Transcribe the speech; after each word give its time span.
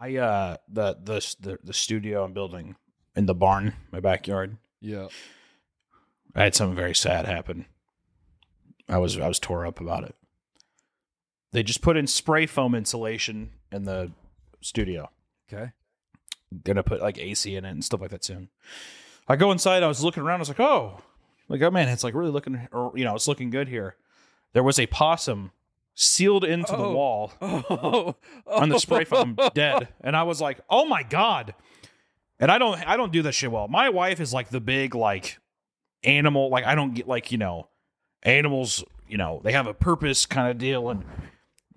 I 0.00 0.16
uh 0.16 0.56
the 0.68 0.96
the 1.02 1.34
the, 1.40 1.58
the 1.62 1.72
studio 1.74 2.24
I'm 2.24 2.32
building 2.32 2.76
in 3.14 3.26
the 3.26 3.34
barn, 3.34 3.74
my 3.92 4.00
backyard. 4.00 4.56
Yeah. 4.80 5.08
I 6.34 6.44
had 6.44 6.54
something 6.54 6.76
very 6.76 6.94
sad 6.94 7.26
happen. 7.26 7.66
I 8.88 8.98
was 8.98 9.18
I 9.18 9.28
was 9.28 9.38
tore 9.38 9.66
up 9.66 9.80
about 9.80 10.04
it. 10.04 10.14
They 11.52 11.62
just 11.62 11.82
put 11.82 11.96
in 11.96 12.06
spray 12.06 12.46
foam 12.46 12.74
insulation 12.74 13.50
in 13.70 13.84
the 13.84 14.12
studio. 14.62 15.10
Okay. 15.52 15.72
Gonna 16.64 16.82
put 16.82 17.02
like 17.02 17.18
AC 17.18 17.54
in 17.54 17.64
it 17.64 17.70
and 17.70 17.84
stuff 17.84 18.00
like 18.00 18.10
that 18.10 18.24
soon. 18.24 18.48
I 19.28 19.36
go 19.36 19.52
inside. 19.52 19.82
I 19.82 19.88
was 19.88 20.02
looking 20.02 20.22
around. 20.22 20.38
I 20.38 20.42
was 20.42 20.48
like, 20.48 20.60
oh, 20.60 21.02
like 21.48 21.60
oh 21.62 21.70
man, 21.70 21.88
it's 21.88 22.02
like 22.02 22.14
really 22.14 22.30
looking, 22.30 22.68
or 22.72 22.92
you 22.94 23.04
know, 23.04 23.14
it's 23.14 23.28
looking 23.28 23.50
good 23.50 23.68
here. 23.68 23.96
There 24.54 24.62
was 24.62 24.80
a 24.80 24.86
possum 24.86 25.52
sealed 26.02 26.44
into 26.44 26.72
the 26.72 26.78
Oh. 26.78 26.92
wall 26.94 27.32
Oh, 27.42 28.16
on 28.46 28.68
the 28.70 28.78
spray 28.86 29.04
foam, 29.04 29.36
dead, 29.54 29.88
and 30.00 30.16
I 30.16 30.22
was 30.22 30.40
like, 30.40 30.60
oh 30.70 30.84
my 30.86 31.02
god. 31.02 31.54
And 32.38 32.50
I 32.50 32.56
don't, 32.56 32.78
I 32.88 32.96
don't 32.96 33.12
do 33.12 33.20
this 33.20 33.34
shit 33.34 33.52
well. 33.52 33.68
My 33.68 33.90
wife 33.90 34.18
is 34.18 34.32
like 34.32 34.48
the 34.48 34.60
big 34.62 34.94
like 34.94 35.38
animal, 36.02 36.48
like 36.48 36.64
I 36.64 36.74
don't 36.74 36.94
get 36.94 37.06
like 37.06 37.30
you 37.32 37.38
know, 37.38 37.68
animals, 38.22 38.82
you 39.08 39.18
know, 39.18 39.40
they 39.44 39.52
have 39.52 39.66
a 39.66 39.74
purpose 39.74 40.24
kind 40.26 40.50
of 40.50 40.56
deal, 40.56 40.88
and 40.88 41.04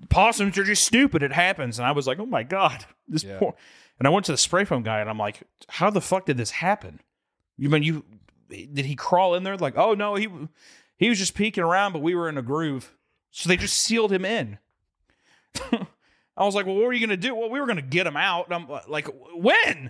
possums 0.09 0.57
are 0.57 0.63
just 0.63 0.85
stupid. 0.85 1.21
It 1.23 1.33
happens, 1.33 1.79
and 1.79 1.85
I 1.85 1.91
was 1.91 2.07
like, 2.07 2.19
oh 2.19 2.25
my 2.25 2.43
god, 2.43 2.85
this 3.07 3.23
Yeah. 3.23 3.37
poor. 3.39 3.55
And 3.99 4.07
I 4.07 4.11
went 4.11 4.25
to 4.25 4.31
the 4.31 4.37
spray 4.37 4.65
foam 4.65 4.83
guy, 4.83 5.01
and 5.01 5.09
I'm 5.09 5.17
like, 5.19 5.43
how 5.67 5.89
the 5.89 6.01
fuck 6.01 6.25
did 6.25 6.37
this 6.37 6.51
happen? 6.51 6.99
You 7.57 7.69
mean 7.69 7.83
you 7.83 8.05
did 8.49 8.85
he 8.85 8.95
crawl 8.95 9.35
in 9.35 9.43
there? 9.43 9.57
Like, 9.57 9.77
oh 9.77 9.93
no, 9.93 10.15
he 10.15 10.27
he 10.97 11.09
was 11.09 11.19
just 11.19 11.35
peeking 11.35 11.63
around, 11.63 11.91
but 11.93 12.01
we 12.01 12.15
were 12.15 12.29
in 12.29 12.37
a 12.37 12.41
groove, 12.41 12.93
so 13.33 13.49
they 13.49 13.57
just 13.57 13.75
sealed 13.75 14.11
him 14.11 14.23
in. 14.25 14.59
I 16.37 16.45
was 16.45 16.53
like, 16.53 16.67
well, 16.67 16.75
what 16.75 16.85
were 16.85 16.93
you 16.93 17.05
gonna 17.05 17.17
do? 17.17 17.33
Well, 17.33 17.49
we 17.49 17.59
were 17.59 17.65
gonna 17.65 17.81
get 17.81 18.05
him 18.05 18.15
out. 18.15 18.45
And 18.45 18.53
I'm 18.53 18.67
like, 18.87 19.07
when? 19.35 19.89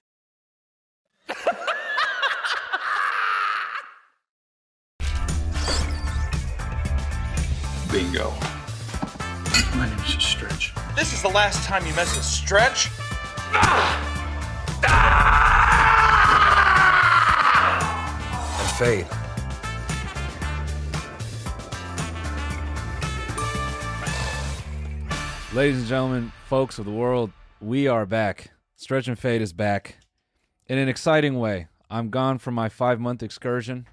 Bingo. 7.92 8.34
My 9.76 9.90
name 9.90 10.00
is 10.00 10.24
Stretch. 10.24 10.74
This 10.96 11.12
is 11.14 11.22
the 11.22 11.28
last 11.28 11.66
time 11.66 11.86
you 11.86 11.94
mess 11.96 12.16
with 12.16 12.24
Stretch. 12.26 12.88
Ah! 13.56 14.10
And 18.60 18.70
Fade. 18.78 19.23
Ladies 25.54 25.78
and 25.78 25.88
gentlemen, 25.88 26.32
folks 26.48 26.80
of 26.80 26.86
the 26.86 26.92
world, 26.92 27.32
we 27.62 27.88
are 27.88 28.08
back. 28.08 28.50
Stretch 28.76 29.08
and 29.08 29.20
Fade 29.20 29.40
is 29.40 29.54
back 29.54 29.98
in 30.68 30.80
an 30.80 30.90
exciting 30.90 31.38
way. 31.38 31.68
I'm 31.92 32.10
gone 32.10 32.40
from 32.40 32.56
my 32.56 32.70
five 32.70 33.00
month 33.00 33.22
excursion. 33.22 33.88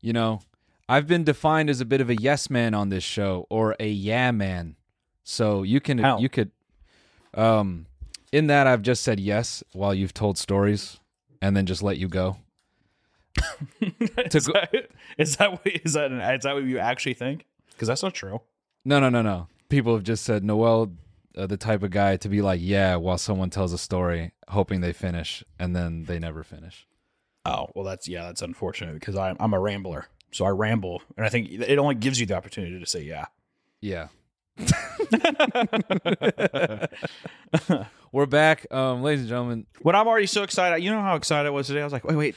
You 0.00 0.12
know, 0.12 0.42
I've 0.88 1.08
been 1.08 1.24
defined 1.24 1.68
as 1.68 1.80
a 1.80 1.84
bit 1.84 2.00
of 2.00 2.10
a 2.10 2.14
yes 2.14 2.48
man 2.48 2.74
on 2.74 2.90
this 2.90 3.02
show 3.02 3.44
or 3.50 3.74
a 3.80 3.88
yeah 3.88 4.30
man. 4.30 4.76
So 5.24 5.64
you 5.64 5.80
can 5.80 5.98
How? 5.98 6.18
you 6.20 6.28
could 6.28 6.52
um 7.34 7.86
in 8.30 8.46
that 8.46 8.68
I've 8.68 8.82
just 8.82 9.02
said 9.02 9.18
yes 9.18 9.64
while 9.72 9.94
you've 9.94 10.14
told 10.14 10.38
stories 10.38 11.00
and 11.42 11.56
then 11.56 11.66
just 11.66 11.82
let 11.82 11.98
you 11.98 12.06
go. 12.06 12.36
is, 13.80 14.46
go- 14.46 14.52
that, 14.52 14.90
is 15.18 15.36
that 15.38 15.50
what 15.50 15.66
is 15.66 15.94
that 15.94 16.12
an, 16.12 16.20
is 16.20 16.44
that 16.44 16.54
what 16.54 16.62
you 16.62 16.78
actually 16.78 17.14
think? 17.14 17.46
Because 17.72 17.88
that's 17.88 18.04
not 18.04 18.14
true. 18.14 18.42
No, 18.84 19.00
no, 19.00 19.08
no, 19.08 19.22
no. 19.22 19.48
People 19.68 19.94
have 19.94 20.04
just 20.04 20.24
said 20.24 20.44
Noel, 20.44 20.92
uh, 21.36 21.46
the 21.46 21.56
type 21.56 21.82
of 21.82 21.90
guy 21.90 22.16
to 22.16 22.28
be 22.28 22.42
like, 22.42 22.60
yeah, 22.62 22.96
while 22.96 23.18
someone 23.18 23.50
tells 23.50 23.72
a 23.72 23.78
story, 23.78 24.32
hoping 24.48 24.80
they 24.80 24.92
finish, 24.92 25.42
and 25.58 25.74
then 25.74 26.04
they 26.04 26.18
never 26.18 26.44
finish. 26.44 26.86
Oh 27.44 27.68
well, 27.74 27.84
that's 27.84 28.08
yeah, 28.08 28.24
that's 28.24 28.42
unfortunate 28.42 28.94
because 28.94 29.16
I'm 29.16 29.36
I'm 29.40 29.52
a 29.52 29.60
rambler, 29.60 30.06
so 30.30 30.44
I 30.44 30.50
ramble, 30.50 31.02
and 31.16 31.26
I 31.26 31.28
think 31.28 31.50
it 31.50 31.78
only 31.78 31.94
gives 31.94 32.20
you 32.20 32.26
the 32.26 32.34
opportunity 32.34 32.78
to 32.78 32.86
say 32.86 33.02
yeah. 33.02 33.26
Yeah. 33.80 34.08
We're 38.12 38.26
back, 38.26 38.72
um, 38.72 39.02
ladies 39.02 39.22
and 39.22 39.28
gentlemen. 39.28 39.66
When 39.82 39.96
I'm 39.96 40.06
already 40.06 40.26
so 40.26 40.44
excited, 40.44 40.82
you 40.82 40.90
know 40.90 41.02
how 41.02 41.16
excited 41.16 41.48
I 41.48 41.50
was 41.50 41.66
today. 41.66 41.80
I 41.80 41.84
was 41.84 41.92
like, 41.92 42.04
wait, 42.04 42.16
wait. 42.16 42.36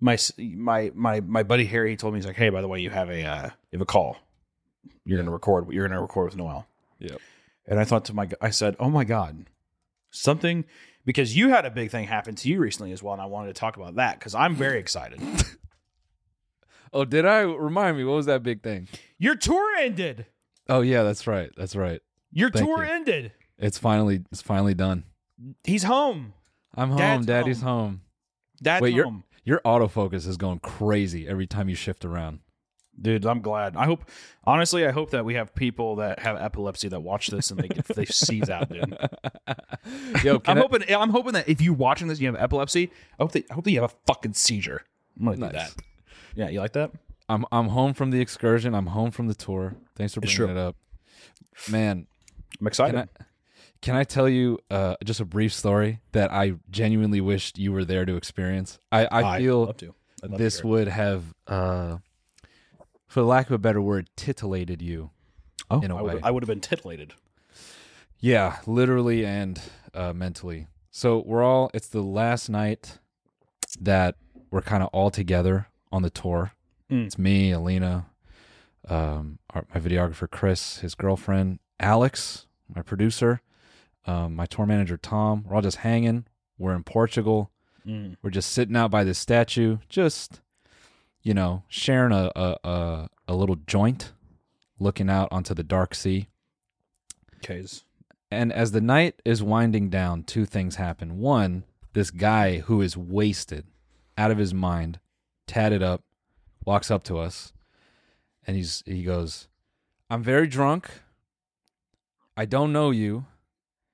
My 0.00 0.16
my 0.38 0.90
my 0.94 1.20
my 1.20 1.42
buddy 1.42 1.66
Harry 1.66 1.96
told 1.96 2.14
me 2.14 2.18
he's 2.18 2.26
like, 2.26 2.36
hey, 2.36 2.48
by 2.48 2.62
the 2.62 2.68
way, 2.68 2.80
you 2.80 2.90
have 2.90 3.10
a 3.10 3.22
uh, 3.22 3.44
you 3.70 3.78
have 3.78 3.82
a 3.82 3.86
call. 3.86 4.16
You're 5.04 5.18
gonna 5.18 5.30
record. 5.30 5.70
You're 5.70 5.88
gonna 5.88 6.00
record 6.00 6.26
with 6.26 6.36
Noel. 6.36 6.66
Yep. 6.98 7.20
And 7.66 7.78
I 7.78 7.84
thought 7.84 8.04
to 8.06 8.14
my, 8.14 8.28
I 8.40 8.50
said, 8.50 8.76
oh 8.80 8.90
my 8.90 9.04
god, 9.04 9.46
something 10.10 10.64
because 11.04 11.36
you 11.36 11.48
had 11.50 11.64
a 11.64 11.70
big 11.70 11.90
thing 11.90 12.06
happen 12.06 12.34
to 12.36 12.48
you 12.48 12.58
recently 12.58 12.92
as 12.92 13.02
well, 13.02 13.14
and 13.14 13.22
I 13.22 13.26
wanted 13.26 13.54
to 13.54 13.58
talk 13.58 13.76
about 13.76 13.96
that 13.96 14.18
because 14.18 14.34
I'm 14.34 14.54
very 14.54 14.78
excited. 14.84 15.20
Oh, 16.92 17.04
did 17.04 17.24
I 17.24 17.40
remind 17.40 17.96
me? 17.96 18.04
What 18.04 18.16
was 18.16 18.26
that 18.26 18.42
big 18.42 18.62
thing? 18.62 18.88
Your 19.18 19.36
tour 19.36 19.76
ended. 19.76 20.26
Oh 20.68 20.80
yeah, 20.80 21.02
that's 21.02 21.26
right. 21.26 21.50
That's 21.56 21.76
right. 21.76 22.00
Your 22.32 22.50
Thank 22.50 22.66
tour 22.66 22.84
you. 22.84 22.90
ended. 22.90 23.32
It's 23.58 23.78
finally 23.78 24.24
it's 24.32 24.42
finally 24.42 24.74
done. 24.74 25.04
He's 25.64 25.84
home. 25.84 26.34
I'm 26.74 26.90
home. 26.90 26.98
Dad's 26.98 27.26
Daddy's 27.26 27.62
home. 27.62 28.02
Dad's 28.62 28.82
Wait, 28.82 28.94
home. 28.94 29.24
Your 29.44 29.60
autofocus 29.64 30.26
is 30.26 30.36
going 30.36 30.58
crazy 30.60 31.26
every 31.26 31.46
time 31.46 31.68
you 31.68 31.74
shift 31.74 32.04
around. 32.04 32.40
Dude, 33.00 33.24
I'm 33.24 33.40
glad. 33.40 33.76
I 33.76 33.86
hope, 33.86 34.04
honestly, 34.44 34.86
I 34.86 34.90
hope 34.90 35.10
that 35.10 35.24
we 35.24 35.34
have 35.34 35.54
people 35.54 35.96
that 35.96 36.18
have 36.18 36.36
epilepsy 36.36 36.88
that 36.88 37.00
watch 37.00 37.28
this 37.28 37.50
and 37.50 37.58
they 37.58 37.68
get, 37.68 37.86
they 37.86 38.04
seize 38.04 38.50
out, 38.50 38.68
dude. 38.68 38.96
Yo, 40.24 40.40
I'm 40.46 40.58
I- 40.58 40.60
hoping. 40.60 40.82
I'm 40.94 41.10
hoping 41.10 41.32
that 41.32 41.48
if 41.48 41.60
you're 41.60 41.74
watching 41.74 42.08
this, 42.08 42.20
you 42.20 42.26
have 42.26 42.36
epilepsy. 42.40 42.90
I 43.18 43.22
hope 43.22 43.32
that 43.32 43.50
I 43.50 43.54
hope 43.54 43.64
that 43.64 43.70
you 43.70 43.80
have 43.80 43.90
a 43.90 43.96
fucking 44.06 44.34
seizure. 44.34 44.82
I'm 45.18 45.24
gonna 45.26 45.36
do 45.36 45.52
that. 45.52 45.74
Yeah, 46.34 46.48
you 46.48 46.60
like 46.60 46.72
that? 46.74 46.90
I'm 47.28 47.44
I'm 47.52 47.68
home 47.68 47.94
from 47.94 48.10
the 48.10 48.20
excursion. 48.20 48.74
I'm 48.74 48.86
home 48.86 49.10
from 49.10 49.28
the 49.28 49.34
tour. 49.34 49.74
Thanks 49.96 50.14
for 50.14 50.20
bringing 50.20 50.50
it 50.50 50.56
up, 50.58 50.76
man. 51.70 52.06
I'm 52.60 52.66
excited. 52.66 52.92
Can 52.92 53.08
I 53.20 53.24
can 53.82 53.96
I 53.96 54.04
tell 54.04 54.28
you 54.28 54.58
uh, 54.70 54.96
just 55.04 55.20
a 55.20 55.24
brief 55.24 55.52
story 55.54 56.00
that 56.12 56.30
I 56.32 56.54
genuinely 56.70 57.20
wished 57.20 57.58
you 57.58 57.72
were 57.72 57.84
there 57.84 58.04
to 58.04 58.16
experience? 58.16 58.78
I 58.92 59.08
I 59.10 59.38
feel 59.38 59.66
love 59.66 59.76
to. 59.78 59.94
I'd 60.22 60.32
to 60.32 60.36
this 60.36 60.62
would 60.62 60.88
have, 60.88 61.24
uh, 61.46 61.96
for 63.10 63.22
lack 63.22 63.46
of 63.46 63.52
a 63.52 63.58
better 63.58 63.82
word, 63.82 64.08
titillated 64.14 64.80
you. 64.80 65.10
oh, 65.68 65.80
in 65.80 65.90
a 65.90 65.96
I 65.96 66.00
would, 66.00 66.14
way. 66.14 66.20
I 66.22 66.30
would 66.30 66.44
have 66.44 66.48
been 66.48 66.60
titillated. 66.60 67.14
Yeah, 68.20 68.58
literally 68.68 69.26
and 69.26 69.60
uh, 69.92 70.12
mentally. 70.12 70.68
So 70.92 71.24
we're 71.26 71.42
all. 71.42 71.72
It's 71.74 71.88
the 71.88 72.02
last 72.02 72.48
night 72.48 72.98
that 73.80 74.14
we're 74.52 74.62
kind 74.62 74.84
of 74.84 74.90
all 74.92 75.10
together 75.10 75.66
on 75.90 76.02
the 76.02 76.10
tour. 76.10 76.52
Mm. 76.88 77.06
It's 77.06 77.18
me, 77.18 77.50
Alina, 77.50 78.06
um, 78.88 79.40
our, 79.50 79.66
my 79.74 79.80
videographer 79.80 80.30
Chris, 80.30 80.78
his 80.78 80.94
girlfriend 80.94 81.58
Alex, 81.80 82.46
my 82.72 82.82
producer, 82.82 83.40
um, 84.06 84.36
my 84.36 84.46
tour 84.46 84.66
manager 84.66 84.96
Tom. 84.96 85.44
We're 85.48 85.56
all 85.56 85.62
just 85.62 85.78
hanging. 85.78 86.26
We're 86.58 86.76
in 86.76 86.84
Portugal. 86.84 87.50
Mm. 87.84 88.18
We're 88.22 88.30
just 88.30 88.52
sitting 88.52 88.76
out 88.76 88.92
by 88.92 89.02
this 89.02 89.18
statue, 89.18 89.78
just 89.88 90.40
you 91.22 91.34
know, 91.34 91.62
sharing 91.68 92.12
a 92.12 92.30
a, 92.36 93.08
a, 93.28 93.34
little 93.34 93.56
joint, 93.66 94.12
looking 94.78 95.10
out 95.10 95.28
onto 95.30 95.54
the 95.54 95.62
dark 95.62 95.94
sea. 95.94 96.28
Kays. 97.42 97.84
And 98.30 98.52
as 98.52 98.72
the 98.72 98.80
night 98.80 99.20
is 99.24 99.42
winding 99.42 99.90
down, 99.90 100.22
two 100.22 100.44
things 100.46 100.76
happen. 100.76 101.18
One, 101.18 101.64
this 101.94 102.10
guy 102.10 102.58
who 102.60 102.80
is 102.80 102.96
wasted, 102.96 103.66
out 104.16 104.30
of 104.30 104.38
his 104.38 104.54
mind, 104.54 105.00
tatted 105.46 105.82
up, 105.82 106.02
walks 106.64 106.90
up 106.90 107.02
to 107.04 107.18
us, 107.18 107.52
and 108.46 108.56
he's 108.56 108.82
he 108.86 109.02
goes, 109.02 109.48
"I'm 110.08 110.22
very 110.22 110.46
drunk. 110.46 110.90
I 112.36 112.44
don't 112.44 112.72
know 112.72 112.90
you, 112.90 113.26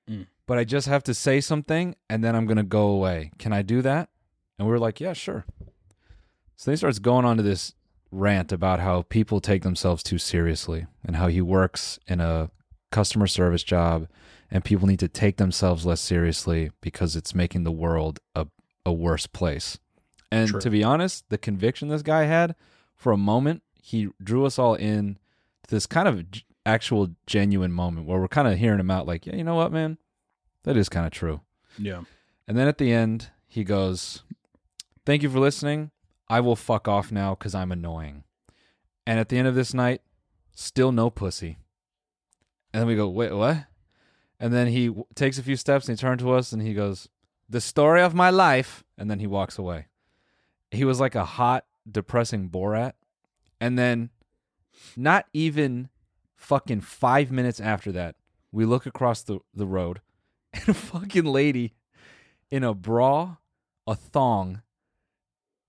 Mm. 0.09 0.27
but 0.45 0.57
I 0.57 0.63
just 0.63 0.87
have 0.87 1.03
to 1.03 1.13
say 1.13 1.41
something, 1.41 1.95
and 2.09 2.23
then 2.23 2.35
I'm 2.35 2.45
gonna 2.45 2.63
go 2.63 2.87
away. 2.89 3.31
Can 3.39 3.51
I 3.51 3.61
do 3.61 3.81
that?" 3.81 4.09
And 4.57 4.67
we 4.67 4.73
are 4.73 4.79
like, 4.79 4.99
"Yeah, 5.01 5.13
sure." 5.13 5.45
So 6.57 6.65
then 6.65 6.73
he 6.73 6.77
starts 6.77 6.99
going 6.99 7.23
on 7.23 7.37
to 7.37 7.43
this 7.43 7.73
rant 8.11 8.51
about 8.51 8.79
how 8.79 9.03
people 9.03 9.39
take 9.39 9.61
themselves 9.61 10.01
too 10.01 10.17
seriously 10.17 10.87
and 11.05 11.15
how 11.15 11.27
he 11.27 11.39
works 11.39 11.99
in 12.07 12.19
a 12.19 12.49
customer 12.91 13.27
service 13.27 13.63
job 13.63 14.07
and 14.49 14.65
people 14.65 14.87
need 14.87 14.99
to 14.99 15.07
take 15.07 15.37
themselves 15.37 15.85
less 15.85 16.01
seriously 16.01 16.71
because 16.81 17.15
it's 17.15 17.35
making 17.35 17.63
the 17.63 17.71
world 17.71 18.19
a, 18.35 18.47
a 18.85 18.91
worse 18.91 19.27
place. 19.27 19.77
And 20.31 20.49
True. 20.49 20.61
to 20.61 20.69
be 20.69 20.83
honest, 20.83 21.29
the 21.29 21.37
conviction 21.37 21.89
this 21.89 22.01
guy 22.01 22.23
had 22.23 22.55
for 22.95 23.11
a 23.11 23.17
moment, 23.17 23.61
he 23.81 24.09
drew 24.21 24.45
us 24.45 24.57
all 24.57 24.75
in 24.75 25.17
to 25.63 25.75
this 25.75 25.85
kind 25.85 26.07
of 26.07 26.25
actual 26.65 27.09
genuine 27.27 27.71
moment 27.71 28.07
where 28.07 28.19
we're 28.19 28.27
kind 28.27 28.47
of 28.47 28.57
hearing 28.57 28.79
him 28.79 28.91
out 28.91 29.05
like, 29.05 29.25
yeah, 29.25 29.35
you 29.35 29.43
know 29.43 29.55
what, 29.55 29.71
man? 29.71 29.97
That 30.63 30.75
is 30.75 30.89
kind 30.89 31.05
of 31.05 31.11
true. 31.11 31.41
Yeah. 31.77 32.01
And 32.47 32.57
then 32.57 32.67
at 32.67 32.77
the 32.77 32.91
end, 32.91 33.29
he 33.47 33.63
goes, 33.63 34.23
Thank 35.05 35.23
you 35.23 35.29
for 35.29 35.39
listening. 35.39 35.91
I 36.29 36.39
will 36.39 36.55
fuck 36.55 36.87
off 36.87 37.11
now 37.11 37.35
because 37.35 37.55
I'm 37.55 37.71
annoying. 37.71 38.23
And 39.05 39.19
at 39.19 39.29
the 39.29 39.37
end 39.37 39.47
of 39.47 39.55
this 39.55 39.73
night, 39.73 40.01
still 40.53 40.91
no 40.91 41.09
pussy. 41.09 41.57
And 42.73 42.81
then 42.81 42.87
we 42.87 42.95
go, 42.95 43.07
Wait, 43.07 43.31
what? 43.31 43.65
And 44.39 44.53
then 44.53 44.67
he 44.67 44.87
w- 44.87 45.05
takes 45.15 45.37
a 45.37 45.43
few 45.43 45.55
steps 45.55 45.87
and 45.87 45.97
he 45.97 46.01
turns 46.01 46.21
to 46.21 46.31
us 46.31 46.51
and 46.51 46.61
he 46.61 46.73
goes, 46.73 47.07
The 47.49 47.61
story 47.61 48.01
of 48.01 48.13
my 48.13 48.29
life. 48.29 48.83
And 48.97 49.09
then 49.09 49.19
he 49.19 49.27
walks 49.27 49.57
away. 49.57 49.87
He 50.71 50.83
was 50.83 50.99
like 50.99 51.15
a 51.15 51.25
hot, 51.25 51.65
depressing 51.89 52.49
Borat. 52.49 52.93
And 53.59 53.79
then, 53.79 54.09
not 54.95 55.25
even 55.33 55.89
fucking 56.35 56.81
five 56.81 57.31
minutes 57.31 57.59
after 57.59 57.91
that, 57.93 58.15
we 58.51 58.65
look 58.65 58.85
across 58.85 59.23
the, 59.23 59.39
the 59.53 59.65
road 59.65 60.01
and 60.53 60.69
a 60.69 60.73
fucking 60.73 61.25
lady 61.25 61.73
in 62.51 62.63
a 62.63 62.73
bra, 62.73 63.37
a 63.85 63.95
thong, 63.95 64.61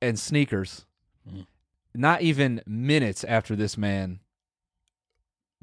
and 0.00 0.18
sneakers. 0.18 0.86
Mm. 1.28 1.46
Not 1.94 2.22
even 2.22 2.62
minutes 2.66 3.24
after 3.24 3.56
this 3.56 3.76
man 3.76 4.20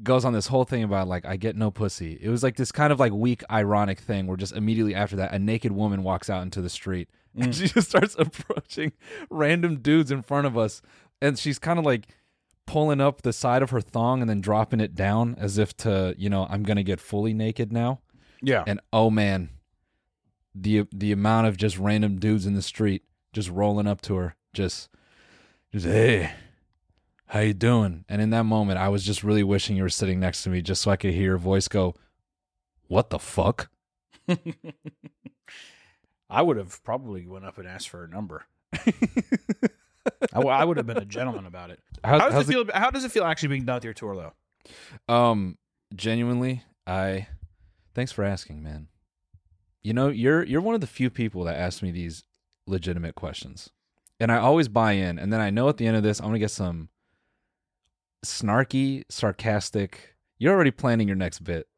goes 0.02 0.24
on 0.24 0.32
this 0.32 0.48
whole 0.48 0.64
thing 0.64 0.82
about 0.82 1.08
like 1.08 1.24
I 1.24 1.36
get 1.36 1.56
no 1.56 1.70
pussy. 1.70 2.18
It 2.20 2.28
was 2.28 2.42
like 2.42 2.56
this 2.56 2.72
kind 2.72 2.92
of 2.92 3.00
like 3.00 3.12
weak 3.12 3.42
ironic 3.50 4.00
thing 4.00 4.26
where 4.26 4.36
just 4.36 4.54
immediately 4.54 4.94
after 4.94 5.16
that 5.16 5.32
a 5.32 5.38
naked 5.38 5.72
woman 5.72 6.02
walks 6.02 6.28
out 6.28 6.42
into 6.42 6.60
the 6.60 6.68
street 6.68 7.08
and 7.34 7.54
she 7.54 7.68
just 7.68 7.88
starts 7.88 8.14
approaching 8.18 8.92
random 9.30 9.80
dudes 9.80 10.10
in 10.10 10.22
front 10.22 10.46
of 10.46 10.58
us 10.58 10.82
and 11.22 11.38
she's 11.38 11.58
kind 11.58 11.78
of 11.78 11.84
like 11.84 12.08
pulling 12.66 13.00
up 13.00 13.22
the 13.22 13.32
side 13.32 13.62
of 13.62 13.70
her 13.70 13.80
thong 13.80 14.20
and 14.20 14.28
then 14.28 14.40
dropping 14.40 14.80
it 14.80 14.94
down 14.94 15.36
as 15.38 15.56
if 15.56 15.76
to, 15.78 16.14
you 16.18 16.28
know, 16.28 16.46
I'm 16.50 16.64
going 16.64 16.76
to 16.76 16.82
get 16.82 17.00
fully 17.00 17.32
naked 17.32 17.72
now. 17.72 18.00
Yeah. 18.42 18.64
And 18.66 18.80
oh 18.92 19.08
man, 19.08 19.50
the 20.54 20.86
the 20.92 21.12
amount 21.12 21.46
of 21.46 21.56
just 21.56 21.78
random 21.78 22.18
dudes 22.18 22.46
in 22.46 22.54
the 22.54 22.62
street 22.62 23.02
just 23.36 23.50
rolling 23.50 23.86
up 23.86 24.00
to 24.00 24.16
her, 24.16 24.34
just 24.54 24.88
just 25.70 25.84
hey, 25.84 26.32
how 27.26 27.40
you 27.40 27.52
doing? 27.52 28.06
And 28.08 28.22
in 28.22 28.30
that 28.30 28.44
moment, 28.44 28.78
I 28.78 28.88
was 28.88 29.04
just 29.04 29.22
really 29.22 29.42
wishing 29.42 29.76
you 29.76 29.82
were 29.82 29.90
sitting 29.90 30.18
next 30.18 30.42
to 30.44 30.48
me, 30.48 30.62
just 30.62 30.80
so 30.80 30.90
I 30.90 30.96
could 30.96 31.12
hear 31.12 31.24
your 31.24 31.36
voice 31.36 31.68
go, 31.68 31.94
"What 32.88 33.10
the 33.10 33.18
fuck?" 33.18 33.68
I 36.30 36.40
would 36.40 36.56
have 36.56 36.82
probably 36.82 37.26
went 37.26 37.44
up 37.44 37.58
and 37.58 37.68
asked 37.68 37.90
for 37.90 38.04
a 38.04 38.08
number. 38.08 38.46
I, 38.74 38.92
w- 40.32 40.48
I 40.48 40.64
would 40.64 40.78
have 40.78 40.86
been 40.86 40.96
a 40.96 41.04
gentleman 41.04 41.44
about 41.44 41.68
it. 41.68 41.80
How, 42.04 42.18
How 42.18 42.30
does 42.30 42.48
it 42.48 42.52
feel? 42.52 42.64
How 42.72 42.90
does 42.90 43.04
it 43.04 43.12
feel 43.12 43.24
actually 43.24 43.50
being 43.50 43.66
done 43.66 43.76
with 43.76 43.84
your 43.84 43.92
tour, 43.92 44.16
though? 44.16 45.14
um, 45.14 45.58
genuinely, 45.94 46.62
I 46.86 47.26
thanks 47.94 48.12
for 48.12 48.24
asking, 48.24 48.62
man. 48.62 48.88
You 49.82 49.92
know, 49.92 50.08
you're 50.08 50.42
you're 50.42 50.62
one 50.62 50.74
of 50.74 50.80
the 50.80 50.86
few 50.86 51.10
people 51.10 51.44
that 51.44 51.56
ask 51.56 51.82
me 51.82 51.90
these 51.90 52.24
legitimate 52.66 53.14
questions, 53.14 53.70
and 54.20 54.30
I 54.32 54.38
always 54.38 54.68
buy 54.68 54.92
in. 54.92 55.18
And 55.18 55.32
then 55.32 55.40
I 55.40 55.50
know 55.50 55.68
at 55.68 55.76
the 55.76 55.86
end 55.86 55.96
of 55.96 56.02
this, 56.02 56.20
I'm 56.20 56.26
gonna 56.26 56.38
get 56.38 56.50
some 56.50 56.88
snarky, 58.24 59.04
sarcastic. 59.08 60.14
You're 60.38 60.52
already 60.54 60.70
planning 60.70 61.06
your 61.08 61.16
next 61.16 61.40
bit. 61.40 61.68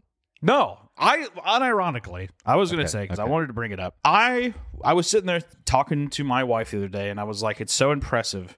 No, 0.41 0.79
I 0.97 1.27
unironically, 1.47 2.29
I 2.47 2.57
was 2.57 2.71
going 2.71 2.79
to 2.79 2.85
Okay, 2.85 2.91
say 2.93 3.03
because 3.03 3.19
I 3.19 3.25
wanted 3.25 3.49
to 3.49 3.53
bring 3.53 3.73
it 3.73 3.81
up. 3.81 3.97
I 4.05 4.55
I 4.83 4.93
was 4.93 5.09
sitting 5.09 5.27
there 5.27 5.43
talking 5.65 6.11
to 6.11 6.25
my 6.25 6.45
wife 6.45 6.71
the 6.71 6.79
other 6.79 6.89
day, 6.89 7.11
and 7.11 7.19
I 7.19 7.25
was 7.25 7.43
like, 7.43 7.61
it's 7.61 7.73
so 7.73 7.91
impressive 7.91 8.57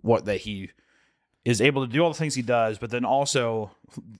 what 0.00 0.26
that 0.26 0.38
he 0.42 0.70
is 1.44 1.60
able 1.60 1.84
to 1.86 1.92
do 1.92 2.02
all 2.02 2.10
the 2.10 2.18
things 2.18 2.34
he 2.34 2.42
does, 2.42 2.78
but 2.78 2.90
then 2.90 3.04
also 3.04 3.72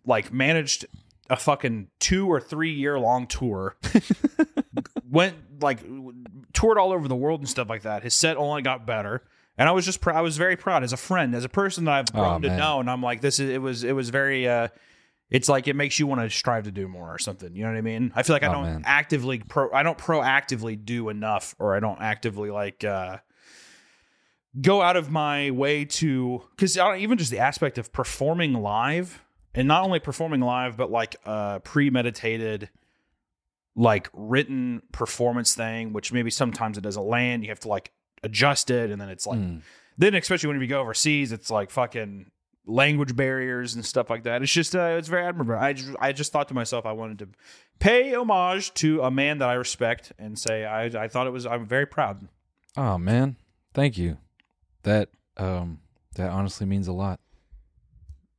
like 0.05 0.33
managed 0.33 0.87
a 1.31 1.37
fucking 1.37 1.89
two 2.01 2.31
or 2.31 2.41
three 2.41 2.73
year 2.73 2.99
long 2.99 3.27
tour. 3.29 3.77
Went 5.11 5.37
like 5.63 5.81
toured 6.53 6.79
all 6.79 6.93
over 6.93 7.09
the 7.09 7.17
world 7.17 7.41
and 7.41 7.49
stuff 7.49 7.69
like 7.69 7.83
that. 7.83 8.03
His 8.03 8.15
set 8.15 8.37
only 8.37 8.63
got 8.63 8.87
better. 8.87 9.23
And 9.59 9.69
I 9.69 9.73
was 9.73 9.87
just, 9.87 10.03
pr- 10.03 10.13
I 10.13 10.21
was 10.21 10.37
very 10.37 10.55
proud 10.57 10.83
as 10.85 10.93
a 10.93 10.99
friend, 10.99 11.35
as 11.35 11.45
a 11.45 11.49
person 11.49 11.85
that 11.87 11.95
I've 11.95 12.13
grown 12.13 12.43
to 12.43 12.49
know. 12.59 12.81
And 12.81 12.91
I'm 12.91 13.03
like, 13.03 13.23
this 13.23 13.41
is, 13.41 13.49
it 13.49 13.63
was, 13.63 13.85
it 13.85 13.93
was 13.93 14.11
very, 14.11 14.47
uh, 14.47 14.69
it's 15.31 15.49
like 15.49 15.67
it 15.67 15.75
makes 15.75 15.99
you 15.99 16.07
want 16.07 16.21
to 16.21 16.29
strive 16.29 16.65
to 16.65 16.71
do 16.71 16.87
more 16.89 17.13
or 17.13 17.19
something. 17.19 17.57
You 17.57 17.63
know 17.65 17.71
what 17.71 17.79
I 17.79 17.81
mean? 17.81 18.13
I 18.15 18.23
feel 18.23 18.35
like 18.37 18.43
I 18.43 18.49
Oh, 18.49 18.53
don't 18.53 18.63
man. 18.65 18.83
actively 18.85 19.39
pro 19.39 19.73
I 19.73 19.83
don't 19.83 19.99
proactively 19.99 20.83
do 20.85 21.09
enough 21.09 21.55
or 21.59 21.75
I 21.75 21.81
don't 21.81 22.01
actively 22.01 22.51
like 22.51 22.85
uh 22.85 23.17
go 24.61 24.83
out 24.83 24.97
of 24.97 25.11
my 25.11 25.51
way 25.51 25.85
to 25.85 26.43
cuz 26.57 26.77
even 26.79 27.19
just 27.19 27.31
the 27.31 27.39
aspect 27.39 27.77
of 27.79 27.93
performing 27.93 28.53
live 28.55 29.23
and 29.55 29.67
not 29.67 29.83
only 29.85 29.99
performing 29.99 30.41
live 30.41 30.77
but 30.77 30.91
like 30.91 31.17
uh 31.27 31.59
premeditated 31.61 32.71
like 33.77 34.09
written 34.15 34.81
performance 34.91 35.55
thing 35.55 35.93
which 35.93 36.13
maybe 36.13 36.31
sometimes 36.31 36.79
it 36.79 36.81
doesn't 36.81 37.05
land 37.05 37.43
you 37.43 37.51
have 37.51 37.61
to 37.61 37.69
like 37.69 37.93
adjust 38.23 38.71
it 38.71 38.91
and 38.91 39.01
then 39.01 39.09
it's 39.11 39.27
like 39.27 39.39
Mm. 39.39 39.61
then 39.99 40.15
especially 40.15 40.49
when 40.49 40.61
you 40.61 40.67
go 40.67 40.81
overseas 40.81 41.31
it's 41.31 41.51
like 41.51 41.71
fucking 41.71 42.31
language 42.67 43.15
barriers 43.15 43.75
and 43.75 43.85
stuff 43.85 44.11
like 44.11 44.25
that 44.25 44.43
it's 44.43 44.51
just 44.53 44.75
uh, 44.75 44.97
it's 44.99 45.09
very 45.09 45.25
admirable 45.25 45.55
i 45.63 45.73
just, 45.73 45.95
I 46.01 46.13
just 46.13 46.33
thought 46.33 46.49
to 46.49 46.55
myself 46.55 46.85
i 46.87 46.93
wanted 46.93 47.19
to 47.21 47.29
pay 47.79 48.15
homage 48.15 48.73
to 48.75 49.03
a 49.03 49.11
man 49.11 49.39
that 49.39 49.49
i 49.49 49.55
respect 49.55 50.13
and 50.19 50.37
say 50.39 50.65
i 50.65 50.87
i 50.87 51.07
thought 51.07 51.27
it 51.27 51.31
was 51.33 51.47
i'm 51.47 51.67
very 51.67 51.87
proud 51.87 52.27
Oh 52.79 52.99
man, 52.99 53.37
thank 53.73 53.97
you. 53.97 54.19
That 54.83 55.09
um 55.39 55.79
that 56.17 56.29
honestly 56.31 56.67
means 56.67 56.89
a 56.89 56.93
lot. 56.93 57.21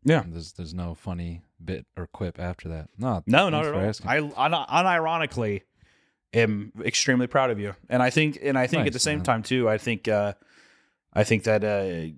Yeah. 0.04 0.24
There's 0.28 0.51
there's 0.54 0.75
no 0.75 0.94
funny 0.94 1.42
bit 1.63 1.86
or 1.98 2.07
quip 2.07 2.39
after 2.39 2.69
that. 2.69 2.89
No, 2.98 3.24
no 3.25 3.50
not 3.50 3.65
at 3.65 3.74
all 3.74 3.80
asking. 3.81 4.09
i 4.09 4.18
un- 4.19 4.86
unironically 4.86 5.62
am 6.33 6.71
extremely 6.83 7.25
proud 7.27 7.50
of 7.50 7.59
you 7.59 7.74
and 7.89 8.04
i 8.04 8.09
think 8.09 8.38
and 8.42 8.57
i 8.57 8.68
think 8.68 8.86
at 8.86 8.94
the 8.94 9.00
same 9.00 9.19
man. 9.19 9.25
time 9.25 9.44
too 9.44 9.68
i 9.69 9.77
think 9.77 10.07
uh 10.07 10.33
i 11.13 11.24
think 11.24 11.44
that 11.44 11.63
uh 11.63 12.13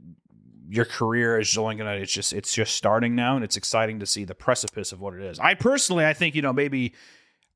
your 0.67 0.85
career 0.85 1.39
is 1.39 1.57
only 1.57 1.75
gonna 1.75 1.93
it's 1.93 2.11
just 2.11 2.33
it's 2.33 2.53
just 2.53 2.75
starting 2.75 3.15
now 3.15 3.35
and 3.35 3.43
it's 3.45 3.55
exciting 3.55 3.99
to 3.99 4.05
see 4.05 4.23
the 4.23 4.35
precipice 4.35 4.91
of 4.91 4.99
what 4.99 5.13
it 5.13 5.21
is 5.21 5.39
i 5.39 5.53
personally 5.53 6.05
i 6.05 6.13
think 6.13 6.35
you 6.35 6.41
know 6.41 6.51
maybe 6.51 6.93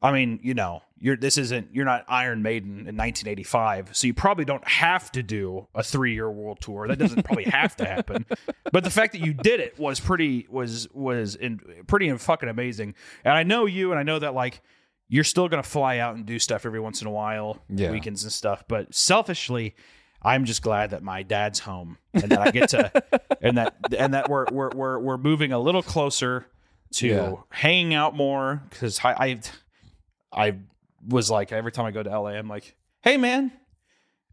i 0.04 0.12
mean 0.12 0.40
you 0.44 0.54
know 0.54 0.82
you're 1.00 1.18
this 1.18 1.38
isn't 1.38 1.68
you're 1.74 1.84
not 1.86 2.06
iron 2.08 2.42
maiden 2.44 2.88
in 2.88 2.96
1985 2.96 3.90
so 3.96 4.06
you 4.08 4.14
probably 4.14 4.46
don't 4.46 4.66
have 4.68 5.12
to 5.12 5.24
do 5.24 5.68
a 5.74 5.82
three-year 5.84 6.30
world 6.30 6.60
tour 6.62 6.88
that 6.88 6.98
doesn't 7.00 7.24
probably 7.24 7.44
have 7.46 7.76
to 7.76 7.86
happen 7.86 8.26
but 8.72 8.84
the 8.84 8.90
fact 8.90 9.14
that 9.14 9.20
you 9.22 9.34
did 9.34 9.60
it 9.60 9.78
was 9.80 10.00
pretty 10.00 10.46
was 10.50 10.88
was 10.94 11.36
in, 11.36 11.60
pretty 11.88 12.16
fucking 12.18 12.48
amazing 12.50 12.94
and 13.26 13.34
i 13.34 13.42
know 13.44 13.66
you 13.66 13.90
and 13.92 14.00
i 14.00 14.04
know 14.04 14.20
that 14.20 14.34
like 14.36 14.62
you're 15.10 15.24
still 15.24 15.48
gonna 15.50 15.64
fly 15.64 15.98
out 15.98 16.16
and 16.16 16.26
do 16.26 16.38
stuff 16.40 16.66
every 16.66 16.80
once 16.80 17.02
in 17.02 17.08
a 17.08 17.12
while 17.12 17.58
Yeah. 17.70 17.92
weekends 17.92 18.24
and 18.24 18.32
stuff 18.32 18.64
but 18.68 18.94
selfishly 18.94 19.76
i'm 20.22 20.46
just 20.46 20.62
glad 20.62 20.92
that 20.92 21.04
my 21.04 21.24
dad's 21.24 21.60
home 21.60 21.98
and 22.14 22.32
that 22.32 22.40
i 22.40 22.52
get 22.52 22.70
to 22.70 22.92
and 23.42 23.58
that 23.58 23.76
and 23.98 24.14
that 24.14 24.30
we're 24.30 24.46
we're 24.52 24.70
we're, 24.70 25.00
we're 25.00 25.18
moving 25.18 25.52
a 25.52 25.60
little 25.60 25.84
closer 25.84 26.46
to 26.94 27.08
Yeah. 27.08 27.34
hanging 27.50 27.94
out 27.94 28.16
more 28.16 28.62
because 28.70 29.00
I, 29.04 29.12
I 29.14 29.40
I 30.34 30.58
was 31.08 31.30
like 31.30 31.52
every 31.52 31.72
time 31.72 31.86
I 31.86 31.92
go 31.92 32.04
to 32.04 32.10
LA, 32.10 32.32
I'm 32.32 32.48
like, 32.48 32.76
hey 33.02 33.18
man, 33.18 33.52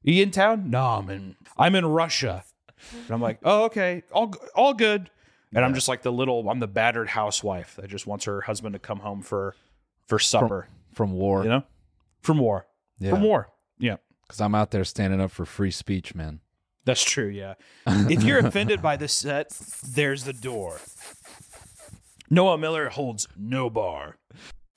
you 0.03 0.23
in 0.23 0.31
town? 0.31 0.71
No, 0.71 0.85
I'm 0.85 1.11
in 1.11 1.37
I'm 1.57 1.75
in 1.75 1.87
Russia. 1.87 2.45
And 2.93 3.11
I'm 3.11 3.21
like, 3.21 3.41
oh 3.45 3.65
okay, 3.65 4.03
all 4.13 4.35
all 4.55 4.75
good. 4.75 5.11
And 5.53 5.65
I'm 5.65 5.75
just 5.75 5.89
like 5.89 6.03
the 6.03 6.13
little 6.13 6.49
I'm 6.49 6.61
the 6.61 6.69
battered 6.69 7.09
housewife 7.09 7.77
that 7.77 7.89
just 7.89 8.07
wants 8.07 8.25
her 8.25 8.41
husband 8.43 8.75
to 8.75 8.79
come 8.79 9.01
home 9.01 9.23
for 9.23 9.55
for 10.07 10.19
supper. 10.19 10.69
From 10.93 11.13
war. 11.13 11.45
you 11.45 11.49
know, 11.49 11.63
from 12.21 12.39
war, 12.39 12.67
yeah. 12.99 13.11
from 13.11 13.23
war. 13.23 13.49
Yeah. 13.79 13.97
Because 14.27 14.41
I'm 14.41 14.55
out 14.55 14.71
there 14.71 14.85
standing 14.85 15.21
up 15.21 15.31
for 15.31 15.45
free 15.45 15.71
speech, 15.71 16.15
man. 16.15 16.41
That's 16.85 17.03
true, 17.03 17.29
yeah. 17.29 17.55
if 17.87 18.23
you're 18.23 18.39
offended 18.39 18.83
by 18.83 18.97
this 18.97 19.13
set, 19.13 19.51
there's 19.87 20.25
the 20.25 20.33
door. 20.33 20.81
Noel 22.29 22.59
Miller 22.59 22.89
holds 22.89 23.27
no 23.37 23.69
bar. 23.69 24.17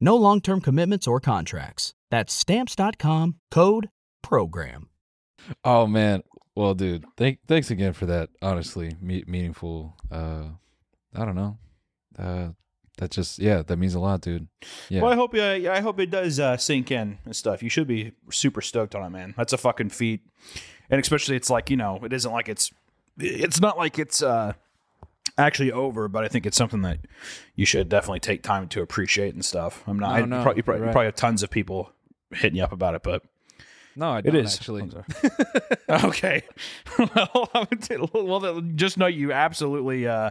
No 0.00 0.16
long 0.16 0.40
term 0.40 0.60
commitments 0.60 1.06
or 1.06 1.20
contracts. 1.20 1.94
That's 2.10 2.32
Stamps.com 2.32 3.36
code 3.50 3.88
PROGRAM. 4.22 4.88
Oh 5.64 5.86
man, 5.86 6.22
well, 6.54 6.74
dude, 6.74 7.04
thank 7.16 7.38
thanks 7.46 7.70
again 7.70 7.92
for 7.92 8.06
that. 8.06 8.30
Honestly, 8.42 8.96
me- 9.00 9.24
meaningful. 9.26 9.96
Uh, 10.10 10.44
I 11.14 11.24
don't 11.24 11.34
know. 11.36 11.58
Uh, 12.18 12.48
that 12.98 13.10
just 13.10 13.38
yeah, 13.38 13.62
that 13.62 13.76
means 13.78 13.94
a 13.94 14.00
lot, 14.00 14.20
dude. 14.20 14.48
Yeah, 14.88 15.02
Well, 15.02 15.12
I 15.12 15.14
hope 15.14 15.34
uh, 15.34 15.56
yeah, 15.58 15.72
I 15.72 15.80
hope 15.80 15.98
it 16.00 16.10
does 16.10 16.38
uh, 16.38 16.56
sink 16.56 16.90
in 16.90 17.18
and 17.24 17.34
stuff. 17.34 17.62
You 17.62 17.70
should 17.70 17.86
be 17.86 18.12
super 18.30 18.60
stoked 18.60 18.94
on 18.94 19.04
it, 19.04 19.10
man. 19.10 19.34
That's 19.36 19.52
a 19.52 19.58
fucking 19.58 19.90
feat, 19.90 20.20
and 20.90 21.00
especially 21.00 21.36
it's 21.36 21.48
like 21.50 21.70
you 21.70 21.76
know, 21.76 22.00
it 22.04 22.12
isn't 22.12 22.30
like 22.30 22.48
it's 22.48 22.70
it's 23.18 23.60
not 23.60 23.78
like 23.78 23.98
it's 23.98 24.22
uh 24.22 24.52
actually 25.46 25.72
over, 25.72 26.08
but 26.08 26.24
I 26.24 26.28
think 26.28 26.46
it's 26.46 26.56
something 26.56 26.82
that 26.82 26.98
you 27.54 27.66
should 27.66 27.88
definitely 27.88 28.20
take 28.20 28.42
time 28.42 28.68
to 28.68 28.82
appreciate 28.82 29.34
and 29.34 29.44
stuff. 29.44 29.82
I'm 29.86 29.98
not. 29.98 30.10
No, 30.10 30.14
I, 30.14 30.20
no, 30.26 30.42
probably, 30.42 30.58
you 30.58 30.62
probably, 30.62 30.82
right. 30.82 30.92
probably 30.92 31.06
have 31.06 31.14
tons 31.16 31.42
of 31.42 31.50
people 31.50 31.92
hitting 32.32 32.56
you 32.56 32.64
up 32.64 32.72
about 32.72 32.94
it, 32.94 33.02
but 33.02 33.22
no, 33.96 34.10
I 34.10 34.18
it 34.18 34.22
don't 34.22 34.36
is 34.36 34.54
actually. 34.56 34.90
okay. 35.88 36.42
well, 36.98 37.50
I 37.54 37.66
would 37.68 37.84
say- 37.84 37.98
well, 38.12 38.60
just 38.74 38.98
know 38.98 39.06
you 39.06 39.32
absolutely. 39.32 40.06
uh 40.06 40.30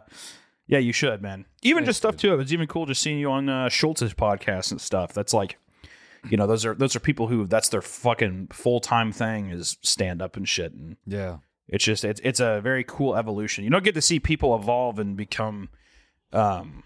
Yeah, 0.68 0.80
you 0.80 0.94
should, 0.94 1.22
man. 1.22 1.46
Even 1.62 1.84
just 1.86 1.98
stuff 1.98 2.16
too. 2.16 2.39
It's 2.39 2.54
even 2.54 2.68
cool 2.68 2.86
just 2.86 3.01
seeing 3.01 3.20
you 3.20 3.32
on 3.32 3.50
uh, 3.50 3.70
Schulz's 3.70 4.13
podcast 4.13 4.72
and 4.72 4.80
stuff. 4.80 5.13
That's 5.13 5.34
like, 5.34 5.58
you 6.30 6.38
know, 6.38 6.48
those 6.48 6.66
are 6.66 6.74
those 6.74 6.96
are 6.96 7.00
people 7.00 7.28
who 7.28 7.48
that's 7.48 7.70
their 7.70 7.82
fucking 7.82 8.50
full 8.54 8.80
time 8.80 9.12
thing 9.12 9.50
is 9.50 9.78
stand 9.82 10.22
up 10.22 10.38
and 10.38 10.48
shit, 10.48 10.72
and 10.74 10.96
Yeah, 11.06 11.38
it's 11.70 11.84
just 11.84 12.04
it's 12.04 12.20
it's 12.24 12.40
a 12.40 12.60
very 12.62 12.84
cool 12.84 13.16
evolution. 13.16 13.64
You 13.64 13.70
don't 13.70 13.84
get 13.84 13.96
to 13.96 14.02
see 14.02 14.20
people 14.20 14.56
evolve 14.56 15.00
and 15.00 15.16
become, 15.16 15.70
um, 16.34 16.84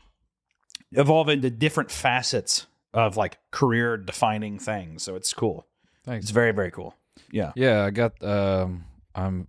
evolve 0.92 1.30
into 1.30 1.50
different 1.50 1.90
facets 1.90 2.68
of 2.94 3.18
like 3.18 3.40
career 3.52 3.98
defining 3.98 4.60
things. 4.60 5.04
So 5.04 5.16
it's 5.16 5.34
cool. 5.34 5.66
thanks. 6.04 6.26
It's 6.26 6.32
very 6.32 6.52
very 6.52 6.70
cool. 6.72 6.96
Yeah. 7.32 7.52
Yeah, 7.56 7.84
I 7.86 7.90
got. 7.90 8.22
Um, 8.24 8.86
I'm 9.16 9.48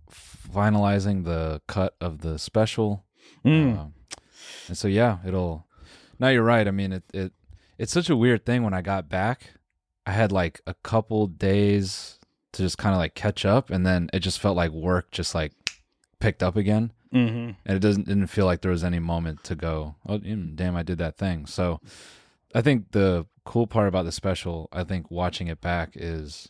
finalizing 0.53 1.23
the 1.25 1.61
cut 1.67 1.95
of 1.99 2.21
the 2.21 2.37
special, 2.39 3.03
Mm. 3.43 3.77
Um, 3.77 3.93
and 4.67 4.77
so 4.77 4.87
yeah, 4.87 5.17
it'll. 5.25 5.65
Now 6.19 6.29
you're 6.29 6.43
right. 6.43 6.67
I 6.67 6.71
mean, 6.71 6.93
it 6.93 7.03
it 7.13 7.33
it's 7.77 7.91
such 7.91 8.09
a 8.09 8.15
weird 8.15 8.45
thing. 8.45 8.63
When 8.63 8.73
I 8.73 8.81
got 8.81 9.09
back, 9.09 9.51
I 10.05 10.11
had 10.11 10.31
like 10.31 10.61
a 10.65 10.73
couple 10.75 11.27
days 11.27 12.19
to 12.55 12.63
just 12.63 12.77
kind 12.77 12.93
of 12.95 12.99
like 12.99 13.15
catch 13.15 13.45
up, 13.45 13.69
and 13.69 13.85
then 13.85 14.09
it 14.13 14.19
just 14.19 14.39
felt 14.39 14.57
like 14.57 14.71
work 14.71 15.11
just 15.11 15.33
like 15.35 15.53
picked 16.19 16.41
up 16.43 16.55
again, 16.55 16.91
Mm-hmm. 17.13 17.51
and 17.65 17.77
it 17.77 17.79
doesn't 17.79 18.07
didn't 18.07 18.27
feel 18.27 18.45
like 18.45 18.61
there 18.61 18.71
was 18.71 18.83
any 18.83 18.99
moment 18.99 19.43
to 19.45 19.55
go. 19.55 19.95
Oh, 20.07 20.17
damn! 20.17 20.75
I 20.75 20.83
did 20.83 20.97
that 20.97 21.17
thing. 21.17 21.45
So, 21.45 21.79
I 22.53 22.61
think 22.61 22.91
the 22.91 23.25
cool 23.45 23.67
part 23.67 23.87
about 23.87 24.05
the 24.05 24.11
special, 24.11 24.67
I 24.73 24.83
think 24.83 25.09
watching 25.11 25.47
it 25.47 25.61
back 25.61 25.91
is 25.95 26.49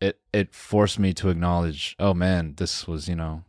it 0.00 0.18
it 0.32 0.52
forced 0.54 0.98
me 0.98 1.14
to 1.14 1.28
acknowledge, 1.30 1.96
oh 1.98 2.12
man, 2.12 2.54
this 2.56 2.86
was 2.88 3.08
you 3.08 3.14
know 3.16 3.44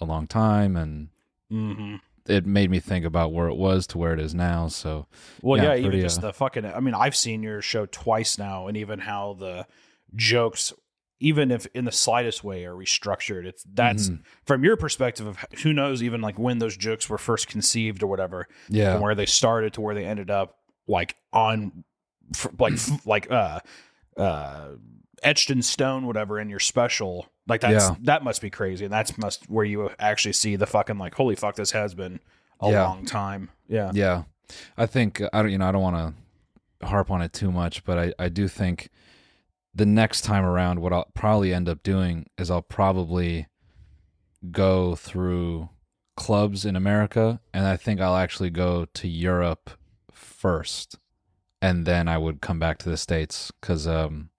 a 0.00 0.04
long 0.04 0.26
time, 0.26 0.76
and 0.76 1.08
Mm-hmm. 1.52 1.96
it 2.28 2.46
made 2.46 2.70
me 2.70 2.78
think 2.80 3.04
about 3.04 3.32
where 3.32 3.48
it 3.48 3.56
was 3.56 3.86
to 3.88 3.98
where 3.98 4.12
it 4.12 4.20
is 4.20 4.34
now. 4.34 4.68
So 4.68 5.06
Well, 5.42 5.60
yeah, 5.62 5.74
Yeah, 5.74 5.86
even 5.86 6.00
just 6.00 6.18
uh, 6.18 6.28
the 6.28 6.32
fucking. 6.32 6.64
I 6.64 6.78
mean, 6.80 6.94
I've 6.94 7.16
seen 7.16 7.42
your 7.42 7.60
show 7.60 7.86
twice 7.86 8.38
now, 8.38 8.66
and 8.68 8.76
even 8.76 9.00
how 9.00 9.34
the 9.38 9.66
jokes, 10.14 10.72
even 11.20 11.50
if 11.50 11.66
in 11.74 11.84
the 11.84 11.92
slightest 11.92 12.42
way, 12.42 12.64
are 12.64 12.74
restructured. 12.74 13.44
It's 13.44 13.62
that's 13.72 14.08
Mm-hmm. 14.08 14.22
from 14.44 14.64
your 14.64 14.76
perspective 14.76 15.26
of 15.26 15.36
who 15.62 15.72
knows, 15.72 16.02
even 16.02 16.20
like 16.20 16.38
when 16.38 16.58
those 16.58 16.76
jokes 16.76 17.08
were 17.08 17.18
first 17.18 17.46
conceived 17.46 18.02
or 18.02 18.06
whatever, 18.06 18.48
yeah, 18.68 18.92
from 18.94 19.02
where 19.02 19.14
they 19.14 19.26
started 19.26 19.74
to 19.74 19.80
where 19.80 19.94
they 19.94 20.04
ended 20.06 20.30
up, 20.30 20.58
like 20.88 21.16
on, 21.32 21.84
like 22.58 22.74
like 23.06 23.30
uh, 23.30 23.60
uh, 24.16 24.68
etched 25.22 25.50
in 25.50 25.62
stone, 25.62 26.06
whatever, 26.06 26.40
in 26.40 26.48
your 26.48 26.58
special. 26.60 27.26
Like 27.46 27.60
that's 27.62 27.88
Yeah. 27.90 27.96
that 28.02 28.24
must 28.24 28.40
be 28.40 28.50
crazy, 28.50 28.84
and 28.84 28.92
that's 28.92 29.16
must 29.18 29.48
where 29.50 29.64
you 29.64 29.90
actually 29.98 30.32
see 30.34 30.56
the 30.56 30.66
fucking 30.66 30.98
like, 30.98 31.14
holy 31.14 31.36
fuck, 31.36 31.56
this 31.56 31.72
has 31.72 31.94
been 31.94 32.20
a 32.60 32.70
Yeah. 32.70 32.86
long 32.86 33.04
time. 33.04 33.50
Yeah. 33.68 33.90
yeah. 33.94 34.22
I 34.76 34.86
think 34.86 35.20
I 35.32 35.42
don't 35.42 35.50
you 35.50 35.58
know 35.58 35.68
I 35.68 35.72
don't 35.72 35.82
want 35.82 36.14
to 36.80 36.86
harp 36.86 37.10
on 37.10 37.22
it 37.22 37.32
too 37.32 37.50
much, 37.52 37.84
but 37.84 37.98
I 37.98 38.12
I 38.18 38.28
do 38.28 38.48
think 38.48 38.88
the 39.74 39.86
next 39.86 40.22
time 40.22 40.44
around, 40.44 40.80
what 40.80 40.92
I'll 40.92 41.10
probably 41.14 41.54
end 41.54 41.68
up 41.68 41.82
doing 41.82 42.26
is 42.38 42.50
I'll 42.50 42.62
probably 42.62 43.46
go 44.50 44.94
through 44.96 45.68
clubs 46.16 46.64
in 46.64 46.76
America, 46.76 47.40
and 47.54 47.66
I 47.66 47.76
think 47.76 48.00
I'll 48.00 48.16
actually 48.16 48.50
go 48.50 48.86
to 48.94 49.08
Europe 49.08 49.70
first, 50.12 50.96
and 51.62 51.86
then 51.86 52.08
I 52.08 52.18
would 52.18 52.40
come 52.40 52.58
back 52.58 52.78
to 52.78 52.88
the 52.90 52.96
states 52.96 53.52
because 53.60 53.86
um, 53.86 54.30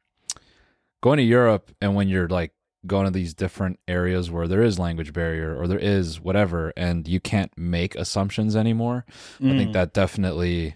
going 1.02 1.18
to 1.18 1.24
Europe 1.24 1.72
and 1.82 1.96
when 1.96 2.08
you're 2.08 2.28
like 2.28 2.52
going 2.88 3.06
to 3.06 3.12
these 3.12 3.34
different 3.36 3.80
areas 3.88 4.32
where 4.32 4.48
there 4.48 4.64
is 4.64 4.80
language 4.80 5.14
barrier 5.14 5.56
or 5.56 5.68
there 5.68 5.80
is 5.80 6.20
whatever, 6.20 6.74
and 6.76 7.08
you 7.08 7.20
can't 7.20 7.56
make 7.58 7.96
assumptions 7.96 8.56
anymore. 8.56 9.06
I 9.40 9.44
Mm. 9.44 9.58
think 9.58 9.74
that 9.74 9.94
definitely 9.94 10.76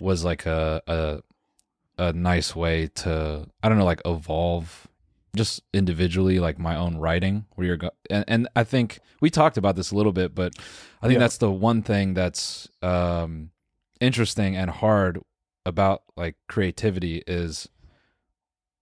was 0.00 0.24
like 0.24 0.46
a 0.46 0.82
a 0.86 1.20
a 1.98 2.12
nice 2.12 2.54
way 2.56 2.88
to 2.88 3.46
I 3.62 3.68
don't 3.68 3.78
know 3.78 3.84
like 3.84 4.02
evolve 4.04 4.88
just 5.36 5.62
individually 5.72 6.38
like 6.38 6.58
my 6.58 6.76
own 6.76 6.96
writing 6.96 7.44
where 7.54 7.66
you're 7.66 7.76
go- 7.76 7.90
and 8.10 8.24
and 8.28 8.48
I 8.56 8.64
think 8.64 9.00
we 9.20 9.30
talked 9.30 9.56
about 9.56 9.76
this 9.76 9.90
a 9.90 9.96
little 9.96 10.12
bit 10.12 10.34
but 10.34 10.52
I 11.02 11.06
think 11.06 11.14
Yeah. 11.14 11.18
that's 11.20 11.38
the 11.38 11.50
one 11.50 11.82
thing 11.82 12.14
that's 12.14 12.68
um 12.82 13.50
interesting 14.00 14.56
and 14.56 14.70
hard 14.70 15.20
about 15.66 16.02
like 16.16 16.36
creativity 16.48 17.22
is 17.26 17.68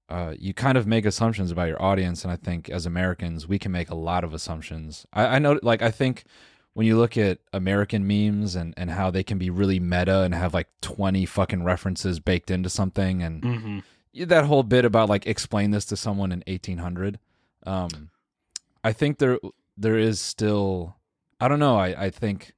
uh, 0.09 0.35
you 0.38 0.52
kind 0.52 0.76
of 0.76 0.87
make 0.87 1.07
assumptions 1.07 1.50
about 1.50 1.69
your 1.69 1.81
audience, 1.81 2.23
and 2.23 2.31
I 2.31 2.37
think 2.37 2.69
as 2.69 2.85
Americans, 2.85 3.49
we 3.49 3.59
can 3.59 3.73
make 3.73 3.88
a 3.88 3.95
lot 3.95 4.25
of 4.25 4.35
assumptions. 4.35 5.07
I, 5.14 5.37
I 5.37 5.38
know, 5.38 5.59
like, 5.62 5.81
I 5.81 5.90
think 5.90 6.25
when 6.75 6.87
you 6.87 6.97
look 6.97 7.17
at 7.19 7.38
American 7.52 8.07
memes 8.07 8.55
and, 8.57 8.73
and 8.76 8.91
how 8.91 9.11
they 9.11 9.23
can 9.23 9.38
be 9.38 9.50
really 9.50 9.79
meta 9.79 10.21
and 10.23 10.35
have 10.35 10.55
like 10.55 10.69
20 10.81 11.26
fucking 11.26 11.64
references 11.64 12.19
baked 12.21 12.50
into 12.50 12.69
something, 12.71 13.23
and 13.23 13.43
Mm-hmm. 13.43 14.25
that 14.25 14.45
whole 14.47 14.62
bit 14.62 14.85
about 14.85 15.09
like 15.09 15.26
explain 15.26 15.71
this 15.71 15.85
to 15.87 15.97
someone 15.97 16.33
in 16.33 16.43
1800, 16.47 17.19
um, 17.67 18.11
I 18.85 18.93
think 18.93 19.19
there 19.19 19.38
there 19.76 19.99
is 19.99 20.21
still, 20.21 20.97
I 21.41 21.49
don't 21.49 21.59
know, 21.61 21.76
I, 21.79 22.05
I 22.07 22.11
think 22.11 22.52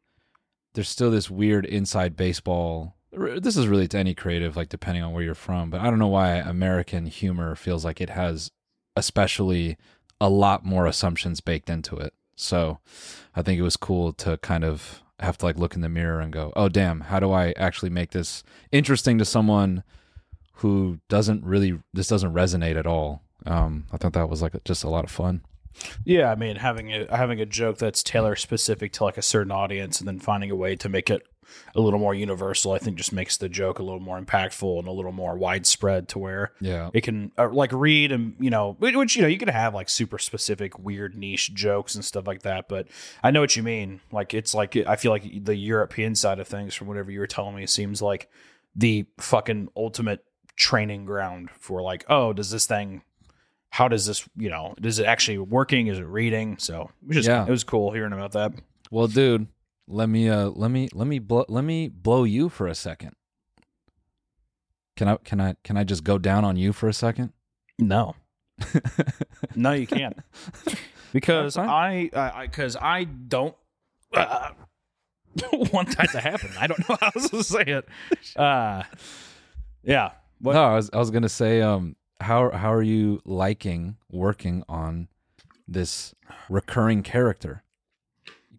there's 0.74 0.88
still 0.88 1.10
this 1.10 1.30
weird 1.30 1.64
inside 1.66 2.16
baseball. 2.16 2.96
This 3.12 3.56
is 3.56 3.68
really 3.68 3.86
to 3.88 3.98
any 3.98 4.14
creative, 4.14 4.56
like 4.56 4.68
depending 4.68 5.04
on 5.04 5.12
where 5.12 5.22
you're 5.22 5.34
from, 5.36 5.70
but 5.70 5.80
I 5.80 5.84
don't 5.90 6.00
know 6.00 6.08
why 6.08 6.30
American 6.36 7.06
humor 7.06 7.54
feels 7.54 7.84
like 7.84 8.00
it 8.00 8.10
has 8.10 8.50
especially 8.96 9.76
a 10.20 10.28
lot 10.28 10.64
more 10.64 10.86
assumptions 10.86 11.40
baked 11.40 11.68
into 11.70 11.96
it. 11.96 12.14
So 12.36 12.78
I 13.34 13.42
think 13.42 13.58
it 13.58 13.62
was 13.62 13.76
cool 13.76 14.12
to 14.14 14.38
kind 14.38 14.64
of 14.64 15.02
have 15.20 15.38
to 15.38 15.46
like 15.46 15.58
look 15.58 15.74
in 15.74 15.80
the 15.80 15.88
mirror 15.88 16.20
and 16.20 16.32
go, 16.32 16.52
"Oh 16.56 16.68
damn, 16.68 17.02
how 17.02 17.20
do 17.20 17.32
I 17.32 17.52
actually 17.56 17.90
make 17.90 18.10
this 18.10 18.42
interesting 18.72 19.18
to 19.18 19.24
someone 19.24 19.84
who 20.54 20.98
doesn't 21.08 21.44
really 21.44 21.78
this 21.92 22.08
doesn't 22.08 22.34
resonate 22.34 22.76
at 22.76 22.86
all?" 22.86 23.22
Um, 23.46 23.86
I 23.92 23.96
thought 23.96 24.14
that 24.14 24.28
was 24.28 24.42
like 24.42 24.62
just 24.64 24.84
a 24.84 24.90
lot 24.90 25.04
of 25.04 25.10
fun. 25.10 25.42
Yeah, 26.04 26.30
I 26.30 26.34
mean 26.34 26.56
having 26.56 26.92
a 26.92 27.16
having 27.16 27.40
a 27.40 27.46
joke 27.46 27.78
that's 27.78 28.02
tailor 28.02 28.36
specific 28.36 28.92
to 28.94 29.04
like 29.04 29.18
a 29.18 29.22
certain 29.22 29.52
audience, 29.52 29.98
and 29.98 30.08
then 30.08 30.18
finding 30.18 30.50
a 30.50 30.56
way 30.56 30.76
to 30.76 30.88
make 30.88 31.10
it 31.10 31.22
a 31.74 31.80
little 31.80 31.98
more 31.98 32.14
universal, 32.14 32.72
I 32.72 32.78
think 32.78 32.96
just 32.96 33.12
makes 33.12 33.36
the 33.36 33.48
joke 33.48 33.78
a 33.78 33.82
little 33.82 34.00
more 34.00 34.20
impactful 34.20 34.78
and 34.78 34.88
a 34.88 34.92
little 34.92 35.12
more 35.12 35.36
widespread 35.36 36.08
to 36.10 36.18
where 36.18 36.52
Yeah. 36.60 36.90
it 36.92 37.02
can 37.02 37.32
uh, 37.38 37.48
like 37.50 37.72
read 37.72 38.12
and 38.12 38.34
you 38.38 38.50
know 38.50 38.76
which 38.78 39.16
you 39.16 39.22
know 39.22 39.28
you 39.28 39.38
can 39.38 39.48
have 39.48 39.74
like 39.74 39.88
super 39.88 40.18
specific 40.18 40.78
weird 40.78 41.14
niche 41.16 41.52
jokes 41.54 41.94
and 41.94 42.04
stuff 42.04 42.26
like 42.26 42.42
that 42.42 42.68
but 42.68 42.86
i 43.22 43.30
know 43.30 43.40
what 43.40 43.56
you 43.56 43.62
mean 43.62 44.00
like 44.12 44.34
it's 44.34 44.54
like 44.54 44.76
i 44.76 44.96
feel 44.96 45.10
like 45.10 45.44
the 45.44 45.56
european 45.56 46.14
side 46.14 46.38
of 46.38 46.46
things 46.48 46.74
from 46.74 46.86
whatever 46.88 47.10
you 47.10 47.20
were 47.20 47.26
telling 47.26 47.54
me 47.56 47.66
seems 47.66 48.00
like 48.02 48.28
the 48.76 49.06
fucking 49.18 49.68
ultimate 49.76 50.24
training 50.56 51.04
ground 51.04 51.50
for 51.58 51.82
like 51.82 52.04
oh 52.08 52.32
does 52.32 52.50
this 52.50 52.66
thing 52.66 53.02
how 53.70 53.88
does 53.88 54.06
this 54.06 54.28
you 54.36 54.48
know 54.48 54.74
is 54.82 54.98
it 54.98 55.06
actually 55.06 55.38
working 55.38 55.88
is 55.88 55.98
it 55.98 56.06
reading 56.06 56.56
so 56.58 56.90
it 57.02 57.08
was 57.08 57.16
just 57.16 57.28
Yeah. 57.28 57.44
it 57.44 57.50
was 57.50 57.64
cool 57.64 57.90
hearing 57.92 58.12
about 58.12 58.32
that 58.32 58.52
Well, 58.90 59.08
dude, 59.08 59.48
let 59.86 60.08
me 60.08 60.28
uh 60.28 60.48
let 60.50 60.70
me 60.70 60.88
let 60.92 61.06
me 61.06 61.18
blow 61.18 61.44
let 61.48 61.64
me 61.64 61.88
blow 61.88 62.24
you 62.24 62.48
for 62.48 62.66
a 62.66 62.74
second. 62.74 63.12
Can 64.96 65.08
I 65.08 65.16
can 65.16 65.40
I 65.40 65.56
can 65.64 65.76
I 65.76 65.84
just 65.84 66.04
go 66.04 66.18
down 66.18 66.44
on 66.44 66.56
you 66.56 66.72
for 66.72 66.88
a 66.88 66.94
second? 66.94 67.32
no 67.76 68.14
no 69.56 69.72
you 69.72 69.86
can't 69.86 70.16
because 71.12 71.56
I 71.56 72.10
I 72.14 72.46
because 72.46 72.76
I, 72.76 73.04
don't 73.04 73.56
uh, 74.12 74.50
want 75.72 75.96
that 75.96 76.10
to 76.12 76.20
happen. 76.20 76.50
I 76.58 76.66
don't 76.66 76.88
know 76.88 76.96
how 77.00 77.10
else 77.14 77.30
to 77.30 77.42
say 77.42 77.62
it. 77.62 77.88
Uh, 78.36 78.82
yeah. 79.82 80.10
What? 80.40 80.54
No, 80.54 80.64
I 80.64 80.74
was 80.74 80.90
I 80.92 80.98
was 80.98 81.10
gonna 81.10 81.28
say, 81.28 81.62
um, 81.62 81.96
how 82.20 82.50
how 82.50 82.72
are 82.72 82.82
you 82.82 83.20
liking 83.24 83.96
working 84.10 84.62
on 84.68 85.08
this 85.66 86.14
recurring 86.48 87.02
character? 87.02 87.62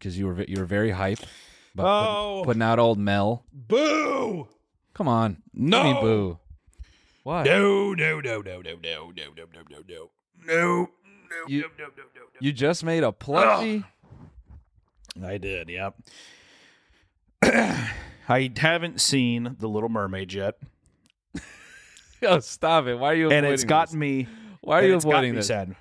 Because 0.06 0.20
you 0.20 0.28
were 0.28 0.44
you 0.48 0.60
were 0.60 0.68
very 0.68 0.92
hype 0.92 1.18
about 1.74 1.84
putting- 1.84 2.16
Oh. 2.16 2.42
putting, 2.46 2.62
out 2.62 2.78
old 2.78 3.00
Mel. 3.00 3.44
Boo! 3.52 4.48
Come 4.94 5.08
on, 5.08 5.42
No. 5.52 5.82
Give 5.82 5.96
me 5.96 6.00
boo. 6.00 6.40
What? 7.24 7.48
No, 7.48 7.96
no, 7.96 8.20
no, 8.22 8.40
no, 8.40 8.62
no, 8.62 8.62
no, 8.62 8.80
no, 8.84 9.10
no, 9.10 9.34
no, 9.34 9.34
no, 9.34 9.64
no, 9.66 10.12
no, 10.46 10.90
no, 11.26 11.48
You- 11.48 11.62
no, 11.62 11.68
no, 11.80 11.86
no, 11.98 12.04
no, 12.16 12.22
You 12.40 12.54
just 12.54 12.84
made 12.84 13.04
a 13.04 13.12
plushie. 13.12 13.84
I 15.24 15.40
did. 15.40 15.70
Yep. 15.70 15.96
I 17.42 18.52
haven't 18.58 19.02
seen 19.02 19.56
The 19.58 19.68
Little 19.68 19.90
Mermaid 19.90 20.34
yet, 20.34 20.60
oh, 22.22 22.38
stop 22.42 22.86
it! 22.86 23.00
Why 23.00 23.14
are 23.14 23.16
you? 23.16 23.32
and 23.32 23.44
it's 23.44 23.64
gotten 23.64 24.00
this? 24.00 24.00
me. 24.00 24.28
Why 24.62 24.82
are 24.82 24.86
you 24.86 24.98
avoiding 24.98 25.34
this? 25.34 25.48
sad. 25.48 25.76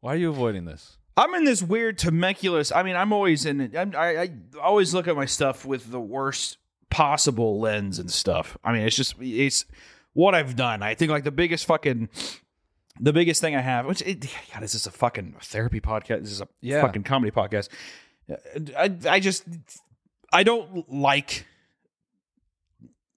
Why 0.00 0.14
are 0.14 0.16
you 0.16 0.30
avoiding 0.30 0.64
this? 0.64 0.96
I'm 1.16 1.34
in 1.34 1.44
this 1.44 1.62
weird 1.62 1.98
tumultuous. 1.98 2.72
I 2.72 2.82
mean, 2.82 2.96
I'm 2.96 3.12
always 3.12 3.46
in. 3.46 3.60
it. 3.60 3.76
I, 3.76 4.22
I 4.22 4.30
always 4.60 4.92
look 4.94 5.06
at 5.06 5.14
my 5.16 5.26
stuff 5.26 5.64
with 5.64 5.90
the 5.90 6.00
worst 6.00 6.58
possible 6.90 7.60
lens 7.60 7.98
and 7.98 8.10
stuff. 8.10 8.56
I 8.64 8.72
mean, 8.72 8.82
it's 8.82 8.96
just 8.96 9.14
it's 9.20 9.64
what 10.12 10.34
I've 10.34 10.56
done. 10.56 10.82
I 10.82 10.94
think 10.94 11.10
like 11.10 11.24
the 11.24 11.30
biggest 11.30 11.66
fucking, 11.66 12.08
the 13.00 13.12
biggest 13.12 13.40
thing 13.40 13.54
I 13.54 13.60
have. 13.60 13.86
Which 13.86 14.02
it, 14.02 14.26
God, 14.52 14.62
is 14.64 14.72
this 14.72 14.86
a 14.86 14.90
fucking 14.90 15.36
therapy 15.40 15.80
podcast? 15.80 16.22
This 16.22 16.32
is 16.32 16.40
a 16.40 16.48
Yeah. 16.60 16.80
fucking 16.82 17.04
comedy 17.04 17.30
podcast. 17.30 17.68
I 18.76 18.90
I 19.08 19.20
just 19.20 19.44
I 20.32 20.42
don't 20.42 20.90
like 20.92 21.46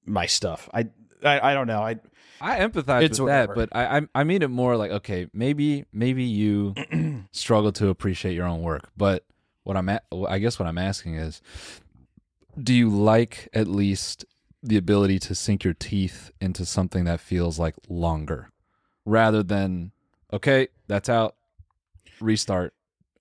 my 0.05 0.25
stuff. 0.27 0.69
I 0.73 0.87
I, 1.23 1.51
I 1.51 1.53
don't 1.55 1.67
know. 1.67 1.81
I 1.81 1.95
I 2.41 2.59
empathize 2.59 3.03
It's 3.03 3.19
with 3.19 3.29
whatever. 3.29 3.55
that, 3.55 3.69
but 3.71 3.75
I, 3.75 3.97
I 3.97 4.01
I 4.15 4.23
mean 4.23 4.41
it 4.41 4.49
more 4.49 4.77
like 4.77 4.91
okay, 4.91 5.27
maybe 5.33 5.85
maybe 5.91 6.23
you 6.23 6.75
struggle 7.31 7.71
to 7.73 7.89
appreciate 7.89 8.33
your 8.33 8.45
own 8.47 8.61
work, 8.61 8.89
but 8.95 9.23
what 9.63 9.75
I'm 9.75 9.89
at, 9.89 10.05
I 10.29 10.39
guess 10.39 10.59
what 10.59 10.67
I'm 10.67 10.77
asking 10.77 11.15
is, 11.15 11.41
do 12.61 12.73
you 12.73 12.89
like 12.89 13.49
at 13.53 13.67
least 13.67 14.23
the 14.63 14.77
ability 14.77 15.19
to 15.19 15.35
sink 15.35 15.63
your 15.63 15.73
teeth 15.73 16.31
into 16.39 16.65
something 16.65 17.05
that 17.05 17.19
feels 17.19 17.59
like 17.59 17.75
longer, 17.89 18.49
rather 19.05 19.43
than 19.43 19.91
okay, 20.31 20.67
that's 20.87 21.09
out, 21.09 21.35
restart. 22.19 22.73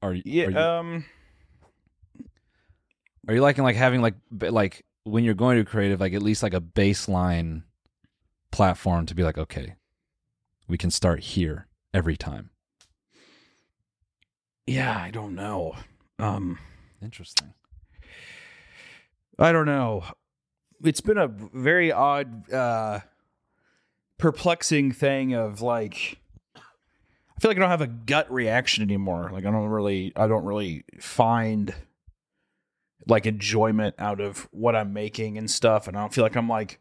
Are 0.03 0.13
you 0.15 0.23
yeah 0.25 0.45
are 0.47 0.51
you, 0.51 0.59
um 0.59 1.05
are 3.29 3.35
you 3.35 3.41
liking 3.41 3.65
like 3.65 3.77
having 3.77 4.03
like 4.03 4.15
like 4.31 4.85
when 5.05 5.25
you're 5.25 5.35
going 5.35 5.57
to 5.59 5.65
creative 5.65 6.01
like 6.01 6.13
at 6.13 6.23
least 6.23 6.43
like 6.43 6.55
a 6.55 6.61
baseline 6.61 7.63
platform 8.57 9.05
to 9.05 9.15
be 9.15 9.23
like 9.23 9.37
okay, 9.37 9.75
we 10.67 10.79
can 10.79 10.91
start 10.91 11.21
here 11.21 11.67
every 11.93 12.17
time. 12.17 12.49
yeah 14.67 14.99
I 14.99 15.11
don't 15.11 15.35
know. 15.35 15.77
Um. 16.19 16.59
Interesting. 17.03 17.53
I 19.39 19.53
don't 19.53 19.67
know. 19.67 20.05
It's 20.83 21.03
been 21.03 21.19
a 21.19 21.29
very 21.29 21.93
odd, 21.93 22.51
uh, 22.51 23.01
perplexing 24.17 24.93
thing 24.93 25.35
of 25.35 25.61
like, 25.61 26.19
I 26.57 27.41
feel 27.41 27.51
like 27.51 27.59
I 27.59 27.61
don't 27.61 27.69
have 27.69 27.83
a 27.83 27.87
gut 27.87 28.33
reaction 28.33 28.83
anymore. 28.83 29.29
Like 29.31 29.45
I 29.45 29.51
don't 29.51 29.69
really, 29.69 30.15
I 30.17 30.27
don't 30.27 30.47
really 30.47 30.85
find 30.99 31.75
like 33.07 33.27
enjoyment 33.27 33.95
out 33.99 34.23
of 34.23 34.49
what 34.51 34.75
I'm 34.75 34.95
making 34.95 35.37
and 35.37 35.51
stuff, 35.51 35.87
and 35.87 35.97
I 35.97 36.01
don't 36.01 36.15
feel 36.15 36.25
like 36.25 36.37
I'm 36.37 36.49
like 36.49 36.81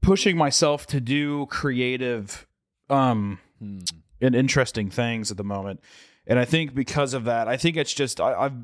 pushing 0.00 0.36
myself 0.36 0.86
to 0.88 1.00
do 1.00 1.46
creative, 1.46 2.46
um, 2.88 3.38
Hmm. 3.58 3.80
and 4.22 4.34
interesting 4.34 4.90
things 4.90 5.30
at 5.30 5.36
the 5.36 5.44
moment. 5.44 5.80
And 6.26 6.38
I 6.38 6.44
think 6.44 6.74
because 6.74 7.12
of 7.14 7.24
that, 7.24 7.46
I 7.48 7.56
think 7.56 7.76
it's 7.76 7.92
just 7.92 8.20
I, 8.20 8.32
I've 8.34 8.54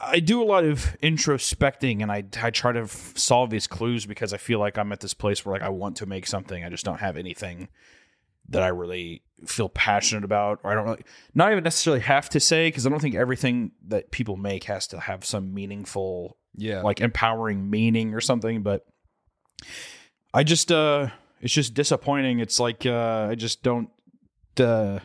I 0.00 0.18
do 0.20 0.42
a 0.42 0.44
lot 0.44 0.64
of 0.64 0.96
introspecting 1.02 2.02
and 2.02 2.10
I, 2.12 2.24
I 2.42 2.50
try 2.50 2.72
to 2.72 2.80
f- 2.82 3.16
solve 3.16 3.50
these 3.50 3.66
clues 3.66 4.06
because 4.06 4.32
I 4.32 4.36
feel 4.36 4.58
like 4.58 4.76
I'm 4.76 4.92
at 4.92 5.00
this 5.00 5.14
place 5.14 5.44
where 5.46 5.54
like 5.54 5.62
I 5.62 5.68
want 5.70 5.96
to 5.98 6.06
make 6.06 6.26
something. 6.26 6.62
I 6.64 6.68
just 6.68 6.84
don't 6.84 6.98
have 7.00 7.16
anything 7.16 7.68
that 8.50 8.62
I 8.62 8.68
really 8.68 9.22
feel 9.46 9.68
passionate 9.70 10.24
about, 10.24 10.60
or 10.62 10.72
I 10.72 10.74
don't 10.74 10.84
really, 10.84 11.04
not 11.34 11.50
even 11.52 11.64
necessarily 11.64 12.00
have 12.02 12.28
to 12.30 12.40
say 12.40 12.68
because 12.68 12.86
I 12.86 12.90
don't 12.90 13.00
think 13.00 13.14
everything 13.14 13.70
that 13.86 14.10
people 14.10 14.36
make 14.36 14.64
has 14.64 14.86
to 14.88 15.00
have 15.00 15.24
some 15.24 15.54
meaningful, 15.54 16.36
Yeah. 16.54 16.82
like 16.82 17.00
empowering 17.00 17.70
meaning 17.70 18.12
or 18.14 18.20
something. 18.20 18.62
But 18.62 18.84
I 20.34 20.42
just, 20.42 20.70
uh, 20.72 21.08
it's 21.40 21.54
just 21.54 21.72
disappointing. 21.74 22.40
It's 22.40 22.58
like 22.60 22.84
uh, 22.84 23.28
I 23.30 23.34
just 23.36 23.62
don't. 23.62 23.88
Uh, 24.58 24.98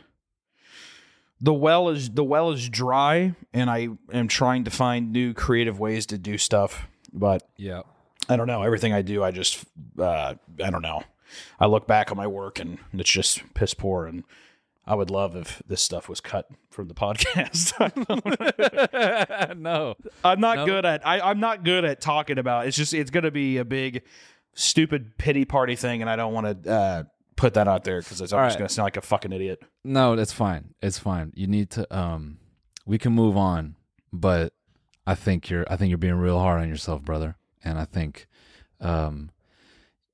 the 1.41 1.53
well 1.53 1.89
is 1.89 2.09
the 2.09 2.23
well 2.23 2.51
is 2.51 2.67
dry, 2.67 3.35
and 3.53 3.69
I 3.69 3.89
am 4.11 4.27
trying 4.27 4.63
to 4.65 4.71
find 4.71 5.11
new 5.13 5.33
creative 5.33 5.79
ways 5.79 6.05
to 6.07 6.17
do 6.17 6.37
stuff. 6.37 6.87
But 7.13 7.47
yeah. 7.57 7.81
I 8.27 8.35
don't 8.35 8.45
know. 8.45 8.61
Everything 8.61 8.93
I 8.93 9.01
do, 9.01 9.23
I 9.23 9.31
just 9.31 9.65
uh, 9.97 10.35
I 10.63 10.69
don't 10.69 10.83
know. 10.83 11.01
I 11.59 11.65
look 11.65 11.87
back 11.87 12.11
on 12.11 12.17
my 12.17 12.27
work 12.27 12.59
and 12.59 12.77
it's 12.93 13.09
just 13.09 13.41
piss 13.55 13.73
poor. 13.73 14.05
And 14.05 14.23
I 14.85 14.93
would 14.93 15.09
love 15.09 15.35
if 15.35 15.63
this 15.67 15.81
stuff 15.81 16.07
was 16.07 16.21
cut 16.21 16.47
from 16.69 16.89
the 16.89 16.93
podcast. 16.95 17.73
no. 19.57 19.95
I'm 20.23 20.39
not 20.39 20.57
No. 20.57 20.65
good 20.67 20.85
at 20.85 21.07
I, 21.07 21.21
I'm 21.21 21.39
not 21.39 21.63
good 21.63 21.85
at 21.85 22.01
talking 22.01 22.37
about. 22.37 22.67
It's 22.67 22.77
just 22.77 22.93
it's 22.93 23.09
gonna 23.09 23.31
be 23.31 23.57
a 23.57 23.65
big 23.65 24.03
stupid 24.59 25.17
pity 25.17 25.45
party 25.45 25.75
thing, 25.75 26.01
and 26.01 26.09
I 26.09 26.15
don't 26.15 26.33
want 26.33 26.63
to 26.63 26.71
uh, 26.71 27.03
put 27.37 27.53
that 27.53 27.67
out 27.67 27.85
there 27.85 28.01
because 28.01 28.19
I'm 28.19 28.39
All 28.39 28.45
just 28.45 28.55
right. 28.55 28.59
gonna 28.59 28.69
sound 28.69 28.85
like 28.85 28.97
a 28.97 29.01
fucking 29.01 29.31
idiot. 29.31 29.61
No, 29.85 30.15
that's 30.15 30.33
fine. 30.33 30.73
It's 30.81 30.99
fine. 30.99 31.31
You 31.35 31.47
need 31.47 31.69
to 31.71 31.97
um 31.97 32.37
we 32.85 32.97
can 32.97 33.13
move 33.13 33.37
on, 33.37 33.75
but 34.11 34.53
I 35.07 35.15
think 35.15 35.49
you're 35.49 35.65
I 35.71 35.77
think 35.77 35.89
you're 35.89 35.97
being 35.97 36.15
real 36.15 36.37
hard 36.37 36.61
on 36.61 36.67
yourself, 36.67 37.01
brother. 37.01 37.37
And 37.63 37.79
I 37.79 37.85
think 37.85 38.27
um 38.81 39.31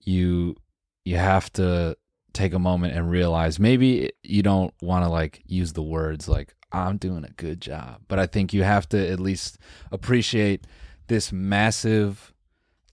you 0.01 0.55
you 1.03 1.17
have 1.17 1.51
to 1.53 1.97
take 2.33 2.53
a 2.53 2.59
moment 2.59 2.95
and 2.95 3.09
realize 3.09 3.59
maybe 3.59 4.11
you 4.21 4.43
don't 4.43 4.73
want 4.81 5.03
to 5.03 5.09
like 5.09 5.41
use 5.47 5.73
the 5.73 5.81
words 5.81 6.27
like 6.27 6.53
I'm 6.71 6.97
doing 6.97 7.23
a 7.25 7.31
good 7.31 7.59
job, 7.61 8.01
but 8.07 8.19
I 8.19 8.27
think 8.27 8.53
you 8.53 8.61
have 8.63 8.87
to 8.89 9.09
at 9.09 9.19
least 9.19 9.57
appreciate 9.91 10.67
this 11.07 11.31
massive 11.31 12.33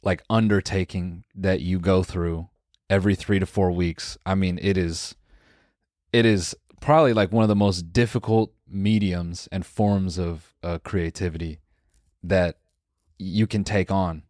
like 0.03 0.23
undertaking 0.29 1.25
that 1.35 1.61
you 1.61 1.79
go 1.79 2.03
through 2.03 2.49
every 2.91 3.15
3 3.15 3.39
to 3.39 3.47
4 3.47 3.71
weeks. 3.71 4.19
I 4.27 4.35
mean, 4.35 4.59
it 4.63 4.77
is 4.77 5.15
it 6.13 6.27
is 6.27 6.55
probably 6.81 7.13
like 7.13 7.33
one 7.33 7.43
of 7.43 7.49
the 7.49 7.57
most 7.57 7.93
difficult 7.93 8.53
mediums 8.69 9.49
and 9.51 9.65
forms 9.65 10.19
of 10.19 10.55
uh, 10.63 10.79
creativity 10.85 11.61
that 12.23 12.59
you 13.19 13.47
can 13.47 13.65
take 13.65 13.91
on 13.91 14.23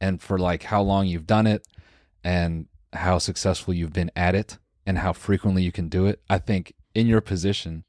and 0.00 0.20
for 0.20 0.38
like 0.38 0.64
how 0.64 0.80
long 0.80 1.06
you've 1.06 1.26
done 1.26 1.46
it 1.46 1.66
and 2.24 2.66
how 2.92 3.18
successful 3.18 3.74
you've 3.74 3.92
been 3.92 4.10
at 4.16 4.34
it 4.34 4.58
and 4.86 4.98
how 4.98 5.12
frequently 5.12 5.62
you 5.62 5.70
can 5.70 5.88
do 5.88 6.06
it 6.06 6.20
i 6.30 6.38
think 6.38 6.72
in 6.98 7.06
your 7.06 7.20
position, 7.20 7.84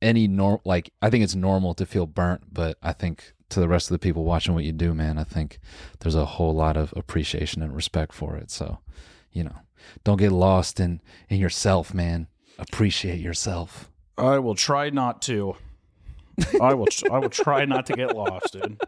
any 0.00 0.26
norm 0.26 0.60
like 0.64 0.90
I 1.02 1.10
think 1.10 1.22
it's 1.22 1.34
normal 1.34 1.74
to 1.74 1.84
feel 1.84 2.06
burnt, 2.06 2.52
but 2.52 2.78
I 2.82 2.94
think 2.94 3.34
to 3.50 3.60
the 3.60 3.68
rest 3.68 3.90
of 3.90 3.94
the 3.94 3.98
people 3.98 4.24
watching 4.24 4.54
what 4.54 4.64
you 4.64 4.72
do, 4.72 4.94
man, 4.94 5.18
I 5.18 5.24
think 5.24 5.58
there's 6.00 6.14
a 6.14 6.24
whole 6.24 6.54
lot 6.54 6.76
of 6.76 6.92
appreciation 6.96 7.62
and 7.62 7.74
respect 7.74 8.12
for 8.12 8.36
it. 8.36 8.50
So, 8.50 8.78
you 9.32 9.44
know, 9.44 9.56
don't 10.04 10.18
get 10.18 10.32
lost 10.32 10.80
in 10.80 11.00
in 11.28 11.38
yourself, 11.38 11.92
man. 11.94 12.28
Appreciate 12.58 13.20
yourself. 13.20 13.90
I 14.18 14.38
will 14.38 14.54
try 14.54 14.90
not 14.90 15.22
to. 15.22 15.56
I 16.60 16.74
will. 16.74 16.88
I 17.10 17.18
will 17.18 17.30
try 17.30 17.64
not 17.64 17.86
to 17.86 17.92
get 17.92 18.16
lost, 18.16 18.54
dude. 18.54 18.80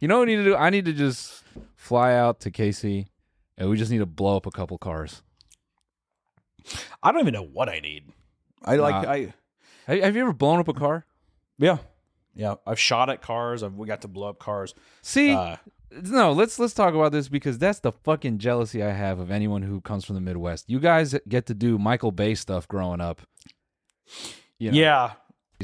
You 0.00 0.08
know 0.08 0.18
what 0.18 0.28
I 0.28 0.32
need 0.32 0.36
to 0.36 0.44
do? 0.44 0.56
I 0.56 0.70
need 0.70 0.84
to 0.86 0.92
just 0.92 1.42
fly 1.76 2.14
out 2.14 2.40
to 2.40 2.50
KC 2.50 3.06
and 3.58 3.68
we 3.68 3.76
just 3.76 3.90
need 3.90 3.98
to 3.98 4.06
blow 4.06 4.36
up 4.36 4.46
a 4.46 4.50
couple 4.50 4.78
cars. 4.78 5.22
I 7.02 7.12
don't 7.12 7.20
even 7.22 7.34
know 7.34 7.44
what 7.44 7.68
I 7.68 7.80
need. 7.80 8.04
I 8.64 8.76
like. 8.76 9.04
Nah. 9.04 9.10
I 9.10 9.34
Have, 9.86 10.00
have 10.02 10.16
you 10.16 10.22
ever 10.22 10.32
blown 10.32 10.60
up 10.60 10.68
a 10.68 10.74
car? 10.74 11.04
Yeah, 11.60 11.78
yeah. 12.34 12.54
I've 12.66 12.80
shot 12.80 13.08
at 13.10 13.22
cars. 13.22 13.62
I've 13.62 13.74
we 13.74 13.86
got 13.86 14.00
to 14.02 14.08
blow 14.08 14.28
up 14.30 14.38
cars. 14.40 14.74
See, 15.02 15.32
Uh, 15.32 15.56
no, 15.92 16.32
let's 16.32 16.58
let's 16.58 16.74
talk 16.74 16.94
about 16.94 17.12
this 17.12 17.28
because 17.28 17.58
that's 17.58 17.80
the 17.80 17.92
fucking 17.92 18.38
jealousy 18.38 18.82
I 18.82 18.90
have 18.92 19.18
of 19.18 19.30
anyone 19.30 19.62
who 19.62 19.80
comes 19.80 20.04
from 20.04 20.14
the 20.14 20.20
Midwest. 20.20 20.68
You 20.70 20.78
guys 20.80 21.14
get 21.28 21.46
to 21.46 21.54
do 21.54 21.78
Michael 21.78 22.12
Bay 22.12 22.34
stuff 22.34 22.66
growing 22.66 23.00
up. 23.00 23.22
You 24.58 24.70
know, 24.72 24.76
Yeah, 24.78 25.12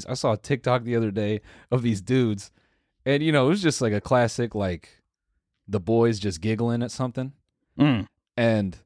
I 0.09 0.15
saw 0.15 0.33
a 0.33 0.37
TikTok 0.37 0.85
the 0.85 0.97
other 0.97 1.11
day 1.11 1.41
of 1.71 1.83
these 1.83 2.01
dudes, 2.01 2.51
and 3.05 3.23
you 3.23 3.33
know 3.33 3.47
it 3.47 3.51
was 3.51 3.63
just 3.63 3.81
like 3.81 3.93
a 3.93 4.01
classic, 4.01 4.55
like 4.55 5.01
the 5.69 5.81
boys 5.81 6.19
just 6.19 6.41
giggling 6.41 6.83
at 6.83 6.91
something, 6.91 7.33
Mm. 7.79 8.07
and 8.37 8.79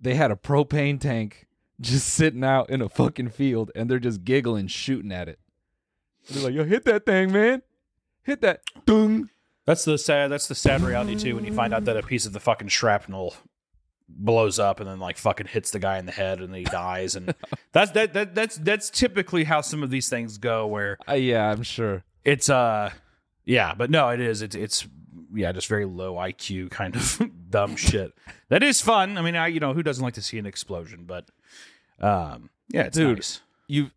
they 0.00 0.14
had 0.14 0.30
a 0.30 0.36
propane 0.36 1.00
tank 1.00 1.46
just 1.80 2.08
sitting 2.08 2.44
out 2.44 2.70
in 2.70 2.80
a 2.82 2.88
fucking 2.88 3.28
field, 3.30 3.70
and 3.74 3.90
they're 3.90 3.98
just 3.98 4.24
giggling, 4.24 4.66
shooting 4.68 5.12
at 5.12 5.28
it. 5.28 5.38
They're 6.30 6.44
like, 6.44 6.54
"Yo, 6.54 6.64
hit 6.64 6.84
that 6.84 7.06
thing, 7.06 7.32
man! 7.32 7.62
Hit 8.22 8.40
that!" 8.42 8.60
Dung. 8.86 9.30
That's 9.64 9.84
the 9.84 9.98
sad. 9.98 10.30
That's 10.30 10.48
the 10.48 10.54
sad 10.54 10.80
reality 10.82 11.14
too. 11.16 11.34
When 11.36 11.44
you 11.44 11.52
find 11.52 11.74
out 11.74 11.84
that 11.84 11.96
a 11.96 12.02
piece 12.02 12.24
of 12.26 12.32
the 12.32 12.40
fucking 12.40 12.68
shrapnel 12.68 13.34
blows 14.08 14.58
up 14.58 14.80
and 14.80 14.88
then 14.88 14.98
like 14.98 15.18
fucking 15.18 15.46
hits 15.48 15.70
the 15.70 15.78
guy 15.78 15.98
in 15.98 16.06
the 16.06 16.12
head 16.12 16.40
and 16.40 16.54
he 16.54 16.64
dies 16.64 17.14
and 17.14 17.34
that's 17.72 17.90
that, 17.90 18.14
that 18.14 18.34
that's 18.34 18.56
that's 18.56 18.88
typically 18.88 19.44
how 19.44 19.60
some 19.60 19.82
of 19.82 19.90
these 19.90 20.08
things 20.08 20.38
go 20.38 20.66
where 20.66 20.96
Uh, 21.06 21.12
yeah, 21.12 21.50
I'm 21.50 21.62
sure. 21.62 22.02
it's 22.24 22.48
uh 22.48 22.90
yeah 23.44 23.74
but 23.74 23.90
no 23.90 24.08
it 24.08 24.18
is 24.20 24.40
it's 24.40 24.54
it's 24.56 24.86
yeah 25.34 25.52
just 25.52 25.68
very 25.68 25.84
low 25.84 26.14
IQ 26.14 26.70
kind 26.70 26.96
of 26.96 27.20
dumb 27.50 27.76
shit 27.76 28.14
that 28.48 28.62
is 28.62 28.80
fun 28.80 29.18
I 29.18 29.22
mean 29.22 29.36
I 29.36 29.48
you 29.48 29.60
know 29.60 29.74
who 29.74 29.82
doesn't 29.82 30.02
like 30.02 30.14
to 30.14 30.22
see 30.22 30.38
an 30.38 30.46
explosion 30.46 31.04
but 31.06 31.28
um 32.00 32.48
yeah 32.70 32.84
it's 32.84 32.96
Dude. 32.96 33.18
nice 33.18 33.42
You 33.66 33.90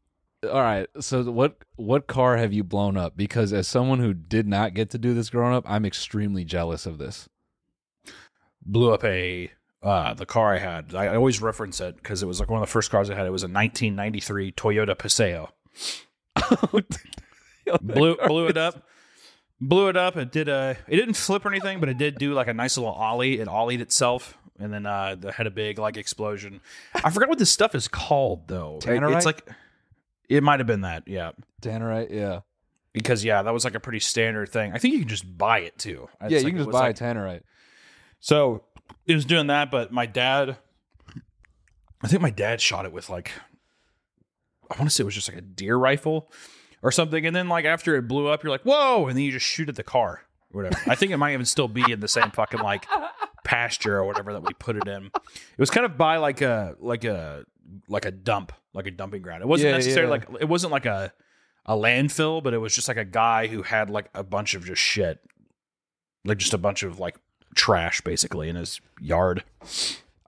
all 0.43 0.61
right? 0.61 0.87
So 0.99 1.23
what 1.23 1.57
what 1.75 2.07
car 2.07 2.37
have 2.37 2.53
you 2.53 2.63
blown 2.63 2.97
up? 2.97 3.15
Because 3.15 3.53
as 3.53 3.67
someone 3.67 3.99
who 3.99 4.13
did 4.13 4.47
not 4.47 4.73
get 4.73 4.89
to 4.91 4.97
do 4.97 5.13
this 5.13 5.29
growing 5.29 5.53
up, 5.53 5.69
I'm 5.69 5.85
extremely 5.85 6.43
jealous 6.45 6.85
of 6.85 6.97
this. 6.97 7.29
blew 8.65 8.93
up 8.93 9.03
a 9.03 9.51
uh 9.83 10.13
the 10.13 10.25
car 10.25 10.53
I 10.53 10.59
had 10.59 10.93
I, 10.93 11.05
I 11.05 11.15
always 11.15 11.41
reference 11.41 11.79
it 11.81 11.95
because 11.95 12.21
it 12.21 12.27
was 12.27 12.39
like 12.39 12.49
one 12.49 12.61
of 12.61 12.67
the 12.67 12.71
first 12.71 12.91
cars 12.91 13.09
I 13.09 13.15
had 13.15 13.25
it 13.25 13.31
was 13.31 13.41
a 13.43 13.47
1993 13.47 14.51
Toyota 14.51 14.95
Paseo 14.97 15.49
blew 17.81 18.15
blew 18.27 18.47
it 18.47 18.57
up 18.57 18.83
blew 19.59 19.89
it 19.89 19.97
up 19.97 20.17
it 20.17 20.31
did 20.31 20.47
a 20.47 20.77
it 20.87 20.97
didn't 20.97 21.15
flip 21.15 21.45
or 21.45 21.49
anything 21.49 21.79
but 21.79 21.89
it 21.89 21.97
did 21.97 22.19
do 22.19 22.33
like 22.33 22.47
a 22.47 22.53
nice 22.53 22.77
little 22.77 22.93
ollie 22.93 23.39
it 23.39 23.47
ollied 23.47 23.79
itself 23.81 24.37
and 24.59 24.71
then 24.71 24.85
uh 24.85 25.15
had 25.31 25.47
a 25.47 25.51
big 25.51 25.79
like 25.79 25.97
explosion 25.97 26.61
i 27.03 27.09
forgot 27.09 27.27
what 27.29 27.39
this 27.39 27.49
stuff 27.49 27.73
is 27.73 27.87
called 27.87 28.47
though 28.47 28.77
Tannerite? 28.81 29.15
it's 29.17 29.25
like 29.25 29.47
it 30.29 30.43
might 30.43 30.59
have 30.59 30.67
been 30.67 30.81
that 30.81 31.03
yeah 31.07 31.31
Tannerite, 31.61 32.11
yeah, 32.11 32.39
because 32.93 33.23
yeah 33.23 33.41
that 33.43 33.53
was 33.53 33.63
like 33.65 33.75
a 33.75 33.79
pretty 33.79 33.99
standard 33.99 34.49
thing 34.49 34.73
i 34.73 34.77
think 34.77 34.93
you 34.93 34.99
can 35.01 35.09
just 35.09 35.37
buy 35.37 35.59
it 35.59 35.77
too 35.77 36.07
It's 36.21 36.31
yeah. 36.31 36.37
like- 36.37 36.45
You 36.45 36.51
can 36.51 36.55
it 36.55 36.57
just 36.59 36.67
was 36.67 36.73
buy 36.73 36.87
like- 36.87 36.95
Tannerite. 36.97 37.41
so 38.19 38.63
it 39.07 39.15
was 39.15 39.25
doing 39.25 39.47
that, 39.47 39.71
but 39.71 39.91
my 39.91 40.05
dad, 40.05 40.57
I 42.03 42.07
think 42.07 42.21
my 42.21 42.29
dad 42.29 42.61
shot 42.61 42.85
it 42.85 42.91
with 42.91 43.09
like, 43.09 43.31
I 44.69 44.75
want 44.77 44.89
to 44.89 44.95
say 44.95 45.01
it 45.01 45.05
was 45.05 45.15
just 45.15 45.27
like 45.29 45.37
a 45.37 45.41
deer 45.41 45.75
rifle 45.75 46.31
or 46.83 46.91
something. 46.91 47.25
And 47.25 47.35
then 47.35 47.49
like 47.49 47.65
after 47.65 47.95
it 47.95 48.07
blew 48.07 48.27
up, 48.27 48.43
you're 48.43 48.51
like, 48.51 48.63
whoa, 48.63 49.07
and 49.07 49.17
then 49.17 49.23
you 49.23 49.31
just 49.31 49.45
shoot 49.45 49.69
at 49.69 49.75
the 49.75 49.83
car 49.83 50.21
or 50.53 50.61
whatever. 50.63 50.77
I 50.89 50.95
think 50.95 51.11
it 51.11 51.17
might 51.17 51.33
even 51.33 51.45
still 51.45 51.67
be 51.67 51.89
in 51.91 51.99
the 51.99 52.07
same 52.07 52.31
fucking 52.31 52.59
like 52.61 52.85
pasture 53.43 53.97
or 53.97 54.05
whatever 54.05 54.33
that 54.33 54.43
we 54.43 54.53
put 54.53 54.75
it 54.77 54.87
in. 54.87 55.05
It 55.07 55.57
was 55.59 55.69
kind 55.71 55.85
of 55.85 55.97
by 55.97 56.17
like 56.17 56.41
a 56.41 56.75
like 56.79 57.03
a 57.03 57.45
like 57.87 58.05
a 58.05 58.11
dump, 58.11 58.51
like 58.73 58.87
a 58.87 58.91
dumping 58.91 59.21
ground. 59.21 59.41
It 59.41 59.47
wasn't 59.47 59.71
Yeah, 59.71 59.77
necessarily 59.77 60.19
yeah. 60.19 60.25
like 60.31 60.41
it 60.41 60.49
wasn't 60.49 60.71
like 60.71 60.85
a 60.85 61.13
a 61.65 61.75
landfill, 61.75 62.41
but 62.43 62.53
it 62.53 62.57
was 62.57 62.73
just 62.73 62.87
like 62.87 62.97
a 62.97 63.05
guy 63.05 63.47
who 63.47 63.61
had 63.63 63.89
like 63.89 64.09
a 64.13 64.23
bunch 64.23 64.53
of 64.55 64.65
just 64.65 64.81
shit, 64.81 65.19
like 66.25 66.37
just 66.37 66.53
a 66.53 66.57
bunch 66.57 66.83
of 66.83 66.99
like 66.99 67.17
trash 67.55 68.01
basically 68.01 68.49
in 68.49 68.55
his 68.55 68.81
yard. 68.99 69.43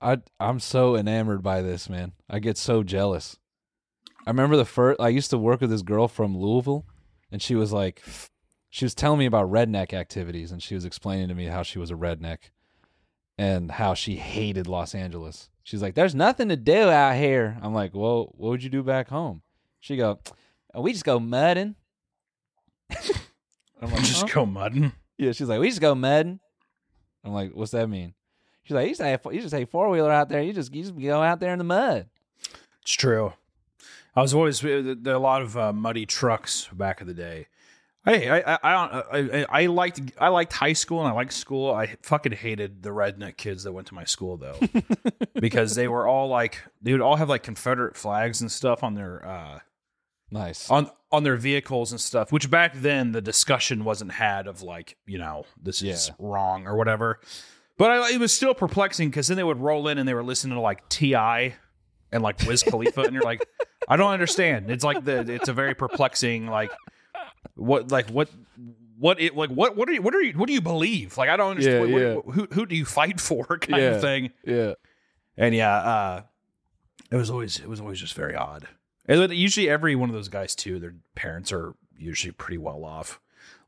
I 0.01 0.19
I'm 0.39 0.59
so 0.59 0.95
enamored 0.95 1.41
by 1.41 1.61
this, 1.61 1.89
man. 1.89 2.13
I 2.29 2.39
get 2.39 2.57
so 2.57 2.83
jealous. 2.83 3.37
I 4.25 4.29
remember 4.29 4.55
the 4.57 4.65
first 4.65 4.99
I 5.01 5.09
used 5.09 5.29
to 5.31 5.37
work 5.37 5.61
with 5.61 5.69
this 5.69 5.81
girl 5.81 6.07
from 6.07 6.37
Louisville 6.37 6.85
and 7.31 7.41
she 7.41 7.55
was 7.55 7.73
like 7.73 8.01
she 8.69 8.85
was 8.85 8.95
telling 8.95 9.19
me 9.19 9.25
about 9.25 9.51
redneck 9.51 9.93
activities 9.93 10.51
and 10.51 10.61
she 10.61 10.75
was 10.75 10.85
explaining 10.85 11.27
to 11.29 11.35
me 11.35 11.45
how 11.45 11.61
she 11.63 11.77
was 11.79 11.91
a 11.91 11.95
redneck 11.95 12.49
and 13.37 13.71
how 13.71 13.93
she 13.93 14.15
hated 14.15 14.67
Los 14.67 14.93
Angeles. 14.95 15.49
She's 15.63 15.82
like 15.82 15.95
there's 15.95 16.13
nothing 16.15 16.49
to 16.49 16.58
do 16.58 16.89
out 16.89 17.15
here. 17.15 17.58
I'm 17.62 17.73
like, 17.73 17.93
"Well, 17.93 18.34
what 18.36 18.49
would 18.49 18.63
you 18.63 18.69
do 18.69 18.84
back 18.84 19.08
home?" 19.10 19.41
She 19.80 19.95
go, 19.95 20.19
oh, 20.73 20.82
"We 20.82 20.91
just 20.91 21.06
go 21.06 21.19
mudding." 21.19 21.76
I'm 23.82 23.91
like, 23.91 24.04
just 24.04 24.21
"Huh?" 24.21 24.34
go 24.34 24.45
mudding. 24.45 24.91
Yeah, 25.17 25.32
she's 25.32 25.47
like, 25.47 25.60
we 25.60 25.69
just 25.69 25.82
go 25.82 25.95
mudding. 25.95 26.39
I'm 27.23 27.34
like, 27.34 27.52
what's 27.54 27.71
that 27.71 27.88
mean? 27.88 28.13
She's 28.63 28.76
like, 28.76 28.86
you 28.88 28.91
just 28.95 29.02
have, 29.02 29.21
you 29.32 29.41
just 29.41 29.54
have 29.54 29.69
four 29.69 29.89
wheeler 29.89 30.12
out 30.12 30.30
there. 30.30 30.41
You 30.41 30.54
just 30.54 30.73
you 30.73 30.84
just 30.84 30.97
go 30.97 31.21
out 31.21 31.39
there 31.39 31.52
in 31.52 31.58
the 31.58 31.63
mud. 31.63 32.08
It's 32.82 32.93
true. 32.93 33.34
I 34.15 34.21
was 34.21 34.34
always 34.34 34.63
uh, 34.63 34.95
there 34.99 35.13
are 35.13 35.17
a 35.17 35.19
lot 35.19 35.41
of 35.41 35.58
uh, 35.58 35.73
muddy 35.73 36.06
trucks 36.06 36.67
back 36.73 37.02
in 37.02 37.08
the 37.08 37.13
day. 37.13 37.47
Hey, 38.05 38.29
I 38.29 38.39
I, 38.55 38.57
I 38.63 39.03
I 39.13 39.45
I 39.49 39.65
liked 39.67 40.01
I 40.17 40.27
liked 40.27 40.51
high 40.53 40.73
school 40.73 40.99
and 40.99 41.07
I 41.07 41.11
liked 41.13 41.31
school. 41.33 41.71
I 41.73 41.95
fucking 42.01 42.33
hated 42.33 42.83
the 42.83 42.89
redneck 42.89 43.37
kids 43.37 43.63
that 43.63 43.71
went 43.71 43.87
to 43.87 43.93
my 43.93 44.03
school 44.03 44.35
though, 44.37 44.59
because 45.39 45.75
they 45.75 45.87
were 45.87 46.05
all 46.05 46.27
like 46.27 46.59
they 46.81 46.91
would 46.91 47.01
all 47.01 47.15
have 47.15 47.29
like 47.29 47.43
Confederate 47.43 47.95
flags 47.95 48.41
and 48.41 48.51
stuff 48.51 48.83
on 48.83 48.95
their 48.95 49.25
uh 49.25 49.59
Nice. 50.31 50.69
on 50.69 50.89
on 51.11 51.23
their 51.23 51.37
vehicles 51.37 51.91
and 51.91 52.01
stuff. 52.01 52.31
Which 52.31 52.49
back 52.49 52.73
then 52.75 53.11
the 53.13 53.21
discussion 53.21 53.83
wasn't 53.85 54.11
had 54.13 54.47
of 54.47 54.61
like 54.63 54.97
you 55.05 55.17
know 55.17 55.45
this 55.61 55.81
is 55.81 56.09
Yeah. 56.09 56.15
wrong 56.19 56.67
or 56.67 56.75
whatever. 56.75 57.19
But 57.77 57.91
I, 57.91 58.11
it 58.13 58.19
was 58.19 58.33
still 58.33 58.53
perplexing 58.53 59.09
because 59.09 59.27
then 59.29 59.37
they 59.37 59.43
would 59.43 59.59
roll 59.59 59.87
in 59.87 59.97
and 59.97 60.07
they 60.07 60.13
were 60.13 60.23
listening 60.23 60.55
to 60.55 60.61
like 60.61 60.87
T.I. 60.89 61.55
and 62.11 62.21
like 62.21 62.39
Wiz 62.45 62.61
Khalifa, 62.63 63.01
and 63.01 63.13
you're 63.13 63.23
like, 63.23 63.43
I 63.87 63.95
don't 63.95 64.11
understand. 64.11 64.69
It's 64.69 64.83
like 64.83 65.03
the 65.05 65.19
it's 65.31 65.47
a 65.49 65.53
very 65.53 65.73
perplexing 65.73 66.47
like 66.47 66.71
what 67.55 67.91
like 67.91 68.09
what 68.09 68.29
what 68.97 69.19
it 69.21 69.35
like 69.35 69.49
what 69.49 69.75
what 69.75 69.89
are 69.89 69.93
you 69.93 70.01
what 70.01 70.13
are 70.15 70.21
you 70.21 70.33
what 70.37 70.47
do 70.47 70.53
you 70.53 70.61
believe? 70.61 71.17
Like 71.17 71.29
I 71.29 71.37
don't 71.37 71.51
understand. 71.51 71.89
Yeah, 71.89 71.93
what, 71.93 72.01
yeah. 72.01 72.13
what- 72.15 72.35
who 72.35 72.47
who 72.53 72.65
do 72.65 72.75
you 72.75 72.85
fight 72.85 73.19
for? 73.19 73.45
Kind 73.61 73.81
Yeah. 73.81 73.89
of 73.91 74.01
thing. 74.01 74.31
yeah. 74.45 74.73
And 75.37 75.55
yeah, 75.55 75.75
uh, 75.75 76.21
it 77.11 77.15
was 77.15 77.29
always 77.29 77.59
it 77.59 77.67
was 77.67 77.79
always 77.81 77.99
just 77.99 78.13
very 78.13 78.35
odd. 78.35 78.67
And 79.07 79.33
usually 79.33 79.69
every 79.69 79.95
one 79.95 80.09
of 80.09 80.15
those 80.15 80.29
guys 80.29 80.55
too, 80.55 80.79
their 80.79 80.95
parents 81.15 81.51
are 81.51 81.73
usually 81.97 82.31
pretty 82.31 82.57
well 82.57 82.85
off, 82.85 83.19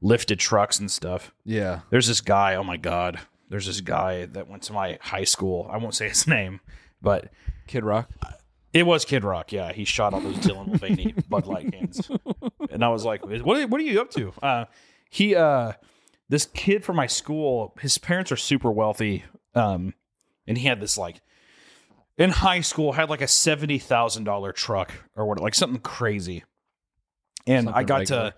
lifted 0.02 0.39
trucks 0.39 0.80
and 0.80 0.89
stuff. 0.89 1.34
Yeah. 1.43 1.82
There's 1.89 2.08
this 2.08 2.21
guy. 2.21 2.56
Oh 2.56 2.63
my 2.63 2.78
god. 2.78 3.19
There's 3.50 3.65
this 3.67 3.82
guy 3.82 4.26
that 4.28 4.48
went 4.48 4.63
to 4.63 4.74
my 4.74 4.98
high 5.02 5.24
school. 5.24 5.67
I 5.71 5.78
won't 5.78 5.93
say 5.95 6.08
his 6.10 6.26
name, 6.38 6.62
but 7.02 7.32
Kid 7.67 7.84
Rock. 7.84 8.10
it 8.74 8.84
was 8.84 9.06
Kid 9.06 9.24
Rock. 9.24 9.52
Yeah, 9.52 9.71
he 9.74 9.86
shot 9.86 10.13
all 10.13 10.21
those 10.21 10.38
Dylan 10.38 10.67
Mulvaney 10.67 11.13
Bud 11.30 11.45
Light 11.48 11.71
cans, 11.71 12.10
and 12.71 12.84
I 12.84 12.89
was 12.89 13.06
like, 13.06 13.25
"What? 13.25 13.58
Are, 13.58 13.67
what 13.67 13.80
are 13.80 13.84
you 13.84 14.01
up 14.01 14.12
to?" 14.12 14.34
Uh, 14.41 14.65
he, 15.10 15.36
uh, 15.36 15.73
this 16.30 16.45
kid 16.45 16.84
from 16.84 16.95
my 16.95 17.08
school. 17.08 17.73
His 17.80 17.97
parents 17.97 18.32
are 18.32 18.38
super 18.38 18.71
wealthy, 18.71 19.23
um, 19.54 19.93
and 20.47 20.58
he 20.58 20.67
had 20.67 20.80
this 20.80 20.97
like 20.97 21.21
in 22.17 22.30
high 22.30 22.62
school 22.62 22.93
had 22.93 23.10
like 23.10 23.21
a 23.21 23.28
seventy 23.28 23.80
thousand 23.80 24.23
dollar 24.23 24.51
truck 24.51 24.91
or 25.15 25.25
what, 25.25 25.39
like 25.39 25.56
something 25.56 25.82
crazy. 25.82 26.43
And 27.47 27.69
I 27.69 27.84
got 27.84 27.99
regular. 27.99 28.32
to, 28.32 28.36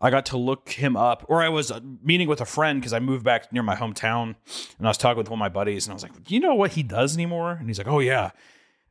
I 0.00 0.10
got 0.10 0.26
to 0.26 0.36
look 0.36 0.68
him 0.70 0.96
up, 0.96 1.24
or 1.28 1.42
I 1.42 1.48
was 1.48 1.72
uh, 1.72 1.80
meeting 2.02 2.28
with 2.28 2.40
a 2.40 2.44
friend 2.44 2.80
because 2.80 2.92
I 2.92 3.00
moved 3.00 3.24
back 3.24 3.52
near 3.52 3.64
my 3.64 3.74
hometown, 3.74 4.36
and 4.78 4.86
I 4.86 4.90
was 4.90 4.98
talking 4.98 5.18
with 5.18 5.28
one 5.28 5.38
of 5.38 5.40
my 5.40 5.48
buddies, 5.48 5.86
and 5.86 5.92
I 5.92 5.94
was 5.94 6.02
like, 6.02 6.22
"Do 6.22 6.34
you 6.34 6.40
know 6.40 6.54
what 6.54 6.72
he 6.72 6.82
does 6.82 7.16
anymore?" 7.16 7.52
And 7.52 7.68
he's 7.68 7.78
like, 7.78 7.88
"Oh 7.88 7.98
yeah." 7.98 8.30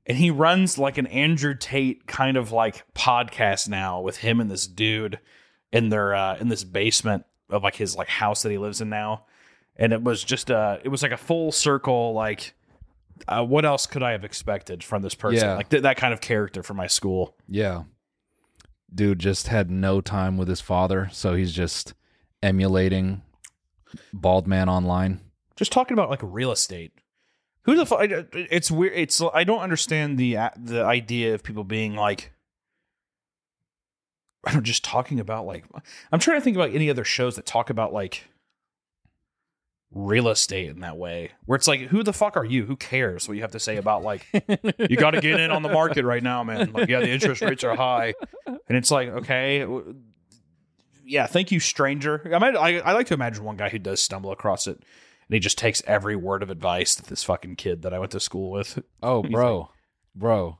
And 0.07 0.17
he 0.17 0.31
runs 0.31 0.77
like 0.77 0.97
an 0.97 1.07
Andrew 1.07 1.53
Tate 1.53 2.07
kind 2.07 2.37
of 2.37 2.51
like 2.51 2.83
podcast 2.95 3.67
now 3.67 3.99
with 4.01 4.17
him 4.17 4.39
and 4.39 4.49
this 4.49 4.65
dude 4.65 5.19
in 5.71 5.89
their 5.89 6.15
uh 6.15 6.37
in 6.37 6.47
this 6.47 6.63
basement 6.63 7.25
of 7.49 7.61
like 7.61 7.75
his 7.75 7.95
like 7.95 8.07
house 8.07 8.41
that 8.43 8.51
he 8.51 8.57
lives 8.57 8.81
in 8.81 8.89
now. 8.89 9.25
And 9.75 9.93
it 9.93 10.01
was 10.01 10.23
just 10.23 10.49
uh 10.49 10.77
it 10.83 10.89
was 10.89 11.03
like 11.03 11.11
a 11.11 11.17
full 11.17 11.51
circle 11.51 12.13
like 12.13 12.53
uh, 13.27 13.43
what 13.43 13.65
else 13.65 13.85
could 13.85 14.03
I 14.03 14.11
have 14.11 14.23
expected 14.23 14.83
from 14.83 15.01
this 15.01 15.15
person? 15.15 15.47
Yeah. 15.47 15.55
Like 15.55 15.69
th- 15.69 15.83
that 15.83 15.97
kind 15.97 16.13
of 16.13 16.21
character 16.21 16.63
for 16.63 16.73
my 16.73 16.87
school. 16.87 17.35
Yeah. 17.47 17.83
Dude 18.93 19.19
just 19.19 19.47
had 19.47 19.69
no 19.69 20.01
time 20.01 20.37
with 20.37 20.47
his 20.47 20.61
father, 20.61 21.09
so 21.11 21.33
he's 21.33 21.51
just 21.51 21.93
emulating 22.41 23.21
Bald 24.13 24.47
Man 24.47 24.69
online. 24.69 25.19
Just 25.55 25.71
talking 25.71 25.93
about 25.93 26.09
like 26.09 26.19
real 26.21 26.51
estate. 26.51 26.93
Who 27.67 27.75
the 27.75 27.85
fuck? 27.85 28.09
It's 28.33 28.71
weird. 28.71 28.93
It's 28.95 29.21
I 29.33 29.43
don't 29.43 29.59
understand 29.59 30.17
the 30.17 30.37
the 30.55 30.83
idea 30.83 31.35
of 31.35 31.43
people 31.43 31.65
being 31.65 31.95
like. 31.95 32.31
I 34.45 34.53
don't 34.53 34.63
just 34.63 34.85
talking 34.85 35.19
about 35.19 35.45
like 35.45 35.65
I'm 36.11 36.19
trying 36.19 36.37
to 36.37 36.41
think 36.41 36.55
about 36.55 36.73
any 36.73 36.89
other 36.89 37.03
shows 37.03 37.35
that 37.35 37.45
talk 37.45 37.69
about 37.69 37.91
like 37.91 38.23
real 39.91 40.29
estate 40.29 40.69
in 40.69 40.79
that 40.81 40.97
way 40.97 41.31
where 41.45 41.55
it's 41.55 41.67
like 41.67 41.81
who 41.81 42.03
the 42.03 42.13
fuck 42.13 42.37
are 42.37 42.45
you 42.45 42.65
who 42.65 42.75
cares 42.75 43.27
what 43.27 43.35
you 43.35 43.41
have 43.41 43.51
to 43.51 43.59
say 43.59 43.77
about 43.77 44.03
like 44.03 44.25
you 44.77 44.95
got 44.97 45.11
to 45.11 45.21
get 45.21 45.39
in 45.39 45.49
on 45.49 45.63
the 45.63 45.69
market 45.69 46.03
right 46.03 46.21
now 46.21 46.43
man 46.43 46.71
like 46.73 46.89
yeah 46.89 46.99
the 46.99 47.09
interest 47.09 47.41
rates 47.41 47.63
are 47.63 47.73
high 47.75 48.13
and 48.45 48.77
it's 48.77 48.91
like 48.91 49.07
okay 49.07 49.65
yeah 51.05 51.25
thank 51.25 51.53
you 51.53 51.61
stranger 51.61 52.21
I, 52.35 52.37
might, 52.37 52.55
I 52.57 52.79
i 52.79 52.91
like 52.91 53.07
to 53.07 53.13
imagine 53.13 53.45
one 53.45 53.55
guy 53.55 53.69
who 53.69 53.79
does 53.79 54.03
stumble 54.03 54.33
across 54.33 54.67
it 54.67 54.83
and 55.29 55.35
he 55.35 55.39
just 55.39 55.57
takes 55.57 55.83
every 55.85 56.15
word 56.15 56.41
of 56.43 56.49
advice 56.49 56.95
that 56.95 57.07
this 57.07 57.23
fucking 57.23 57.55
kid 57.55 57.81
that 57.81 57.93
i 57.93 57.99
went 57.99 58.11
to 58.11 58.19
school 58.19 58.51
with 58.51 58.79
Oh, 59.03 59.23
bro, 59.23 59.69
bro. 60.15 60.59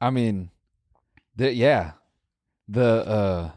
I 0.00 0.10
mean, 0.10 0.50
the, 1.34 1.52
yeah, 1.52 1.92
the 2.68 3.06
uh, 3.06 3.50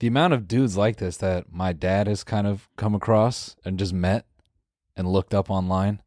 the 0.00 0.06
amount 0.06 0.32
of 0.34 0.48
dudes 0.48 0.76
like 0.76 0.96
this 0.96 1.16
that 1.18 1.52
my 1.52 1.72
dad 1.72 2.06
has 2.06 2.24
kind 2.24 2.46
of 2.46 2.68
come 2.76 2.94
across 2.94 3.56
and 3.64 3.78
just 3.78 3.92
met 3.92 4.26
and 4.96 5.08
looked 5.08 5.34
up 5.34 5.50
online. 5.50 6.02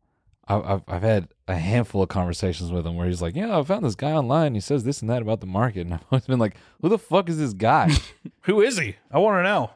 I've 0.48 0.64
I've, 0.66 0.82
I've 0.88 1.02
had 1.02 1.30
a 1.48 1.56
handful 1.56 2.04
of 2.04 2.10
conversations 2.10 2.72
with 2.72 2.86
him 2.86 2.96
where 2.96 3.08
he's 3.08 3.22
like, 3.22 3.36
"Yeah, 3.36 3.58
I 3.58 3.64
found 3.64 3.86
this 3.86 3.96
guy 3.96 4.12
online. 4.12 4.54
He 4.54 4.60
says 4.60 4.84
this 4.84 5.02
and 5.02 5.10
that 5.10 5.22
about 5.22 5.40
the 5.42 5.48
market," 5.48 5.82
and 5.86 5.94
I've 5.94 6.06
always 6.12 6.28
been 6.28 6.40
like, 6.40 6.56
"Who 6.82 6.90
the 6.90 7.00
fuck 7.00 7.30
is 7.30 7.38
this 7.38 7.54
guy?" 7.54 7.92
who 8.42 8.62
is 8.62 8.78
he 8.78 8.96
i 9.12 9.18
want 9.18 9.40
to 9.40 9.44
know 9.44 9.72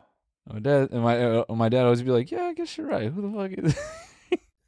my 0.48 0.60
dad 0.60 0.90
and 0.92 1.04
my 1.04 1.22
uh, 1.22 1.46
my 1.50 1.70
dad 1.70 1.84
always 1.84 2.02
be 2.02 2.12
like, 2.12 2.32
"Yeah, 2.32 2.44
I 2.44 2.54
guess 2.54 2.78
you're 2.78 2.88
right. 2.88 3.12
Who 3.12 3.22
the 3.22 3.38
fuck 3.38 3.52
is?" 3.66 3.80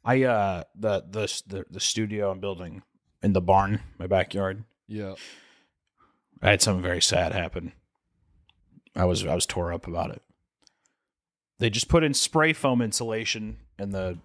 i 0.06 0.22
uh 0.22 0.62
the 0.74 1.02
the 1.10 1.42
the, 1.46 1.64
the 1.70 1.80
studio 1.80 2.30
i'm 2.30 2.38
building 2.38 2.82
in 3.22 3.32
the 3.32 3.40
barn 3.40 3.80
my 3.98 4.06
backyard 4.06 4.62
yeah. 4.86 5.14
I 6.42 6.50
had 6.50 6.62
something 6.62 6.82
very 6.82 7.02
sad 7.02 7.32
happen. 7.32 7.72
I 8.94 9.04
was 9.04 9.26
I 9.26 9.34
was 9.34 9.46
tore 9.46 9.72
up 9.72 9.86
about 9.86 10.10
it. 10.10 10.22
They 11.58 11.70
just 11.70 11.88
put 11.88 12.04
in 12.04 12.14
spray 12.14 12.52
foam 12.52 12.82
insulation 12.82 13.58
in 13.78 13.90
the 13.90 14.18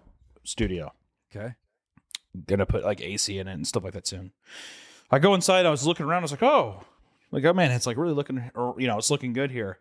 studio. 0.44 0.92
Okay. 1.34 1.54
Gonna 2.46 2.66
put 2.66 2.84
like 2.84 3.00
AC 3.00 3.38
in 3.38 3.48
it 3.48 3.54
and 3.54 3.66
stuff 3.66 3.84
like 3.84 3.94
that 3.94 4.06
soon. 4.06 4.32
I 5.10 5.18
go 5.18 5.34
inside. 5.34 5.66
I 5.66 5.70
was 5.70 5.86
looking 5.86 6.06
around. 6.06 6.20
I 6.20 6.24
was 6.24 6.30
like, 6.30 6.42
oh, 6.42 6.84
like 7.32 7.44
oh 7.44 7.52
man, 7.52 7.72
it's 7.72 7.86
like 7.86 7.96
really 7.96 8.14
looking, 8.14 8.50
or 8.54 8.74
you 8.78 8.86
know, 8.86 8.98
it's 8.98 9.10
looking 9.10 9.32
good 9.32 9.50
here. 9.50 9.78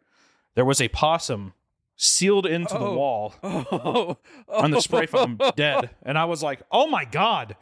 There 0.56 0.66
was 0.66 0.82
a 0.82 0.88
possum 0.88 1.54
sealed 2.02 2.46
into 2.46 2.74
the 2.74 2.80
Oh. 2.80 2.94
wall 2.96 3.34
Oh, 3.44 4.18
on 4.48 4.72
the 4.72 4.80
spray 4.82 5.06
foam, 5.06 5.38
dead, 5.58 5.90
and 6.02 6.18
I 6.18 6.24
was 6.26 6.42
like, 6.42 6.62
oh 6.72 6.88
my 6.88 7.04
god. 7.04 7.58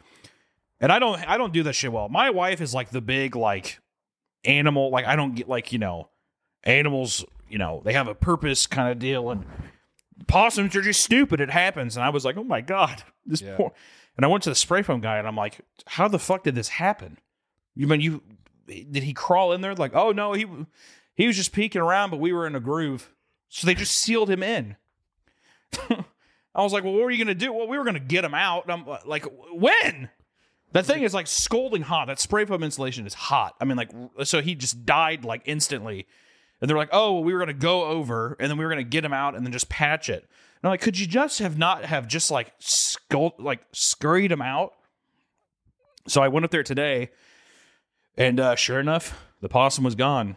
And 0.80 0.92
I 0.92 1.00
don't 1.00 1.18
I 1.28 1.36
don't 1.38 1.52
do 1.52 1.64
that 1.64 1.72
shit 1.74 1.92
well. 1.92 2.08
My 2.08 2.30
wife 2.30 2.60
is 2.60 2.72
like 2.72 2.90
the 2.90 3.00
big 3.00 3.34
like 3.34 3.80
animal 4.44 4.90
like 4.90 5.06
I 5.06 5.16
don't 5.16 5.34
get 5.34 5.48
like, 5.48 5.72
you 5.72 5.78
know, 5.80 6.08
animals, 6.62 7.24
you 7.48 7.58
know, 7.58 7.82
they 7.84 7.92
have 7.94 8.06
a 8.06 8.14
purpose 8.14 8.66
kind 8.68 8.90
of 8.92 9.00
deal 9.00 9.30
and 9.30 9.44
possums 10.28 10.76
are 10.76 10.82
just 10.82 11.02
stupid. 11.02 11.40
It 11.40 11.50
happens. 11.50 11.96
And 11.96 12.04
I 12.04 12.10
was 12.10 12.24
like, 12.24 12.36
"Oh 12.36 12.44
my 12.44 12.60
god." 12.60 13.02
This 13.26 13.42
Yeah. 13.42 13.56
poor 13.56 13.72
And 14.16 14.24
I 14.24 14.28
went 14.28 14.42
to 14.44 14.50
the 14.50 14.54
spray 14.56 14.82
foam 14.82 15.00
guy 15.00 15.18
and 15.18 15.26
I'm 15.26 15.36
like, 15.36 15.60
"How 15.86 16.06
the 16.08 16.18
fuck 16.20 16.44
did 16.44 16.54
this 16.54 16.68
happen?" 16.68 17.18
You 17.74 17.86
mean 17.88 18.00
you 18.00 18.22
did 18.66 19.02
he 19.02 19.12
crawl 19.14 19.52
in 19.52 19.60
there 19.62 19.74
like, 19.74 19.94
"Oh 19.96 20.12
no, 20.12 20.32
he 20.32 20.46
he 21.14 21.26
was 21.26 21.34
just 21.36 21.52
peeking 21.52 21.80
around, 21.82 22.10
but 22.10 22.20
we 22.20 22.32
were 22.32 22.46
in 22.46 22.54
a 22.54 22.60
groove." 22.60 23.10
So 23.48 23.66
they 23.66 23.74
just 23.74 23.94
sealed 23.94 24.30
him 24.30 24.42
in. 24.42 24.76
I 26.54 26.62
was 26.62 26.72
like, 26.72 26.84
well, 26.84 26.92
what 26.92 27.02
were 27.02 27.10
you 27.10 27.24
going 27.24 27.28
to 27.28 27.46
do? 27.46 27.52
Well, 27.52 27.68
we 27.68 27.78
were 27.78 27.84
going 27.84 27.94
to 27.94 28.00
get 28.00 28.24
him 28.24 28.34
out. 28.34 28.64
And 28.64 28.72
I'm 28.72 28.98
like, 29.06 29.26
when? 29.52 30.10
That 30.72 30.84
thing 30.84 31.02
is 31.02 31.14
like 31.14 31.26
scolding 31.26 31.82
hot. 31.82 32.08
That 32.08 32.18
spray 32.18 32.44
foam 32.44 32.62
insulation 32.62 33.06
is 33.06 33.14
hot. 33.14 33.54
I 33.60 33.64
mean, 33.64 33.76
like, 33.76 33.90
so 34.24 34.42
he 34.42 34.54
just 34.54 34.84
died 34.84 35.24
like 35.24 35.42
instantly. 35.44 36.06
And 36.60 36.68
they're 36.68 36.76
like, 36.76 36.90
oh, 36.92 37.14
well, 37.14 37.24
we 37.24 37.32
were 37.32 37.38
going 37.38 37.48
to 37.48 37.54
go 37.54 37.84
over 37.84 38.36
and 38.40 38.50
then 38.50 38.58
we 38.58 38.64
were 38.64 38.70
going 38.70 38.84
to 38.84 38.88
get 38.90 39.04
him 39.04 39.12
out 39.12 39.36
and 39.36 39.46
then 39.46 39.52
just 39.52 39.68
patch 39.68 40.08
it. 40.10 40.22
And 40.22 40.64
I'm 40.64 40.70
like, 40.70 40.80
could 40.80 40.98
you 40.98 41.06
just 41.06 41.38
have 41.38 41.56
not 41.56 41.84
have 41.84 42.08
just 42.08 42.30
like 42.30 42.52
skull, 42.58 43.34
like 43.38 43.60
scurried 43.72 44.32
him 44.32 44.42
out? 44.42 44.74
So 46.08 46.20
I 46.22 46.28
went 46.28 46.44
up 46.44 46.50
there 46.50 46.64
today 46.64 47.10
and 48.16 48.40
uh, 48.40 48.56
sure 48.56 48.80
enough, 48.80 49.16
the 49.40 49.48
possum 49.48 49.84
was 49.84 49.94
gone. 49.94 50.36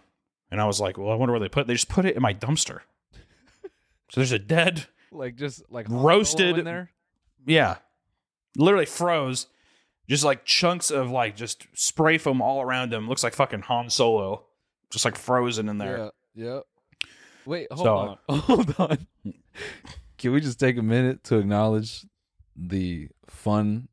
And 0.51 0.61
I 0.61 0.65
was 0.65 0.79
like, 0.79 0.97
well, 0.97 1.09
I 1.09 1.15
wonder 1.15 1.33
where 1.33 1.39
they 1.39 1.49
put 1.49 1.61
it. 1.61 1.67
They 1.67 1.73
just 1.73 1.89
put 1.89 2.05
it 2.05 2.15
in 2.15 2.21
my 2.21 2.33
dumpster. 2.33 2.81
So 4.11 4.19
there's 4.21 4.31
a 4.31 4.39
dead 4.39 4.85
like 5.11 5.35
just 5.35 5.63
like 5.71 5.87
Roasted- 5.89 6.57
in 6.59 6.65
there. 6.65 6.91
yeah. 7.45 7.77
Literally 8.57 8.85
froze. 8.85 9.47
Just 10.09 10.23
like 10.25 10.43
chunks 10.45 10.91
of 10.91 11.09
like 11.09 11.35
just 11.37 11.65
spray 11.73 12.17
foam 12.17 12.41
all 12.41 12.61
around 12.61 12.93
him. 12.93 13.07
Looks 13.07 13.23
like 13.23 13.33
fucking 13.33 13.61
Han 13.61 13.89
Solo. 13.89 14.45
Just 14.91 15.05
like 15.05 15.15
frozen 15.15 15.69
in 15.69 15.77
there. 15.77 15.97
Yeah. 15.97 16.09
Yeah. 16.45 16.59
Wait, 17.45 17.67
hold 17.71 17.85
So- 17.85 17.97
uh, 17.97 18.15
on. 18.33 18.39
Hold 18.39 18.75
on. 18.77 19.07
Can 20.17 20.31
we 20.33 20.41
just 20.41 20.59
take 20.59 20.77
a 20.77 20.81
minute 20.83 21.23
to 21.25 21.37
acknowledge 21.37 22.05
the 22.55 23.07
fun 23.27 23.87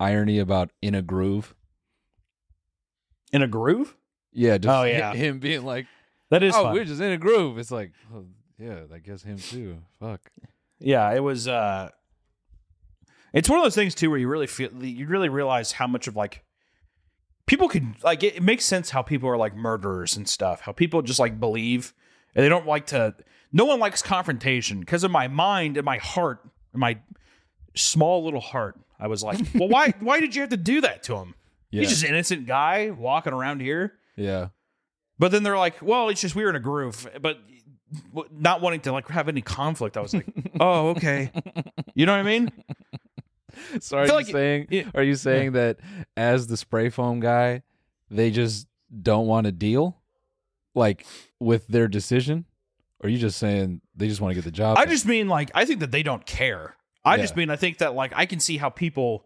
irony 0.00 0.38
about 0.40 0.70
in 0.82 0.94
a 0.96 1.02
groove? 1.02 1.54
In 3.32 3.42
a 3.42 3.46
groove? 3.48 3.96
Yeah, 4.32 4.58
just 4.58 4.74
Oh, 4.74 4.82
yeah. 4.84 5.12
him 5.14 5.38
being 5.38 5.64
like, 5.64 5.86
That 6.30 6.42
is 6.42 6.54
"Oh, 6.56 6.64
fun. 6.64 6.74
we're 6.74 6.84
just 6.84 7.00
in 7.00 7.12
a 7.12 7.18
groove." 7.18 7.58
It's 7.58 7.70
like, 7.70 7.92
oh, 8.12 8.24
yeah, 8.64 8.80
I 8.94 8.98
guess 8.98 9.22
him 9.22 9.38
too. 9.38 9.78
Fuck. 10.00 10.30
Yeah, 10.78 11.12
it 11.12 11.20
was 11.20 11.48
uh 11.48 11.90
it's 13.32 13.48
one 13.48 13.58
of 13.58 13.64
those 13.64 13.74
things 13.74 13.94
too 13.94 14.10
where 14.10 14.18
you 14.18 14.28
really 14.28 14.46
feel 14.46 14.70
you 14.84 15.06
really 15.06 15.28
realize 15.28 15.72
how 15.72 15.86
much 15.86 16.06
of 16.06 16.16
like 16.16 16.44
people 17.46 17.68
can 17.68 17.96
like 18.02 18.22
it, 18.22 18.36
it 18.36 18.42
makes 18.42 18.64
sense 18.64 18.90
how 18.90 19.02
people 19.02 19.28
are 19.28 19.36
like 19.36 19.54
murderers 19.56 20.16
and 20.16 20.28
stuff. 20.28 20.60
How 20.60 20.72
people 20.72 21.02
just 21.02 21.18
like 21.20 21.38
believe 21.40 21.92
and 22.34 22.44
they 22.44 22.48
don't 22.48 22.66
like 22.66 22.86
to 22.86 23.14
no 23.52 23.64
one 23.64 23.78
likes 23.80 24.02
confrontation 24.02 24.80
because 24.80 25.04
in 25.04 25.10
my 25.10 25.28
mind 25.28 25.76
in 25.76 25.84
my 25.84 25.98
heart 25.98 26.40
in 26.72 26.80
my 26.80 26.98
small 27.74 28.24
little 28.24 28.40
heart 28.40 28.78
I 28.98 29.08
was 29.08 29.22
like, 29.22 29.40
"Well, 29.54 29.68
why 29.68 29.92
why 30.00 30.20
did 30.20 30.34
you 30.34 30.42
have 30.42 30.50
to 30.50 30.56
do 30.56 30.80
that 30.82 31.02
to 31.04 31.16
him? 31.16 31.34
Yeah, 31.70 31.80
He's 31.80 31.90
just 31.90 32.04
an 32.04 32.10
innocent 32.10 32.46
guy 32.46 32.90
walking 32.90 33.32
around 33.32 33.60
here." 33.60 33.94
yeah, 34.16 34.48
But 35.18 35.32
then 35.32 35.42
they're 35.42 35.58
like, 35.58 35.82
"Well, 35.82 36.08
it's 36.08 36.20
just 36.20 36.36
we 36.36 36.44
were 36.44 36.50
in 36.50 36.56
a 36.56 36.60
groove." 36.60 37.08
But 37.20 37.38
not 38.32 38.60
wanting 38.60 38.80
to 38.80 38.92
like 38.92 39.08
have 39.08 39.28
any 39.28 39.42
conflict, 39.42 39.96
I 39.96 40.00
was 40.00 40.14
like, 40.14 40.26
"Oh, 40.60 40.90
okay." 40.90 41.30
You 41.94 42.06
know 42.06 42.12
what 42.12 42.20
I 42.20 42.22
mean? 42.24 42.50
So 43.80 43.98
are 43.98 44.06
you 44.06 44.12
like- 44.12 44.26
saying? 44.26 44.90
Are 44.96 45.02
you 45.04 45.14
saying 45.14 45.52
that 45.52 45.78
as 46.16 46.48
the 46.48 46.56
spray 46.56 46.88
foam 46.88 47.20
guy, 47.20 47.62
they 48.10 48.32
just 48.32 48.66
don't 49.02 49.28
want 49.28 49.44
to 49.46 49.52
deal, 49.52 50.00
like 50.74 51.06
with 51.38 51.68
their 51.68 51.86
decision? 51.86 52.46
Or 53.00 53.06
are 53.06 53.10
you 53.10 53.18
just 53.18 53.38
saying 53.38 53.80
they 53.94 54.08
just 54.08 54.20
want 54.20 54.32
to 54.32 54.34
get 54.34 54.44
the 54.44 54.50
job? 54.50 54.76
I 54.76 54.86
done? 54.86 54.92
just 54.92 55.06
mean 55.06 55.28
like 55.28 55.52
I 55.54 55.66
think 55.66 55.78
that 55.80 55.92
they 55.92 56.02
don't 56.02 56.26
care. 56.26 56.74
I 57.04 57.14
Yeah. 57.14 57.22
just 57.22 57.36
mean 57.36 57.48
I 57.48 57.54
think 57.54 57.78
that 57.78 57.94
like 57.94 58.12
I 58.16 58.26
can 58.26 58.40
see 58.40 58.56
how 58.56 58.70
people 58.70 59.24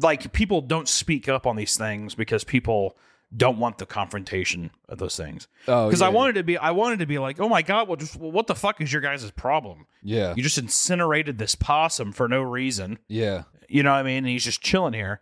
like 0.00 0.32
people 0.32 0.62
don't 0.62 0.88
speak 0.88 1.28
up 1.28 1.46
on 1.46 1.56
these 1.56 1.76
things 1.76 2.14
because 2.14 2.42
people 2.42 2.96
don't 3.36 3.58
want 3.58 3.78
the 3.78 3.86
confrontation 3.86 4.70
of 4.88 4.98
those 4.98 5.16
things. 5.16 5.48
oh, 5.66 5.86
Because 5.88 6.02
I 6.02 6.06
yeah, 6.08 6.14
wanted 6.14 6.32
to 6.34 6.42
be 6.44 6.56
I 6.58 6.70
wanted 6.70 7.00
to 7.00 7.06
be 7.06 7.18
like, 7.18 7.40
"Oh 7.40 7.48
my 7.48 7.62
god, 7.62 7.88
well 7.88 7.96
just 7.96 8.16
well, 8.16 8.30
what 8.30 8.46
the 8.46 8.54
fuck 8.54 8.80
is 8.80 8.92
your 8.92 9.02
guys' 9.02 9.30
problem? 9.32 9.86
yeah, 10.02 10.34
You 10.36 10.42
just 10.42 10.58
incinerated 10.58 11.38
this 11.38 11.54
possum 11.54 12.12
for 12.12 12.28
no 12.28 12.42
reason." 12.42 12.98
yeah, 13.08 13.44
You 13.68 13.82
know 13.82 13.90
what 13.92 13.98
I 13.98 14.02
mean? 14.04 14.18
And 14.18 14.26
he's 14.28 14.44
just 14.44 14.60
chilling 14.62 14.92
here. 14.94 15.20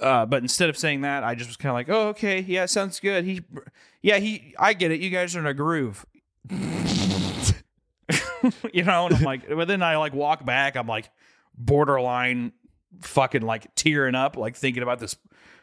Uh, 0.00 0.24
but 0.24 0.42
instead 0.42 0.70
of 0.70 0.78
saying 0.78 1.02
that, 1.02 1.22
I 1.24 1.34
just 1.34 1.50
was 1.50 1.56
kind 1.58 1.70
of 1.70 1.74
like, 1.74 1.88
"Oh, 1.90 2.08
okay, 2.08 2.40
yeah, 2.40 2.64
sounds 2.66 2.98
good." 3.00 3.24
He, 3.24 3.42
yeah, 4.02 4.16
he, 4.16 4.54
I 4.58 4.72
get 4.72 4.90
it. 4.90 5.00
You 5.00 5.10
guys 5.10 5.36
are 5.36 5.40
in 5.40 5.46
a 5.46 5.52
groove, 5.54 6.06
you 8.72 8.82
know. 8.82 9.06
And 9.06 9.14
I'm 9.16 9.22
like, 9.22 9.48
but 9.48 9.68
then 9.68 9.82
I 9.82 9.96
like 9.98 10.14
walk 10.14 10.44
back. 10.44 10.76
I'm 10.76 10.86
like, 10.86 11.10
borderline, 11.56 12.52
fucking 13.02 13.42
like 13.42 13.74
tearing 13.74 14.14
up, 14.14 14.36
like 14.36 14.56
thinking 14.56 14.82
about 14.82 14.98
this 15.00 15.16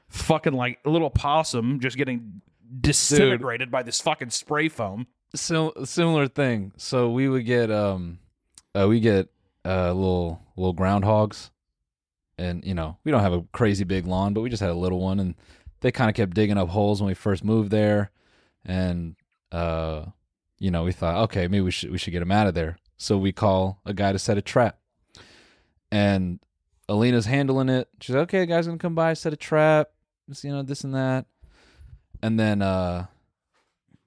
fucking 0.09 0.53
like 0.53 0.79
a 0.85 0.89
little 0.89 1.09
possum 1.09 1.79
just 1.79 1.97
getting 1.97 2.41
disintegrated 2.81 3.71
by 3.71 3.83
this 3.83 4.01
fucking 4.01 4.29
spray 4.29 4.69
foam. 4.69 5.07
Sim- 5.35 5.71
similar 5.85 6.27
thing. 6.27 6.71
So 6.77 7.09
we 7.09 7.27
would 7.27 7.45
get 7.45 7.71
um, 7.71 8.19
uh, 8.73 8.87
we 8.87 8.99
get 8.99 9.29
uh 9.65 9.91
little 9.91 10.41
little 10.55 10.75
groundhogs, 10.75 11.49
and 12.37 12.63
you 12.65 12.73
know 12.73 12.97
we 13.03 13.11
don't 13.11 13.21
have 13.21 13.33
a 13.33 13.43
crazy 13.51 13.83
big 13.83 14.07
lawn, 14.07 14.33
but 14.33 14.41
we 14.41 14.49
just 14.49 14.61
had 14.61 14.69
a 14.69 14.75
little 14.75 14.99
one, 14.99 15.19
and 15.19 15.35
they 15.81 15.91
kind 15.91 16.09
of 16.09 16.15
kept 16.15 16.33
digging 16.33 16.57
up 16.57 16.69
holes 16.69 17.01
when 17.01 17.07
we 17.07 17.13
first 17.13 17.43
moved 17.43 17.71
there, 17.71 18.11
and 18.65 19.15
uh, 19.51 20.05
you 20.59 20.71
know 20.71 20.83
we 20.83 20.91
thought 20.91 21.23
okay 21.25 21.47
maybe 21.47 21.61
we 21.61 21.71
should 21.71 21.91
we 21.91 21.97
should 21.97 22.11
get 22.11 22.19
them 22.19 22.31
out 22.31 22.47
of 22.47 22.53
there. 22.53 22.77
So 22.97 23.17
we 23.17 23.31
call 23.31 23.79
a 23.85 23.93
guy 23.93 24.11
to 24.11 24.19
set 24.19 24.37
a 24.37 24.41
trap, 24.41 24.79
and 25.91 26.39
Alina's 26.89 27.25
handling 27.25 27.69
it. 27.69 27.89
She's 28.01 28.15
like, 28.15 28.23
okay, 28.23 28.45
guys, 28.45 28.65
gonna 28.65 28.77
come 28.79 28.95
by, 28.95 29.13
set 29.13 29.33
a 29.33 29.37
trap, 29.37 29.89
you 30.43 30.51
know, 30.51 30.63
this 30.63 30.83
and 30.83 30.93
that. 30.93 31.25
And 32.21 32.39
then 32.39 32.61
uh 32.61 33.07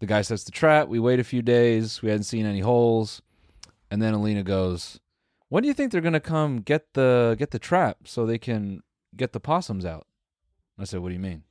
the 0.00 0.06
guy 0.06 0.22
sets 0.22 0.44
the 0.44 0.50
trap. 0.50 0.88
We 0.88 0.98
wait 0.98 1.20
a 1.20 1.24
few 1.24 1.42
days. 1.42 2.02
We 2.02 2.08
hadn't 2.08 2.24
seen 2.24 2.46
any 2.46 2.60
holes. 2.60 3.22
And 3.90 4.00
then 4.00 4.14
Alina 4.14 4.42
goes, 4.42 4.98
"When 5.48 5.62
do 5.62 5.68
you 5.68 5.74
think 5.74 5.92
they're 5.92 6.00
gonna 6.00 6.20
come 6.20 6.60
get 6.60 6.94
the 6.94 7.36
get 7.38 7.50
the 7.50 7.58
trap 7.58 7.98
so 8.06 8.24
they 8.24 8.38
can 8.38 8.82
get 9.16 9.32
the 9.32 9.40
possums 9.40 9.84
out?" 9.84 10.06
I 10.78 10.84
said, 10.84 11.00
"What 11.00 11.08
do 11.08 11.14
you 11.14 11.20
mean?" 11.20 11.44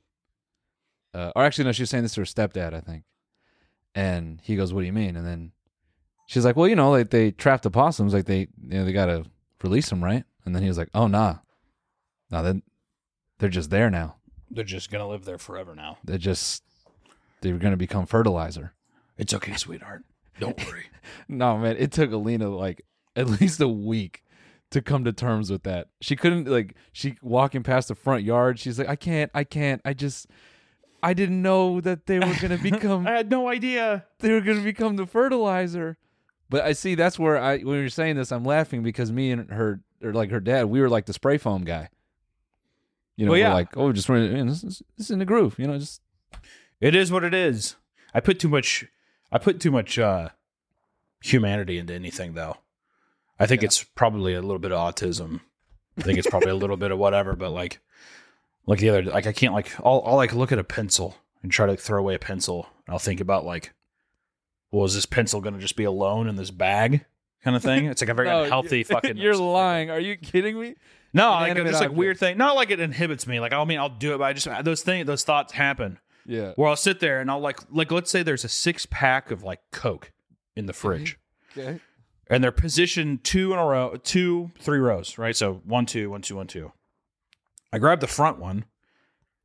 Uh, 1.14 1.32
or 1.34 1.44
actually, 1.44 1.64
no, 1.64 1.72
she 1.72 1.82
was 1.82 1.90
saying 1.90 2.04
this 2.04 2.14
to 2.14 2.20
her 2.22 2.24
stepdad, 2.24 2.72
I 2.72 2.80
think. 2.80 3.04
And 3.94 4.40
he 4.42 4.56
goes, 4.56 4.72
"What 4.72 4.80
do 4.80 4.86
you 4.86 4.92
mean?" 4.92 5.16
And 5.16 5.26
then 5.26 5.52
she's 6.26 6.44
like, 6.44 6.56
"Well, 6.56 6.68
you 6.68 6.76
know, 6.76 6.90
like 6.90 7.10
they 7.10 7.30
trapped 7.30 7.64
the 7.64 7.70
possums, 7.70 8.14
like 8.14 8.26
they, 8.26 8.40
you 8.40 8.78
know, 8.78 8.84
they 8.84 8.92
gotta 8.92 9.24
release 9.62 9.90
them, 9.90 10.02
right?" 10.02 10.24
And 10.44 10.54
then 10.54 10.62
he 10.62 10.68
was 10.68 10.78
like, 10.78 10.90
"Oh, 10.94 11.06
nah, 11.06 11.38
nah, 12.30 12.42
then 12.42 12.62
they're 13.38 13.48
just 13.48 13.70
there 13.70 13.90
now. 13.90 14.16
They're 14.50 14.64
just 14.64 14.90
gonna 14.90 15.08
live 15.08 15.24
there 15.24 15.38
forever 15.38 15.74
now. 15.74 15.98
They're 16.04 16.18
just 16.18 16.62
they're 17.40 17.56
gonna 17.58 17.76
become 17.76 18.06
fertilizer." 18.06 18.72
It's 19.18 19.34
okay, 19.34 19.54
sweetheart. 19.54 20.04
Don't 20.38 20.58
worry. 20.66 20.84
No, 21.28 21.56
man, 21.58 21.76
it 21.78 21.92
took 21.92 22.12
Alina 22.12 22.48
like 22.50 22.82
at 23.16 23.26
least 23.40 23.60
a 23.60 23.68
week 23.68 24.22
to 24.70 24.80
come 24.82 25.04
to 25.04 25.12
terms 25.12 25.50
with 25.50 25.62
that. 25.64 25.88
She 26.00 26.14
couldn't 26.14 26.46
like 26.46 26.74
she 26.92 27.16
walking 27.22 27.62
past 27.62 27.88
the 27.88 27.94
front 27.94 28.22
yard. 28.24 28.58
She's 28.58 28.78
like, 28.78 28.88
I 28.88 28.96
can't, 28.96 29.30
I 29.34 29.44
can't. 29.44 29.80
I 29.84 29.94
just, 29.94 30.26
I 31.02 31.14
didn't 31.14 31.40
know 31.42 31.80
that 31.80 32.06
they 32.06 32.18
were 32.18 32.34
gonna 32.40 32.58
become. 32.62 33.06
I 33.06 33.12
had 33.12 33.30
no 33.30 33.48
idea. 33.48 34.04
they 34.20 34.32
were 34.32 34.40
gonna 34.40 34.62
become 34.62 34.96
the 34.96 35.06
fertilizer. 35.06 35.96
But 36.48 36.64
I 36.64 36.72
see 36.72 36.94
that's 36.94 37.18
where 37.18 37.38
I 37.40 37.58
when 37.58 37.78
you're 37.78 37.88
saying 37.88 38.16
this, 38.16 38.30
I'm 38.32 38.44
laughing 38.44 38.82
because 38.82 39.10
me 39.12 39.30
and 39.32 39.50
her 39.50 39.80
or 40.02 40.12
like 40.12 40.30
her 40.30 40.40
dad, 40.40 40.64
we 40.66 40.80
were 40.80 40.88
like 40.90 41.06
the 41.06 41.12
spray 41.12 41.38
foam 41.38 41.64
guy. 41.64 41.88
You 43.20 43.26
know, 43.26 43.32
Well, 43.32 43.40
yeah. 43.40 43.52
like, 43.52 43.76
oh, 43.76 43.92
just. 43.92 44.08
This, 44.08 44.62
is- 44.64 44.82
this 44.96 45.06
is 45.06 45.10
in 45.10 45.18
the 45.18 45.24
groove. 45.26 45.58
You 45.58 45.66
know, 45.66 45.78
just 45.78 46.00
It 46.80 46.94
is 46.94 47.12
what 47.12 47.22
it 47.24 47.34
is. 47.34 47.76
I 48.14 48.20
put 48.20 48.40
too 48.40 48.48
much. 48.48 48.86
I 49.30 49.38
put 49.38 49.60
too 49.60 49.70
much 49.70 49.98
uh, 49.98 50.30
humanity 51.22 51.78
into 51.78 51.94
anything, 51.94 52.34
though. 52.34 52.56
I 53.38 53.46
think 53.46 53.62
it's 53.62 53.82
probably 53.84 54.34
a 54.34 54.40
little 54.42 54.58
bit 54.58 54.72
of 54.72 54.78
autism. 54.78 55.40
I 55.98 56.02
think 56.02 56.18
it's 56.18 56.28
probably 56.28 56.50
a 56.50 56.54
little 56.56 56.76
bit 56.76 56.90
of 56.92 56.98
whatever, 56.98 57.36
but 57.36 57.50
like, 57.50 57.80
like 58.66 58.78
the 58.78 58.88
other, 58.90 59.02
like 59.02 59.26
I 59.26 59.32
can't 59.32 59.52
like, 59.54 59.70
I'll, 59.84 60.02
I'll 60.06 60.16
like 60.16 60.34
look 60.34 60.52
at 60.52 60.58
a 60.58 60.64
pencil 60.64 61.16
and 61.42 61.50
try 61.52 61.66
to 61.66 61.76
throw 61.76 61.98
away 62.00 62.14
a 62.14 62.18
pencil. 62.18 62.68
And 62.86 62.92
I'll 62.94 62.98
think 62.98 63.20
about 63.20 63.44
like, 63.44 63.72
well, 64.70 64.84
is 64.84 64.94
this 64.94 65.06
pencil 65.06 65.40
going 65.40 65.54
to 65.54 65.60
just 65.60 65.76
be 65.76 65.84
alone 65.84 66.26
in 66.28 66.36
this 66.36 66.50
bag, 66.50 67.04
kind 67.44 67.56
of 67.56 67.62
thing? 67.62 67.86
It's 67.86 68.00
like 68.02 68.10
a 68.10 68.14
very 68.14 68.28
No, 68.30 68.44
unhealthy 68.44 68.78
you- 68.78 68.84
fucking. 68.86 69.16
You're 69.16 69.36
lying. 69.36 69.90
Are 69.90 70.00
you 70.00 70.16
kidding 70.16 70.58
me? 70.60 70.74
No, 71.12 71.30
like 71.30 71.56
just 71.56 71.64
like 71.64 71.74
object. 71.74 71.94
weird 71.94 72.18
thing. 72.18 72.38
Not 72.38 72.56
like 72.56 72.70
it 72.70 72.80
inhibits 72.80 73.26
me. 73.26 73.40
Like 73.40 73.52
I 73.52 73.62
mean, 73.64 73.78
I'll 73.78 73.88
do 73.88 74.14
it, 74.14 74.18
but 74.18 74.24
I 74.24 74.32
just 74.32 74.48
those 74.64 74.82
things, 74.82 75.06
those 75.06 75.24
thoughts 75.24 75.52
happen 75.52 75.98
Yeah. 76.26 76.52
where 76.56 76.68
I'll 76.68 76.76
sit 76.76 77.00
there 77.00 77.20
and 77.20 77.30
I'll 77.30 77.40
like 77.40 77.58
like 77.70 77.90
let's 77.90 78.10
say 78.10 78.22
there's 78.22 78.44
a 78.44 78.48
six 78.48 78.86
pack 78.86 79.30
of 79.30 79.42
like 79.42 79.60
Coke 79.72 80.12
in 80.56 80.66
the 80.66 80.72
mm-hmm. 80.72 80.80
fridge. 80.80 81.18
Okay. 81.56 81.80
And 82.28 82.44
they're 82.44 82.52
positioned 82.52 83.24
two 83.24 83.52
in 83.52 83.58
a 83.58 83.66
row, 83.66 83.96
two, 83.96 84.52
three 84.60 84.78
rows, 84.78 85.18
right? 85.18 85.34
So 85.34 85.62
one, 85.64 85.84
two, 85.84 86.10
one, 86.10 86.22
two, 86.22 86.36
one, 86.36 86.46
two. 86.46 86.70
I 87.72 87.78
grab 87.78 87.98
the 87.98 88.06
front 88.06 88.38
one, 88.38 88.66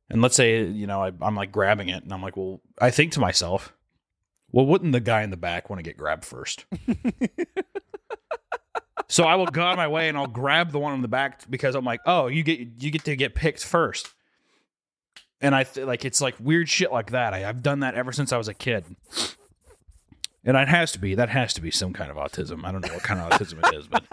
and 0.08 0.22
let's 0.22 0.36
say 0.36 0.64
you 0.64 0.86
know 0.86 1.02
I, 1.02 1.12
I'm 1.20 1.34
like 1.34 1.50
grabbing 1.50 1.88
it, 1.88 2.04
and 2.04 2.12
I'm 2.12 2.22
like, 2.22 2.36
well, 2.36 2.60
I 2.80 2.90
think 2.90 3.12
to 3.12 3.20
myself, 3.20 3.72
well, 4.52 4.66
wouldn't 4.66 4.92
the 4.92 5.00
guy 5.00 5.22
in 5.22 5.30
the 5.30 5.36
back 5.36 5.68
want 5.68 5.78
to 5.78 5.88
get 5.88 5.96
grabbed 5.96 6.24
first? 6.24 6.64
so 9.08 9.24
I 9.24 9.34
will 9.36 9.46
go 9.46 9.62
out 9.62 9.72
of 9.72 9.76
my 9.76 9.88
way 9.88 10.08
and 10.08 10.16
I'll 10.16 10.26
grab 10.26 10.72
the 10.72 10.78
one 10.78 10.94
in 10.94 11.02
the 11.02 11.08
back 11.08 11.48
because 11.50 11.74
I'm 11.74 11.84
like, 11.84 12.00
oh, 12.06 12.26
you 12.26 12.42
get 12.42 12.60
you 12.78 12.90
get 12.90 13.04
to 13.04 13.16
get 13.16 13.34
picked 13.34 13.64
first. 13.64 14.12
And 15.40 15.54
I 15.54 15.64
th- 15.64 15.86
like 15.86 16.04
it's 16.04 16.20
like 16.20 16.34
weird 16.40 16.68
shit 16.68 16.92
like 16.92 17.10
that. 17.10 17.34
I, 17.34 17.48
I've 17.48 17.62
done 17.62 17.80
that 17.80 17.94
ever 17.94 18.12
since 18.12 18.32
I 18.32 18.38
was 18.38 18.48
a 18.48 18.54
kid. 18.54 18.84
And 20.44 20.56
it 20.56 20.68
has 20.68 20.92
to 20.92 20.98
be 20.98 21.14
that 21.16 21.28
has 21.28 21.52
to 21.54 21.60
be 21.60 21.70
some 21.70 21.92
kind 21.92 22.10
of 22.10 22.16
autism. 22.16 22.64
I 22.64 22.72
don't 22.72 22.86
know 22.86 22.94
what 22.94 23.02
kind 23.02 23.20
of 23.20 23.30
autism 23.30 23.66
it 23.66 23.76
is, 23.76 23.88
but 23.88 24.04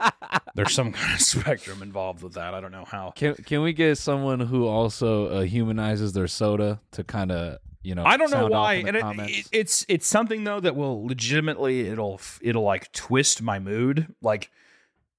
there's 0.54 0.74
some 0.74 0.92
kind 0.92 1.14
of 1.14 1.20
spectrum 1.20 1.82
involved 1.82 2.22
with 2.22 2.34
that. 2.34 2.54
I 2.54 2.60
don't 2.60 2.72
know 2.72 2.84
how. 2.84 3.12
Can 3.14 3.34
can 3.34 3.62
we 3.62 3.72
get 3.72 3.98
someone 3.98 4.40
who 4.40 4.66
also 4.66 5.26
uh, 5.26 5.40
humanizes 5.42 6.14
their 6.14 6.28
soda 6.28 6.80
to 6.92 7.04
kind 7.04 7.30
of 7.30 7.58
you 7.82 7.94
know? 7.94 8.04
I 8.04 8.16
don't 8.16 8.30
know 8.30 8.46
why, 8.46 8.74
and 8.74 8.96
it, 8.96 9.04
it, 9.04 9.48
it's 9.52 9.84
it's 9.88 10.06
something 10.06 10.44
though 10.44 10.60
that 10.60 10.76
will 10.76 11.06
legitimately 11.06 11.88
it'll 11.88 12.20
it'll 12.40 12.62
like 12.62 12.92
twist 12.92 13.42
my 13.42 13.58
mood. 13.58 14.14
Like 14.22 14.50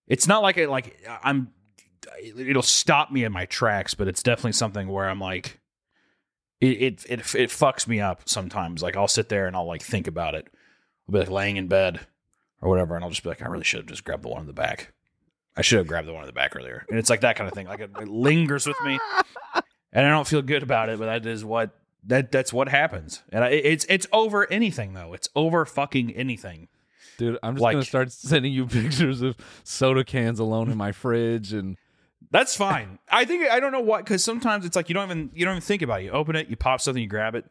it's 0.08 0.28
not 0.28 0.42
like 0.42 0.58
it 0.58 0.70
like 0.70 0.98
I'm 1.24 1.50
it'll 2.38 2.62
stop 2.62 3.12
me 3.12 3.24
in 3.24 3.32
my 3.32 3.46
tracks, 3.46 3.94
but 3.94 4.08
it's 4.08 4.24
definitely 4.24 4.54
something 4.54 4.88
where 4.88 5.10
I'm 5.10 5.20
like 5.20 5.60
it 6.62 6.82
it 6.82 7.06
it, 7.10 7.20
it 7.36 7.50
fucks 7.50 7.88
me 7.88 8.00
up 8.00 8.28
sometimes. 8.28 8.82
Like 8.82 8.96
I'll 8.96 9.08
sit 9.08 9.30
there 9.30 9.48
and 9.48 9.56
I'll 9.56 9.68
like 9.68 9.82
think 9.82 10.08
about 10.08 10.36
it. 10.36 10.48
I'll 11.08 11.14
be 11.14 11.20
like 11.20 11.30
laying 11.30 11.58
in 11.58 11.68
bed 11.68 12.00
or 12.62 12.70
whatever, 12.70 12.96
and 12.96 13.04
I'll 13.04 13.10
just 13.10 13.24
be 13.24 13.30
like, 13.30 13.42
I 13.42 13.48
really 13.48 13.66
should 13.66 13.80
have 13.80 13.88
just 13.88 14.06
grabbed 14.06 14.24
the 14.24 14.30
one 14.30 14.42
in 14.42 14.48
the 14.48 14.54
back. 14.54 14.94
I 15.56 15.62
should 15.62 15.78
have 15.78 15.88
grabbed 15.88 16.08
the 16.08 16.14
one 16.14 16.24
in 16.24 16.28
the 16.28 16.34
back 16.34 16.56
earlier. 16.56 16.86
And 16.90 16.98
it's 16.98 17.10
like 17.10 17.22
that 17.22 17.36
kind 17.36 17.48
of 17.48 17.54
thing. 17.54 17.68
Like 17.68 17.82
it, 17.82 17.92
it 18.00 18.08
lingers 18.08 18.66
with 18.66 18.78
me, 18.86 18.98
and 19.92 20.06
I 20.06 20.10
don't 20.10 20.28
feel 20.28 20.42
good 20.42 20.64
about 20.64 20.90
it. 20.90 20.98
But 20.98 21.06
that 21.06 21.26
is 21.30 21.44
what 21.44 21.78
that 22.06 22.32
that's 22.32 22.52
what 22.54 22.70
happens. 22.70 23.24
And 23.32 23.44
I, 23.44 23.50
it's 23.50 23.86
it's 23.90 24.08
over 24.12 24.50
anything 24.52 24.94
though. 24.94 25.14
It's 25.14 25.30
over 25.36 25.66
fucking 25.66 26.12
anything. 26.12 26.68
Dude, 27.18 27.38
I'm 27.44 27.56
just 27.56 27.62
like- 27.62 27.74
gonna 27.76 27.86
start 27.86 28.12
sending 28.12 28.54
you 28.54 28.66
pictures 28.68 29.22
of 29.22 29.38
soda 29.64 30.04
cans 30.04 30.40
alone 30.40 30.70
in 30.70 30.78
my 30.78 30.92
fridge, 30.92 31.54
and 31.54 31.78
That's 32.32 32.56
fine. 32.56 33.00
I 33.10 33.26
think 33.26 33.50
I 33.50 33.60
don't 33.60 33.72
know 33.72 33.82
what 33.82 34.04
because 34.04 34.24
sometimes 34.24 34.66
it's 34.66 34.76
like 34.76 34.90
you 34.90 34.96
don't 34.96 35.10
even 35.10 35.30
you 35.34 35.46
don't 35.46 35.54
even 35.56 35.62
think 35.62 35.82
about 35.82 36.02
it. 36.02 36.06
You 36.06 36.12
open 36.12 36.36
it, 36.36 36.48
you 36.50 36.56
pop 36.56 36.82
something, 36.82 37.02
you 37.02 37.08
grab 37.10 37.36
it. 37.36 37.46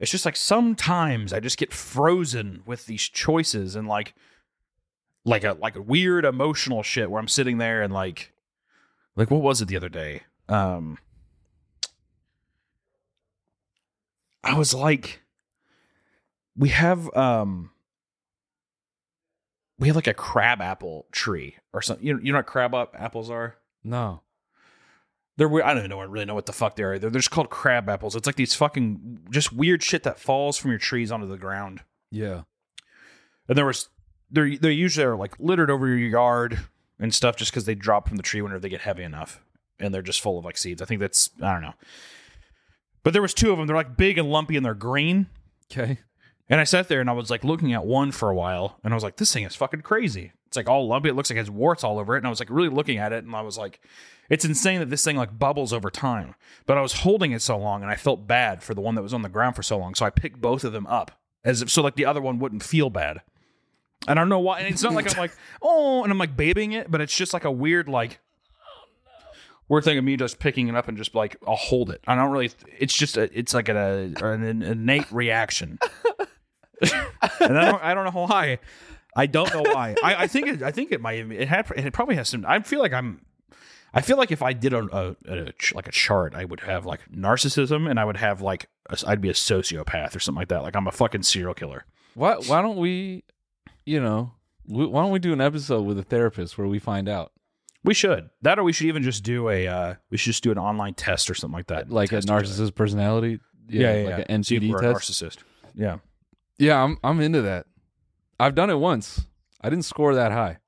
It's 0.00 0.10
just 0.12 0.24
like 0.24 0.36
sometimes 0.36 1.32
I 1.32 1.40
just 1.40 1.58
get 1.58 1.72
frozen 1.72 2.62
with 2.64 2.86
these 2.86 3.02
choices 3.02 3.74
and 3.74 3.88
like 3.88 4.14
like 5.24 5.42
a 5.44 5.54
like 5.60 5.74
a 5.76 5.82
weird 5.82 6.24
emotional 6.24 6.82
shit 6.84 7.10
where 7.10 7.20
I'm 7.20 7.26
sitting 7.28 7.58
there 7.58 7.82
and 7.82 7.92
like 7.92 8.32
like 9.16 9.30
what 9.30 9.42
was 9.42 9.60
it 9.60 9.66
the 9.68 9.76
other 9.76 9.88
day? 9.88 10.22
Um 10.48 10.98
I 14.44 14.54
was 14.56 14.72
like 14.74 15.20
we 16.56 16.70
have 16.70 17.14
um 17.16 17.70
we 19.78 19.86
have 19.88 19.96
like 19.96 20.06
a 20.08 20.14
crab 20.14 20.60
apple 20.60 21.06
tree 21.12 21.56
or 21.72 21.80
something. 21.82 22.04
You 22.04 22.14
know, 22.14 22.20
you 22.22 22.32
know 22.32 22.38
what 22.38 22.46
crab 22.46 22.74
up 22.74 22.96
apples 22.98 23.30
are? 23.30 23.56
no, 23.84 24.22
They're 25.36 25.48
weird. 25.48 25.64
I 25.64 25.68
don't 25.68 25.78
even 25.78 25.90
know 25.90 26.02
really 26.02 26.24
know 26.24 26.34
what 26.34 26.46
the 26.46 26.52
fuck 26.52 26.74
they 26.76 26.82
are. 26.82 26.98
They're, 26.98 27.10
they're 27.10 27.20
just 27.20 27.30
called 27.30 27.48
crab 27.48 27.88
apples. 27.88 28.16
It's 28.16 28.26
like 28.26 28.36
these 28.36 28.54
fucking 28.54 29.28
just 29.30 29.52
weird 29.52 29.82
shit 29.82 30.02
that 30.02 30.18
falls 30.18 30.56
from 30.58 30.72
your 30.72 30.80
trees 30.80 31.12
onto 31.12 31.26
the 31.26 31.38
ground. 31.38 31.82
yeah, 32.10 32.42
And 33.48 33.56
there 33.56 33.66
was 33.66 33.88
they're 34.30 34.56
they 34.56 34.72
usually 34.72 35.06
are 35.06 35.16
like 35.16 35.38
littered 35.38 35.70
over 35.70 35.86
your 35.86 35.96
yard 35.96 36.58
and 36.98 37.14
stuff 37.14 37.36
just 37.36 37.52
because 37.52 37.64
they 37.64 37.76
drop 37.76 38.08
from 38.08 38.16
the 38.16 38.22
tree 38.22 38.42
whenever 38.42 38.60
they 38.60 38.68
get 38.68 38.80
heavy 38.80 39.04
enough, 39.04 39.40
and 39.78 39.94
they're 39.94 40.02
just 40.02 40.20
full 40.20 40.38
of 40.38 40.44
like 40.44 40.58
seeds. 40.58 40.82
I 40.82 40.86
think 40.86 41.00
that's 41.00 41.30
I 41.40 41.52
don't 41.52 41.62
know. 41.62 41.74
But 43.02 43.12
there 43.12 43.22
was 43.22 43.34
two 43.34 43.52
of 43.52 43.58
them. 43.58 43.66
They're 43.66 43.76
like 43.76 43.96
big 43.96 44.18
and 44.18 44.30
lumpy 44.30 44.56
and 44.56 44.64
they're 44.64 44.74
green. 44.74 45.28
okay, 45.72 45.98
And 46.48 46.60
I 46.60 46.64
sat 46.64 46.88
there 46.88 47.00
and 47.00 47.08
I 47.08 47.14
was 47.14 47.30
like 47.30 47.44
looking 47.44 47.72
at 47.72 47.84
one 47.84 48.12
for 48.12 48.30
a 48.30 48.34
while, 48.34 48.78
and 48.82 48.92
I 48.92 48.96
was 48.96 49.04
like, 49.04 49.16
this 49.16 49.32
thing 49.32 49.44
is 49.44 49.54
fucking 49.54 49.82
crazy. 49.82 50.32
It's 50.46 50.56
like 50.56 50.68
all 50.68 50.88
lumpy. 50.88 51.10
It 51.10 51.14
looks 51.14 51.30
like 51.30 51.36
it 51.36 51.40
has 51.40 51.50
warts 51.50 51.84
all 51.84 51.98
over 51.98 52.14
it. 52.14 52.18
And 52.18 52.26
I 52.26 52.30
was 52.30 52.40
like 52.40 52.50
really 52.50 52.70
looking 52.70 52.98
at 52.98 53.12
it, 53.12 53.24
and 53.24 53.34
I 53.34 53.42
was 53.42 53.58
like, 53.58 53.80
it's 54.30 54.44
insane 54.44 54.80
that 54.80 54.90
this 54.90 55.04
thing 55.04 55.16
like 55.16 55.38
bubbles 55.38 55.72
over 55.72 55.90
time. 55.90 56.34
But 56.66 56.78
I 56.78 56.80
was 56.80 56.92
holding 57.00 57.32
it 57.32 57.42
so 57.42 57.56
long, 57.58 57.82
and 57.82 57.90
I 57.90 57.96
felt 57.96 58.26
bad 58.26 58.62
for 58.62 58.74
the 58.74 58.80
one 58.80 58.94
that 58.94 59.02
was 59.02 59.14
on 59.14 59.22
the 59.22 59.28
ground 59.28 59.56
for 59.56 59.62
so 59.62 59.78
long. 59.78 59.94
So 59.94 60.06
I 60.06 60.10
picked 60.10 60.40
both 60.40 60.64
of 60.64 60.72
them 60.72 60.86
up 60.86 61.12
as 61.44 61.62
if 61.62 61.70
so 61.70 61.82
like 61.82 61.96
the 61.96 62.04
other 62.06 62.20
one 62.20 62.38
wouldn't 62.38 62.62
feel 62.62 62.90
bad. 62.90 63.20
And 64.06 64.18
I 64.18 64.22
don't 64.22 64.28
know 64.28 64.38
why. 64.38 64.60
And 64.60 64.68
it's 64.68 64.82
not 64.82 64.94
like 64.94 65.10
I'm 65.10 65.18
like, 65.20 65.36
oh, 65.62 66.02
and 66.02 66.10
I'm 66.10 66.18
like 66.18 66.36
babying 66.36 66.72
it, 66.72 66.90
but 66.90 67.00
it's 67.00 67.14
just 67.14 67.34
like 67.34 67.44
a 67.44 67.50
weird 67.50 67.88
like 67.88 68.20
weird 69.68 69.84
thing 69.84 69.98
of 69.98 70.04
me 70.04 70.16
just 70.16 70.38
picking 70.38 70.68
it 70.68 70.76
up 70.76 70.88
and 70.88 70.96
just 70.96 71.14
like 71.14 71.36
I'll 71.46 71.56
hold 71.56 71.90
it. 71.90 72.00
I 72.06 72.14
don't 72.14 72.30
really. 72.30 72.50
It's 72.78 72.94
just 72.94 73.16
a, 73.16 73.30
it's 73.38 73.54
like 73.54 73.68
a, 73.68 74.12
an 74.22 74.62
innate 74.62 75.10
reaction, 75.10 75.78
and 76.80 77.58
I 77.58 77.70
don't 77.70 77.82
I 77.82 77.94
don't 77.94 78.04
know 78.04 78.26
why. 78.26 78.58
I 79.16 79.26
don't 79.26 79.52
know 79.52 79.62
why. 79.62 79.96
I, 80.02 80.14
I 80.24 80.26
think 80.26 80.46
it, 80.46 80.62
I 80.62 80.70
think 80.70 80.92
it 80.92 81.00
might 81.00 81.30
it 81.30 81.48
had 81.48 81.70
it 81.76 81.92
probably 81.92 82.16
has 82.16 82.28
some. 82.28 82.44
I 82.46 82.60
feel 82.60 82.80
like 82.80 82.92
I'm. 82.92 83.22
I 83.94 84.02
feel 84.02 84.18
like 84.18 84.30
if 84.30 84.42
I 84.42 84.52
did 84.52 84.74
a, 84.74 84.84
a, 84.94 85.16
a 85.26 85.52
like 85.74 85.88
a 85.88 85.92
chart, 85.92 86.34
I 86.34 86.44
would 86.44 86.60
have 86.60 86.84
like 86.84 87.00
narcissism, 87.10 87.88
and 87.90 87.98
I 87.98 88.04
would 88.04 88.18
have 88.18 88.42
like 88.42 88.68
I'd 89.06 89.20
be 89.20 89.30
a 89.30 89.34
sociopath 89.34 90.14
or 90.14 90.20
something 90.20 90.38
like 90.38 90.48
that. 90.48 90.62
Like 90.62 90.76
I'm 90.76 90.86
a 90.86 90.92
fucking 90.92 91.22
serial 91.22 91.54
killer. 91.54 91.84
why 92.14 92.34
why 92.34 92.62
don't 92.62 92.76
we, 92.76 93.24
you 93.86 94.00
know, 94.00 94.32
why 94.66 95.02
don't 95.02 95.10
we 95.10 95.18
do 95.18 95.32
an 95.32 95.40
episode 95.40 95.82
with 95.82 95.98
a 95.98 96.02
therapist 96.02 96.58
where 96.58 96.66
we 96.68 96.78
find 96.78 97.08
out, 97.08 97.32
We 97.88 97.94
should 97.94 98.28
that, 98.42 98.58
or 98.58 98.64
we 98.64 98.74
should 98.74 98.88
even 98.88 99.02
just 99.02 99.24
do 99.24 99.48
a. 99.48 99.66
Uh, 99.66 99.94
we 100.10 100.18
should 100.18 100.32
just 100.32 100.44
do 100.44 100.50
an 100.52 100.58
online 100.58 100.92
test 100.92 101.30
or 101.30 101.34
something 101.34 101.56
like 101.56 101.68
that. 101.68 101.88
like 101.88 102.12
a 102.12 102.16
Test 102.16 102.26
each 102.26 102.30
other. 102.30 102.44
narcissist 102.44 102.74
personality, 102.74 103.40
Yeah, 103.66 103.94
yeah, 103.94 104.08
like 104.10 104.18
yeah. 104.28 104.34
an 104.34 104.42
NPD 104.42 104.70
we're 104.70 104.76
a 104.76 104.94
test. 104.94 105.10
narcissist. 105.10 105.38
Yeah. 105.74 105.96
Yeah, 106.58 106.84
I'm 106.84 106.98
I'm 107.02 107.18
into 107.22 107.40
that. 107.40 107.64
I've 108.38 108.54
done 108.54 108.68
it 108.68 108.74
once. 108.74 109.24
I 109.62 109.70
didn't 109.70 109.86
score 109.86 110.14
that 110.16 110.32
high. 110.32 110.58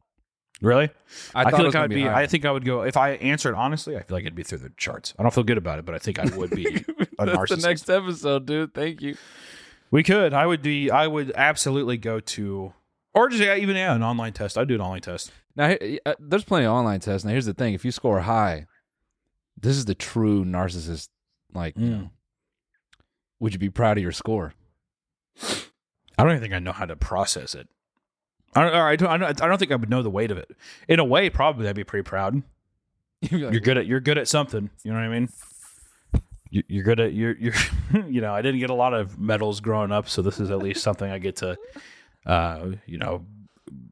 Really? 0.63 0.89
I, 1.35 1.45
I, 1.45 1.51
feel 1.51 1.67
like 1.67 1.75
I'd 1.75 1.91
be. 1.91 2.05
higher. 2.05 2.15
I 2.15 2.27
think 2.27 2.47
I 2.47 2.53
would 2.53 2.65
go 2.65 2.85
if 2.85 2.97
I 2.97 3.11
answered 3.11 3.55
honestly. 3.55 3.99
I 3.99 4.03
feel 4.03 4.17
like 4.17 4.23
it'd 4.23 4.35
be 4.35 4.43
through 4.43 4.59
the 4.59 4.73
charts. 4.79 5.13
I 5.19 5.23
don't 5.23 5.35
feel 5.35 5.45
good 5.45 5.59
about 5.59 5.79
it, 5.79 5.85
but 5.85 5.95
I 5.95 5.99
think 5.99 6.19
I 6.19 6.25
would 6.35 6.51
be 6.51 6.65
a 7.19 7.27
narcissist. 7.27 7.49
the 7.49 7.69
next 7.69 7.91
episode, 7.91 8.47
dude. 8.47 8.73
Thank 8.73 9.03
you. 9.03 9.19
We 9.91 10.03
could. 10.03 10.33
I 10.33 10.47
would 10.47 10.63
be. 10.63 10.91
I 10.91 11.07
would 11.07 11.33
absolutely 11.35 11.99
go 11.99 12.19
to, 12.21 12.73
or 13.13 13.29
just 13.29 13.43
yeah, 13.43 13.57
even 13.57 13.77
yeah, 13.77 13.95
an 13.95 14.03
online 14.03 14.33
test. 14.33 14.57
I'd 14.57 14.69
do 14.69 14.75
an 14.77 14.81
online 14.81 15.03
test. 15.03 15.33
Now, 15.57 15.75
uh, 16.07 16.15
there's 16.19 16.45
plenty 16.45 16.67
of 16.67 16.73
online 16.73 17.01
tests. 17.01 17.25
Now, 17.25 17.33
here's 17.33 17.47
the 17.47 17.55
thing: 17.55 17.75
if 17.75 17.85
you 17.85 17.91
score 17.91 18.21
high, 18.21 18.67
this 19.61 19.77
is 19.77 19.85
the 19.85 19.95
true 19.95 20.45
narcissist. 20.45 21.09
Like, 21.53 21.77
you 21.77 21.87
Mm. 21.87 21.91
know, 22.03 22.11
would 23.41 23.53
you 23.53 23.59
be 23.59 23.71
proud 23.71 23.97
of 23.99 24.03
your 24.03 24.13
score? 24.13 24.55
I 25.43 26.23
don't 26.25 26.31
even 26.33 26.41
think 26.43 26.55
I 26.55 26.59
know 26.59 26.73
how 26.73 26.85
to 26.87 26.97
process 26.97 27.55
it. 27.55 27.69
I 28.55 28.63
don't, 28.63 28.75
I 28.75 28.97
don't. 28.97 29.23
I 29.43 29.49
don't, 29.49 29.59
think 29.59 29.73
I 29.73 29.77
would 29.77 29.91
know 29.91 30.03
the 30.03 30.11
weight 30.11 30.31
of 30.31 30.39
it. 30.39 30.51
In 30.89 30.99
a 31.01 31.05
way, 31.05 31.31
probably 31.31 31.69
I'd 31.69 31.77
be 31.77 31.85
pretty 31.85 32.03
proud. 32.09 32.43
You're 33.23 33.51
good 33.61 33.79
at. 33.79 33.87
You're 33.87 34.01
good 34.01 34.19
at 34.19 34.29
something. 34.29 34.71
You 34.85 34.93
know 34.93 34.99
what 34.99 35.05
I 35.05 35.09
mean? 35.09 35.29
You- 36.51 36.65
You're 36.69 36.85
good 36.85 37.01
at. 37.01 37.13
You're. 37.15 37.37
You're. 37.37 37.55
You 38.09 38.21
know, 38.21 38.33
I 38.33 38.41
didn't 38.41 38.61
get 38.61 38.71
a 38.71 38.75
lot 38.75 38.95
of 38.95 39.19
medals 39.19 39.59
growing 39.61 39.91
up, 39.91 40.09
so 40.09 40.23
this 40.23 40.39
is 40.39 40.53
at 40.53 40.59
least 40.59 40.81
something 40.85 41.11
I 41.11 41.19
get 41.19 41.35
to. 41.37 41.57
Uh, 42.25 42.71
you 42.87 42.99
know, 42.99 43.27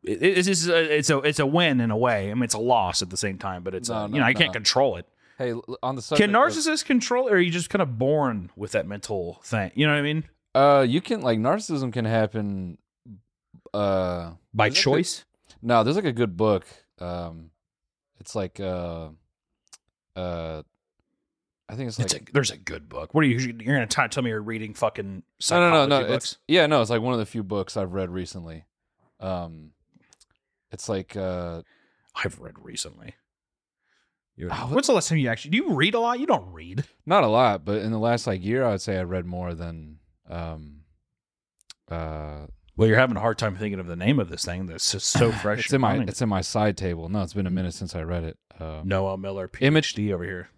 it, 0.04 0.22
it's 0.22 0.46
just 0.48 0.68
a, 0.68 0.96
it's 0.98 1.10
a 1.10 1.18
it's 1.18 1.38
a 1.38 1.46
win 1.46 1.80
in 1.80 1.90
a 1.90 1.96
way. 1.96 2.30
I 2.30 2.34
mean, 2.34 2.42
it's 2.44 2.54
a 2.54 2.58
loss 2.58 3.02
at 3.02 3.10
the 3.10 3.16
same 3.16 3.38
time, 3.38 3.62
but 3.62 3.74
it's 3.74 3.88
No, 3.88 4.04
a, 4.04 4.08
no, 4.08 4.14
you 4.14 4.20
know 4.20 4.26
I 4.26 4.34
can't 4.34 4.52
control 4.52 4.96
it. 4.96 5.06
Hey, 5.38 5.50
l- 5.52 5.78
on 5.82 5.94
the 5.96 6.02
subject 6.02 6.30
Can 6.30 6.34
narcissists 6.38 6.84
control, 6.84 7.28
or 7.28 7.32
are 7.34 7.38
you 7.38 7.50
just 7.50 7.70
kind 7.70 7.80
of 7.82 7.98
born 7.98 8.50
with 8.56 8.72
that 8.72 8.86
mental 8.86 9.40
thing? 9.44 9.70
You 9.74 9.86
know 9.86 9.92
what 9.92 9.98
I 10.00 10.02
mean? 10.02 10.24
Uh, 10.54 10.84
you 10.88 11.00
can 11.00 11.20
like 11.20 11.38
narcissism 11.38 11.92
can 11.92 12.04
happen. 12.04 12.78
Uh, 13.72 14.32
By 14.54 14.68
Is 14.68 14.74
it 14.74 14.76
choice. 14.80 15.24
no, 15.62 15.84
there's 15.84 15.96
like 15.96 16.04
a 16.06 16.12
good 16.12 16.36
book. 16.36 16.66
Um, 16.98 17.50
it's 18.18 18.34
like 18.34 18.58
uh, 18.58 19.10
uh, 20.16 20.62
I 21.68 21.74
think 21.76 21.88
it's 21.88 21.98
like 21.98 22.06
It's 22.06 22.14
a, 22.14 22.32
there's 22.32 22.50
a 22.50 22.56
good 22.56 22.88
book. 22.88 23.14
What 23.14 23.22
are 23.24 23.26
you? 23.28 23.38
You're 23.38 23.74
gonna 23.76 23.86
to 23.86 24.08
tell 24.08 24.22
me 24.22 24.30
you're 24.30 24.40
reading 24.40 24.74
fucking 24.74 25.22
no, 25.50 25.60
no, 25.60 25.70
no, 25.70 25.86
no. 25.86 25.96
psychology 25.96 26.14
It's 26.14 26.26
books? 26.32 26.38
yeah, 26.48 26.66
no. 26.66 26.80
It's 26.80 26.90
like 26.90 27.02
one 27.02 27.12
of 27.12 27.20
the 27.20 27.26
few 27.26 27.42
books 27.42 27.76
I've 27.76 27.92
read 27.92 28.10
recently. 28.10 28.64
Um, 29.20 29.70
it's 30.70 30.88
like 30.88 31.16
uh, 31.16 31.62
I've 32.14 32.38
read 32.40 32.54
recently. 32.62 33.14
You- 34.36 34.48
Oh, 34.52 34.68
When's 34.70 34.86
the 34.86 34.92
last 34.92 35.08
time 35.08 35.18
you 35.18 35.28
actually? 35.28 35.50
Do 35.52 35.56
you 35.58 35.72
read 35.72 35.94
a 35.94 36.00
lot? 36.00 36.20
You 36.20 36.26
don't 36.26 36.52
read. 36.52 36.84
not 37.06 37.24
a 37.24 37.28
lot, 37.28 37.64
but 37.64 37.78
in 37.82 37.90
the 37.90 37.98
last 37.98 38.26
like 38.26 38.44
year, 38.44 38.64
I 38.64 38.70
would 38.70 38.80
say 38.80 38.96
I 38.98 39.02
read 39.02 39.26
more 39.26 39.52
than 39.54 39.98
um, 40.30 40.82
uh, 41.90 42.46
Well, 42.76 42.86
you're 42.88 42.98
having 42.98 43.16
a 43.16 43.20
hard 43.20 43.38
time 43.38 43.56
thinking 43.56 43.80
of 43.80 43.86
the 43.86 43.96
name 43.96 44.20
of 44.20 44.28
this 44.28 44.44
thing 44.44 44.66
that's 44.66 44.92
just 44.92 45.08
so 45.08 45.32
fresh. 45.42 45.64
it's 45.64 45.72
in 45.72 45.80
my 45.80 45.96
mind. 45.96 46.08
it's 46.08 46.22
in 46.22 46.28
my 46.28 46.40
side 46.40 46.76
table. 46.76 47.08
No, 47.08 47.22
it's 47.22 47.34
been 47.34 47.46
a 47.46 47.50
minute 47.50 47.74
since 47.74 47.94
I 47.96 48.02
read 48.02 48.24
it. 48.24 48.38
Uh, 48.60 48.82
Noel 48.84 49.16
Miller, 49.16 49.50
Image- 49.60 49.94
PhD 49.94 50.12
over 50.12 50.24
here. 50.24 50.48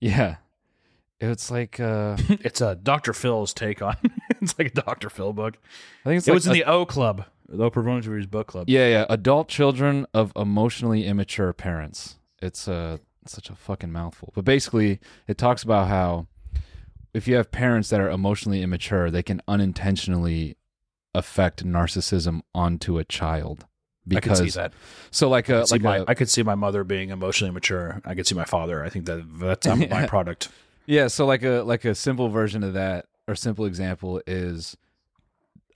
yeah, 0.00 0.36
it's 1.20 1.50
like 1.50 1.78
uh, 1.80 2.16
It's 2.28 2.60
a 2.60 2.74
Dr. 2.76 3.12
Phil's 3.12 3.52
take 3.54 3.82
on. 3.82 3.96
it's 4.40 4.58
like 4.58 4.68
a 4.68 4.82
Dr. 4.82 5.10
Phil 5.10 5.32
book. 5.32 5.58
I 6.04 6.08
think 6.08 6.18
it's 6.18 6.28
it 6.28 6.30
like 6.32 6.34
was 6.36 6.46
in 6.46 6.52
the 6.52 6.64
O 6.64 6.84
Club, 6.86 7.24
the 7.48 7.70
Oprah 7.70 7.84
Winfrey's 7.84 8.26
book 8.26 8.48
club. 8.48 8.68
Yeah, 8.68 8.88
yeah. 8.88 9.06
Adult 9.08 9.48
children 9.48 10.06
of 10.12 10.32
emotionally 10.36 11.06
immature 11.06 11.52
parents. 11.52 12.18
It's 12.40 12.68
uh, 12.68 12.98
such 13.26 13.50
a 13.50 13.54
fucking 13.54 13.90
mouthful. 13.90 14.32
But 14.34 14.44
basically, 14.44 15.00
it 15.26 15.38
talks 15.38 15.62
about 15.62 15.88
how 15.88 16.26
if 17.14 17.26
you 17.26 17.36
have 17.36 17.50
parents 17.50 17.88
that 17.90 18.00
are 18.00 18.10
emotionally 18.10 18.62
immature, 18.62 19.10
they 19.10 19.22
can 19.22 19.40
unintentionally 19.48 20.56
affect 21.14 21.64
narcissism 21.64 22.42
onto 22.54 22.98
a 22.98 23.04
child. 23.04 23.66
I 24.14 24.20
can 24.20 24.36
see 24.36 24.48
that. 24.50 24.72
So 25.10 25.28
like 25.28 25.50
I 25.50 25.54
a 25.54 25.58
could, 25.60 25.68
see 25.68 25.74
like 25.74 25.82
my, 25.82 25.96
a 25.98 26.04
I 26.08 26.14
could 26.14 26.30
see 26.30 26.42
my 26.42 26.54
mother 26.54 26.84
being 26.84 27.10
emotionally 27.10 27.52
mature. 27.52 28.00
I 28.04 28.14
could 28.14 28.26
see 28.26 28.34
my 28.34 28.44
father. 28.44 28.82
I 28.82 28.88
think 28.88 29.04
that 29.06 29.26
that's 29.38 29.66
I'm 29.66 29.88
my 29.88 30.06
product. 30.14 30.48
Yeah, 30.86 31.08
so 31.08 31.26
like 31.26 31.42
a 31.42 31.62
like 31.62 31.84
a 31.84 31.94
simple 31.94 32.28
version 32.28 32.62
of 32.62 32.72
that 32.74 33.06
or 33.26 33.34
simple 33.34 33.66
example 33.66 34.22
is 34.26 34.76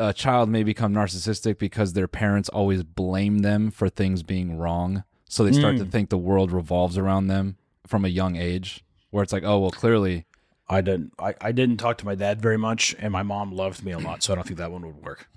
a 0.08 0.12
child 0.12 0.48
may 0.48 0.62
become 0.62 0.92
narcissistic 0.94 1.58
because 1.58 1.92
their 1.92 2.08
parents 2.08 2.48
always 2.48 2.82
blame 2.82 3.38
them 3.40 3.70
for 3.70 3.88
things 3.88 4.22
being 4.22 4.56
wrong. 4.58 5.04
So 5.28 5.44
they 5.44 5.52
start 5.52 5.76
to 5.78 5.84
Mm. 5.84 5.90
think 5.90 6.08
the 6.10 6.18
world 6.18 6.50
revolves 6.52 6.98
around 6.98 7.28
them 7.28 7.56
from 7.86 8.04
a 8.04 8.08
young 8.08 8.36
age 8.36 8.84
where 9.10 9.22
it's 9.22 9.32
like, 9.32 9.44
"Oh, 9.44 9.58
well, 9.60 9.70
clearly 9.70 10.26
I 10.68 10.80
didn't. 10.80 11.12
I, 11.18 11.34
I 11.40 11.52
didn't 11.52 11.76
talk 11.78 11.98
to 11.98 12.06
my 12.06 12.14
dad 12.14 12.40
very 12.40 12.56
much, 12.56 12.94
and 12.98 13.12
my 13.12 13.22
mom 13.22 13.52
loved 13.52 13.84
me 13.84 13.92
a 13.92 13.98
lot, 13.98 14.22
so 14.22 14.32
I 14.32 14.36
don't 14.36 14.46
think 14.46 14.58
that 14.58 14.72
one 14.72 14.84
would 14.86 15.02
work. 15.02 15.28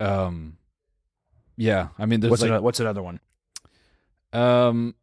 um 0.00 0.56
yeah, 1.56 1.88
I 1.98 2.06
mean 2.06 2.20
there's 2.20 2.30
What's 2.30 2.42
like 2.42 2.50
ano- 2.50 2.62
what's 2.62 2.80
another 2.80 3.02
one? 3.02 3.20
Um, 4.32 4.94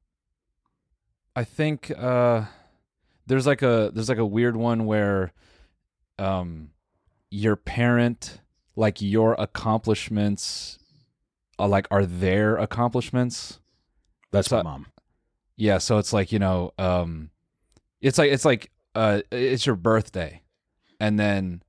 I 1.35 1.43
think 1.43 1.91
uh, 1.95 2.45
there's 3.27 3.45
like 3.45 3.61
a 3.61 3.91
there's 3.93 4.09
like 4.09 4.17
a 4.17 4.25
weird 4.25 4.55
one 4.55 4.85
where, 4.85 5.33
um, 6.17 6.71
your 7.29 7.55
parent 7.55 8.39
like 8.77 9.01
your 9.01 9.35
accomplishments, 9.37 10.77
are 11.59 11.67
like 11.67 11.87
are 11.91 12.05
their 12.05 12.55
accomplishments. 12.55 13.59
That's 14.31 14.47
So- 14.49 14.57
my 14.57 14.63
mom. 14.63 14.85
Yeah, 15.59 15.79
so 15.79 15.97
it's 15.97 16.13
like 16.13 16.31
you 16.31 16.37
know, 16.37 16.71
um, 16.77 17.31
it's 17.99 18.19
like 18.19 18.31
it's 18.31 18.45
like 18.45 18.69
uh, 18.93 19.21
it's 19.31 19.65
your 19.65 19.75
birthday, 19.75 20.43
and 20.99 21.19
then 21.19 21.63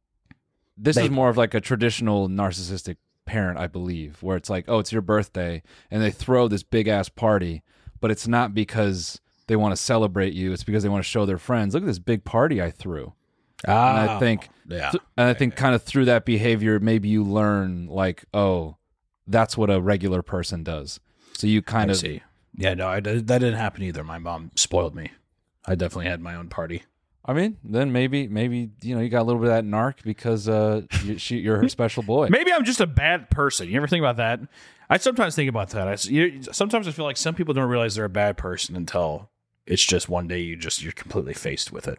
this 0.77 0.97
They- 0.97 1.05
is 1.07 1.11
more 1.11 1.31
of 1.31 1.39
like 1.39 1.55
a 1.55 1.61
traditional 1.61 2.29
narcissistic 2.29 2.97
parent, 3.25 3.59
I 3.59 3.67
believe, 3.67 4.23
where 4.23 4.37
it's 4.37 4.51
like, 4.51 4.67
oh, 4.69 4.79
it's 4.79 4.93
your 4.93 5.01
birthday, 5.03 5.63
and 5.91 6.03
they 6.03 6.11
throw 6.11 6.49
this 6.49 6.63
big 6.63 6.87
ass 6.87 7.09
party, 7.09 7.63
but 8.01 8.11
it's 8.11 8.29
not 8.29 8.53
because 8.55 9.21
they 9.47 9.57
want 9.57 9.73
to 9.73 9.77
celebrate 9.83 10.35
you; 10.35 10.53
it's 10.53 10.65
because 10.65 10.83
they 10.83 10.89
want 10.91 11.03
to 11.03 11.09
show 11.09 11.25
their 11.25 11.39
friends, 11.39 11.73
look 11.73 11.83
at 11.83 11.87
this 11.87 11.99
big 11.99 12.25
party 12.25 12.61
I 12.61 12.71
threw. 12.71 13.15
Ah, 13.67 13.91
and 13.91 14.11
I 14.11 14.19
think, 14.19 14.49
yeah. 14.69 14.91
th- 14.91 15.03
and 15.17 15.29
I 15.29 15.35
think, 15.35 15.57
kind 15.57 15.75
of 15.75 15.83
through 15.83 16.05
that 16.07 16.25
behavior, 16.25 16.79
maybe 16.79 17.09
you 17.09 17.25
learn 17.25 17.87
like, 17.89 18.25
oh, 18.33 18.77
that's 19.27 19.57
what 19.57 19.71
a 19.71 19.81
regular 19.81 20.23
person 20.23 20.63
does. 20.63 21.01
So 21.35 21.47
you 21.47 21.63
kind 21.63 21.91
I 21.91 21.93
of 21.93 21.99
see. 21.99 22.23
Yeah, 22.57 22.75
no, 22.75 22.89
I 22.89 23.01
that 23.01 23.27
didn't 23.27 23.55
happen 23.55 23.83
either. 23.83 24.03
My 24.03 24.19
mom 24.19 24.51
spoiled 24.55 24.95
me. 24.95 25.13
I 25.65 25.75
definitely 25.75 26.07
had 26.07 26.21
my 26.21 26.35
own 26.35 26.49
party. 26.49 26.83
I 27.25 27.35
mean, 27.35 27.59
then 27.63 27.93
maybe, 27.93 28.27
maybe 28.27 28.71
you 28.81 28.95
know, 28.95 29.03
you 29.03 29.11
got 29.11 29.21
a 29.21 29.25
little 29.25 29.41
bit 29.41 29.51
of 29.51 29.55
that 29.55 29.65
narc 29.65 30.03
because 30.03 30.49
uh, 30.49 30.83
you, 31.05 31.19
she, 31.19 31.37
you're 31.37 31.59
her 31.59 31.69
special 31.69 32.03
boy. 32.03 32.29
Maybe 32.31 32.51
I'm 32.51 32.65
just 32.65 32.81
a 32.81 32.87
bad 32.87 33.29
person. 33.29 33.69
You 33.69 33.77
ever 33.77 33.87
think 33.87 34.01
about 34.01 34.17
that? 34.17 34.41
I 34.89 34.97
sometimes 34.97 35.35
think 35.37 35.51
about 35.51 35.69
that. 35.71 35.87
I, 35.87 35.97
you, 36.11 36.43
sometimes 36.53 36.89
I 36.89 36.91
feel 36.91 37.05
like 37.05 37.19
some 37.19 37.35
people 37.35 37.53
don't 37.53 37.69
realize 37.69 37.97
they're 37.97 38.07
a 38.07 38.09
bad 38.09 38.39
person 38.39 38.77
until 38.77 39.29
it's 39.67 39.85
just 39.85 40.09
one 40.09 40.27
day 40.27 40.41
you 40.41 40.57
just 40.57 40.83
you're 40.83 40.93
completely 40.93 41.35
faced 41.35 41.71
with 41.71 41.87
it. 41.87 41.99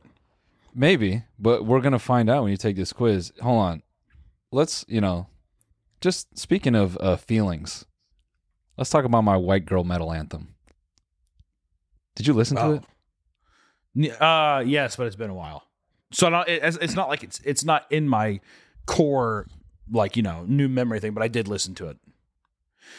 Maybe, 0.75 1.23
but 1.37 1.65
we're 1.65 1.81
gonna 1.81 1.99
find 1.99 2.29
out 2.29 2.43
when 2.43 2.51
you 2.51 2.57
take 2.57 2.75
this 2.75 2.93
quiz. 2.93 3.31
Hold 3.41 3.59
on, 3.59 3.83
let's 4.51 4.85
you 4.87 5.01
know, 5.01 5.27
just 6.01 6.37
speaking 6.37 6.75
of 6.75 6.97
uh, 7.01 7.15
feelings, 7.17 7.85
let's 8.77 8.89
talk 8.89 9.05
about 9.05 9.23
my 9.23 9.35
white 9.37 9.65
girl 9.65 9.83
metal 9.83 10.11
anthem. 10.13 10.55
Did 12.15 12.27
you 12.27 12.33
listen 12.33 12.57
to 12.57 12.63
Oh. 12.63 12.71
it? 14.03 14.21
Uh, 14.21 14.63
yes, 14.65 14.95
but 14.95 15.07
it's 15.07 15.15
been 15.15 15.29
a 15.29 15.33
while. 15.35 15.63
So 16.11 16.29
don't, 16.29 16.47
it, 16.47 16.61
it's 16.81 16.95
not 16.95 17.09
like 17.09 17.23
it's 17.23 17.39
it's 17.43 17.63
not 17.63 17.85
in 17.91 18.07
my 18.07 18.39
core 18.85 19.47
like 19.91 20.15
you 20.17 20.23
know 20.23 20.45
new 20.47 20.67
memory 20.69 20.99
thing. 20.99 21.13
But 21.13 21.23
I 21.23 21.27
did 21.27 21.47
listen 21.47 21.75
to 21.75 21.87
it. 21.89 21.97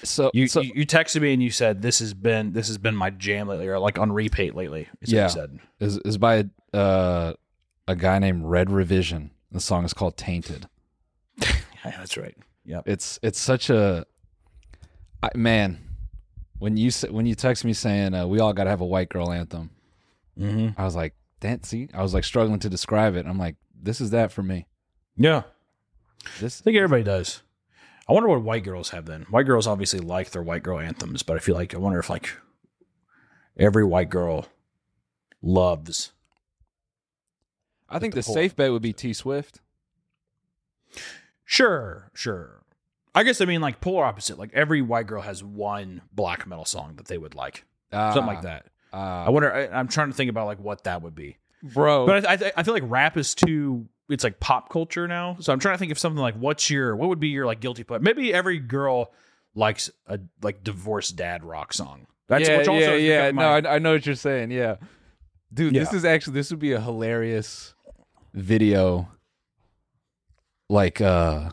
So 0.04 0.30
You, 0.34 0.46
so, 0.46 0.60
you 0.60 0.72
you 0.76 0.86
texted 0.86 1.20
me 1.20 1.32
and 1.32 1.42
you 1.42 1.50
said 1.50 1.82
this 1.82 1.98
has 1.98 2.14
been 2.14 2.52
this 2.52 2.68
has 2.68 2.78
been 2.78 2.94
my 2.94 3.10
jam 3.10 3.48
lately 3.48 3.66
or 3.68 3.78
like 3.78 3.98
on 3.98 4.12
repeat 4.12 4.54
lately. 4.54 4.88
Is 5.00 5.12
Yeah. 5.12 5.24
what 5.26 5.34
you 5.34 5.40
said. 5.40 5.58
is 5.80 5.98
is 5.98 6.18
by 6.18 6.44
uh, 6.72 7.32
a 7.90 7.96
guy 7.96 8.18
named 8.18 8.44
Red 8.44 8.70
Revision. 8.70 9.32
The 9.50 9.60
song 9.60 9.84
is 9.84 9.92
called 9.92 10.16
Tainted. 10.16 10.68
Yeah, 11.82 11.96
that's 11.96 12.18
right. 12.18 12.36
Yeah. 12.62 12.82
It's 12.84 13.18
it's 13.22 13.40
such 13.40 13.70
a 13.70 14.04
I, 15.22 15.30
man. 15.34 15.78
When 16.58 16.76
you 16.76 16.90
when 17.10 17.24
you 17.24 17.34
text 17.34 17.64
me 17.64 17.72
saying 17.72 18.12
uh, 18.12 18.26
we 18.26 18.38
all 18.38 18.52
got 18.52 18.64
to 18.64 18.70
have 18.70 18.82
a 18.82 18.86
white 18.86 19.08
girl 19.08 19.32
anthem, 19.32 19.70
Mm-hmm. 20.38 20.78
I 20.78 20.84
was 20.84 20.94
like, 20.94 21.14
"That 21.40 21.64
see," 21.64 21.88
I 21.94 22.02
was 22.02 22.12
like 22.12 22.24
struggling 22.24 22.58
to 22.60 22.68
describe 22.68 23.14
it. 23.16 23.24
I'm 23.24 23.38
like, 23.38 23.56
"This 23.74 24.00
is 24.02 24.10
that 24.10 24.30
for 24.30 24.42
me." 24.42 24.66
Yeah. 25.16 25.44
This 26.38 26.60
I 26.60 26.64
think 26.64 26.76
everybody 26.76 27.02
does. 27.02 27.42
I 28.06 28.12
wonder 28.12 28.28
what 28.28 28.42
white 28.42 28.64
girls 28.64 28.90
have 28.90 29.06
then. 29.06 29.22
White 29.30 29.46
girls 29.46 29.66
obviously 29.66 30.00
like 30.00 30.30
their 30.32 30.42
white 30.42 30.62
girl 30.62 30.78
anthems, 30.78 31.22
but 31.22 31.36
I 31.36 31.40
feel 31.40 31.54
like 31.54 31.74
I 31.74 31.78
wonder 31.78 31.98
if 31.98 32.10
like 32.10 32.28
every 33.56 33.84
white 33.86 34.10
girl 34.10 34.46
loves. 35.40 36.12
I 37.90 37.98
think 37.98 38.14
the 38.14 38.20
the 38.20 38.24
safe 38.24 38.56
bet 38.56 38.70
would 38.70 38.82
be 38.82 38.92
T 38.92 39.12
Swift. 39.12 39.60
Sure, 41.44 42.10
sure. 42.14 42.62
I 43.14 43.24
guess 43.24 43.40
I 43.40 43.44
mean 43.44 43.60
like 43.60 43.80
polar 43.80 44.04
opposite. 44.04 44.38
Like 44.38 44.52
every 44.54 44.82
white 44.82 45.06
girl 45.06 45.22
has 45.22 45.42
one 45.42 46.02
black 46.12 46.46
metal 46.46 46.64
song 46.64 46.94
that 46.96 47.06
they 47.06 47.18
would 47.18 47.34
like, 47.34 47.64
something 47.92 48.26
like 48.26 48.42
that. 48.42 48.66
Uh, 48.92 48.96
I 49.26 49.30
wonder. 49.30 49.52
I, 49.52 49.66
I'm 49.68 49.88
trying 49.88 50.10
to 50.10 50.14
think 50.14 50.30
about 50.30 50.46
like 50.46 50.60
what 50.60 50.84
that 50.84 51.02
would 51.02 51.14
be. 51.14 51.38
bro. 51.62 52.06
But 52.06 52.26
I, 52.26 52.32
I, 52.32 52.52
I 52.58 52.62
feel 52.62 52.74
like 52.74 52.84
rap 52.86 53.16
is 53.16 53.34
too. 53.34 53.88
It's 54.08 54.24
like 54.24 54.40
pop 54.40 54.70
culture 54.70 55.06
now. 55.06 55.36
So 55.40 55.52
I'm 55.52 55.60
trying 55.60 55.74
to 55.74 55.78
think 55.78 55.92
of 55.92 55.98
something 55.98 56.20
like 56.20 56.34
what's 56.34 56.70
your 56.70 56.96
what 56.96 57.08
would 57.08 57.20
be 57.20 57.28
your 57.28 57.46
like 57.46 57.60
guilty 57.60 57.84
pleasure? 57.84 58.02
Maybe 58.02 58.32
every 58.32 58.58
girl 58.58 59.12
likes 59.54 59.90
a 60.06 60.20
like 60.42 60.64
divorced 60.64 61.16
dad 61.16 61.44
rock 61.44 61.72
song. 61.72 62.06
That's 62.28 62.48
yeah, 62.48 62.58
which 62.58 62.68
also 62.68 62.94
yeah, 62.94 62.94
yeah. 62.94 63.30
become 63.30 63.36
No, 63.36 63.68
I, 63.68 63.74
I 63.74 63.78
know 63.78 63.92
what 63.92 64.06
you're 64.06 64.14
saying. 64.14 64.52
Yeah, 64.52 64.76
dude, 65.52 65.74
this 65.74 65.92
is 65.92 66.04
actually 66.04 66.34
this 66.34 66.50
would 66.50 66.60
be 66.60 66.72
a 66.72 66.80
hilarious 66.80 67.74
video. 68.32 69.08
Like, 70.68 71.00
uh, 71.00 71.50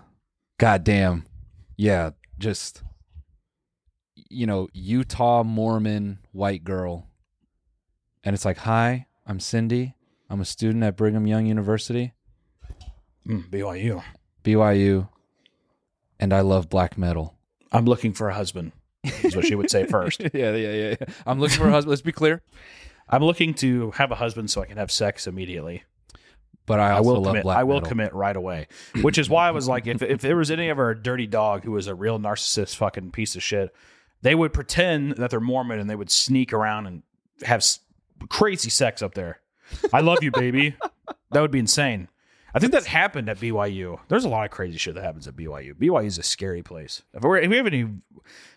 goddamn, 0.59 1.25
yeah, 1.75 2.11
just 2.37 2.83
you 4.29 4.45
know, 4.45 4.67
Utah 4.73 5.43
Mormon 5.43 6.19
white 6.33 6.63
girl, 6.63 7.07
and 8.23 8.33
it's 8.35 8.45
like, 8.45 8.57
hi, 8.57 9.07
I'm 9.25 9.39
Cindy. 9.39 9.95
I'm 10.29 10.41
a 10.41 10.45
student 10.45 10.83
at 10.83 10.97
Brigham 10.97 11.25
Young 11.25 11.45
University, 11.45 12.13
Mm, 13.25 13.49
BYU. 13.49 14.03
BYU, 14.43 15.09
and 16.19 16.33
I 16.33 16.41
love 16.41 16.69
black 16.69 16.97
metal. 16.97 17.35
I'm 17.71 17.85
looking 17.85 18.13
for 18.13 18.29
a 18.29 18.33
husband. 18.33 18.71
Is 19.23 19.35
what 19.35 19.45
she 19.45 19.55
would 19.55 19.69
say 19.71 19.85
first. 19.85 20.19
yeah, 20.33 20.53
yeah, 20.53 20.55
yeah, 20.55 20.95
yeah. 20.99 21.05
I'm 21.25 21.39
looking 21.39 21.57
for 21.57 21.67
a 21.67 21.71
husband. 21.71 21.89
Let's 21.89 22.01
be 22.01 22.11
clear. 22.11 22.41
I'm 23.09 23.23
looking 23.23 23.53
to 23.55 23.91
have 23.91 24.11
a 24.11 24.15
husband 24.15 24.49
so 24.51 24.61
I 24.61 24.65
can 24.65 24.77
have 24.77 24.91
sex 24.91 25.27
immediately. 25.27 25.83
But 26.67 26.79
I 26.79 26.97
I 26.97 26.99
will 26.99 27.23
commit. 27.23 27.45
I 27.47 27.63
will 27.63 27.75
metal. 27.77 27.89
commit 27.89 28.13
right 28.13 28.35
away. 28.35 28.67
Which 29.01 29.17
is 29.17 29.29
why 29.29 29.47
I 29.47 29.51
was 29.51 29.67
like, 29.67 29.87
if 29.87 30.01
if 30.03 30.21
there 30.21 30.35
was 30.37 30.51
any 30.51 30.69
of 30.69 30.77
our 30.77 30.93
dirty 30.93 31.25
dog 31.25 31.63
who 31.63 31.71
was 31.71 31.87
a 31.87 31.95
real 31.95 32.19
narcissist, 32.19 32.75
fucking 32.75 33.11
piece 33.11 33.35
of 33.35 33.41
shit, 33.41 33.73
they 34.21 34.35
would 34.35 34.53
pretend 34.53 35.13
that 35.13 35.31
they're 35.31 35.39
Mormon 35.39 35.79
and 35.79 35.89
they 35.89 35.95
would 35.95 36.11
sneak 36.11 36.53
around 36.53 36.85
and 36.85 37.03
have 37.43 37.59
s- 37.59 37.79
crazy 38.29 38.69
sex 38.69 39.01
up 39.01 39.13
there. 39.15 39.39
I 39.93 40.01
love 40.01 40.21
you, 40.21 40.29
baby. 40.31 40.75
that 41.31 41.41
would 41.41 41.51
be 41.51 41.59
insane. 41.59 42.09
I 42.53 42.59
think 42.59 42.71
that 42.71 42.85
happened 42.85 43.29
at 43.29 43.37
BYU. 43.39 43.99
There's 44.07 44.25
a 44.25 44.29
lot 44.29 44.45
of 44.45 44.51
crazy 44.51 44.77
shit 44.77 44.95
that 44.95 45.03
happens 45.03 45.27
at 45.27 45.35
BYU. 45.35 45.73
BYU 45.73 46.05
is 46.05 46.17
a 46.17 46.23
scary 46.23 46.63
place. 46.63 47.03
If, 47.13 47.21
we're, 47.21 47.37
if 47.37 47.49
we 47.49 47.57
have 47.57 47.67
any, 47.67 47.81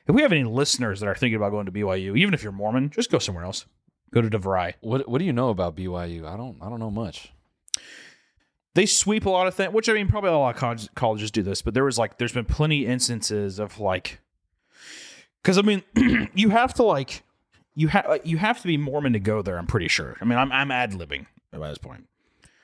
if 0.06 0.14
we 0.14 0.22
have 0.22 0.32
any 0.32 0.44
listeners 0.44 1.00
that 1.00 1.06
are 1.08 1.14
thinking 1.14 1.36
about 1.36 1.50
going 1.50 1.66
to 1.66 1.72
BYU, 1.72 2.16
even 2.16 2.32
if 2.32 2.42
you're 2.42 2.52
Mormon, 2.52 2.90
just 2.90 3.10
go 3.10 3.18
somewhere 3.18 3.44
else. 3.44 3.66
Go 4.14 4.22
to 4.22 4.30
DeVry. 4.30 4.74
What 4.80 5.08
What 5.08 5.18
do 5.18 5.24
you 5.24 5.32
know 5.32 5.50
about 5.50 5.76
BYU? 5.76 6.24
I 6.26 6.36
don't. 6.36 6.56
I 6.62 6.68
don't 6.70 6.80
know 6.80 6.90
much. 6.90 7.32
They 8.74 8.86
sweep 8.86 9.26
a 9.26 9.30
lot 9.30 9.46
of 9.46 9.54
things, 9.54 9.72
which 9.72 9.88
I 9.88 9.92
mean, 9.94 10.08
probably 10.08 10.30
a 10.30 10.38
lot 10.38 10.54
of 10.54 10.60
colleges, 10.60 10.88
colleges 10.94 11.30
do 11.30 11.42
this, 11.42 11.60
but 11.62 11.74
there 11.74 11.84
was 11.84 11.98
like, 11.98 12.18
there's 12.18 12.32
been 12.32 12.44
plenty 12.44 12.86
instances 12.86 13.58
of 13.58 13.80
like, 13.80 14.20
because 15.42 15.58
I 15.58 15.62
mean, 15.62 15.82
you 16.34 16.50
have 16.50 16.74
to 16.74 16.82
like, 16.82 17.22
you 17.74 17.88
have 17.88 18.20
you 18.24 18.36
have 18.36 18.60
to 18.60 18.66
be 18.66 18.76
Mormon 18.76 19.12
to 19.14 19.20
go 19.20 19.42
there. 19.42 19.56
I'm 19.58 19.66
pretty 19.66 19.88
sure. 19.88 20.16
I 20.20 20.24
mean, 20.24 20.38
I'm 20.38 20.52
I'm 20.52 20.70
ad 20.70 20.92
libbing 20.92 21.26
at 21.52 21.60
this 21.60 21.78
point. 21.78 22.06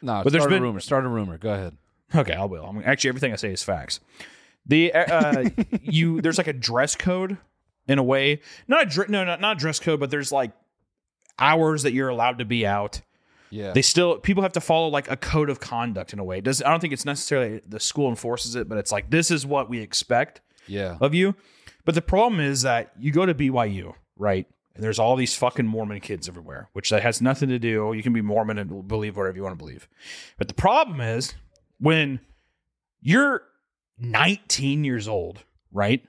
No, 0.02 0.20
But 0.22 0.32
there's 0.32 0.42
start 0.42 0.52
a 0.52 0.56
been- 0.56 0.62
rumor. 0.62 0.80
Start 0.80 1.04
a 1.06 1.08
rumor. 1.08 1.38
Go 1.38 1.52
ahead. 1.54 1.76
Okay, 2.14 2.34
I 2.34 2.44
will. 2.44 2.64
I'm 2.66 2.82
actually 2.84 3.08
everything 3.08 3.32
I 3.32 3.36
say 3.36 3.52
is 3.52 3.62
facts. 3.62 4.00
The 4.66 4.92
uh, 4.92 5.48
you 5.82 6.20
there's 6.20 6.38
like 6.38 6.48
a 6.48 6.52
dress 6.52 6.96
code 6.96 7.38
in 7.88 7.98
a 7.98 8.02
way, 8.02 8.40
not 8.68 8.82
a 8.82 8.86
dre- 8.86 9.06
no 9.08 9.24
not 9.24 9.40
not 9.40 9.58
dress 9.58 9.78
code, 9.80 10.00
but 10.00 10.10
there's 10.10 10.30
like 10.32 10.50
hours 11.38 11.82
that 11.84 11.92
you're 11.92 12.08
allowed 12.08 12.38
to 12.38 12.44
be 12.44 12.66
out. 12.66 13.00
Yeah. 13.50 13.72
they 13.72 13.82
still 13.82 14.18
people 14.18 14.42
have 14.42 14.52
to 14.52 14.60
follow 14.60 14.88
like 14.88 15.10
a 15.10 15.16
code 15.16 15.50
of 15.50 15.60
conduct 15.60 16.12
in 16.12 16.18
a 16.18 16.24
way. 16.24 16.38
It 16.38 16.44
does 16.44 16.62
I 16.62 16.70
don't 16.70 16.80
think 16.80 16.92
it's 16.92 17.04
necessarily 17.04 17.60
the 17.66 17.80
school 17.80 18.08
enforces 18.08 18.54
it, 18.54 18.68
but 18.68 18.78
it's 18.78 18.92
like 18.92 19.10
this 19.10 19.30
is 19.30 19.46
what 19.46 19.68
we 19.68 19.80
expect 19.80 20.40
yeah. 20.66 20.96
of 21.00 21.14
you. 21.14 21.34
But 21.84 21.94
the 21.94 22.02
problem 22.02 22.40
is 22.40 22.62
that 22.62 22.92
you 22.98 23.12
go 23.12 23.24
to 23.26 23.34
BYU, 23.34 23.94
right? 24.16 24.46
And 24.74 24.84
there's 24.84 24.98
all 24.98 25.16
these 25.16 25.34
fucking 25.34 25.66
Mormon 25.66 26.00
kids 26.00 26.28
everywhere, 26.28 26.68
which 26.74 26.90
that 26.90 27.02
has 27.02 27.22
nothing 27.22 27.48
to 27.48 27.58
do. 27.58 27.92
You 27.94 28.02
can 28.02 28.12
be 28.12 28.20
Mormon 28.20 28.58
and 28.58 28.86
believe 28.86 29.16
whatever 29.16 29.36
you 29.36 29.42
want 29.42 29.54
to 29.54 29.58
believe. 29.58 29.88
But 30.36 30.48
the 30.48 30.54
problem 30.54 31.00
is 31.00 31.34
when 31.78 32.20
you're 33.00 33.42
19 33.98 34.84
years 34.84 35.08
old, 35.08 35.44
right? 35.72 36.04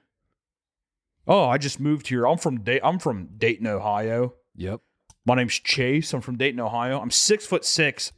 Oh, 1.28 1.46
I 1.46 1.58
just 1.58 1.80
moved 1.80 2.08
here. 2.08 2.26
I'm 2.26 2.38
from 2.38 2.62
da- 2.62 2.82
I'm 2.84 3.00
from 3.00 3.30
Dayton, 3.38 3.68
Ohio. 3.68 4.34
Yep. 4.56 4.82
My 5.28 5.36
name's 5.36 5.60
Chase. 5.60 6.14
I'm 6.14 6.22
from 6.22 6.38
Dayton, 6.38 6.60
Ohio. 6.60 7.00
I'm 7.02 7.12
six 7.12 7.46
foot 7.46 7.66
six. 7.66 8.14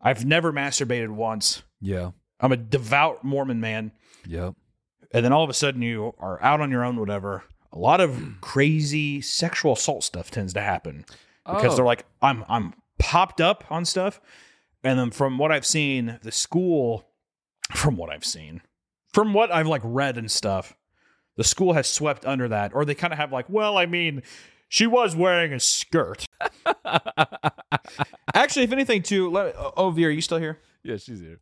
I've 0.00 0.24
never 0.24 0.52
masturbated 0.52 1.08
once. 1.10 1.62
Yeah. 1.80 2.12
I'm 2.40 2.52
a 2.52 2.56
devout 2.56 3.24
Mormon 3.24 3.60
man. 3.60 3.92
Yep. 4.26 4.54
And 5.12 5.24
then 5.24 5.32
all 5.32 5.44
of 5.44 5.50
a 5.50 5.54
sudden 5.54 5.82
you 5.82 6.14
are 6.18 6.42
out 6.42 6.60
on 6.60 6.70
your 6.70 6.84
own, 6.84 6.98
whatever. 6.98 7.42
A 7.72 7.78
lot 7.78 8.00
of 8.00 8.20
crazy 8.40 9.20
sexual 9.20 9.72
assault 9.72 10.04
stuff 10.04 10.30
tends 10.30 10.52
to 10.54 10.60
happen 10.60 11.04
because 11.44 11.72
Oh. 11.72 11.76
they're 11.76 11.84
like, 11.84 12.04
I'm 12.22 12.44
I'm 12.48 12.74
popped 12.98 13.40
up 13.40 13.64
on 13.70 13.84
stuff. 13.84 14.20
And 14.84 14.98
then 14.98 15.10
from 15.10 15.38
what 15.38 15.50
I've 15.52 15.66
seen, 15.66 16.18
the 16.22 16.32
school, 16.32 17.08
from 17.72 17.96
what 17.96 18.10
I've 18.10 18.24
seen, 18.24 18.62
from 19.12 19.32
what 19.34 19.50
I've 19.52 19.66
like 19.66 19.82
read 19.84 20.16
and 20.18 20.30
stuff, 20.30 20.76
the 21.36 21.44
school 21.44 21.72
has 21.72 21.88
swept 21.88 22.24
under 22.24 22.48
that, 22.48 22.72
or 22.74 22.84
they 22.84 22.94
kind 22.94 23.12
of 23.12 23.18
have 23.18 23.32
like, 23.32 23.46
well, 23.48 23.76
I 23.78 23.86
mean, 23.86 24.22
she 24.68 24.86
was 24.86 25.14
wearing 25.16 25.52
a 25.52 25.60
skirt. 25.60 26.26
Actually, 28.34 28.64
if 28.64 28.72
anything, 28.72 29.02
too, 29.02 29.30
let, 29.30 29.54
oh, 29.76 29.90
Veer, 29.90 30.08
are 30.08 30.10
you 30.12 30.20
still 30.20 30.38
here? 30.38 30.58
Yeah, 30.82 30.96
she's 30.96 31.20
here. 31.20 31.40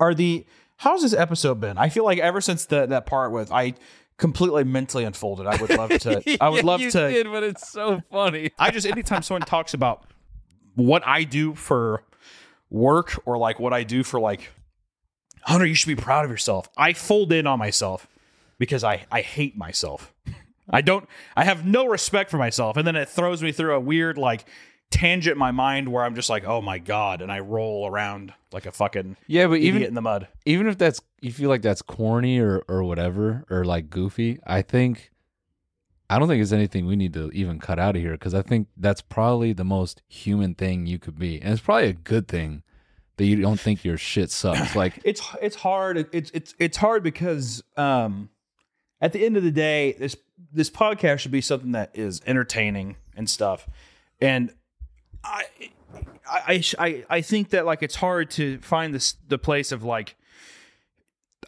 are 0.00 0.14
the 0.14 0.44
how's 0.78 1.02
this 1.02 1.12
episode 1.14 1.60
been? 1.60 1.78
I 1.78 1.88
feel 1.88 2.04
like 2.04 2.18
ever 2.18 2.40
since 2.40 2.66
the 2.66 2.86
that 2.86 3.06
part 3.06 3.30
with 3.32 3.52
I 3.52 3.74
completely 4.16 4.64
mentally 4.64 5.04
unfolded. 5.04 5.46
I 5.46 5.56
would 5.60 5.70
love 5.70 5.90
to. 5.90 6.22
I 6.40 6.48
would 6.48 6.60
Yeah, 6.60 6.66
love 6.66 6.80
you 6.80 6.90
to. 6.90 7.08
Did, 7.10 7.26
but 7.30 7.42
it's 7.42 7.68
so 7.70 8.02
funny. 8.10 8.50
I 8.58 8.70
just 8.70 8.86
anytime 8.86 9.22
someone 9.22 9.42
talks 9.42 9.74
about 9.74 10.04
what 10.74 11.06
I 11.06 11.24
do 11.24 11.54
for 11.54 12.02
work 12.70 13.20
or 13.26 13.36
like 13.38 13.60
what 13.60 13.72
I 13.72 13.84
do 13.84 14.02
for 14.02 14.18
like 14.20 14.50
Hunter, 15.42 15.66
you 15.66 15.74
should 15.74 15.88
be 15.88 16.00
proud 16.00 16.24
of 16.24 16.30
yourself. 16.30 16.68
I 16.76 16.92
fold 16.92 17.32
in 17.32 17.46
on 17.46 17.58
myself 17.58 18.06
because 18.58 18.82
I 18.84 19.06
I 19.10 19.20
hate 19.22 19.56
myself. 19.56 20.12
I 20.72 20.80
don't. 20.80 21.08
I 21.36 21.44
have 21.44 21.66
no 21.66 21.86
respect 21.86 22.30
for 22.30 22.38
myself, 22.38 22.76
and 22.76 22.86
then 22.86 22.96
it 22.96 23.08
throws 23.08 23.42
me 23.42 23.52
through 23.52 23.74
a 23.74 23.80
weird 23.80 24.16
like 24.18 24.46
tangent 24.90 25.32
in 25.32 25.38
my 25.38 25.50
mind 25.50 25.90
where 25.90 26.04
I'm 26.04 26.14
just 26.14 26.28
like, 26.30 26.44
oh 26.44 26.60
my 26.60 26.78
god, 26.78 27.22
and 27.22 27.30
I 27.32 27.40
roll 27.40 27.86
around 27.86 28.32
like 28.52 28.66
a 28.66 28.72
fucking 28.72 29.16
Yeah, 29.26 29.46
but 29.46 29.58
even 29.58 29.82
in 29.82 29.94
the 29.94 30.02
mud. 30.02 30.28
even 30.44 30.66
if 30.66 30.78
that's 30.78 31.00
you 31.20 31.32
feel 31.32 31.48
like 31.48 31.62
that's 31.62 31.82
corny 31.82 32.38
or 32.38 32.62
or 32.68 32.84
whatever 32.84 33.44
or 33.50 33.64
like 33.64 33.90
goofy, 33.90 34.38
I 34.46 34.62
think 34.62 35.10
I 36.10 36.18
don't 36.18 36.28
think 36.28 36.42
it's 36.42 36.52
anything 36.52 36.86
we 36.86 36.96
need 36.96 37.14
to 37.14 37.30
even 37.32 37.58
cut 37.58 37.78
out 37.78 37.96
of 37.96 38.02
here 38.02 38.12
because 38.12 38.34
I 38.34 38.42
think 38.42 38.68
that's 38.76 39.00
probably 39.00 39.52
the 39.52 39.64
most 39.64 40.02
human 40.08 40.54
thing 40.54 40.86
you 40.86 40.98
could 40.98 41.18
be, 41.18 41.40
and 41.40 41.52
it's 41.52 41.62
probably 41.62 41.88
a 41.88 41.94
good 41.94 42.28
thing 42.28 42.62
that 43.16 43.24
you 43.24 43.36
don't 43.40 43.60
think 43.60 43.84
your 43.84 43.96
shit 43.98 44.30
sucks. 44.30 44.74
Like, 44.82 45.00
it's 45.04 45.22
it's 45.40 45.56
hard. 45.56 46.08
It's 46.12 46.30
it's 46.34 46.54
it's 46.58 46.76
hard 46.76 47.02
because 47.02 47.62
um, 47.76 48.28
at 49.00 49.12
the 49.12 49.24
end 49.24 49.36
of 49.36 49.42
the 49.42 49.50
day, 49.50 49.92
this 49.98 50.16
this 50.52 50.70
podcast 50.70 51.20
should 51.20 51.32
be 51.32 51.40
something 51.40 51.72
that 51.72 51.90
is 51.94 52.20
entertaining 52.26 52.96
and 53.16 53.28
stuff. 53.28 53.68
And 54.20 54.52
I 55.24 55.44
I 56.26 56.62
I 56.78 57.04
I, 57.08 57.20
think 57.20 57.50
that 57.50 57.66
like 57.66 57.82
it's 57.82 57.96
hard 57.96 58.30
to 58.32 58.58
find 58.58 58.94
this 58.94 59.16
the 59.28 59.38
place 59.38 59.72
of 59.72 59.82
like. 59.82 60.16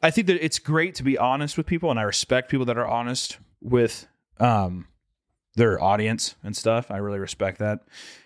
I 0.03 0.11
think 0.11 0.27
that 0.27 0.45
it's 0.45 0.59
great 0.59 0.97
to 0.97 1.03
be 1.03 1.17
honest 1.17 1.57
with 1.57 1.67
people, 1.67 1.91
and 1.91 1.99
I 1.99 2.03
respect 2.03 2.51
people 2.51 2.67
that 2.67 2.77
are 2.77 2.87
honest 2.87 3.39
with 3.63 4.07
um 4.39 4.87
their 5.57 5.83
audience 5.83 6.35
and 6.43 6.57
stuff. 6.57 6.91
I 6.91 6.99
really 6.99 7.21
respect 7.21 7.59
that. 7.59 7.81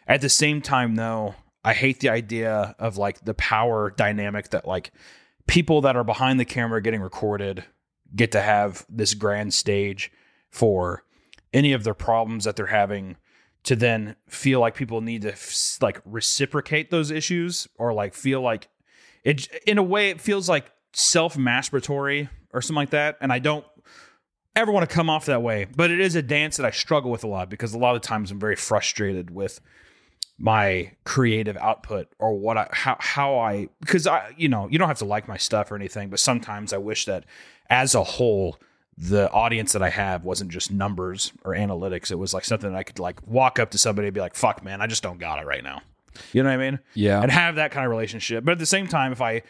At 0.07 0.23
the 0.23 0.29
same 0.29 0.63
time, 0.63 0.97
though, 0.97 1.35
I 1.63 1.75
hate 1.75 2.01
the 2.01 2.09
idea 2.09 2.75
of 2.79 2.97
like 2.97 3.25
the 3.25 3.35
power 3.35 3.91
dynamic 3.91 4.51
that 4.51 4.67
like 4.67 4.93
people 5.47 5.83
that 5.83 5.97
are 5.97 6.05
behind 6.05 6.41
the 6.41 6.45
camera 6.45 6.83
getting 6.83 7.01
recorded 7.01 7.65
get 8.15 8.33
to 8.33 8.41
have 8.41 8.87
this 8.89 9.15
grand 9.15 9.53
stage 9.53 10.11
for 10.51 11.05
any 11.53 11.73
of 11.73 11.85
their 11.85 11.95
problems 11.95 12.45
that 12.45 12.57
they're 12.57 12.67
having 12.67 13.17
to 13.65 13.77
then 13.77 14.17
feel 14.29 14.61
like 14.61 14.75
people 14.75 15.01
need 15.01 15.23
to 15.23 15.33
f- 15.33 15.79
like 15.81 16.01
reciprocate 16.05 16.91
those 16.91 17.11
issues 17.11 17.69
or 17.77 17.93
like 17.93 18.15
feel 18.15 18.41
like 18.41 18.69
it 19.25 19.49
in 19.67 19.79
a 19.79 19.83
way 19.83 20.11
it 20.11 20.21
feels 20.21 20.49
like 20.49 20.71
self-masturbatory 20.93 22.29
or 22.53 22.63
something 22.63 22.77
like 22.77 22.91
that 22.91 23.17
and 23.21 23.33
I 23.33 23.39
don't 23.39 23.67
ever 24.57 24.73
want 24.73 24.89
to 24.89 24.95
come 24.95 25.11
off 25.11 25.27
that 25.27 25.43
way 25.43 25.67
but 25.77 25.91
it 25.91 26.01
is 26.01 26.15
a 26.15 26.23
dance 26.23 26.57
that 26.57 26.67
I 26.67 26.71
struggle 26.71 27.11
with 27.11 27.25
a 27.25 27.29
lot 27.29 27.51
because 27.51 27.75
a 27.75 27.79
lot 27.79 27.95
of 27.95 28.03
times 28.03 28.31
I'm 28.31 28.41
very 28.41 28.57
frustrated 28.57 29.31
with 29.31 29.61
my 30.39 30.93
creative 31.05 31.57
output 31.57 32.09
or 32.19 32.39
what 32.39 32.57
I 32.57 32.69
how 32.73 32.97
how 33.01 33.39
I 33.39 33.69
because 33.81 34.07
I 34.07 34.33
you 34.37 34.49
know 34.49 34.69
you 34.71 34.79
don't 34.79 34.89
have 34.89 34.99
to 34.99 35.05
like 35.05 35.27
my 35.27 35.37
stuff 35.37 35.71
or 35.73 35.77
anything 35.77 36.11
but 36.11 36.21
sometimes 36.21 36.73
I 36.73 36.79
wish 36.79 37.07
that 37.07 37.25
as 37.69 37.95
a 37.95 38.05
whole 38.05 38.59
the 39.01 39.31
audience 39.31 39.73
that 39.75 39.83
I 39.83 39.91
have 39.91 40.25
wasn't 40.25 40.51
just 40.51 40.73
numbers 40.73 41.33
or 41.45 41.53
analytics. 41.53 42.11
It 42.11 42.17
was 42.17 42.35
like 42.35 42.45
something 42.45 42.71
that 42.71 42.77
I 42.77 42.83
could 42.83 42.99
like 42.99 43.25
walk 43.27 43.61
up 43.61 43.71
to 43.71 43.79
somebody 43.79 44.09
and 44.09 44.15
be 44.15 44.21
like 44.21 44.35
fuck 44.35 44.65
man 44.65 44.81
I 44.81 44.89
just 44.89 45.03
don't 45.03 45.19
got 45.19 45.39
it 45.39 45.47
right 45.47 45.63
now. 45.63 45.83
You 46.33 46.43
know 46.43 46.49
what 46.49 46.61
I 46.61 46.71
mean? 46.71 46.81
Yeah, 46.95 47.23
and 47.23 47.31
have 47.31 47.57
that 47.57 47.71
kind 47.71 47.87
of 47.87 47.91
relationship. 47.91 48.45
But 48.45 48.53
at 48.53 48.59
the 48.59 48.67
same 48.67 48.89
time 48.89 49.13
if 49.13 49.23
I 49.23 49.43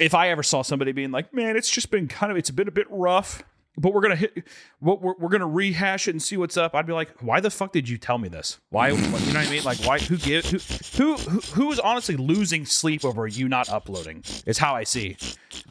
if 0.00 0.14
I 0.14 0.30
ever 0.30 0.42
saw 0.42 0.62
somebody 0.62 0.90
being 0.92 1.12
like 1.12 1.32
man 1.32 1.56
it's 1.56 1.70
just 1.70 1.90
been 1.90 2.08
kind 2.08 2.32
of 2.32 2.38
it's 2.38 2.50
been 2.50 2.66
a 2.68 2.72
bit 2.72 2.86
rough 2.90 3.44
but 3.78 3.94
we're 3.94 4.00
gonna 4.00 4.16
hit, 4.16 4.46
what 4.80 5.00
we're, 5.00 5.14
we're 5.18 5.28
gonna 5.28 5.46
rehash 5.46 6.08
it 6.08 6.12
and 6.12 6.22
see 6.22 6.36
what's 6.36 6.56
up. 6.56 6.74
I'd 6.74 6.86
be 6.86 6.92
like, 6.92 7.10
why 7.20 7.40
the 7.40 7.50
fuck 7.50 7.72
did 7.72 7.88
you 7.88 7.98
tell 7.98 8.18
me 8.18 8.28
this? 8.28 8.58
Why, 8.70 8.88
you 8.88 8.96
know 8.96 9.10
what 9.10 9.36
I 9.36 9.50
mean? 9.50 9.64
Like, 9.64 9.78
why? 9.84 9.98
Who 9.98 10.16
gives? 10.16 10.50
Who, 10.96 11.16
who, 11.16 11.40
who, 11.40 11.72
is 11.72 11.78
honestly 11.78 12.16
losing 12.16 12.66
sleep 12.66 13.04
over 13.04 13.26
you 13.26 13.48
not 13.48 13.68
uploading? 13.68 14.24
Is 14.46 14.58
how 14.58 14.74
I 14.74 14.84
see. 14.84 15.16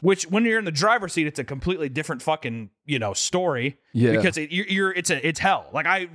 Which, 0.00 0.24
when 0.24 0.44
you're 0.44 0.58
in 0.58 0.64
the 0.64 0.72
driver's 0.72 1.12
seat, 1.12 1.26
it's 1.26 1.38
a 1.38 1.44
completely 1.44 1.88
different 1.88 2.22
fucking 2.22 2.70
you 2.86 2.98
know 2.98 3.12
story. 3.12 3.78
Yeah. 3.92 4.12
because 4.12 4.36
it, 4.36 4.50
you're, 4.50 4.66
you're 4.66 4.92
it's 4.92 5.10
a 5.10 5.26
it's 5.26 5.40
hell. 5.40 5.68
Like 5.72 5.86
I, 5.86 6.08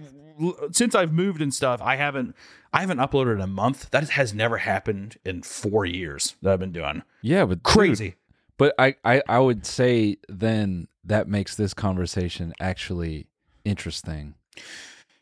since 0.71 0.95
I've 0.95 1.13
moved 1.13 1.41
and 1.41 1.53
stuff, 1.53 1.81
I 1.81 1.95
haven't 1.95 2.35
I 2.73 2.81
haven't 2.81 2.97
uploaded 2.97 3.35
in 3.35 3.41
a 3.41 3.47
month. 3.47 3.91
That 3.91 4.09
has 4.09 4.33
never 4.33 4.57
happened 4.57 5.17
in 5.23 5.43
four 5.43 5.85
years 5.85 6.35
that 6.41 6.53
I've 6.53 6.59
been 6.59 6.71
doing. 6.71 7.03
Yeah, 7.21 7.45
but 7.45 7.55
dude, 7.55 7.63
Crazy. 7.63 8.15
But 8.57 8.73
I, 8.77 8.95
I 9.03 9.21
I 9.27 9.39
would 9.39 9.65
say 9.65 10.17
then 10.29 10.87
that 11.03 11.27
makes 11.27 11.55
this 11.55 11.73
conversation 11.73 12.53
actually 12.59 13.27
interesting 13.65 14.35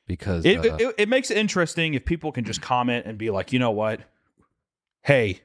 because 0.07 0.45
It, 0.45 0.57
uh, 0.65 0.77
it, 0.77 0.95
it 0.97 1.09
makes 1.09 1.31
it 1.31 1.37
interesting 1.37 1.93
if 1.93 2.05
people 2.05 2.31
can 2.31 2.43
just 2.43 2.61
comment 2.61 3.05
and 3.05 3.17
be 3.17 3.29
like, 3.29 3.53
you 3.53 3.59
know 3.59 3.71
what? 3.71 4.01
Hey, 5.03 5.41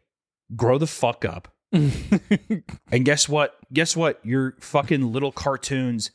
grow 0.55 0.79
the 0.79 0.87
fuck 0.87 1.25
up. 1.25 1.49
and 1.73 3.05
guess 3.05 3.29
what? 3.29 3.57
Guess 3.73 3.97
what? 3.97 4.21
Your 4.25 4.55
fucking 4.61 5.13
little 5.13 5.33
cartoons. 5.33 6.11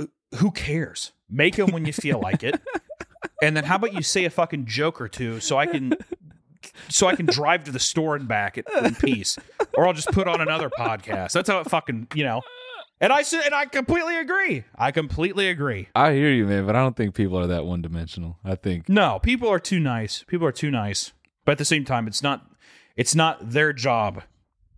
uh, 0.00 0.06
Who 0.36 0.50
cares? 0.50 1.12
Make 1.28 1.56
them 1.56 1.72
when 1.72 1.84
you 1.86 1.92
feel 1.92 2.20
like 2.20 2.42
it. 2.42 2.60
And 3.42 3.54
then 3.54 3.64
how 3.64 3.76
about 3.76 3.92
you 3.92 4.00
say 4.02 4.24
a 4.24 4.30
fucking 4.30 4.64
joke 4.64 4.98
or 4.98 5.08
two 5.08 5.40
so 5.40 5.58
I 5.58 5.66
can 5.66 5.92
so 6.88 7.06
I 7.06 7.16
can 7.16 7.26
drive 7.26 7.64
to 7.64 7.72
the 7.72 7.78
store 7.78 8.16
and 8.16 8.26
back 8.28 8.58
in 8.58 8.64
in 8.84 8.94
peace, 8.94 9.38
or 9.74 9.86
I'll 9.86 9.92
just 9.92 10.08
put 10.08 10.28
on 10.28 10.40
another 10.40 10.70
podcast. 10.70 11.32
That's 11.32 11.48
how 11.48 11.60
it 11.60 11.70
fucking 11.70 12.08
you 12.14 12.24
know. 12.24 12.42
And 13.00 13.12
I 13.12 13.22
and 13.44 13.54
I 13.54 13.66
completely 13.66 14.16
agree. 14.16 14.64
I 14.74 14.90
completely 14.90 15.48
agree. 15.48 15.88
I 15.94 16.12
hear 16.14 16.30
you, 16.30 16.46
man, 16.46 16.64
but 16.66 16.74
I 16.76 16.80
don't 16.80 16.96
think 16.96 17.14
people 17.14 17.38
are 17.38 17.46
that 17.46 17.66
one 17.66 17.82
dimensional. 17.82 18.38
I 18.44 18.54
think 18.54 18.88
No, 18.88 19.18
people 19.22 19.48
are 19.48 19.58
too 19.58 19.80
nice. 19.80 20.24
People 20.26 20.46
are 20.46 20.52
too 20.52 20.70
nice. 20.70 21.12
But 21.44 21.52
at 21.52 21.58
the 21.58 21.64
same 21.64 21.84
time, 21.84 22.06
it's 22.06 22.22
not 22.22 22.46
it's 22.96 23.14
not 23.14 23.50
their 23.50 23.72
job 23.72 24.22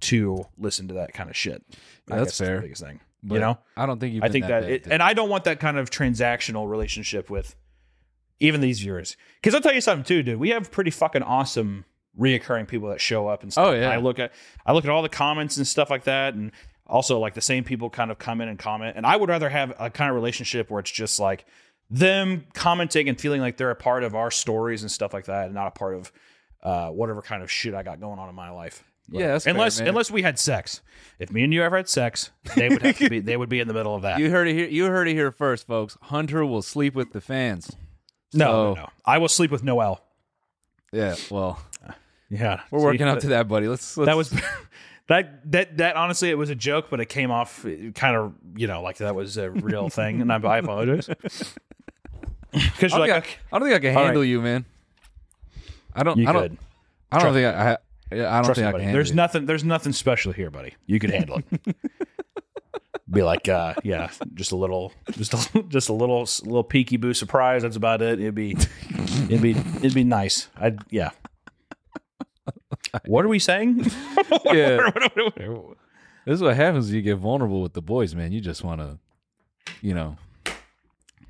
to 0.00 0.44
listen 0.58 0.88
to 0.88 0.94
that 0.94 1.12
kind 1.12 1.30
of 1.30 1.36
shit. 1.36 1.62
I 2.10 2.16
That's 2.16 2.36
fair. 2.38 2.56
The 2.56 2.62
biggest 2.62 2.82
thing. 2.82 3.00
but 3.22 3.34
you 3.34 3.40
know? 3.40 3.58
I 3.76 3.86
don't 3.86 4.00
think 4.00 4.14
you. 4.14 4.20
I 4.22 4.28
think 4.28 4.46
that, 4.46 4.64
it, 4.64 4.86
and 4.90 5.02
I 5.02 5.12
don't 5.12 5.28
want 5.28 5.44
that 5.44 5.60
kind 5.60 5.78
of 5.78 5.90
transactional 5.90 6.68
relationship 6.68 7.30
with 7.30 7.54
even 8.40 8.60
these 8.60 8.80
viewers. 8.80 9.16
Because 9.40 9.54
I'll 9.54 9.60
tell 9.60 9.74
you 9.74 9.80
something 9.80 10.04
too, 10.04 10.22
dude. 10.22 10.38
We 10.38 10.50
have 10.50 10.70
pretty 10.70 10.90
fucking 10.90 11.22
awesome 11.22 11.84
reoccurring 12.18 12.66
people 12.68 12.88
that 12.90 13.00
show 13.00 13.28
up 13.28 13.42
and 13.42 13.52
stuff. 13.52 13.68
Oh, 13.68 13.72
yeah. 13.72 13.90
I 13.90 13.96
look 13.98 14.18
at 14.18 14.32
I 14.66 14.72
look 14.72 14.84
at 14.84 14.90
all 14.90 15.02
the 15.02 15.08
comments 15.08 15.56
and 15.56 15.66
stuff 15.66 15.90
like 15.90 16.04
that, 16.04 16.34
and 16.34 16.52
also 16.86 17.18
like 17.18 17.34
the 17.34 17.40
same 17.40 17.64
people 17.64 17.90
kind 17.90 18.10
of 18.10 18.18
come 18.18 18.40
in 18.40 18.48
and 18.48 18.58
comment. 18.58 18.96
And 18.96 19.04
I 19.06 19.16
would 19.16 19.28
rather 19.28 19.48
have 19.48 19.72
a 19.78 19.90
kind 19.90 20.10
of 20.10 20.14
relationship 20.16 20.70
where 20.70 20.80
it's 20.80 20.90
just 20.90 21.20
like 21.20 21.44
them 21.90 22.46
commenting 22.54 23.08
and 23.08 23.18
feeling 23.20 23.40
like 23.40 23.56
they're 23.56 23.70
a 23.70 23.76
part 23.76 24.04
of 24.04 24.14
our 24.14 24.30
stories 24.30 24.82
and 24.82 24.90
stuff 24.90 25.12
like 25.14 25.26
that, 25.26 25.46
and 25.46 25.54
not 25.54 25.68
a 25.68 25.70
part 25.72 25.94
of 25.94 26.12
uh, 26.62 26.88
whatever 26.90 27.22
kind 27.22 27.42
of 27.42 27.50
shit 27.50 27.74
I 27.74 27.82
got 27.82 28.00
going 28.00 28.18
on 28.18 28.28
in 28.28 28.34
my 28.34 28.50
life. 28.50 28.82
But- 29.08 29.20
Yeah, 29.20 29.26
that's 29.28 29.44
fair, 29.44 29.54
unless 29.54 29.78
man. 29.78 29.88
unless 29.88 30.10
we 30.10 30.22
had 30.22 30.38
sex. 30.38 30.80
If 31.18 31.32
me 31.32 31.42
and 31.44 31.54
you 31.54 31.62
ever 31.62 31.76
had 31.76 31.88
sex, 31.88 32.30
they 32.56 32.68
would 32.68 32.82
have 32.82 32.98
to 32.98 33.08
be 33.08 33.20
they 33.20 33.36
would 33.36 33.48
be 33.48 33.60
in 33.60 33.68
the 33.68 33.74
middle 33.74 33.94
of 33.94 34.02
that. 34.02 34.18
you 34.20 34.30
heard 34.30 34.48
it 34.48 34.54
here. 34.54 34.68
You 34.68 34.84
heard 34.86 35.08
it 35.08 35.14
here 35.14 35.30
first, 35.32 35.66
folks. 35.66 35.96
Hunter 36.02 36.44
will 36.44 36.62
sleep 36.62 36.94
with 36.94 37.12
the 37.12 37.20
fans. 37.20 37.74
No, 38.32 38.44
So- 38.44 38.74
no, 38.74 38.80
no. 38.82 38.88
I 39.04 39.18
will 39.18 39.28
sleep 39.28 39.50
with 39.50 39.62
Noel. 39.64 40.02
Yeah, 40.92 41.16
well, 41.30 41.60
Yeah, 42.30 42.60
we're 42.70 42.78
See, 42.80 42.84
working 42.84 43.02
up 43.08 43.20
to 43.20 43.28
that, 43.28 43.48
buddy. 43.48 43.68
Let's, 43.68 43.96
let's 43.96 44.06
That 44.06 44.16
was 44.16 44.30
that 45.08 45.50
that 45.52 45.76
that 45.78 45.96
honestly, 45.96 46.30
it 46.30 46.38
was 46.38 46.50
a 46.50 46.54
joke, 46.54 46.86
but 46.90 47.00
it 47.00 47.06
came 47.06 47.30
off 47.30 47.64
eh, 47.64 47.90
kind 47.94 48.16
of 48.16 48.32
you 48.56 48.66
know 48.66 48.82
like 48.82 48.98
that 48.98 49.14
was 49.14 49.36
a 49.36 49.50
real 49.50 49.88
thing, 49.90 50.20
and 50.20 50.32
I, 50.32 50.36
I 50.36 50.58
apologize 50.58 51.06
because 51.08 51.54
I 52.52 52.60
you're 52.80 52.88
don't, 52.88 53.00
like 53.00 53.24
think 53.24 53.38
I, 53.52 53.56
I 53.56 53.58
don't 53.58 53.68
think 53.68 53.76
I 53.76 53.78
can 53.86 53.94
handle 53.94 54.22
right. 54.22 54.28
you, 54.28 54.40
man. 54.42 54.64
I 55.94 56.02
don't. 56.02 56.18
you 56.18 56.28
I 56.28 56.32
don't. 56.32 56.42
could. 56.42 56.58
I 57.12 57.18
don't 57.18 57.32
Trust- 57.32 57.34
think 57.34 57.46
I. 57.46 57.70
I 57.72 57.76
I 58.10 58.16
don't 58.36 58.44
Trust 58.44 58.60
think 58.60 58.74
me, 58.76 58.80
I 58.82 58.84
can. 58.84 58.92
There's 58.92 59.12
nothing. 59.12 59.46
There's 59.46 59.64
nothing 59.64 59.92
special 59.92 60.32
here, 60.32 60.50
buddy. 60.50 60.74
You 60.86 60.98
can 60.98 61.10
handle 61.10 61.42
it. 61.50 61.76
Be 63.10 63.22
like, 63.22 63.48
uh, 63.48 63.74
yeah, 63.84 64.10
just 64.34 64.52
a 64.52 64.56
little, 64.56 64.92
just 65.12 65.34
a, 65.34 65.62
just 65.68 65.88
a 65.88 65.92
little, 65.92 66.20
little 66.20 66.64
peeky-boo 66.64 67.14
surprise. 67.14 67.62
That's 67.62 67.76
about 67.76 68.02
it. 68.02 68.20
It'd 68.20 68.34
be, 68.34 68.56
it'd 69.24 69.42
be, 69.42 69.50
it'd 69.50 69.94
be 69.94 70.04
nice. 70.04 70.48
I'd, 70.56 70.78
yeah. 70.90 71.10
What 73.06 73.24
are 73.24 73.28
we 73.28 73.38
saying? 73.38 73.90
Yeah. 74.44 74.90
This 76.24 76.34
is 76.34 76.42
what 76.42 76.56
happens 76.56 76.86
when 76.86 76.96
you 76.96 77.02
get 77.02 77.16
vulnerable 77.16 77.62
with 77.62 77.72
the 77.72 77.82
boys, 77.82 78.14
man. 78.14 78.32
You 78.32 78.40
just 78.40 78.62
want 78.62 78.80
to, 78.80 78.98
you 79.80 79.94
know, 79.94 80.16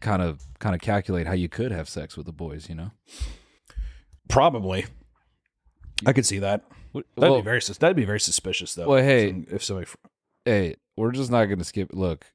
kind 0.00 0.22
of 0.22 0.42
kind 0.58 0.74
of 0.74 0.80
calculate 0.80 1.26
how 1.26 1.34
you 1.34 1.48
could 1.48 1.70
have 1.70 1.88
sex 1.88 2.16
with 2.16 2.26
the 2.26 2.32
boys. 2.32 2.68
You 2.68 2.74
know. 2.74 2.90
Probably. 4.28 4.86
I 6.06 6.12
could 6.12 6.26
see 6.26 6.40
that. 6.40 6.64
That'd 6.92 7.06
well, 7.16 7.36
be 7.36 7.42
very 7.42 7.60
that'd 7.60 7.96
be 7.96 8.04
very 8.04 8.20
suspicious 8.20 8.74
though. 8.74 8.88
Well, 8.88 9.02
hey. 9.02 9.44
if 9.50 9.62
somebody 9.62 9.88
hey, 10.44 10.76
we're 10.98 11.12
just 11.12 11.30
not 11.30 11.46
going 11.46 11.58
to 11.58 11.64
skip. 11.64 11.90
Look, 11.92 12.26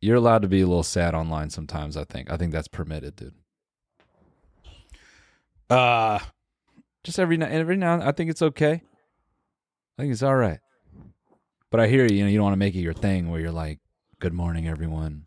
you're 0.00 0.16
allowed 0.16 0.42
to 0.42 0.48
be 0.48 0.60
a 0.60 0.66
little 0.66 0.82
sad 0.82 1.14
online 1.14 1.50
sometimes. 1.50 1.96
I 1.96 2.04
think. 2.04 2.30
I 2.30 2.36
think 2.36 2.52
that's 2.52 2.68
permitted, 2.68 3.16
dude. 3.16 3.34
uh 5.68 6.20
Just 7.02 7.18
every 7.18 7.36
now 7.36 7.46
every 7.46 7.76
now. 7.76 8.00
I 8.06 8.12
think 8.12 8.30
it's 8.30 8.42
okay. 8.42 8.82
I 9.98 10.02
think 10.02 10.12
it's 10.12 10.22
all 10.22 10.36
right. 10.36 10.60
But 11.70 11.80
I 11.80 11.88
hear 11.88 12.06
you. 12.06 12.16
You 12.16 12.24
know, 12.24 12.30
you 12.30 12.38
don't 12.38 12.44
want 12.44 12.54
to 12.54 12.58
make 12.58 12.74
it 12.74 12.80
your 12.80 12.92
thing 12.92 13.30
where 13.30 13.40
you're 13.40 13.50
like, 13.50 13.80
"Good 14.20 14.32
morning, 14.32 14.68
everyone. 14.68 15.26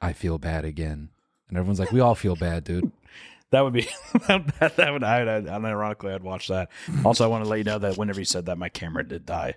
I 0.00 0.14
feel 0.14 0.38
bad 0.38 0.64
again," 0.64 1.10
and 1.48 1.58
everyone's 1.58 1.78
like, 1.78 1.92
"We 1.92 2.00
all 2.00 2.14
feel 2.14 2.34
bad, 2.36 2.64
dude." 2.64 2.90
that 3.50 3.60
would 3.60 3.74
be 3.74 3.82
that, 4.28 4.76
that 4.76 4.92
would 4.92 5.04
I 5.04 5.24
would 5.24 5.44
unironically 5.46 6.14
I'd 6.14 6.22
watch 6.22 6.48
that. 6.48 6.70
Also, 7.04 7.24
I 7.24 7.28
want 7.28 7.44
to 7.44 7.50
let 7.50 7.58
you 7.58 7.64
know 7.64 7.78
that 7.78 7.98
whenever 7.98 8.20
you 8.20 8.24
said 8.24 8.46
that, 8.46 8.56
my 8.56 8.70
camera 8.70 9.06
did 9.06 9.26
die. 9.26 9.56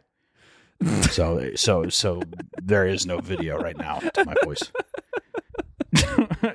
So 1.11 1.51
so 1.55 1.89
so 1.89 2.21
there 2.61 2.85
is 2.85 3.05
no 3.05 3.19
video 3.19 3.57
right 3.59 3.77
now 3.77 3.99
to 3.99 4.25
my 4.25 4.33
voice. 4.43 4.71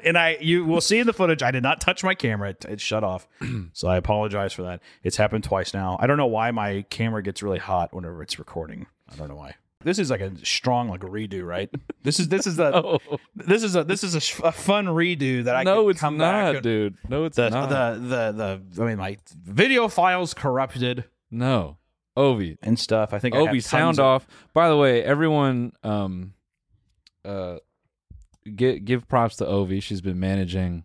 and 0.04 0.18
I 0.18 0.36
you 0.40 0.64
will 0.64 0.80
see 0.80 0.98
in 0.98 1.06
the 1.06 1.12
footage 1.12 1.42
I 1.42 1.50
did 1.50 1.62
not 1.62 1.80
touch 1.80 2.04
my 2.04 2.14
camera. 2.14 2.50
It, 2.50 2.64
it 2.68 2.80
shut 2.80 3.04
off. 3.04 3.26
so 3.72 3.88
I 3.88 3.96
apologize 3.96 4.52
for 4.52 4.62
that. 4.62 4.80
It's 5.02 5.16
happened 5.16 5.44
twice 5.44 5.72
now. 5.72 5.96
I 6.00 6.06
don't 6.06 6.16
know 6.18 6.26
why 6.26 6.50
my 6.50 6.84
camera 6.90 7.22
gets 7.22 7.42
really 7.42 7.58
hot 7.58 7.94
whenever 7.94 8.22
it's 8.22 8.38
recording. 8.38 8.86
I 9.10 9.16
don't 9.16 9.28
know 9.28 9.36
why. 9.36 9.54
This 9.82 9.98
is 9.98 10.10
like 10.10 10.20
a 10.20 10.32
strong 10.44 10.90
like 10.90 11.00
redo, 11.00 11.42
right? 11.42 11.70
This 12.02 12.20
is 12.20 12.28
this 12.28 12.46
is 12.46 12.58
a 12.58 12.74
Oh 12.84 12.98
this 13.34 13.62
is 13.62 13.74
a 13.76 13.82
this 13.84 14.04
is 14.04 14.14
a, 14.14 14.20
sh- 14.20 14.40
a 14.44 14.52
fun 14.52 14.84
redo 14.86 15.44
that 15.44 15.56
I 15.56 15.62
no, 15.62 15.84
can 15.84 15.90
it's 15.92 16.00
come 16.00 16.16
not, 16.18 16.32
back 16.32 16.54
and- 16.56 16.62
dude. 16.62 16.96
No, 17.08 17.24
it's 17.24 17.36
the, 17.36 17.48
not. 17.48 17.70
the 17.70 17.98
the 17.98 18.60
the 18.76 18.82
I 18.82 18.86
mean 18.86 18.98
my 18.98 19.16
video 19.34 19.88
files 19.88 20.34
corrupted 20.34 21.04
no, 21.30 21.78
Ovi. 22.20 22.56
and 22.62 22.78
stuff. 22.78 23.12
I 23.12 23.18
think 23.18 23.34
I 23.34 23.38
have 23.38 23.48
Ovi, 23.48 23.52
tons 23.62 23.66
sound 23.66 23.98
of- 23.98 24.04
off. 24.04 24.26
By 24.54 24.68
the 24.68 24.76
way, 24.76 25.02
everyone, 25.02 25.72
um, 25.82 26.34
uh, 27.24 27.56
give 28.54 28.84
give 28.84 29.08
props 29.08 29.36
to 29.36 29.44
Ovi. 29.44 29.82
She's 29.82 30.00
been 30.00 30.20
managing, 30.20 30.84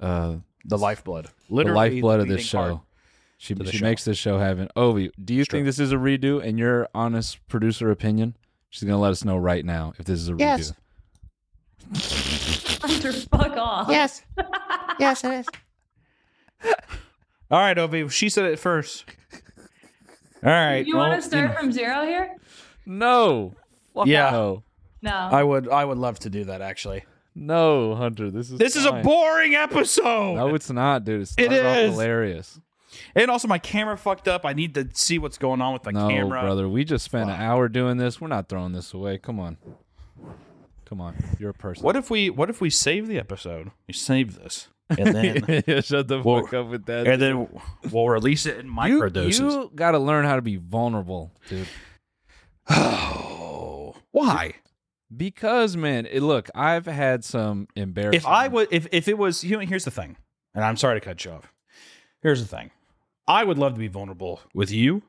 uh, 0.00 0.36
the 0.64 0.78
lifeblood, 0.78 1.26
the 1.48 1.54
literally 1.54 1.90
lifeblood 1.90 2.20
of 2.20 2.28
this 2.28 2.44
show. 2.44 2.82
She 3.38 3.54
she 3.66 3.78
show. 3.78 3.84
makes 3.84 4.04
this 4.04 4.16
show 4.16 4.38
happen. 4.38 4.68
Ovi, 4.76 5.10
do 5.22 5.34
you 5.34 5.44
True. 5.44 5.58
think 5.58 5.66
this 5.66 5.78
is 5.78 5.92
a 5.92 5.96
redo? 5.96 6.42
In 6.42 6.56
your 6.56 6.88
honest 6.94 7.46
producer 7.48 7.90
opinion, 7.90 8.36
she's 8.70 8.84
gonna 8.84 8.98
let 9.00 9.10
us 9.10 9.24
know 9.24 9.36
right 9.36 9.64
now 9.64 9.92
if 9.98 10.06
this 10.06 10.20
is 10.20 10.28
a 10.30 10.36
Yes. 10.38 10.72
redo. 10.72 10.76
Hunter, 12.80 13.12
fuck 13.12 13.56
off. 13.56 13.88
Yes. 13.90 14.22
yes, 14.98 15.24
it 15.24 15.32
is. 15.32 15.46
All 17.50 17.60
right, 17.60 17.76
Ovi, 17.76 18.10
she 18.10 18.30
said 18.30 18.46
it 18.46 18.58
first. 18.58 19.04
All 20.44 20.50
right, 20.50 20.86
You 20.86 20.96
well, 20.96 21.08
want 21.08 21.22
to 21.22 21.26
start 21.28 21.50
know, 21.52 21.56
from 21.58 21.72
zero 21.72 22.04
here? 22.04 22.36
No. 22.86 23.54
Fuck 23.94 24.06
Yeah. 24.06 24.30
No. 24.30 24.62
No. 25.02 25.10
I 25.10 25.42
would 25.42 25.68
I 25.68 25.84
would 25.84 25.98
love 25.98 26.18
to 26.20 26.30
do 26.30 26.44
that 26.44 26.60
actually. 26.60 27.04
No, 27.34 27.94
Hunter. 27.94 28.30
This 28.30 28.50
is 28.50 28.58
This 28.58 28.76
is 28.76 28.84
a 28.86 28.92
boring 28.92 29.54
episode. 29.54 30.34
No, 30.36 30.54
it's 30.54 30.70
not, 30.70 31.04
dude. 31.04 31.22
It's 31.22 31.34
It 31.36 31.46
started 31.46 31.66
off 31.66 31.76
is. 31.78 31.90
hilarious. 31.92 32.60
And 33.16 33.30
also 33.30 33.48
my 33.48 33.58
camera 33.58 33.96
fucked 33.98 34.28
up. 34.28 34.44
I 34.46 34.52
need 34.52 34.74
to 34.74 34.88
see 34.92 35.18
what's 35.18 35.36
going 35.38 35.60
on 35.60 35.72
with 35.72 35.84
my 35.84 35.90
no, 35.90 36.08
camera. 36.08 36.42
brother. 36.42 36.68
We 36.68 36.84
just 36.84 37.04
spent 37.04 37.28
Fuck. 37.28 37.36
an 37.38 37.42
hour 37.44 37.68
doing 37.68 37.96
this. 37.96 38.20
We're 38.20 38.28
not 38.28 38.48
throwing 38.48 38.72
this 38.72 38.94
away. 38.94 39.18
Come 39.18 39.40
on. 39.40 39.56
Come 40.84 41.00
on. 41.00 41.16
You're 41.40 41.50
a 41.50 41.54
person. 41.54 41.82
What 41.82 41.96
if 41.96 42.08
we 42.10 42.30
what 42.30 42.50
if 42.50 42.60
we 42.60 42.70
save 42.70 43.08
the 43.08 43.18
episode? 43.18 43.70
We 43.88 43.94
save 43.94 44.36
this. 44.40 44.68
And 44.90 45.14
then 45.14 45.64
yeah, 45.66 45.80
shut 45.80 46.08
the 46.08 46.20
Well, 46.22 46.42
fuck 46.42 46.54
up 46.54 46.66
with 46.68 46.84
that. 46.86 47.06
and 47.06 47.20
then 47.20 47.48
we'll 47.90 48.08
release 48.08 48.46
it 48.46 48.58
in 48.58 48.68
micro 48.68 49.08
doses. 49.08 49.40
you 49.40 49.70
got 49.74 49.92
to 49.92 49.98
learn 49.98 50.24
how 50.24 50.36
to 50.36 50.42
be 50.42 50.56
vulnerable, 50.56 51.32
dude. 51.48 51.66
Oh, 52.68 53.94
why? 54.10 54.54
Because 55.14 55.76
man, 55.76 56.06
it, 56.06 56.20
look, 56.22 56.50
I've 56.54 56.86
had 56.86 57.24
some 57.24 57.68
embarrassing. 57.76 58.18
If 58.20 58.26
I 58.26 58.48
would, 58.48 58.68
if 58.70 58.86
if 58.92 59.08
it 59.08 59.16
was, 59.18 59.44
you 59.44 59.56
know, 59.56 59.64
here's 59.64 59.84
the 59.84 59.90
thing, 59.90 60.16
and 60.54 60.64
I'm 60.64 60.76
sorry 60.76 60.98
to 60.98 61.04
cut 61.04 61.24
you 61.24 61.32
off. 61.32 61.52
Here's 62.22 62.40
the 62.40 62.48
thing, 62.56 62.70
I 63.28 63.44
would 63.44 63.58
love 63.58 63.74
to 63.74 63.78
be 63.78 63.88
vulnerable 63.88 64.40
with 64.54 64.70
you 64.70 65.02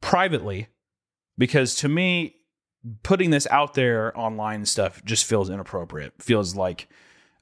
privately, 0.00 0.68
because 1.38 1.74
to 1.76 1.88
me, 1.88 2.36
putting 3.02 3.30
this 3.30 3.46
out 3.50 3.74
there 3.74 4.18
online 4.18 4.56
and 4.56 4.68
stuff 4.68 5.04
just 5.04 5.26
feels 5.26 5.50
inappropriate. 5.50 6.14
Feels 6.22 6.56
like 6.56 6.88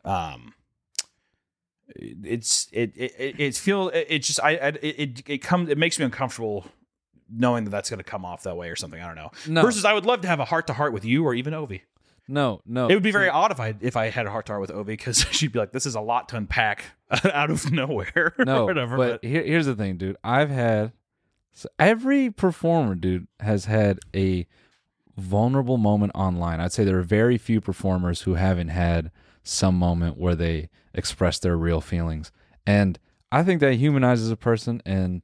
um 0.05 0.53
it's 1.97 2.69
it 2.73 2.93
it 2.97 3.35
it, 3.39 3.57
feel 3.57 3.89
it, 3.89 4.19
just 4.21 4.41
I, 4.43 4.51
I 4.51 4.69
it 4.83 5.23
it, 5.27 5.39
comes 5.39 5.69
it 5.69 5.79
makes 5.79 5.99
me 5.99 6.05
uncomfortable 6.05 6.67
knowing 7.31 7.65
that 7.65 7.71
that's 7.71 7.91
going 7.91 7.99
to 7.99 8.05
come 8.05 8.25
off 8.25 8.43
that 8.45 8.57
way 8.57 8.71
or 8.71 8.77
something. 8.77 9.01
I 9.01 9.07
don't 9.07 9.17
know. 9.17 9.31
No. 9.47 9.63
Versus, 9.63 9.85
I 9.85 9.93
would 9.93 10.07
love 10.07 10.23
to 10.23 10.29
have 10.29 10.41
a 10.41 10.45
heart 10.45 10.67
to 10.69 10.73
heart 10.73 10.93
with 10.93 11.05
you 11.05 11.25
or 11.25 11.35
even 11.35 11.53
Ovi. 11.53 11.83
No, 12.27 12.61
no. 12.67 12.89
It 12.89 12.95
would 12.95 13.03
be 13.03 13.11
very 13.11 13.31
odd 13.31 13.53
if 13.53 13.61
I 13.61 13.75
if 13.81 13.97
I 13.97 14.11
had 14.11 14.27
a 14.27 14.31
heart 14.31 14.47
to 14.47 14.53
heart 14.53 14.61
with 14.61 14.71
Ovi 14.71 14.87
because 14.87 15.19
she'd 15.31 15.53
be 15.53 15.59
like, 15.59 15.73
"This 15.73 15.87
is 15.87 15.95
a 15.95 16.01
lot 16.01 16.29
to 16.31 16.37
unpack 16.37 16.85
out 17.33 17.51
of 17.51 17.71
nowhere." 17.73 18.35
or 18.39 18.45
no, 18.45 18.67
whatever. 18.67 18.97
But, 18.97 19.25
here, 19.25 19.43
here's 19.43 19.67
the 19.67 19.75
thing, 19.75 19.97
dude. 19.97 20.17
I've 20.23 20.51
had 20.51 20.93
so 21.53 21.69
every 21.79 22.31
performer, 22.31 22.95
dude, 22.95 23.27
has 23.41 23.65
had 23.65 23.99
a 24.15 24.47
vulnerable 25.17 25.79
moment 25.79 26.13
online. 26.15 26.61
I'd 26.61 26.73
say 26.73 26.85
there 26.85 26.99
are 26.99 27.03
very 27.03 27.39
few 27.39 27.61
performers 27.61 28.23
who 28.23 28.35
haven't 28.35 28.69
had 28.69 29.11
some 29.43 29.77
moment 29.77 30.19
where 30.19 30.35
they 30.35 30.69
express 30.99 31.39
their 31.39 31.57
real 31.57 31.81
feelings, 31.81 32.31
and 32.67 32.99
I 33.33 33.43
think 33.43 33.61
that 33.61 33.75
humanizes 33.75 34.31
a 34.31 34.37
person, 34.37 34.83
and 34.85 35.23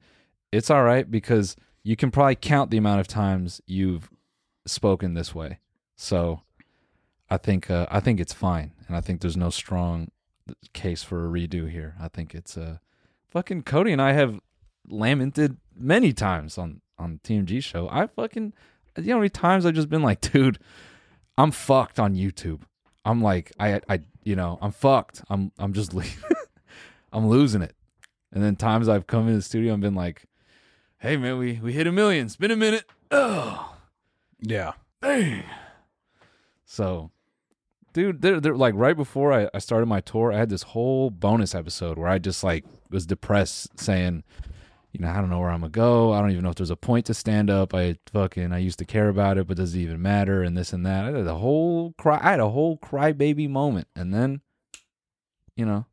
it's 0.53 0.71
all 0.71 0.85
right 0.85 1.11
because 1.11 1.57
you 1.83 1.97
can 1.97 2.11
probably 2.11 2.37
count 2.37 2.71
the 2.71 2.79
amount 2.79 3.01
of 3.01 3.09
times 3.09 3.61
you've 3.67 4.09
spoken 4.67 5.15
this 5.15 5.35
way. 5.35 5.59
So 5.97 6.41
I 7.29 7.37
think 7.37 7.71
uh, 7.71 7.87
I 7.91 8.01
think 8.01 8.21
it's 8.21 8.33
fine, 8.33 8.73
and 8.87 8.97
I 8.97 9.01
think 9.01 9.21
there's 9.21 9.37
no 9.37 9.51
strong 9.51 10.11
case 10.73 11.03
for 11.03 11.25
a 11.25 11.29
redo 11.29 11.71
here. 11.71 11.95
I 12.01 12.09
think 12.09 12.35
it's 12.35 12.57
uh, 12.57 12.79
fucking 13.31 13.63
Cody 13.63 13.93
and 13.93 14.01
I 14.03 14.13
have 14.13 14.41
lamented 14.87 15.57
many 15.77 16.13
times 16.13 16.59
on 16.59 16.81
on 16.99 17.21
TMG 17.25 17.63
show. 17.63 17.89
I 17.91 18.07
fucking 18.07 18.53
you 18.99 19.09
know 19.09 19.19
many 19.19 19.29
times 19.29 19.67
I've 19.67 19.75
just 19.75 19.89
been 19.89 20.03
like, 20.03 20.21
dude, 20.21 20.59
I'm 21.37 21.51
fucked 21.51 21.99
on 21.99 22.15
YouTube. 22.15 22.63
I'm 23.05 23.23
like, 23.23 23.53
I 23.59 23.81
I 23.89 24.01
you 24.25 24.35
know 24.35 24.59
I'm 24.61 24.73
fucked. 24.73 25.23
I'm 25.31 25.53
I'm 25.59 25.73
just 25.73 25.95
leaving. 25.95 26.23
I'm 27.13 27.29
losing 27.29 27.63
it. 27.63 27.77
And 28.33 28.43
then 28.43 28.57
times 28.57 28.89
I've 28.89 29.07
come 29.07 29.29
in 29.29 29.37
the 29.37 29.43
studio 29.43 29.73
and 29.73 29.81
been 29.81 29.95
like, 29.95 30.25
hey 30.99 31.17
man, 31.17 31.39
we 31.39 31.61
we 31.63 31.73
hit 31.73 31.87
a 31.87 31.93
million. 31.93 32.27
It's 32.27 32.37
been 32.37 32.51
a 32.51 32.57
minute. 32.57 32.85
Oh, 33.11 33.77
yeah, 34.41 34.73
dang. 35.01 35.45
So, 36.65 37.13
dude, 37.93 38.23
they're, 38.23 38.41
they're 38.41 38.57
like 38.57 38.75
right 38.75 38.97
before 38.97 39.33
I, 39.33 39.49
I 39.55 39.59
started 39.59 39.87
my 39.87 40.01
tour, 40.01 40.33
I 40.33 40.39
had 40.39 40.49
this 40.49 40.63
whole 40.63 41.11
bonus 41.11 41.55
episode 41.55 41.97
where 41.97 42.09
I 42.09 42.19
just 42.19 42.43
like 42.43 42.65
was 42.91 43.07
depressed, 43.07 43.79
saying, 43.79 44.25
you 44.95 45.01
know, 45.01 45.11
I 45.11 45.17
don't 45.17 45.29
know 45.29 45.41
where 45.41 45.51
I'm 45.51 45.61
gonna 45.61 45.71
go. 45.71 46.13
I 46.13 46.21
don't 46.21 46.31
even 46.31 46.45
know 46.45 46.51
if 46.51 46.55
there's 46.55 46.71
a 46.71 46.77
point 46.77 47.07
to 47.07 47.15
stand 47.15 47.51
up. 47.51 47.75
I 47.75 47.99
fucking 48.13 48.53
I 48.53 48.59
used 48.59 48.79
to 48.79 48.85
care 48.85 49.09
about 49.09 49.39
it, 49.39 49.49
but 49.49 49.57
does 49.57 49.75
it 49.75 49.81
even 49.81 50.01
matter? 50.01 50.45
And 50.45 50.57
this 50.57 50.73
and 50.73 50.87
that. 50.87 51.05
I 51.05 51.09
had 51.09 51.27
a 51.27 51.35
whole 51.35 51.95
cry. 51.99 52.21
I 52.23 52.31
had 52.31 52.41
a 52.41 52.49
whole 52.49 52.79
crybaby 52.79 53.51
moment, 53.51 53.89
and 53.97 54.15
then, 54.15 54.41
you 55.57 55.67
know, 55.67 55.87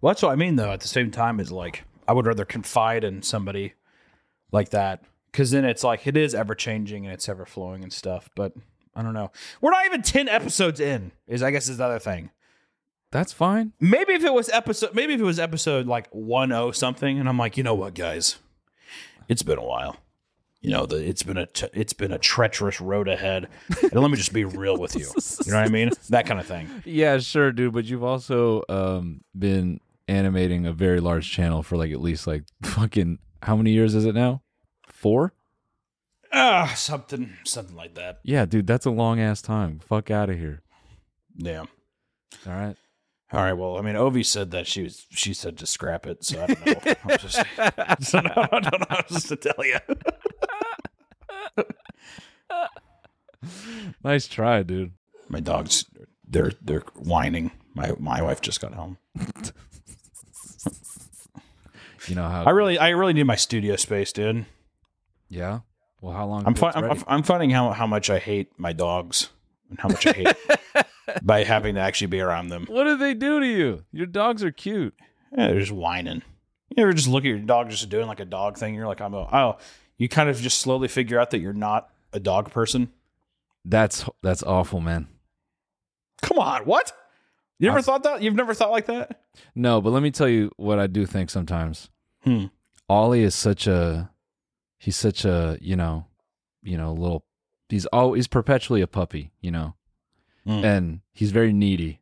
Well, 0.00 0.10
that's 0.10 0.22
what 0.22 0.32
I 0.32 0.36
mean, 0.36 0.56
though. 0.56 0.72
At 0.72 0.80
the 0.80 0.88
same 0.88 1.12
time, 1.12 1.38
is 1.38 1.52
like 1.52 1.84
I 2.08 2.12
would 2.12 2.26
rather 2.26 2.44
confide 2.44 3.04
in 3.04 3.22
somebody 3.22 3.74
like 4.50 4.70
that 4.70 5.04
because 5.30 5.52
then 5.52 5.64
it's 5.64 5.84
like 5.84 6.04
it 6.08 6.16
is 6.16 6.34
ever 6.34 6.56
changing 6.56 7.06
and 7.06 7.14
it's 7.14 7.28
ever 7.28 7.46
flowing 7.46 7.84
and 7.84 7.92
stuff. 7.92 8.28
But 8.34 8.54
I 8.96 9.02
don't 9.02 9.14
know. 9.14 9.30
We're 9.60 9.70
not 9.70 9.86
even 9.86 10.02
ten 10.02 10.28
episodes 10.28 10.80
in. 10.80 11.12
Is 11.28 11.44
I 11.44 11.52
guess 11.52 11.68
is 11.68 11.76
the 11.76 11.84
other 11.84 12.00
thing. 12.00 12.30
That's 13.12 13.32
fine. 13.32 13.72
Maybe 13.78 14.14
if 14.14 14.24
it 14.24 14.34
was 14.34 14.48
episode, 14.48 14.94
maybe 14.94 15.14
if 15.14 15.20
it 15.20 15.24
was 15.24 15.38
episode 15.38 15.86
like 15.86 16.08
one 16.10 16.50
oh 16.50 16.72
something, 16.72 17.20
and 17.20 17.28
I'm 17.28 17.38
like, 17.38 17.56
you 17.56 17.62
know 17.62 17.74
what, 17.74 17.94
guys, 17.94 18.38
it's 19.28 19.42
been 19.42 19.58
a 19.58 19.64
while. 19.64 19.96
You 20.60 20.70
know, 20.70 20.86
the, 20.86 20.96
it's 20.96 21.22
been 21.22 21.36
a 21.36 21.46
t- 21.46 21.68
it's 21.72 21.92
been 21.92 22.12
a 22.12 22.18
treacherous 22.18 22.80
road 22.80 23.08
ahead, 23.08 23.48
and 23.82 23.94
let 23.94 24.10
me 24.10 24.16
just 24.16 24.32
be 24.32 24.44
real 24.44 24.76
with 24.76 24.94
you. 24.94 25.12
You 25.44 25.52
know 25.52 25.58
what 25.58 25.66
I 25.66 25.70
mean? 25.70 25.90
That 26.10 26.26
kind 26.26 26.40
of 26.40 26.46
thing. 26.46 26.68
Yeah, 26.84 27.18
sure, 27.18 27.52
dude. 27.52 27.72
But 27.72 27.84
you've 27.84 28.04
also 28.04 28.62
um, 28.68 29.22
been 29.36 29.80
animating 30.08 30.66
a 30.66 30.72
very 30.72 31.00
large 31.00 31.30
channel 31.30 31.62
for 31.62 31.76
like 31.76 31.92
at 31.92 32.00
least 32.00 32.26
like 32.26 32.44
fucking 32.62 33.18
how 33.42 33.56
many 33.56 33.72
years 33.72 33.94
is 33.94 34.04
it 34.04 34.14
now? 34.14 34.42
Four? 34.88 35.32
Ah, 36.32 36.72
something, 36.76 37.34
something 37.44 37.76
like 37.76 37.94
that. 37.96 38.20
Yeah, 38.22 38.46
dude, 38.46 38.66
that's 38.66 38.86
a 38.86 38.90
long 38.90 39.20
ass 39.20 39.42
time. 39.42 39.80
Fuck 39.80 40.10
out 40.10 40.30
of 40.30 40.38
here. 40.38 40.62
Yeah. 41.36 41.64
All 42.46 42.52
right. 42.52 42.76
All 43.32 43.40
right. 43.42 43.54
Well, 43.54 43.78
I 43.78 43.80
mean, 43.82 43.94
Ovi 43.94 44.24
said 44.24 44.50
that 44.50 44.66
she 44.66 44.82
was. 44.82 45.06
She 45.10 45.32
said 45.32 45.56
to 45.58 45.66
scrap 45.66 46.06
it. 46.06 46.24
So 46.24 46.42
I 46.42 46.46
don't 46.46 46.66
know. 46.66 46.94
I'm 47.04 47.18
just, 47.18 47.36
so 48.10 48.18
I 48.18 48.46
don't 48.60 48.80
know 48.80 48.86
how 48.90 48.96
else 49.10 49.24
to 49.28 49.36
tell 49.36 49.64
you. 49.64 49.78
Nice 54.04 54.28
try, 54.28 54.62
dude. 54.62 54.92
My 55.28 55.40
dogs, 55.40 55.84
they're 56.26 56.52
they're 56.62 56.84
whining. 56.94 57.50
My 57.74 57.92
my 57.98 58.22
wife 58.22 58.40
just 58.40 58.60
got 58.60 58.74
home. 58.74 58.98
You 62.06 62.14
know 62.14 62.28
how 62.28 62.44
I 62.44 62.50
really 62.50 62.78
I 62.78 62.90
really 62.90 63.12
need 63.12 63.24
my 63.24 63.36
studio 63.36 63.76
space, 63.76 64.12
dude. 64.12 64.46
Yeah. 65.28 65.60
Well, 66.00 66.14
how 66.14 66.26
long? 66.26 66.44
I'm 66.46 66.54
fi- 66.54 66.72
I'm. 66.74 67.02
I'm 67.06 67.22
finding 67.22 67.50
how 67.50 67.70
how 67.70 67.86
much 67.86 68.10
I 68.10 68.18
hate 68.18 68.50
my 68.58 68.72
dogs 68.72 69.30
and 69.70 69.78
how 69.80 69.88
much 69.88 70.06
I 70.06 70.12
hate 70.12 70.36
by 71.22 71.44
having 71.44 71.74
to 71.74 71.80
actually 71.80 72.06
be 72.08 72.20
around 72.20 72.48
them. 72.48 72.66
What 72.68 72.84
did 72.84 72.98
they 73.00 73.14
do 73.14 73.40
to 73.40 73.46
you? 73.46 73.84
Your 73.92 74.06
dogs 74.06 74.42
are 74.44 74.50
cute. 74.52 74.94
Yeah, 75.36 75.48
they're 75.48 75.60
just 75.60 75.72
whining. 75.72 76.22
You 76.76 76.82
ever 76.84 76.92
just 76.92 77.08
look 77.08 77.24
at 77.24 77.28
your 77.28 77.38
dog 77.38 77.70
just 77.70 77.88
doing 77.88 78.06
like 78.06 78.20
a 78.20 78.24
dog 78.24 78.56
thing? 78.56 78.74
You're 78.74 78.86
like, 78.86 79.00
I'm 79.00 79.14
a, 79.14 79.28
oh, 79.32 79.58
you 79.98 80.08
kind 80.08 80.28
of 80.28 80.38
just 80.40 80.60
slowly 80.60 80.88
figure 80.88 81.18
out 81.18 81.30
that 81.30 81.40
you're 81.40 81.52
not 81.52 81.90
a 82.12 82.20
dog 82.20 82.50
person. 82.50 82.90
That's 83.64 84.04
that's 84.22 84.42
awful, 84.42 84.80
man. 84.80 85.06
Come 86.22 86.38
on, 86.38 86.62
what? 86.64 86.92
You 87.58 87.68
never 87.68 87.78
I- 87.78 87.82
thought 87.82 88.02
that? 88.04 88.22
You've 88.22 88.34
never 88.34 88.54
thought 88.54 88.70
like 88.70 88.86
that? 88.86 89.20
No, 89.54 89.80
but 89.80 89.90
let 89.90 90.02
me 90.02 90.10
tell 90.10 90.28
you 90.28 90.50
what 90.56 90.78
I 90.78 90.86
do 90.86 91.06
think 91.06 91.30
sometimes. 91.30 91.88
Hmm. 92.24 92.46
Ollie 92.88 93.22
is 93.22 93.34
such 93.34 93.66
a 93.66 94.10
he's 94.78 94.96
such 94.96 95.24
a, 95.24 95.56
you 95.60 95.76
know, 95.76 96.06
you 96.62 96.76
know, 96.76 96.92
little 96.92 97.24
he's 97.68 97.86
always 97.86 98.26
perpetually 98.26 98.80
a 98.82 98.86
puppy, 98.86 99.30
you 99.40 99.50
know. 99.50 99.74
Mm. 100.46 100.64
And 100.64 101.00
he's 101.12 101.30
very 101.30 101.52
needy. 101.52 102.00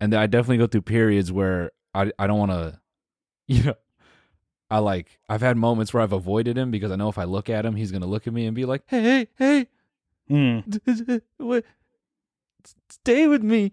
And 0.00 0.14
I 0.14 0.26
definitely 0.26 0.58
go 0.58 0.66
through 0.66 0.82
periods 0.82 1.30
where 1.32 1.70
I 1.94 2.12
I 2.18 2.26
don't 2.26 2.38
want 2.38 2.52
to 2.52 2.80
you 3.48 3.64
know 3.64 3.74
I 4.70 4.78
like 4.78 5.18
I've 5.28 5.40
had 5.40 5.56
moments 5.56 5.92
where 5.92 6.02
I've 6.02 6.12
avoided 6.12 6.56
him 6.56 6.70
because 6.70 6.92
I 6.92 6.96
know 6.96 7.08
if 7.08 7.18
I 7.18 7.24
look 7.24 7.50
at 7.50 7.66
him, 7.66 7.74
he's 7.74 7.90
going 7.90 8.02
to 8.02 8.06
look 8.08 8.26
at 8.28 8.32
me 8.32 8.46
and 8.46 8.54
be 8.54 8.64
like, 8.64 8.82
"Hey, 8.86 9.26
hey, 9.36 9.66
hey, 10.28 10.64
what? 11.38 11.64
Stay 12.88 13.26
with 13.26 13.42
me." 13.42 13.72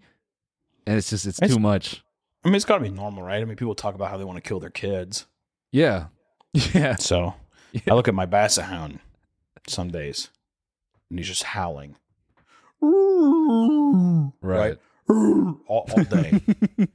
And 0.86 0.96
it's 0.98 1.10
just 1.10 1.26
it's 1.26 1.38
It's- 1.38 1.54
too 1.54 1.60
much. 1.60 2.02
I 2.44 2.48
mean, 2.48 2.54
it's 2.56 2.64
got 2.64 2.78
to 2.78 2.84
be 2.84 2.90
normal, 2.90 3.22
right? 3.22 3.42
I 3.42 3.44
mean, 3.44 3.56
people 3.56 3.74
talk 3.74 3.94
about 3.94 4.10
how 4.10 4.16
they 4.16 4.24
want 4.24 4.36
to 4.42 4.48
kill 4.48 4.60
their 4.60 4.70
kids. 4.70 5.26
Yeah. 5.72 6.06
Yeah. 6.74 6.94
So 6.96 7.34
I 7.88 7.94
look 7.94 8.08
at 8.08 8.14
my 8.14 8.26
basset 8.26 8.64
hound 8.64 8.98
some 9.66 9.90
days, 9.90 10.30
and 11.10 11.18
he's 11.18 11.28
just 11.28 11.42
howling. 11.42 11.96
Right. 14.40 14.78
all, 15.08 15.62
all 15.68 16.04
day. 16.04 16.40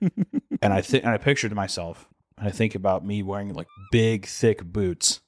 and 0.61 0.73
I 0.73 0.81
think, 0.81 1.03
and 1.03 1.13
I 1.13 1.17
picture 1.17 1.49
to 1.49 1.55
myself, 1.55 2.07
and 2.37 2.47
I 2.47 2.51
think 2.51 2.75
about 2.75 3.05
me 3.05 3.23
wearing 3.23 3.53
like 3.53 3.67
big, 3.91 4.25
thick 4.25 4.63
boots, 4.63 5.21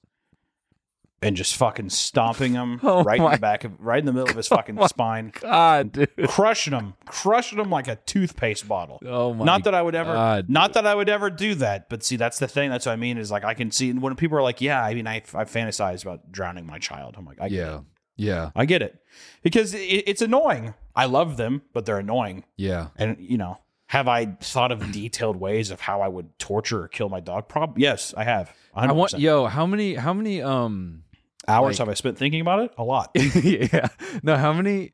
and 1.21 1.35
just 1.35 1.55
fucking 1.55 1.89
stomping 1.89 2.53
him 2.53 2.79
Oh 2.83 3.03
right 3.03 3.19
in 3.19 3.31
the 3.31 3.37
back 3.37 3.63
of, 3.63 3.71
right 3.79 3.97
in 3.97 4.05
the 4.05 4.13
middle 4.13 4.29
of 4.29 4.35
his 4.35 4.47
oh 4.51 4.55
fucking 4.55 4.75
my 4.75 4.87
spine, 4.87 5.31
God, 5.39 5.93
dude. 5.93 6.09
crushing 6.27 6.73
him, 6.73 6.93
crushing 7.05 7.59
him 7.59 7.69
like 7.69 7.87
a 7.87 7.95
toothpaste 7.95 8.67
bottle. 8.67 8.99
Oh 9.05 9.33
my 9.33 9.45
not 9.45 9.63
that 9.63 9.73
I 9.73 9.81
would 9.81 9.95
ever, 9.95 10.13
God. 10.13 10.49
not 10.49 10.73
that 10.73 10.85
I 10.85 10.93
would 10.93 11.09
ever 11.09 11.29
do 11.29 11.55
that, 11.55 11.89
but 11.89 12.03
see, 12.03 12.15
that's 12.17 12.39
the 12.39 12.47
thing. 12.47 12.69
That's 12.69 12.85
what 12.85 12.93
I 12.93 12.97
mean 12.97 13.17
is 13.17 13.31
like 13.31 13.43
I 13.43 13.53
can 13.55 13.71
see 13.71 13.91
when 13.93 14.15
people 14.15 14.37
are 14.37 14.43
like, 14.43 14.61
"Yeah, 14.61 14.83
I 14.83 14.93
mean, 14.93 15.07
I 15.07 15.17
I 15.33 15.45
fantasize 15.45 16.03
about 16.03 16.31
drowning 16.31 16.65
my 16.65 16.77
child." 16.77 17.15
I'm 17.17 17.25
like, 17.25 17.41
I 17.41 17.47
Yeah. 17.47 17.79
It. 18.17 18.23
Yeah. 18.23 18.51
I 18.55 18.65
get 18.65 18.81
it 18.81 18.99
because 19.43 19.73
it, 19.73 19.79
it's 20.07 20.21
annoying. 20.21 20.73
I 20.95 21.05
love 21.05 21.37
them, 21.37 21.61
but 21.73 21.85
they're 21.85 21.99
annoying. 21.99 22.45
Yeah. 22.57 22.87
And 22.95 23.17
you 23.19 23.37
know, 23.37 23.59
have 23.87 24.07
I 24.07 24.25
thought 24.41 24.71
of 24.71 24.91
detailed 24.91 25.37
ways 25.37 25.71
of 25.71 25.81
how 25.81 26.01
I 26.01 26.07
would 26.07 26.37
torture 26.39 26.83
or 26.83 26.87
kill 26.87 27.09
my 27.09 27.19
dog? 27.19 27.47
Prob 27.47 27.77
yes, 27.77 28.13
I 28.15 28.23
have. 28.23 28.51
100%. 28.75 28.89
I 28.89 28.91
want 28.93 29.19
yo, 29.19 29.45
how 29.45 29.65
many 29.65 29.95
how 29.95 30.13
many 30.13 30.41
um 30.41 31.03
hours 31.47 31.79
like- 31.79 31.87
have 31.87 31.89
I 31.89 31.93
spent 31.95 32.17
thinking 32.17 32.41
about 32.41 32.59
it? 32.59 32.73
A 32.77 32.83
lot. 32.83 33.11
yeah. 33.15 33.87
No, 34.23 34.37
how 34.37 34.53
many 34.53 34.93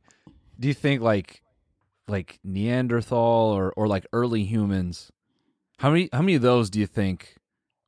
do 0.60 0.68
you 0.68 0.74
think 0.74 1.02
like 1.02 1.42
like 2.08 2.40
Neanderthal 2.44 3.18
or 3.52 3.74
or 3.78 3.88
like 3.88 4.06
early 4.14 4.44
humans? 4.44 5.12
How 5.80 5.90
many 5.90 6.10
how 6.12 6.22
many 6.22 6.36
of 6.36 6.42
those 6.42 6.70
do 6.70 6.80
you 6.80 6.88
think 6.88 7.36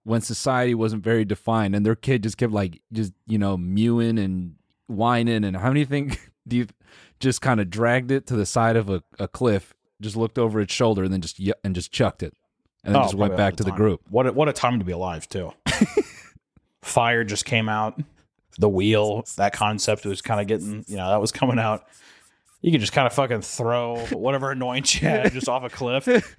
when 0.04 0.22
society 0.22 0.76
wasn't 0.76 1.04
very 1.04 1.26
defined 1.26 1.76
and 1.76 1.86
their 1.86 1.96
kid 1.96 2.24
just 2.24 2.38
kept 2.38 2.52
like 2.54 2.82
just 2.92 3.14
you 3.28 3.38
know 3.38 3.58
mewing 3.58 4.18
and 4.20 4.56
whining 4.94 5.44
and 5.44 5.58
how 5.58 5.70
many 5.70 5.86
think 5.86 6.20
do 6.48 6.58
you 6.58 6.68
just 7.20 7.42
kind 7.42 7.60
of 7.60 7.70
dragged 7.70 8.12
it 8.12 8.28
to 8.28 8.36
the 8.36 8.46
side 8.46 8.76
of 8.76 8.90
a, 8.90 9.04
a 9.20 9.28
cliff, 9.28 9.74
just 10.02 10.16
looked 10.16 10.38
over 10.38 10.60
its 10.60 10.74
shoulder 10.74 11.04
and 11.04 11.14
then 11.14 11.22
just 11.22 11.40
and 11.64 11.76
just 11.76 11.92
chucked 11.92 12.24
it 12.24 12.34
and 12.84 12.94
then 12.94 13.02
Oh, 13.02 13.06
just 13.06 13.16
went 13.16 13.38
back 13.38 13.56
to 13.58 13.64
the 13.64 13.72
group. 13.72 14.02
What 14.10 14.28
a, 14.28 14.34
what 14.34 14.50
a 14.50 14.54
time 14.54 14.80
to 14.80 14.86
be 14.86 14.92
alive 14.92 15.28
too. 15.30 15.54
Fire 16.82 17.24
just 17.24 17.46
came 17.46 17.70
out. 17.70 18.02
the 18.60 18.70
wheel, 18.70 19.26
that 19.38 19.54
concept 19.54 20.06
was 20.06 20.22
kind 20.22 20.40
of 20.42 20.48
getting, 20.48 20.84
you 20.88 20.98
know, 20.98 21.10
that 21.10 21.22
was 21.22 21.32
coming 21.32 21.60
out. 21.60 21.88
You 22.62 22.72
could 22.72 22.82
just 22.82 22.94
kind 22.94 23.08
of 23.08 23.14
fucking 23.14 23.42
throw 23.42 23.98
whatever 24.12 24.52
annoyance 24.52 25.02
you 25.02 25.08
had 25.08 25.32
just 25.32 25.50
off 25.50 25.64
a 25.64 25.70
cliff. 25.70 26.08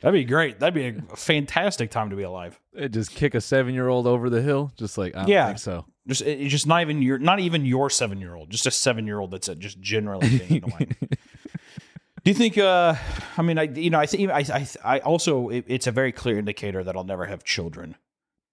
That'd 0.00 0.18
be 0.20 0.24
great. 0.24 0.60
That'd 0.60 0.74
be 0.74 0.86
a 1.12 1.16
fantastic 1.16 1.90
time 1.90 2.10
to 2.10 2.16
be 2.16 2.22
alive. 2.22 2.60
It 2.74 2.90
just 2.90 3.12
kick 3.12 3.34
a 3.34 3.40
seven 3.40 3.74
year 3.74 3.88
old 3.88 4.06
over 4.06 4.28
the 4.28 4.42
hill, 4.42 4.70
just 4.76 4.98
like 4.98 5.14
I 5.16 5.20
don't 5.20 5.28
Yeah. 5.30 5.46
think 5.46 5.58
so. 5.58 5.86
Just 6.06 6.22
it's 6.22 6.50
just 6.52 6.66
not 6.66 6.82
even 6.82 7.00
your 7.02 7.18
not 7.18 7.40
even 7.40 7.64
your 7.64 7.88
seven 7.90 8.20
year 8.20 8.34
old, 8.34 8.50
just 8.50 8.66
a 8.66 8.70
seven 8.70 9.06
year 9.06 9.18
old 9.18 9.30
that's 9.30 9.48
uh, 9.48 9.54
just 9.54 9.80
generally 9.80 10.38
being 10.38 10.62
annoying. 10.64 10.94
Do 11.00 12.30
you 12.30 12.34
think? 12.34 12.58
uh 12.58 12.94
I 13.38 13.42
mean, 13.42 13.58
I 13.58 13.62
you 13.64 13.90
know, 13.90 13.98
I 13.98 14.06
think 14.06 14.30
I 14.30 14.40
I, 14.40 14.66
I 14.84 14.98
also 15.00 15.48
it, 15.48 15.64
it's 15.66 15.86
a 15.86 15.92
very 15.92 16.12
clear 16.12 16.38
indicator 16.38 16.84
that 16.84 16.94
I'll 16.96 17.04
never 17.04 17.26
have 17.26 17.42
children 17.42 17.96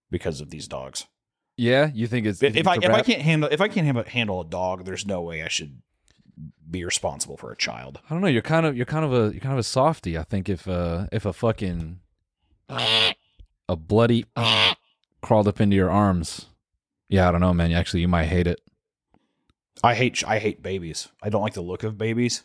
because 0.10 0.42
of 0.42 0.50
these 0.50 0.68
dogs. 0.68 1.06
Yeah, 1.58 1.92
you 1.94 2.08
think 2.08 2.26
it's 2.26 2.42
If, 2.42 2.56
if 2.56 2.68
I 2.68 2.76
if 2.78 2.90
I 2.90 3.02
can't 3.02 3.22
handle 3.22 3.50
if 3.52 3.62
I 3.62 3.68
can't 3.68 3.86
handle, 3.86 4.04
handle 4.06 4.42
a 4.42 4.46
dog, 4.46 4.86
there's 4.86 5.06
no 5.06 5.22
way 5.22 5.44
I 5.44 5.50
should 5.50 5.82
be 6.70 6.84
responsible 6.86 7.38
for 7.38 7.52
a 7.52 7.56
child. 7.58 8.00
I 8.10 8.14
don't 8.14 8.22
know. 8.22 8.28
You're 8.28 8.42
kind 8.42 8.66
of 8.66 8.76
you're 8.76 8.86
kind 8.86 9.06
of 9.06 9.14
a 9.14 9.32
you're 9.32 9.42
kind 9.42 9.54
of 9.54 9.60
a 9.60 9.64
softy. 9.64 10.18
I 10.18 10.24
think 10.24 10.50
if 10.50 10.68
uh 10.68 11.08
if 11.12 11.26
a 11.26 11.34
fucking 11.34 12.00
a 12.70 13.76
bloody 13.76 14.26
crawled 15.22 15.48
up 15.48 15.60
into 15.62 15.76
your 15.76 15.90
arms, 15.92 16.48
yeah, 17.10 17.28
I 17.28 17.32
don't 17.32 17.42
know, 17.42 17.54
man. 17.54 17.72
Actually, 17.72 18.02
you 18.02 18.08
might 18.08 18.26
hate 18.26 18.48
it. 18.48 18.62
I 19.84 19.96
hate 19.96 20.24
I 20.28 20.40
hate 20.40 20.62
babies. 20.64 21.10
I 21.22 21.30
don't 21.30 21.42
like 21.42 21.54
the 21.54 21.62
look 21.62 21.84
of 21.84 21.98
babies. 21.98 22.44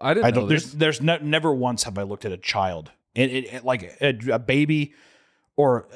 I 0.00 0.14
didn't. 0.14 0.26
I 0.26 0.30
don't. 0.30 0.48
There's 0.48 0.72
there's 0.72 1.00
no, 1.02 1.18
never 1.18 1.52
once 1.52 1.82
have 1.84 1.98
I 1.98 2.02
looked 2.02 2.24
at 2.24 2.32
a 2.32 2.36
child, 2.38 2.90
it, 3.14 3.30
it, 3.30 3.52
it- 3.52 3.64
like 3.64 3.96
a, 4.00 4.16
a 4.34 4.38
baby, 4.38 4.94
or 5.56 5.86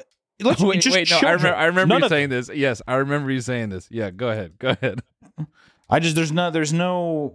let's 0.41 0.61
wait, 0.61 0.81
just 0.81 0.95
wait, 0.95 1.09
no, 1.09 1.17
I 1.17 1.31
remember, 1.31 1.55
I 1.55 1.65
remember 1.65 1.93
None 1.95 2.01
you 2.03 2.09
saying 2.09 2.29
this. 2.29 2.49
Yes, 2.53 2.81
I 2.87 2.95
remember 2.95 3.31
you 3.31 3.41
saying 3.41 3.69
this. 3.69 3.87
Yeah, 3.89 4.11
go 4.11 4.29
ahead, 4.29 4.59
go 4.59 4.69
ahead. 4.69 5.01
I 5.89 5.99
just 5.99 6.15
there's 6.15 6.31
no 6.31 6.51
there's 6.51 6.73
no 6.73 7.33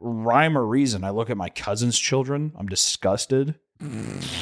rhyme 0.00 0.58
or 0.58 0.66
reason. 0.66 1.04
I 1.04 1.10
look 1.10 1.30
at 1.30 1.36
my 1.36 1.48
cousin's 1.48 1.98
children. 1.98 2.52
I'm 2.56 2.66
disgusted. 2.66 3.54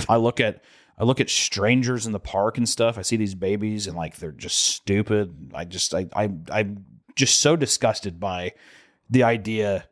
I 0.08 0.16
look 0.16 0.40
at 0.40 0.62
I 0.98 1.04
look 1.04 1.20
at 1.20 1.30
strangers 1.30 2.06
in 2.06 2.12
the 2.12 2.20
park 2.20 2.58
and 2.58 2.68
stuff. 2.68 2.98
I 2.98 3.02
see 3.02 3.16
these 3.16 3.34
babies 3.34 3.86
and 3.86 3.96
like 3.96 4.16
they're 4.16 4.32
just 4.32 4.58
stupid. 4.58 5.52
I 5.54 5.64
just 5.64 5.94
I 5.94 6.06
I 6.14 6.30
I'm 6.50 6.84
just 7.16 7.40
so 7.40 7.56
disgusted 7.56 8.18
by 8.18 8.52
the 9.10 9.22
idea 9.22 9.86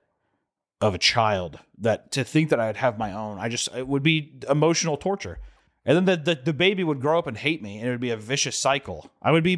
of 0.81 0.95
a 0.95 0.99
child 0.99 1.59
that 1.79 2.11
to 2.13 2.25
think 2.25 2.51
that 2.51 2.61
I'd 2.61 2.77
have 2.77 2.99
my 2.99 3.13
own. 3.13 3.39
I 3.39 3.49
just 3.49 3.69
it 3.75 3.87
would 3.87 4.03
be 4.03 4.33
emotional 4.49 4.97
torture. 4.97 5.39
And 5.85 5.97
then 5.97 6.05
the, 6.05 6.35
the 6.35 6.41
the 6.43 6.53
baby 6.53 6.85
would 6.85 7.01
grow 7.01 7.19
up 7.19 7.27
and 7.27 7.37
hate 7.37 7.63
me 7.63 7.79
and 7.79 7.89
it 7.89 7.91
would 7.91 8.01
be 8.01 8.11
a 8.11 8.17
vicious 8.17 8.59
cycle. 8.59 9.11
I 9.23 9.31
would 9.31 9.45
be 9.45 9.57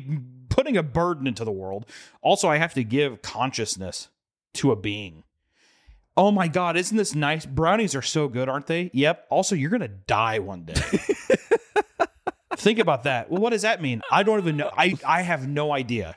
putting 0.62 0.76
a 0.76 0.82
burden 0.82 1.26
into 1.26 1.44
the 1.44 1.50
world. 1.50 1.84
Also, 2.20 2.48
I 2.48 2.58
have 2.58 2.72
to 2.74 2.84
give 2.84 3.20
consciousness 3.20 4.08
to 4.54 4.70
a 4.70 4.76
being. 4.76 5.24
Oh 6.16 6.30
my 6.30 6.46
God, 6.46 6.76
isn't 6.76 6.96
this 6.96 7.16
nice? 7.16 7.44
Brownies 7.44 7.96
are 7.96 8.02
so 8.02 8.28
good, 8.28 8.48
aren't 8.48 8.68
they? 8.68 8.90
Yep. 8.92 9.26
Also, 9.28 9.56
you're 9.56 9.70
going 9.70 9.80
to 9.80 9.88
die 9.88 10.38
one 10.38 10.62
day. 10.64 10.74
Think 12.56 12.78
about 12.78 13.02
that. 13.04 13.28
Well, 13.28 13.40
what 13.42 13.50
does 13.50 13.62
that 13.62 13.82
mean? 13.82 14.02
I 14.08 14.22
don't 14.22 14.38
even 14.38 14.56
know. 14.56 14.70
I, 14.76 14.94
I 15.04 15.22
have 15.22 15.48
no 15.48 15.72
idea. 15.72 16.14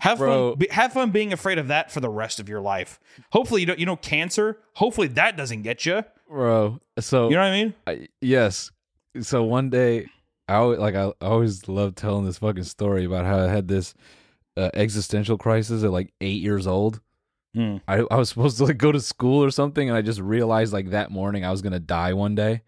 Have 0.00 0.18
Bro. 0.18 0.50
fun. 0.52 0.58
Be, 0.58 0.68
have 0.72 0.92
fun 0.92 1.10
being 1.12 1.32
afraid 1.32 1.58
of 1.58 1.68
that 1.68 1.92
for 1.92 2.00
the 2.00 2.08
rest 2.08 2.40
of 2.40 2.48
your 2.48 2.60
life. 2.60 2.98
Hopefully, 3.30 3.60
you 3.60 3.66
don't. 3.66 3.78
You 3.78 3.86
know, 3.86 3.96
cancer. 3.96 4.58
Hopefully, 4.74 5.06
that 5.08 5.36
doesn't 5.36 5.62
get 5.62 5.86
you. 5.86 6.02
bro. 6.28 6.80
So 6.98 7.28
You 7.28 7.36
know 7.36 7.42
what 7.42 7.46
I 7.48 7.52
mean? 7.52 7.74
I, 7.86 8.08
yes. 8.20 8.72
So 9.20 9.44
one 9.44 9.70
day, 9.70 10.06
I 10.48 10.54
always, 10.56 10.78
like 10.78 10.94
I, 10.94 11.12
always 11.20 11.68
love 11.68 11.94
telling 11.94 12.24
this 12.24 12.38
fucking 12.38 12.64
story 12.64 13.04
about 13.04 13.26
how 13.26 13.38
I 13.38 13.48
had 13.48 13.68
this 13.68 13.94
uh, 14.56 14.70
existential 14.74 15.36
crisis 15.38 15.84
at 15.84 15.90
like 15.92 16.12
eight 16.20 16.40
years 16.42 16.66
old. 16.66 17.00
Mm. 17.56 17.80
I, 17.86 18.04
I 18.10 18.16
was 18.16 18.28
supposed 18.30 18.58
to 18.58 18.64
like 18.64 18.78
go 18.78 18.92
to 18.92 19.00
school 19.00 19.42
or 19.44 19.50
something, 19.50 19.88
and 19.88 19.96
I 19.96 20.02
just 20.02 20.20
realized 20.20 20.72
like 20.72 20.90
that 20.90 21.10
morning 21.10 21.44
I 21.44 21.50
was 21.50 21.62
gonna 21.62 21.80
die 21.80 22.12
one 22.12 22.34
day, 22.34 22.62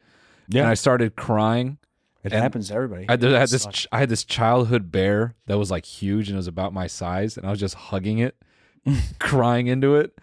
Yeah, 0.49 0.62
and 0.62 0.70
I 0.70 0.74
started 0.74 1.16
crying. 1.16 1.78
it 2.22 2.33
and 2.33 2.43
happens 2.43 2.68
to 2.68 2.74
everybody. 2.74 3.07
I, 3.09 3.12
I 3.14 3.16
had 3.41 3.49
this 3.49 3.62
Sucks. 3.62 3.87
I 3.93 3.99
had 3.99 4.09
this 4.09 4.24
childhood 4.24 4.91
bear 4.93 5.35
that 5.47 5.59
was 5.59 5.70
like 5.70 5.85
huge 5.85 6.28
and 6.28 6.37
it 6.37 6.39
was 6.39 6.47
about 6.47 6.72
my 6.72 6.87
size, 6.87 7.37
and 7.37 7.47
I 7.47 7.51
was 7.51 7.61
just 7.61 7.74
hugging 7.74 8.18
it, 8.18 8.37
crying 9.18 9.66
into 9.68 9.97
it, 9.97 10.18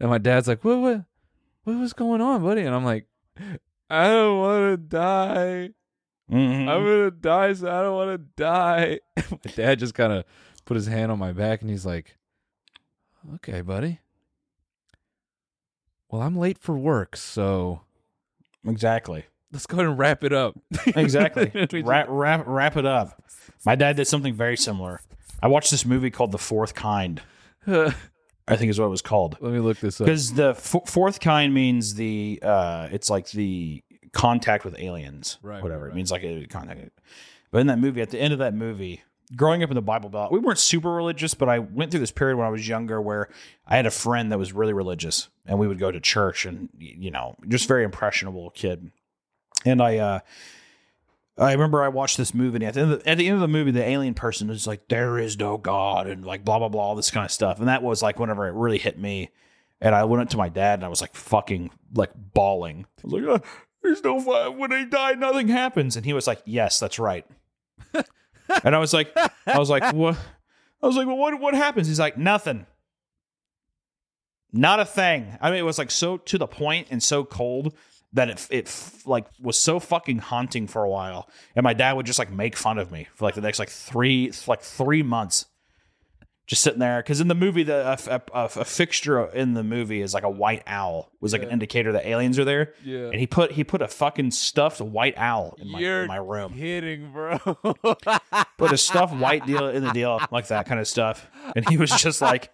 and 0.00 0.08
my 0.10 0.18
dad's 0.18 0.48
like, 0.48 0.64
"What 0.64 0.78
what 0.78 1.04
what 1.64 1.78
was 1.78 1.92
going 1.92 2.20
on, 2.20 2.42
buddy?" 2.42 2.62
And 2.62 2.74
I'm 2.74 2.84
like, 2.84 3.06
"I 3.90 4.08
don't 4.08 4.38
want 4.38 4.72
to 4.72 4.76
die." 4.76 5.70
Mhm. 6.30 6.68
I'm 6.68 6.84
gonna 6.84 7.10
die, 7.10 7.52
so 7.52 7.68
I 7.68 7.82
don't 7.82 7.94
want 7.94 8.10
to 8.20 8.42
die. 8.42 9.00
My 9.16 9.52
dad 9.54 9.78
just 9.78 9.94
kind 9.94 10.12
of 10.12 10.24
put 10.64 10.76
his 10.76 10.86
hand 10.86 11.10
on 11.12 11.18
my 11.18 11.32
back 11.32 11.60
and 11.60 11.68
he's 11.70 11.84
like, 11.84 12.16
"Okay, 13.36 13.60
buddy. 13.60 13.98
Well, 16.10 16.22
I'm 16.22 16.36
late 16.36 16.58
for 16.58 16.76
work, 16.76 17.16
so 17.16 17.80
exactly. 18.66 19.24
let's 19.52 19.66
go 19.66 19.78
ahead 19.78 19.86
and 19.88 19.98
wrap 19.98 20.22
it 20.24 20.32
up." 20.32 20.58
Exactly. 20.96 21.50
Wrap, 21.82 22.06
wrap, 22.08 22.44
wrap 22.46 22.76
it 22.76 22.86
up. 22.86 23.22
My 23.66 23.74
dad 23.74 23.96
did 23.96 24.06
something 24.06 24.34
very 24.34 24.56
similar. 24.56 25.00
I 25.42 25.48
watched 25.48 25.70
this 25.70 25.84
movie 25.84 26.10
called 26.10 26.32
The 26.32 26.38
Fourth 26.38 26.74
Kind. 26.74 27.20
I 27.66 28.56
think 28.56 28.70
is 28.70 28.78
what 28.78 28.86
it 28.86 28.90
was 28.90 29.02
called. 29.02 29.36
Let 29.40 29.52
me 29.52 29.60
look 29.60 29.78
this 29.78 30.00
up. 30.00 30.06
Because 30.06 30.34
the 30.34 30.50
f- 30.50 30.86
fourth 30.86 31.20
kind 31.20 31.54
means 31.54 31.94
the 31.94 32.40
uh, 32.42 32.88
it's 32.90 33.08
like 33.10 33.30
the 33.30 33.82
contact 34.12 34.64
with 34.64 34.78
aliens, 34.78 35.38
Right, 35.42 35.62
Whatever 35.62 35.84
right, 35.84 35.92
it 35.92 35.96
means, 35.96 36.10
like 36.10 36.22
a 36.22 36.46
contact. 36.46 36.90
But 37.50 37.60
in 37.60 37.66
that 37.66 37.78
movie, 37.78 38.00
at 38.00 38.10
the 38.10 38.18
end 38.18 38.32
of 38.32 38.38
that 38.38 38.54
movie, 38.54 39.02
growing 39.36 39.62
up 39.62 39.70
in 39.70 39.74
the 39.74 39.82
Bible 39.82 40.08
Belt, 40.08 40.32
we 40.32 40.38
weren't 40.38 40.58
super 40.58 40.90
religious, 40.90 41.34
but 41.34 41.48
I 41.48 41.58
went 41.58 41.90
through 41.90 42.00
this 42.00 42.10
period 42.10 42.36
when 42.36 42.46
I 42.46 42.50
was 42.50 42.66
younger 42.66 43.00
where 43.00 43.28
I 43.66 43.76
had 43.76 43.86
a 43.86 43.90
friend 43.90 44.32
that 44.32 44.38
was 44.38 44.52
really 44.52 44.72
religious, 44.72 45.28
and 45.46 45.58
we 45.58 45.68
would 45.68 45.78
go 45.78 45.90
to 45.90 46.00
church, 46.00 46.46
and 46.46 46.68
you 46.78 47.10
know, 47.10 47.36
just 47.48 47.68
very 47.68 47.84
impressionable 47.84 48.50
kid. 48.50 48.90
And 49.64 49.80
I, 49.80 49.98
uh, 49.98 50.20
I 51.38 51.52
remember 51.52 51.82
I 51.82 51.88
watched 51.88 52.16
this 52.16 52.34
movie, 52.34 52.56
and 52.56 52.64
at 52.64 52.74
the, 52.74 52.80
end 52.80 52.92
of 52.92 53.02
the, 53.02 53.08
at 53.08 53.18
the 53.18 53.26
end 53.26 53.34
of 53.36 53.40
the 53.40 53.48
movie, 53.48 53.70
the 53.70 53.84
alien 53.84 54.14
person 54.14 54.50
is 54.50 54.66
like, 54.66 54.88
"There 54.88 55.18
is 55.18 55.38
no 55.38 55.56
God," 55.56 56.06
and 56.06 56.24
like 56.24 56.44
blah 56.44 56.58
blah 56.58 56.68
blah, 56.68 56.82
all 56.82 56.94
this 56.94 57.10
kind 57.10 57.24
of 57.24 57.30
stuff. 57.30 57.58
And 57.58 57.68
that 57.68 57.82
was 57.82 58.02
like 58.02 58.18
whenever 58.18 58.46
it 58.48 58.54
really 58.54 58.78
hit 58.78 58.98
me, 58.98 59.30
and 59.80 59.94
I 59.94 60.04
went 60.04 60.22
up 60.22 60.28
to 60.30 60.36
my 60.36 60.48
dad, 60.48 60.78
and 60.78 60.84
I 60.84 60.88
was 60.88 61.00
like 61.00 61.14
fucking 61.14 61.70
like 61.94 62.10
bawling. 62.34 62.86
I 62.98 63.00
was 63.04 63.12
like, 63.12 63.40
"Uh, 63.42 63.46
"There's 63.82 64.02
no 64.02 64.20
fun. 64.20 64.58
when 64.58 64.70
they 64.70 64.84
die, 64.84 65.12
nothing 65.12 65.48
happens," 65.48 65.96
and 65.96 66.04
he 66.04 66.12
was 66.12 66.26
like, 66.26 66.42
"Yes, 66.44 66.78
that's 66.78 66.98
right." 66.98 67.26
and 68.64 68.74
I 68.74 68.78
was 68.78 68.92
like, 68.92 69.16
I 69.46 69.58
was 69.58 69.70
like, 69.70 69.92
what? 69.94 70.16
I 70.82 70.86
was 70.86 70.96
like, 70.96 71.06
well, 71.06 71.16
what 71.16 71.38
what 71.40 71.54
happens? 71.54 71.88
He's 71.88 72.00
like, 72.00 72.18
nothing. 72.18 72.66
Not 74.52 74.80
a 74.80 74.84
thing. 74.84 75.38
I 75.40 75.50
mean, 75.50 75.58
it 75.58 75.64
was 75.64 75.78
like 75.78 75.90
so 75.90 76.18
to 76.18 76.38
the 76.38 76.46
point 76.46 76.88
and 76.90 77.02
so 77.02 77.24
cold 77.24 77.74
that 78.12 78.28
it 78.28 78.46
it 78.50 78.92
like 79.06 79.26
was 79.40 79.56
so 79.56 79.80
fucking 79.80 80.18
haunting 80.18 80.66
for 80.66 80.82
a 80.82 80.90
while. 80.90 81.28
And 81.56 81.64
my 81.64 81.72
dad 81.72 81.92
would 81.94 82.06
just 82.06 82.18
like 82.18 82.30
make 82.30 82.56
fun 82.56 82.78
of 82.78 82.90
me 82.92 83.08
for 83.14 83.24
like 83.24 83.34
the 83.34 83.40
next 83.40 83.58
like 83.58 83.70
three 83.70 84.32
like 84.46 84.60
three 84.60 85.02
months, 85.02 85.46
just 86.46 86.62
sitting 86.62 86.80
there. 86.80 87.02
Because 87.02 87.20
in 87.20 87.28
the 87.28 87.34
movie, 87.34 87.62
the 87.62 87.98
a, 88.08 88.22
a, 88.34 88.44
a 88.44 88.64
fixture 88.64 89.24
in 89.26 89.54
the 89.54 89.62
movie 89.62 90.02
is 90.02 90.14
like 90.14 90.24
a 90.24 90.30
white 90.30 90.62
owl 90.66 91.10
was 91.20 91.32
like 91.32 91.42
an 91.42 91.50
indicator 91.50 91.92
that 91.92 92.06
aliens 92.06 92.38
are 92.38 92.44
there. 92.44 92.74
Yeah. 92.84 93.06
And 93.06 93.14
he 93.14 93.26
put 93.26 93.52
he 93.52 93.64
put 93.64 93.80
a 93.80 93.88
fucking 93.88 94.32
stuffed 94.32 94.80
white 94.80 95.14
owl 95.16 95.56
in 95.58 95.70
my, 95.70 95.78
You're 95.78 96.02
in 96.02 96.08
my 96.08 96.16
room 96.16 96.54
kidding, 96.54 97.12
bro. 97.12 97.38
put 98.58 98.72
a 98.72 98.76
stuffed 98.76 99.14
white 99.14 99.46
deal 99.46 99.68
in 99.68 99.84
the 99.84 99.92
deal, 99.92 100.20
like 100.30 100.48
that 100.48 100.66
kind 100.66 100.80
of 100.80 100.88
stuff. 100.88 101.28
And 101.54 101.68
he 101.68 101.76
was 101.76 101.90
just 101.90 102.20
like, 102.20 102.52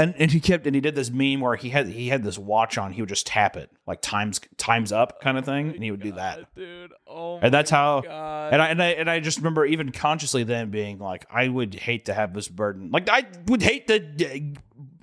and 0.00 0.14
and 0.18 0.30
he 0.30 0.40
kept 0.40 0.66
and 0.66 0.74
he 0.74 0.80
did 0.80 0.94
this 0.94 1.10
meme 1.10 1.40
where 1.40 1.56
he 1.56 1.68
had 1.68 1.88
he 1.88 2.08
had 2.08 2.22
this 2.22 2.38
watch 2.38 2.78
on. 2.78 2.92
He 2.92 3.02
would 3.02 3.08
just 3.08 3.26
tap 3.26 3.56
it 3.56 3.70
like 3.86 4.00
times 4.00 4.40
times 4.56 4.92
up 4.92 5.20
kind 5.20 5.38
of 5.38 5.44
thing, 5.44 5.70
and 5.70 5.82
he 5.82 5.90
would 5.90 6.02
do 6.02 6.12
that. 6.12 6.54
Dude, 6.54 6.92
oh 7.06 7.38
And 7.40 7.52
that's 7.52 7.70
how. 7.70 8.00
God. 8.00 8.52
And 8.52 8.62
I 8.62 8.68
and 8.68 8.82
I 8.82 8.86
and 8.88 9.10
I 9.10 9.20
just 9.20 9.38
remember 9.38 9.64
even 9.64 9.92
consciously 9.92 10.44
then 10.44 10.70
being 10.70 10.98
like, 10.98 11.26
I 11.30 11.48
would 11.48 11.74
hate 11.74 12.06
to 12.06 12.14
have 12.14 12.32
this 12.34 12.48
burden. 12.48 12.90
Like 12.90 13.08
I 13.08 13.26
would 13.46 13.62
hate 13.62 13.88
to 13.88 14.54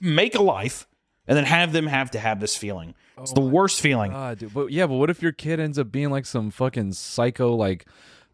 make 0.01 0.35
a 0.35 0.41
life 0.41 0.87
and 1.27 1.37
then 1.37 1.45
have 1.45 1.73
them 1.73 1.87
have 1.87 2.11
to 2.11 2.19
have 2.19 2.39
this 2.39 2.55
feeling. 2.55 2.95
It's 3.19 3.31
oh 3.31 3.35
the 3.35 3.41
worst 3.41 3.81
feeling. 3.81 4.11
Dude. 4.35 4.53
But 4.53 4.71
yeah, 4.71 4.87
but 4.87 4.95
what 4.95 5.09
if 5.09 5.21
your 5.21 5.31
kid 5.31 5.59
ends 5.59 5.77
up 5.77 5.91
being 5.91 6.09
like 6.09 6.25
some 6.25 6.51
fucking 6.51 6.93
psycho, 6.93 7.55
like 7.55 7.85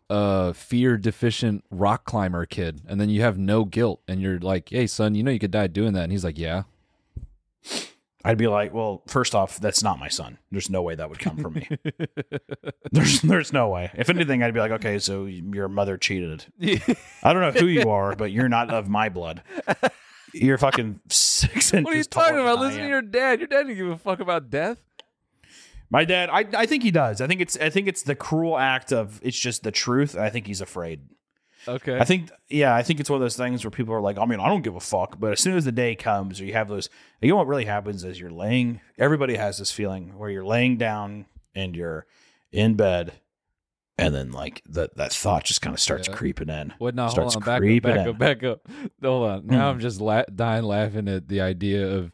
uh 0.10 0.54
fear 0.54 0.98
deficient 0.98 1.64
rock 1.72 2.06
climber 2.06 2.46
kid, 2.46 2.82
and 2.88 3.00
then 3.00 3.10
you 3.10 3.22
have 3.22 3.38
no 3.38 3.66
guilt, 3.66 4.02
and 4.08 4.22
you're 4.22 4.40
like, 4.40 4.70
"Hey, 4.70 4.88
son, 4.88 5.16
you 5.16 5.24
know 5.24 5.32
you 5.32 5.40
could 5.40 5.52
die 5.52 5.68
doing 5.68 5.94
that," 5.94 6.04
and 6.04 6.12
he's 6.12 6.24
like, 6.24 6.38
"Yeah." 6.38 6.64
I'd 8.26 8.38
be 8.38 8.48
like, 8.48 8.74
well, 8.74 9.02
first 9.08 9.36
off, 9.36 9.60
that's 9.60 9.84
not 9.84 10.00
my 10.00 10.08
son. 10.08 10.38
There's 10.50 10.70
no 10.70 10.82
way 10.82 10.96
that 10.96 11.10
would 11.10 11.20
come 11.20 11.38
from 11.38 11.56
me. 11.56 11.68
there's 12.92 13.22
there's 13.22 13.52
no 13.52 13.68
way. 13.68 13.92
If 13.96 14.10
anything, 14.10 14.42
I'd 14.42 14.54
be 14.54 14.62
like, 14.62 14.72
okay, 14.72 14.98
so 15.00 15.26
your 15.26 15.68
mother 15.68 15.98
cheated. 15.98 16.46
I 16.62 17.34
don't 17.34 17.42
know 17.42 17.52
who 17.52 17.68
you 17.68 17.90
are, 17.90 18.16
but 18.16 18.32
you're 18.32 18.48
not 18.48 18.74
of 18.74 18.88
my 18.88 19.10
blood. 19.10 19.44
You're 20.34 20.58
fucking 20.58 21.02
six 21.10 21.74
inches. 21.74 21.86
What 21.86 21.94
are 21.94 21.98
you 21.98 22.04
talking 22.06 22.40
about? 22.40 22.60
Listen 22.60 22.82
to 22.82 22.88
your 22.88 23.02
dad. 23.02 23.40
Your 23.40 23.48
dad 23.48 23.68
didn't 23.68 23.76
give 23.76 23.90
a 23.90 23.98
fuck 23.98 24.22
about 24.22 24.50
death. 24.50 24.78
My 25.94 26.04
dad, 26.06 26.30
I 26.30 26.46
I 26.58 26.66
think 26.66 26.84
he 26.84 26.92
does. 26.92 27.22
I 27.22 27.28
think 27.28 27.40
it's 27.40 27.56
I 27.58 27.70
think 27.70 27.88
it's 27.88 28.04
the 28.04 28.16
cruel 28.16 28.58
act 28.58 28.92
of 28.92 29.20
it's 29.24 29.40
just 29.40 29.64
the 29.64 29.72
truth. 29.72 30.16
and 30.16 30.24
I 30.24 30.30
think 30.30 30.48
he's 30.48 30.60
afraid. 30.62 31.02
Okay. 31.66 31.98
I 31.98 32.04
think, 32.04 32.30
yeah, 32.50 32.76
I 32.76 32.84
think 32.84 33.00
it's 33.00 33.10
one 33.10 33.16
of 33.16 33.22
those 33.22 33.38
things 33.38 33.64
where 33.64 33.72
people 33.72 33.94
are 33.94 34.02
like, 34.02 34.18
I 34.18 34.26
mean, 34.26 34.42
I 34.42 34.50
don't 34.50 34.64
give 34.64 34.76
a 34.76 34.82
fuck. 34.82 35.18
But 35.18 35.32
as 35.32 35.40
soon 35.40 35.56
as 35.56 35.64
the 35.64 35.72
day 35.72 35.96
comes, 35.96 36.42
or 36.42 36.46
you 36.46 36.52
have 36.52 36.68
those, 36.68 36.90
you 37.22 37.30
know 37.30 37.38
what 37.38 37.48
really 37.48 37.64
happens 37.64 38.04
is 38.04 38.20
you're 38.20 38.32
laying. 38.34 38.82
Everybody 38.98 39.36
has 39.38 39.60
this 39.60 39.72
feeling 39.72 40.18
where 40.18 40.30
you're 40.30 40.44
laying 40.44 40.76
down 40.76 41.26
and 41.56 41.74
you're 41.74 42.06
in 42.52 42.74
bed, 42.76 43.14
and 43.98 44.14
then 44.14 44.32
like 44.34 44.62
that 44.68 44.98
that 44.98 45.14
thought 45.14 45.46
just 45.46 45.62
kind 45.62 45.74
of 45.74 45.80
starts 45.80 46.10
Yeah. 46.10 46.16
creeping 46.16 46.50
in. 46.50 46.74
What? 46.80 46.96
No, 46.96 47.04
hold 47.04 47.12
starts 47.14 47.36
on. 47.38 47.42
Back 47.44 47.50
up, 47.50 47.60
creeping 47.60 47.94
back 47.96 48.02
in. 48.04 48.10
up, 48.10 48.18
back 48.18 48.44
up. 48.44 48.68
Hold 49.02 49.30
on. 49.30 49.48
Now 49.48 49.72
Hmm. 49.72 49.76
I'm 49.76 49.80
just 49.80 50.02
la- 50.02 50.26
dying 50.36 50.64
laughing 50.66 51.08
at 51.08 51.30
the 51.30 51.40
idea 51.40 51.88
of 51.88 52.12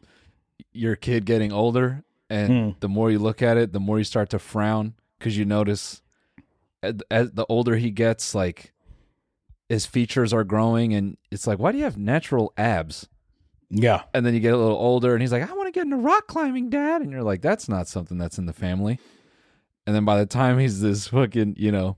your 0.72 0.94
kid 0.94 1.24
getting 1.26 1.50
older, 1.52 2.04
and 2.30 2.48
Hmm. 2.74 2.78
the 2.80 2.88
more 2.88 3.10
you 3.10 3.18
look 3.18 3.42
at 3.42 3.56
it, 3.58 3.72
the 3.72 3.80
more 3.80 3.98
you 3.98 4.04
start 4.04 4.30
to 4.30 4.38
frown 4.38 4.94
because 5.18 5.36
you 5.36 5.44
notice 5.44 6.00
as, 6.82 6.94
as 7.10 7.32
the 7.32 7.44
older 7.48 7.76
he 7.76 7.90
gets, 7.90 8.34
like 8.34 8.72
his 9.68 9.84
features 9.86 10.32
are 10.32 10.44
growing, 10.44 10.94
and 10.94 11.16
it's 11.30 11.46
like, 11.46 11.58
why 11.58 11.70
do 11.72 11.78
you 11.78 11.84
have 11.84 11.98
natural 11.98 12.52
abs? 12.56 13.08
Yeah, 13.72 14.02
And 14.12 14.26
then 14.26 14.34
you 14.34 14.40
get 14.40 14.52
a 14.54 14.56
little 14.56 14.76
older, 14.76 15.12
and 15.14 15.22
he's 15.22 15.30
like, 15.30 15.48
I 15.48 15.54
want 15.54 15.68
to 15.68 15.72
get 15.72 15.84
into 15.84 15.96
rock 15.96 16.26
climbing, 16.26 16.70
Dad. 16.70 17.02
And 17.02 17.12
you're 17.12 17.22
like, 17.22 17.40
that's 17.40 17.68
not 17.68 17.86
something 17.86 18.18
that's 18.18 18.36
in 18.38 18.46
the 18.46 18.52
family. 18.52 18.98
And 19.86 19.94
then 19.94 20.04
by 20.04 20.18
the 20.18 20.26
time 20.26 20.58
he's 20.58 20.80
this 20.80 21.06
fucking, 21.06 21.54
you 21.56 21.70
know, 21.70 21.96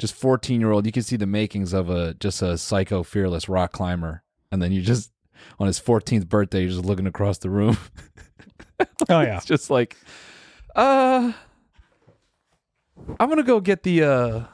just 0.00 0.14
14 0.14 0.60
year 0.60 0.72
old, 0.72 0.84
you 0.84 0.90
can 0.90 1.02
see 1.04 1.14
the 1.16 1.26
makings 1.26 1.72
of 1.72 1.88
a 1.90 2.14
just 2.14 2.42
a 2.42 2.58
psycho 2.58 3.04
fearless 3.04 3.48
rock 3.48 3.70
climber. 3.72 4.24
And 4.50 4.60
then 4.60 4.72
you 4.72 4.82
just, 4.82 5.12
on 5.60 5.68
his 5.68 5.78
14th 5.78 6.28
birthday, 6.28 6.62
you're 6.62 6.70
just 6.70 6.84
looking 6.84 7.06
across 7.06 7.38
the 7.38 7.50
room. 7.50 7.76
oh 9.08 9.20
yeah. 9.20 9.36
it's 9.36 9.46
just 9.46 9.70
like, 9.70 9.96
uh, 10.74 11.32
I'm 13.18 13.28
going 13.28 13.38
to 13.38 13.42
go 13.42 13.60
get 13.60 13.82
the, 13.82 14.04
uh, 14.04 14.44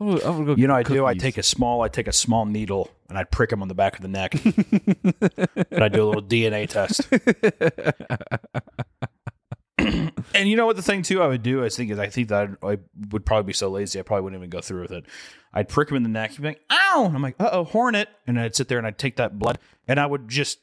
I'm 0.00 0.06
gonna, 0.08 0.20
I'm 0.24 0.32
gonna 0.32 0.44
go 0.46 0.54
You 0.56 0.66
know, 0.66 0.74
I 0.74 0.82
get 0.82 0.92
do. 0.92 1.06
I 1.06 1.10
cookies. 1.12 1.22
take 1.22 1.38
a 1.38 1.42
small, 1.42 1.82
I 1.82 1.88
take 1.88 2.08
a 2.08 2.12
small 2.12 2.46
needle 2.46 2.90
and 3.08 3.16
I 3.16 3.24
prick 3.24 3.52
him 3.52 3.62
on 3.62 3.68
the 3.68 3.74
back 3.74 3.96
of 3.96 4.02
the 4.02 4.08
neck, 4.08 4.34
and 5.70 5.84
I 5.84 5.88
do 5.88 6.02
a 6.02 6.06
little 6.06 6.22
DNA 6.22 6.68
test. 6.68 7.06
and 10.34 10.48
you 10.48 10.56
know 10.56 10.66
what? 10.66 10.76
The 10.76 10.82
thing 10.82 11.02
too, 11.02 11.22
I 11.22 11.28
would 11.28 11.42
do. 11.42 11.64
I 11.64 11.68
think 11.68 11.90
is, 11.90 11.98
I 11.98 12.08
think 12.08 12.28
that 12.28 12.48
I 12.62 12.78
would 13.10 13.24
probably 13.24 13.48
be 13.48 13.52
so 13.52 13.68
lazy, 13.68 13.98
I 13.98 14.02
probably 14.02 14.24
wouldn't 14.24 14.40
even 14.40 14.50
go 14.50 14.60
through 14.60 14.82
with 14.82 14.92
it. 14.92 15.04
I'd 15.52 15.68
prick 15.68 15.90
him 15.90 15.96
in 15.96 16.02
the 16.02 16.08
neck. 16.08 16.32
He'd 16.32 16.42
be 16.42 16.48
like, 16.48 16.62
"Ow!" 16.70 17.04
And 17.06 17.14
I'm 17.14 17.22
like, 17.22 17.36
"Uh 17.38 17.50
oh, 17.52 17.64
hornet!" 17.64 18.08
And 18.26 18.40
I'd 18.40 18.56
sit 18.56 18.68
there 18.68 18.78
and 18.78 18.86
I'd 18.86 18.98
take 18.98 19.16
that 19.16 19.38
blood, 19.38 19.58
and 19.86 20.00
I 20.00 20.06
would 20.06 20.28
just, 20.28 20.58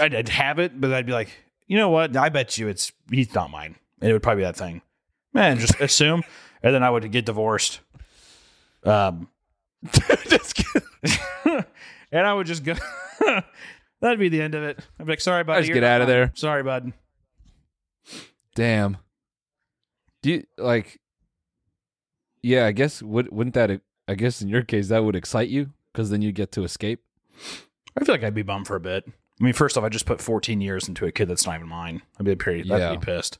I'd, 0.00 0.14
I'd 0.14 0.28
have 0.28 0.58
it, 0.58 0.80
but 0.80 0.92
I'd 0.92 1.06
be 1.06 1.12
like, 1.12 1.30
you 1.72 1.78
know 1.78 1.88
what? 1.88 2.14
I 2.18 2.28
bet 2.28 2.58
you 2.58 2.68
it's 2.68 2.92
he's 3.10 3.34
not 3.34 3.50
mine. 3.50 3.76
And 4.02 4.10
it 4.10 4.12
would 4.12 4.22
probably 4.22 4.42
be 4.42 4.44
that 4.44 4.56
thing. 4.56 4.82
Man, 5.32 5.58
just 5.58 5.80
assume, 5.80 6.22
and 6.62 6.74
then 6.74 6.82
I 6.82 6.90
would 6.90 7.10
get 7.10 7.24
divorced. 7.24 7.80
Um, 8.84 9.28
Just 10.28 10.62
and 12.12 12.26
I 12.26 12.34
would 12.34 12.46
just 12.46 12.62
go. 12.62 12.74
That'd 14.02 14.18
be 14.18 14.28
the 14.28 14.42
end 14.42 14.54
of 14.54 14.62
it. 14.64 14.80
I'd 15.00 15.06
be 15.06 15.12
like, 15.12 15.20
"Sorry, 15.22 15.44
bud. 15.44 15.60
just 15.60 15.72
get 15.72 15.82
out 15.82 16.02
of 16.02 16.08
there. 16.08 16.30
Sorry, 16.34 16.62
bud." 16.62 16.92
Damn. 18.54 18.98
Do 20.20 20.30
you 20.30 20.44
like? 20.58 21.00
Yeah, 22.42 22.66
I 22.66 22.72
guess 22.72 23.02
would 23.02 23.32
wouldn't 23.32 23.54
that? 23.54 23.80
I 24.06 24.14
guess 24.14 24.42
in 24.42 24.48
your 24.48 24.62
case 24.62 24.88
that 24.88 25.04
would 25.04 25.16
excite 25.16 25.48
you 25.48 25.70
because 25.90 26.10
then 26.10 26.20
you 26.20 26.32
get 26.32 26.52
to 26.52 26.64
escape. 26.64 27.02
I 27.96 28.04
feel 28.04 28.14
like 28.14 28.24
I'd 28.24 28.34
be 28.34 28.42
bummed 28.42 28.66
for 28.66 28.76
a 28.76 28.80
bit. 28.80 29.08
I 29.40 29.44
mean, 29.44 29.52
first 29.54 29.76
off, 29.76 29.84
I 29.84 29.88
just 29.88 30.06
put 30.06 30.20
14 30.20 30.60
years 30.60 30.88
into 30.88 31.06
a 31.06 31.12
kid 31.12 31.26
that's 31.28 31.46
not 31.46 31.56
even 31.56 31.68
mine. 31.68 32.02
I'd 32.18 32.26
be 32.26 32.34
pretty. 32.36 32.70
I'd 32.72 33.00
be 33.00 33.04
pissed. 33.04 33.38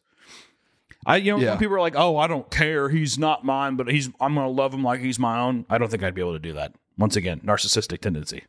I, 1.05 1.17
you 1.17 1.33
know, 1.33 1.39
Yeah. 1.39 1.57
people 1.57 1.75
are 1.77 1.81
like, 1.81 1.95
"Oh, 1.97 2.17
I 2.17 2.27
don't 2.29 2.49
care. 2.51 2.89
He's 2.89 3.19
not 3.19 3.45
mine, 3.45 3.77
but 3.77 3.89
he's. 3.89 4.09
I'm 4.21 4.35
gonna 4.35 4.49
love 4.49 4.73
him 4.73 4.83
like 4.85 5.01
he's 5.01 5.19
my 5.19 5.39
own." 5.41 5.67
I 5.69 5.79
don't 5.79 5.91
think 5.91 6.03
I'd 6.03 6.15
be 6.15 6.21
able 6.21 6.33
to 6.35 6.39
do 6.39 6.53
that. 6.55 6.75
Once 6.97 7.17
again, 7.17 7.41
narcissistic 7.41 8.01
tendency. 8.01 8.45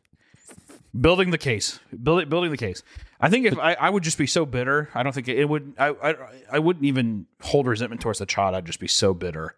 Building 0.98 1.30
the 1.32 1.38
case, 1.38 1.80
building 2.02 2.28
building 2.28 2.50
the 2.52 2.56
case. 2.56 2.82
I 3.20 3.28
think 3.28 3.46
if 3.46 3.58
I, 3.58 3.74
I 3.74 3.90
would 3.90 4.04
just 4.04 4.18
be 4.18 4.28
so 4.28 4.46
bitter. 4.46 4.88
I 4.94 5.02
don't 5.02 5.12
think 5.12 5.26
it, 5.26 5.44
would. 5.46 5.74
I, 5.78 5.88
I 5.88 6.14
I 6.52 6.58
wouldn't 6.60 6.84
even 6.84 7.26
hold 7.42 7.66
resentment 7.66 8.00
towards 8.00 8.20
the 8.20 8.26
child. 8.26 8.54
I'd 8.54 8.66
just 8.66 8.78
be 8.78 8.86
so 8.86 9.12
bitter 9.14 9.56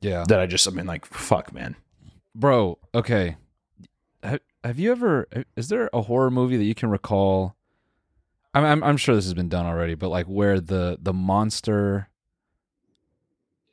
Yeah, 0.00 0.24
that 0.28 0.38
I 0.38 0.46
just. 0.46 0.68
I 0.68 0.70
mean, 0.70 0.86
like, 0.86 1.06
fuck, 1.06 1.52
man. 1.52 1.74
bro. 2.36 2.78
Okay. 2.94 3.36
Have, 4.64 4.78
you 4.78 4.90
ever? 4.90 5.28
Uh, 5.34 5.42
is 5.56 5.68
there 5.68 5.90
a 5.92 6.02
horror 6.02 6.30
movie 6.30 6.56
that 6.56 6.64
you 6.64 6.74
can 6.74 6.88
recall? 6.88 7.54
I'm, 8.54 8.64
I'm 8.64 8.84
I'm 8.84 8.96
sure 8.96 9.14
this 9.14 9.24
has 9.24 9.34
been 9.34 9.48
done 9.48 9.66
already, 9.66 9.94
but 9.94 10.08
like 10.08 10.26
where 10.26 10.60
the 10.60 10.98
the 11.00 11.12
monster 11.12 12.08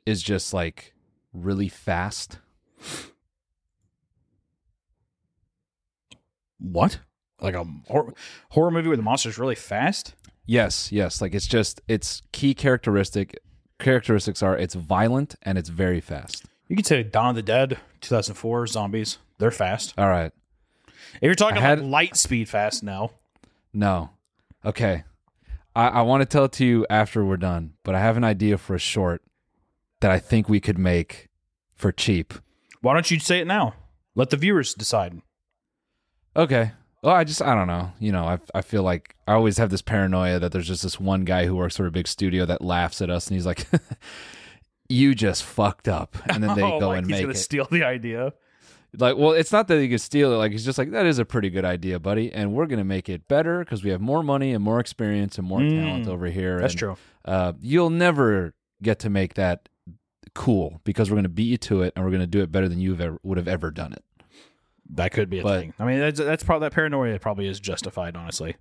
is 0.04 0.22
just 0.22 0.52
like 0.52 0.92
really 1.32 1.68
fast. 1.68 2.38
What? 6.58 7.00
Like 7.40 7.54
a 7.54 7.64
horror, 7.88 8.14
horror 8.50 8.70
movie 8.70 8.88
where 8.88 8.96
the 8.96 9.02
monster's 9.02 9.38
really 9.38 9.54
fast? 9.54 10.14
Yes, 10.46 10.92
yes. 10.92 11.20
Like 11.20 11.34
it's 11.34 11.46
just 11.46 11.80
its 11.88 12.22
key 12.32 12.54
characteristic 12.54 13.38
characteristics 13.78 14.42
are 14.42 14.56
it's 14.56 14.74
violent 14.74 15.34
and 15.42 15.58
it's 15.58 15.68
very 15.68 16.00
fast. 16.00 16.44
You 16.68 16.76
could 16.76 16.86
say 16.86 17.02
Dawn 17.02 17.30
of 17.30 17.36
the 17.36 17.42
Dead, 17.42 17.78
2004 18.00 18.66
zombies. 18.68 19.18
They're 19.38 19.50
fast. 19.50 19.94
All 19.98 20.08
right. 20.08 20.32
If 21.14 21.22
you're 21.22 21.34
talking 21.34 21.60
had- 21.60 21.80
like 21.80 21.90
light 21.90 22.16
speed 22.16 22.48
fast, 22.48 22.82
no. 22.82 23.12
No. 23.72 24.10
Okay. 24.64 25.04
I, 25.74 25.88
I 25.88 26.02
want 26.02 26.20
to 26.22 26.26
tell 26.26 26.44
it 26.44 26.52
to 26.52 26.64
you 26.66 26.86
after 26.90 27.24
we're 27.24 27.36
done, 27.38 27.74
but 27.82 27.94
I 27.94 28.00
have 28.00 28.16
an 28.16 28.24
idea 28.24 28.58
for 28.58 28.74
a 28.74 28.78
short 28.78 29.22
that 30.00 30.10
I 30.10 30.18
think 30.18 30.48
we 30.48 30.60
could 30.60 30.78
make 30.78 31.28
for 31.74 31.90
cheap. 31.92 32.34
Why 32.80 32.94
don't 32.94 33.10
you 33.10 33.18
say 33.18 33.38
it 33.40 33.46
now? 33.46 33.74
Let 34.14 34.30
the 34.30 34.36
viewers 34.36 34.74
decide. 34.74 35.22
Okay. 36.36 36.72
Well, 37.02 37.14
I 37.14 37.24
just 37.24 37.42
I 37.42 37.54
don't 37.54 37.66
know. 37.66 37.92
You 37.98 38.12
know, 38.12 38.24
I 38.24 38.38
I 38.54 38.60
feel 38.62 38.82
like 38.82 39.16
I 39.26 39.32
always 39.32 39.58
have 39.58 39.70
this 39.70 39.82
paranoia 39.82 40.38
that 40.38 40.52
there's 40.52 40.68
just 40.68 40.82
this 40.82 41.00
one 41.00 41.24
guy 41.24 41.46
who 41.46 41.56
works 41.56 41.76
for 41.76 41.86
a 41.86 41.90
big 41.90 42.06
studio 42.06 42.44
that 42.46 42.62
laughs 42.62 43.00
at 43.02 43.10
us 43.10 43.26
and 43.26 43.34
he's 43.34 43.46
like, 43.46 43.66
"You 44.88 45.14
just 45.14 45.42
fucked 45.42 45.88
up," 45.88 46.16
and 46.28 46.42
then 46.42 46.54
they 46.54 46.62
Oh, 46.72 46.78
go 46.78 46.88
like 46.88 46.98
and 46.98 47.06
he's 47.06 47.14
make 47.16 47.22
gonna 47.22 47.32
it. 47.32 47.38
steal 47.38 47.66
the 47.70 47.82
idea. 47.84 48.32
Like, 48.98 49.16
well, 49.16 49.32
it's 49.32 49.52
not 49.52 49.68
that 49.68 49.80
he 49.80 49.88
could 49.88 50.00
steal 50.02 50.32
it. 50.32 50.36
Like, 50.36 50.52
he's 50.52 50.64
just 50.64 50.76
like, 50.76 50.90
that 50.90 51.06
is 51.06 51.18
a 51.18 51.24
pretty 51.24 51.48
good 51.48 51.64
idea, 51.64 51.98
buddy. 51.98 52.30
And 52.32 52.52
we're 52.52 52.66
going 52.66 52.78
to 52.78 52.84
make 52.84 53.08
it 53.08 53.26
better 53.26 53.60
because 53.60 53.82
we 53.82 53.90
have 53.90 54.00
more 54.02 54.22
money 54.22 54.52
and 54.52 54.62
more 54.62 54.80
experience 54.80 55.38
and 55.38 55.46
more 55.46 55.60
talent 55.60 56.08
over 56.08 56.26
here. 56.26 56.58
Mm. 56.58 56.60
That's 56.60 56.74
and, 56.74 56.78
true. 56.78 56.96
Uh, 57.24 57.52
you'll 57.60 57.90
never 57.90 58.54
get 58.82 58.98
to 59.00 59.10
make 59.10 59.34
that 59.34 59.68
cool 60.34 60.80
because 60.84 61.10
we're 61.10 61.14
going 61.14 61.22
to 61.24 61.28
beat 61.30 61.44
you 61.44 61.56
to 61.58 61.82
it 61.82 61.92
and 61.96 62.04
we're 62.04 62.10
going 62.10 62.20
to 62.20 62.26
do 62.26 62.42
it 62.42 62.52
better 62.52 62.68
than 62.68 62.80
you 62.80 62.94
ever, 62.94 63.18
would 63.22 63.38
have 63.38 63.48
ever 63.48 63.70
done 63.70 63.92
it. 63.94 64.04
That 64.94 65.12
could 65.12 65.30
be 65.30 65.38
a 65.38 65.42
But- 65.42 65.60
thing. 65.60 65.74
I 65.78 65.86
mean, 65.86 65.98
that's 66.00 66.18
that's 66.20 66.44
probably 66.44 66.66
that 66.66 66.74
paranoia 66.74 67.18
probably 67.18 67.46
is 67.46 67.60
justified. 67.60 68.14
Honestly, 68.14 68.56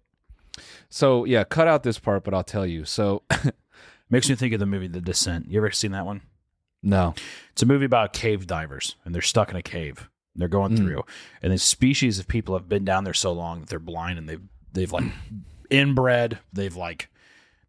So, 0.88 1.26
yeah, 1.26 1.44
cut 1.44 1.68
out 1.68 1.84
this 1.84 2.00
part, 2.00 2.24
but 2.24 2.34
I'll 2.34 2.44
tell 2.44 2.66
you. 2.66 2.86
So, 2.86 3.24
makes 4.10 4.30
me 4.30 4.36
think 4.36 4.54
of 4.54 4.60
the 4.62 4.66
movie 4.66 4.88
The 4.88 5.02
Descent. 5.02 5.50
You 5.50 5.58
ever 5.60 5.72
seen 5.72 5.92
that 5.92 6.06
one? 6.06 6.22
no. 6.82 7.16
It's 7.52 7.62
a 7.64 7.66
movie 7.66 7.86
about 7.86 8.14
cave 8.14 8.48
divers, 8.48 8.96
and 9.04 9.14
they're 9.14 9.22
stuck 9.22 9.50
in 9.50 9.58
a 9.58 9.62
cave. 9.62 10.10
They're 10.36 10.48
going 10.48 10.72
Mm. 10.74 10.78
through, 10.78 11.04
and 11.42 11.52
this 11.52 11.64
species 11.64 12.18
of 12.20 12.28
people 12.28 12.56
have 12.56 12.70
been 12.70 12.86
down 12.86 13.04
there 13.04 13.14
so 13.14 13.32
long 13.34 13.60
that 13.62 13.70
they're 13.70 13.80
blind, 13.80 14.18
and 14.18 14.30
they've 14.30 14.42
they've 14.74 14.92
like 14.92 15.04
inbred. 15.70 16.40
They've 16.54 16.76
like 16.76 17.10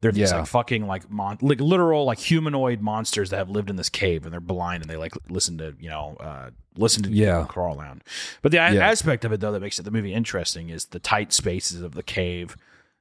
they're 0.01 0.13
these 0.13 0.31
Yeah. 0.33 0.39
like 0.41 0.47
fucking 0.49 0.87
like 0.87 1.09
mon- 1.11 1.39
like 1.41 1.61
literal 1.61 2.05
like 2.05 2.19
humanoid 2.19 2.81
monsters 2.81 3.31
that 3.31 3.37
have 3.37 3.51
lived 3.51 3.71
in 3.71 3.77
this 3.77 3.89
cave, 3.89 4.25
and 4.25 4.33
they're 4.33 4.41
blind, 4.41 4.83
and 4.83 4.91
they 4.91 4.97
like 4.97 5.13
listen 5.29 5.59
to 5.59 5.75
you 5.81 5.89
know 5.91 6.17
uh, 6.21 6.51
listen 6.77 7.03
to 7.05 7.11
Yeah. 7.11 7.45
crawl 7.49 7.81
around. 7.81 8.03
But 8.43 8.53
the 8.53 8.57
Yeah. 8.59 8.87
aspect 8.89 9.25
of 9.25 9.33
it 9.33 9.41
though 9.41 9.53
that 9.53 9.61
makes 9.61 9.79
it 9.79 9.83
the 9.83 9.91
movie 9.91 10.13
interesting 10.15 10.71
is 10.71 10.87
the 10.87 10.99
tight 11.01 11.33
spaces 11.33 11.83
of 11.83 11.95
the 11.95 12.03
cave. 12.03 12.57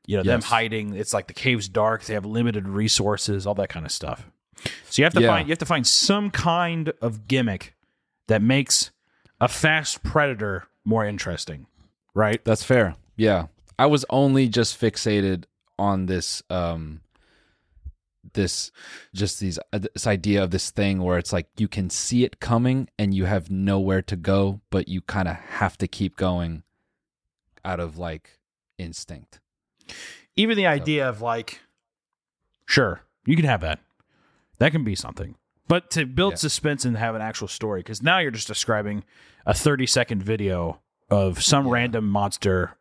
You 0.07 0.18
know 0.18 0.24
them 0.24 0.41
hiding. 0.41 0.95
It's 0.95 1.14
like 1.14 1.28
the 1.28 1.34
cave's 1.34 1.68
dark. 1.70 2.03
They 2.05 2.16
have 2.16 2.26
limited 2.26 2.68
resources. 2.68 3.45
All 3.45 3.53
that 3.55 3.70
kind 3.70 3.86
of 3.86 3.91
stuff. 3.91 4.26
So 4.89 5.01
you 5.01 5.03
have 5.05 5.14
to 5.14 5.22
Yeah. 5.22 5.28
find 5.28 5.47
you 5.47 5.51
have 5.51 5.59
to 5.59 5.66
find 5.66 5.86
some 5.86 6.32
kind 6.32 6.93
of 7.01 7.28
gimmick 7.28 7.76
that 8.28 8.41
makes 8.41 8.89
a 9.41 9.47
fast 9.49 10.03
predator 10.03 10.67
more 10.85 11.05
interesting, 11.05 11.65
right? 12.13 12.43
That's 12.45 12.63
fair. 12.63 12.95
Yeah. 13.17 13.47
I 13.77 13.87
was 13.87 14.05
only 14.09 14.47
just 14.47 14.79
fixated 14.79 15.45
on 15.77 16.05
this 16.05 16.43
um 16.49 17.01
this 18.33 18.71
just 19.15 19.39
these 19.39 19.57
uh, 19.73 19.79
this 19.79 20.05
idea 20.05 20.43
of 20.43 20.51
this 20.51 20.69
thing 20.69 21.01
where 21.01 21.17
it's 21.17 21.33
like 21.33 21.47
you 21.57 21.67
can 21.67 21.89
see 21.89 22.23
it 22.23 22.39
coming 22.39 22.87
and 22.99 23.15
you 23.15 23.25
have 23.25 23.49
nowhere 23.49 24.03
to 24.03 24.15
go 24.15 24.61
but 24.69 24.87
you 24.87 25.01
kind 25.01 25.27
of 25.27 25.35
have 25.35 25.75
to 25.79 25.87
keep 25.87 26.15
going 26.15 26.61
out 27.65 27.79
of 27.79 27.97
like 27.97 28.39
instinct. 28.77 29.39
Even 30.35 30.57
the 30.57 30.67
idea 30.67 31.07
of 31.07 31.21
like, 31.21 31.59
sure, 32.65 33.01
you 33.25 33.35
can 33.35 33.45
have 33.45 33.61
that. 33.61 33.79
That 34.59 34.71
can 34.71 34.83
be 34.83 34.95
something. 34.95 35.35
But 35.72 35.89
to 35.91 36.05
build 36.05 36.34
Yeah. 36.34 36.36
suspense 36.38 36.84
and 36.84 36.97
have 36.97 37.15
an 37.15 37.22
actual 37.22 37.47
story, 37.47 37.80
because 37.80 38.03
now 38.03 38.19
you're 38.19 38.30
just 38.30 38.47
describing 38.49 39.05
a 39.45 39.53
30 39.53 39.86
second 39.86 40.22
video 40.22 40.82
of 41.09 41.41
some 41.41 41.65
random 41.69 42.09
monster 42.09 42.78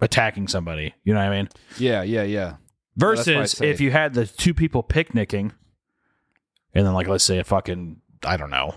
attacking 0.00 0.48
somebody. 0.48 0.92
You 1.02 1.14
know 1.14 1.20
what 1.20 1.32
I 1.32 1.36
mean? 1.36 1.48
Yeah, 1.78 2.02
yeah, 2.02 2.24
yeah. 2.24 2.56
that's 2.94 3.26
why 3.26 3.32
I 3.32 3.36
Versus 3.36 3.52
say- 3.52 3.70
if 3.70 3.80
you 3.80 3.90
had 3.90 4.12
the 4.12 4.26
two 4.26 4.52
people 4.52 4.82
picnicking, 4.82 5.52
and 6.74 6.84
then 6.86 6.92
like 6.92 7.08
let's 7.08 7.24
say 7.24 7.38
a 7.38 7.44
fucking 7.44 8.02
I 8.22 8.36
don't 8.36 8.50
know 8.50 8.74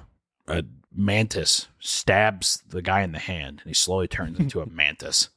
a 0.47 0.63
mantis 0.95 1.67
stabs 1.79 2.63
the 2.69 2.81
guy 2.81 3.01
in 3.01 3.11
the 3.11 3.19
hand, 3.19 3.59
and 3.61 3.67
he 3.69 3.73
slowly 3.73 4.07
turns 4.07 4.39
into 4.39 4.61
a 4.61 4.65
mantis. 4.69 5.27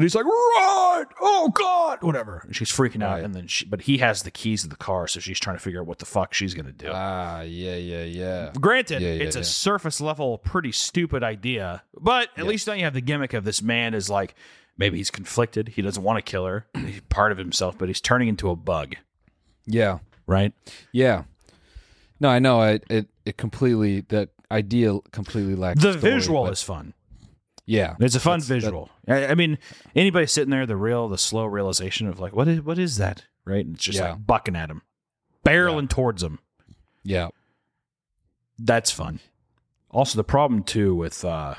And 0.00 0.04
he's 0.04 0.14
like, 0.14 0.24
"Run! 0.24 1.06
Oh 1.20 1.50
God!" 1.54 2.02
Whatever. 2.02 2.42
And 2.46 2.56
she's 2.56 2.70
freaking 2.70 3.02
out, 3.02 3.16
Right. 3.16 3.24
and 3.24 3.34
then 3.34 3.46
she, 3.46 3.66
but 3.66 3.82
he 3.82 3.98
has 3.98 4.22
the 4.22 4.30
keys 4.30 4.64
of 4.64 4.70
the 4.70 4.76
car, 4.76 5.06
so 5.06 5.20
she's 5.20 5.38
trying 5.38 5.56
to 5.56 5.62
figure 5.62 5.80
out 5.80 5.86
what 5.86 5.98
the 5.98 6.06
fuck 6.06 6.32
she's 6.32 6.54
gonna 6.54 6.72
do. 6.72 6.88
Ah, 6.90 7.42
yeah, 7.42 7.76
yeah, 7.76 8.04
yeah. 8.04 8.52
Granted, 8.58 9.02
Yeah, 9.02 9.12
yeah, 9.12 9.24
it's 9.24 9.36
a 9.36 9.40
yeah. 9.40 9.44
surface 9.44 10.00
level, 10.00 10.38
pretty 10.38 10.72
stupid 10.72 11.22
idea, 11.22 11.82
but 12.00 12.30
at 12.38 12.46
least 12.46 12.66
now 12.66 12.72
you 12.72 12.84
have 12.84 12.94
the 12.94 13.00
gimmick 13.02 13.34
of 13.34 13.44
this 13.44 13.60
man 13.60 13.92
is 13.94 14.08
like 14.08 14.34
maybe 14.78 14.96
he's 14.96 15.10
conflicted. 15.10 15.68
He 15.68 15.82
doesn't 15.82 16.02
want 16.02 16.16
to 16.16 16.22
kill 16.30 16.46
her. 16.46 16.66
He's 16.74 17.02
part 17.10 17.32
of 17.32 17.36
himself, 17.38 17.76
but 17.76 17.88
he's 17.88 18.00
turning 18.00 18.28
into 18.28 18.48
a 18.48 18.56
bug, 18.56 18.96
Yeah. 19.66 19.98
right? 20.26 20.54
Yeah. 20.92 21.24
No, 22.18 22.28
I 22.30 22.38
know. 22.38 22.60
I 22.62 22.80
it 22.88 23.08
it 23.26 23.36
completely 23.36 24.00
the 24.02 24.28
idea 24.50 24.98
completely 25.12 25.54
lacks 25.54 25.82
The 25.82 25.92
story, 25.98 26.12
visual 26.14 26.44
but- 26.44 26.52
is 26.54 26.62
fun. 26.62 26.94
Yeah. 27.70 27.94
It's 28.00 28.14
a 28.16 28.20
fun 28.20 28.40
That's- 28.40 28.48
that- 28.48 28.54
visual. 28.54 28.90
I, 29.06 29.34
mean, 29.34 29.58
anybody 29.94 30.26
sitting 30.26 30.50
there, 30.50 30.66
the 30.66 30.76
real, 30.76 31.08
the 31.08 31.16
slow 31.18 31.44
realization 31.46 32.06
of 32.08 32.18
like, 32.18 32.34
what 32.34 32.48
is 32.48 32.60
what 32.62 32.78
is 32.78 32.96
that? 32.96 33.24
Right? 33.44 33.64
And 33.64 33.76
it's 33.76 33.84
just 33.84 33.98
Yeah. 33.98 34.10
like 34.12 34.26
bucking 34.26 34.56
at 34.56 34.70
him, 34.70 34.82
barreling 35.44 35.88
towards 35.88 36.22
him. 36.22 36.38
yeah. 37.04 37.28
That's 38.58 38.90
fun. 38.90 39.20
Also, 39.90 40.16
the 40.16 40.24
problem 40.24 40.62
too 40.62 40.94
with 40.94 41.24
uh, 41.24 41.54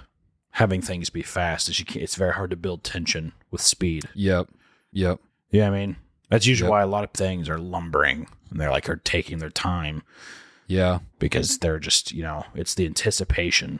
having 0.51 0.81
things 0.81 1.09
be 1.09 1.23
fast 1.23 1.67
is 1.69 1.79
you 1.79 1.85
can't, 1.85 2.03
it's 2.03 2.15
very 2.15 2.33
hard 2.33 2.51
to 2.51 2.55
build 2.55 2.83
tension 2.83 3.33
with 3.49 3.61
speed. 3.61 4.07
Yep. 4.13 4.49
Yep. 4.91 5.19
Yeah, 5.49 5.67
I 5.67 5.71
mean 5.71 5.95
that's 6.29 6.45
usually 6.45 6.67
Yep. 6.67 6.71
why 6.71 6.81
a 6.81 6.87
lot 6.87 7.03
of 7.03 7.11
things 7.11 7.49
are 7.49 7.57
lumbering 7.57 8.27
and 8.49 8.59
they're 8.59 8.69
like 8.71 8.87
are 8.89 8.97
taking 8.97 9.39
their 9.39 9.49
time 9.49 10.03
Yeah. 10.67 10.99
because 11.19 11.57
they're 11.57 11.79
just 11.79 12.11
you 12.13 12.21
know 12.23 12.45
it's 12.53 12.73
the 12.75 12.85
anticipation 12.85 13.79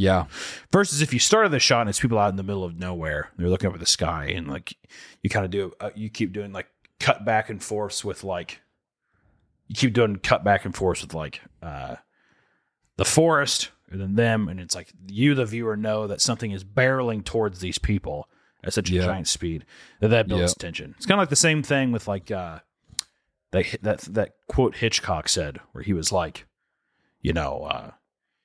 Yeah. 0.00 0.24
versus 0.72 1.02
if 1.02 1.12
you 1.12 1.18
started 1.18 1.50
the 1.52 1.58
shot 1.60 1.80
and 1.82 1.90
it's 1.90 2.00
people 2.00 2.18
out 2.18 2.30
in 2.30 2.36
the 2.36 2.42
middle 2.42 2.64
of 2.64 2.78
nowhere 2.78 3.30
they're 3.36 3.48
looking 3.48 3.68
up 3.68 3.74
at 3.74 3.80
the 3.80 3.86
sky 3.86 4.26
and 4.34 4.48
like 4.48 4.74
you 5.22 5.28
kind 5.30 5.44
of 5.44 5.50
do 5.50 5.72
uh, 5.80 5.90
you 5.94 6.08
keep 6.08 6.32
doing 6.32 6.52
like 6.52 6.68
cut 6.98 7.24
back 7.24 7.50
and 7.50 7.62
forth 7.62 8.04
with 8.04 8.24
like 8.24 8.60
you 9.68 9.74
keep 9.76 9.92
doing 9.92 10.16
cut 10.16 10.42
back 10.44 10.64
and 10.64 10.74
forth 10.74 11.02
with 11.02 11.14
like 11.14 11.40
uh 11.62 11.96
the 12.96 13.04
forest 13.04 13.70
and 13.90 14.00
then 14.00 14.14
them 14.14 14.48
and 14.48 14.58
it's 14.60 14.74
like 14.74 14.92
you 15.08 15.34
the 15.34 15.44
viewer 15.46 15.76
know 15.76 16.06
that 16.06 16.20
something 16.20 16.50
is 16.50 16.64
barreling 16.64 17.24
towards 17.24 17.60
these 17.60 17.78
people 17.78 18.28
at 18.62 18.72
such 18.72 18.90
a 18.90 18.94
Yeah. 18.94 19.04
giant 19.06 19.28
speed 19.28 19.64
that 20.00 20.08
that 20.08 20.28
builds 20.28 20.52
Yep. 20.52 20.58
tension 20.58 20.94
it's 20.96 21.06
kind 21.06 21.18
of 21.18 21.22
like 21.22 21.30
the 21.30 21.36
same 21.36 21.62
thing 21.62 21.92
with 21.92 22.06
like 22.08 22.30
uh 22.30 22.60
that 23.52 23.66
that 23.82 23.98
that 24.00 24.34
quote 24.48 24.76
hitchcock 24.76 25.28
said 25.28 25.58
where 25.72 25.82
he 25.84 25.92
was 25.92 26.12
like 26.12 26.46
you 27.22 27.32
know 27.32 27.64
uh 27.64 27.90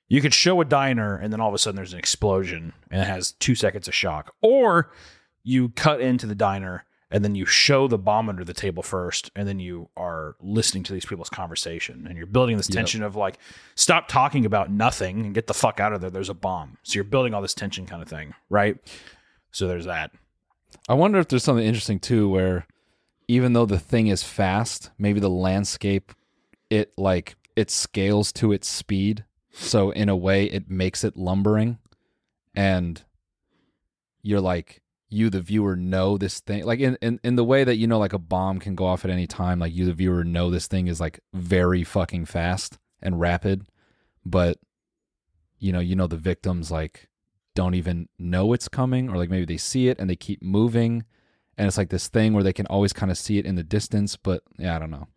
you 0.08 0.20
could 0.20 0.34
show 0.34 0.60
a 0.60 0.64
diner 0.64 1.16
and 1.16 1.32
then 1.32 1.40
all 1.40 1.48
of 1.48 1.54
a 1.54 1.58
sudden 1.58 1.76
there's 1.76 1.92
an 1.92 1.98
explosion 1.98 2.72
and 2.90 3.02
it 3.02 3.06
has 3.06 3.32
two 3.32 3.54
seconds 3.54 3.88
of 3.88 3.94
shock. 3.94 4.34
Or 4.40 4.90
you 5.42 5.70
cut 5.70 6.00
into 6.00 6.26
the 6.26 6.34
diner 6.34 6.84
and 7.10 7.24
then 7.24 7.34
you 7.34 7.46
show 7.46 7.86
the 7.88 7.98
bomb 7.98 8.28
under 8.28 8.44
the 8.44 8.52
table 8.54 8.82
first 8.82 9.30
and 9.36 9.46
then 9.48 9.58
you 9.60 9.88
are 9.96 10.34
listening 10.40 10.82
to 10.84 10.92
these 10.92 11.04
people's 11.06 11.30
conversation 11.30 12.06
and 12.08 12.16
you're 12.16 12.26
building 12.26 12.56
this 12.56 12.68
Yep. 12.68 12.74
tension 12.76 13.02
of 13.02 13.14
like, 13.16 13.38
stop 13.76 14.08
talking 14.08 14.44
about 14.44 14.70
nothing 14.70 15.24
and 15.24 15.34
get 15.34 15.46
the 15.46 15.54
fuck 15.54 15.78
out 15.80 15.92
of 15.92 16.00
there. 16.00 16.10
There's 16.10 16.28
a 16.28 16.34
bomb. 16.34 16.78
So 16.82 16.94
you're 16.96 17.04
building 17.04 17.32
all 17.34 17.42
this 17.42 17.54
tension 17.54 17.86
kind 17.86 18.02
of 18.02 18.08
thing, 18.08 18.34
right? 18.50 18.76
So 19.52 19.66
there's 19.68 19.86
that. 19.86 20.12
I 20.88 20.94
wonder 20.94 21.18
if 21.18 21.28
there's 21.28 21.44
something 21.44 21.64
interesting 21.66 21.98
too 22.00 22.28
where 22.28 22.66
even 23.28 23.54
though 23.54 23.66
the 23.66 23.78
thing 23.78 24.06
is 24.06 24.22
fast, 24.22 24.90
maybe 24.98 25.18
the 25.20 25.30
landscape 25.30 26.12
it 26.70 26.92
like 26.96 27.36
it 27.54 27.70
scales 27.70 28.32
to 28.32 28.52
its 28.52 28.68
speed. 28.68 29.24
So 29.58 29.90
in 29.90 30.08
a 30.08 30.16
way 30.16 30.44
it 30.44 30.70
makes 30.70 31.02
it 31.02 31.16
lumbering. 31.16 31.78
And 32.54 33.02
you're 34.22 34.40
like 34.40 34.82
you 35.08 35.30
the 35.30 35.40
viewer 35.40 35.76
know 35.76 36.18
this 36.18 36.40
thing. 36.40 36.64
Like 36.64 36.80
in, 36.80 36.96
in 37.00 37.18
in 37.24 37.36
the 37.36 37.44
way 37.44 37.64
that 37.64 37.76
you 37.76 37.86
know 37.86 37.98
like 37.98 38.12
a 38.12 38.18
bomb 38.18 38.58
can 38.58 38.74
go 38.74 38.86
off 38.86 39.04
at 39.04 39.10
any 39.10 39.26
time 39.26 39.58
like 39.58 39.74
you 39.74 39.86
the 39.86 39.92
viewer 39.92 40.24
know 40.24 40.50
this 40.50 40.66
thing 40.66 40.88
is 40.88 41.00
like 41.00 41.20
very 41.32 41.84
fucking 41.84 42.26
fast 42.26 42.78
and 43.00 43.18
rapid. 43.18 43.66
But 44.24 44.58
you 45.58 45.72
know 45.72 45.80
you 45.80 45.96
know 45.96 46.06
the 46.06 46.16
victims 46.16 46.70
like 46.70 47.08
don't 47.54 47.74
even 47.74 48.08
know 48.18 48.52
it's 48.52 48.68
coming 48.68 49.08
or 49.08 49.16
like 49.16 49.30
maybe 49.30 49.46
they 49.46 49.56
see 49.56 49.88
it 49.88 49.98
and 49.98 50.10
they 50.10 50.16
keep 50.16 50.42
moving. 50.42 51.04
And 51.56 51.66
it's 51.66 51.78
like 51.78 51.88
this 51.88 52.08
thing 52.08 52.34
where 52.34 52.44
they 52.44 52.52
can 52.52 52.66
always 52.66 52.92
kind 52.92 53.10
of 53.10 53.16
see 53.16 53.38
it 53.38 53.46
in 53.46 53.54
the 53.54 53.62
distance 53.62 54.16
but 54.16 54.42
yeah 54.58 54.76
i 54.76 54.78
don't 54.78 54.90
know 54.90 55.08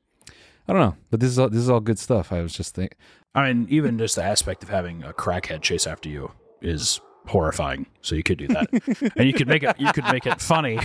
i 0.69 0.71
don't 0.71 0.81
know 0.81 0.95
but 1.09 1.19
this 1.19 1.29
is 1.29 1.39
all 1.39 1.49
this 1.49 1.59
is 1.59 1.69
all 1.69 1.79
good 1.79 1.99
stuff 1.99 2.31
i 2.31 2.41
was 2.41 2.53
just 2.53 2.73
think 2.75 2.95
I 3.35 3.47
mean, 3.53 3.67
even 3.69 3.99
just 3.99 4.15
the 4.15 4.23
aspect 4.23 4.63
of 4.63 4.69
having 4.69 5.03
a 5.03 5.13
crackhead 5.13 5.61
chase 5.61 5.85
after 5.85 6.09
you 6.09 6.31
is 6.63 6.99
horrifying. 7.27 7.85
So 8.01 8.15
you 8.15 8.23
could 8.23 8.39
do 8.39 8.47
that, 8.47 9.13
and 9.15 9.27
you 9.27 9.33
could 9.33 9.47
make 9.47 9.61
it. 9.61 9.79
You 9.79 9.93
could 9.93 10.05
make 10.05 10.25
it 10.25 10.41
funny, 10.41 10.79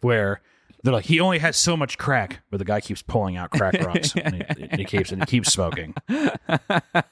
where 0.00 0.40
they're 0.82 0.94
like, 0.94 1.04
he 1.04 1.20
only 1.20 1.38
has 1.40 1.54
so 1.58 1.76
much 1.76 1.98
crack, 1.98 2.40
but 2.50 2.56
the 2.56 2.64
guy 2.64 2.80
keeps 2.80 3.02
pulling 3.02 3.36
out 3.36 3.50
crack 3.50 3.74
rocks, 3.84 4.14
and 4.16 4.36
he, 4.36 4.42
and 4.48 4.76
he 4.80 4.86
keeps 4.86 5.12
and 5.12 5.20
he 5.22 5.26
keeps 5.26 5.52
smoking, 5.52 5.92
and 6.08 6.32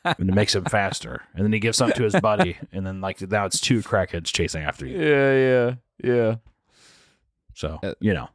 it 0.02 0.34
makes 0.34 0.54
him 0.54 0.64
faster. 0.64 1.22
And 1.34 1.44
then 1.44 1.52
he 1.52 1.58
gives 1.58 1.76
some 1.76 1.92
to 1.92 2.02
his 2.02 2.18
buddy, 2.18 2.56
and 2.72 2.86
then 2.86 3.02
like 3.02 3.20
now 3.20 3.44
it's 3.44 3.60
two 3.60 3.82
crackheads 3.82 4.32
chasing 4.32 4.62
after 4.62 4.86
you. 4.86 4.98
yeah 4.98 5.34
yeah 5.34 5.74
yeah 6.02 6.34
So 7.54 7.78
Uh, 7.82 7.92
you 8.00 8.14
know, 8.14 8.30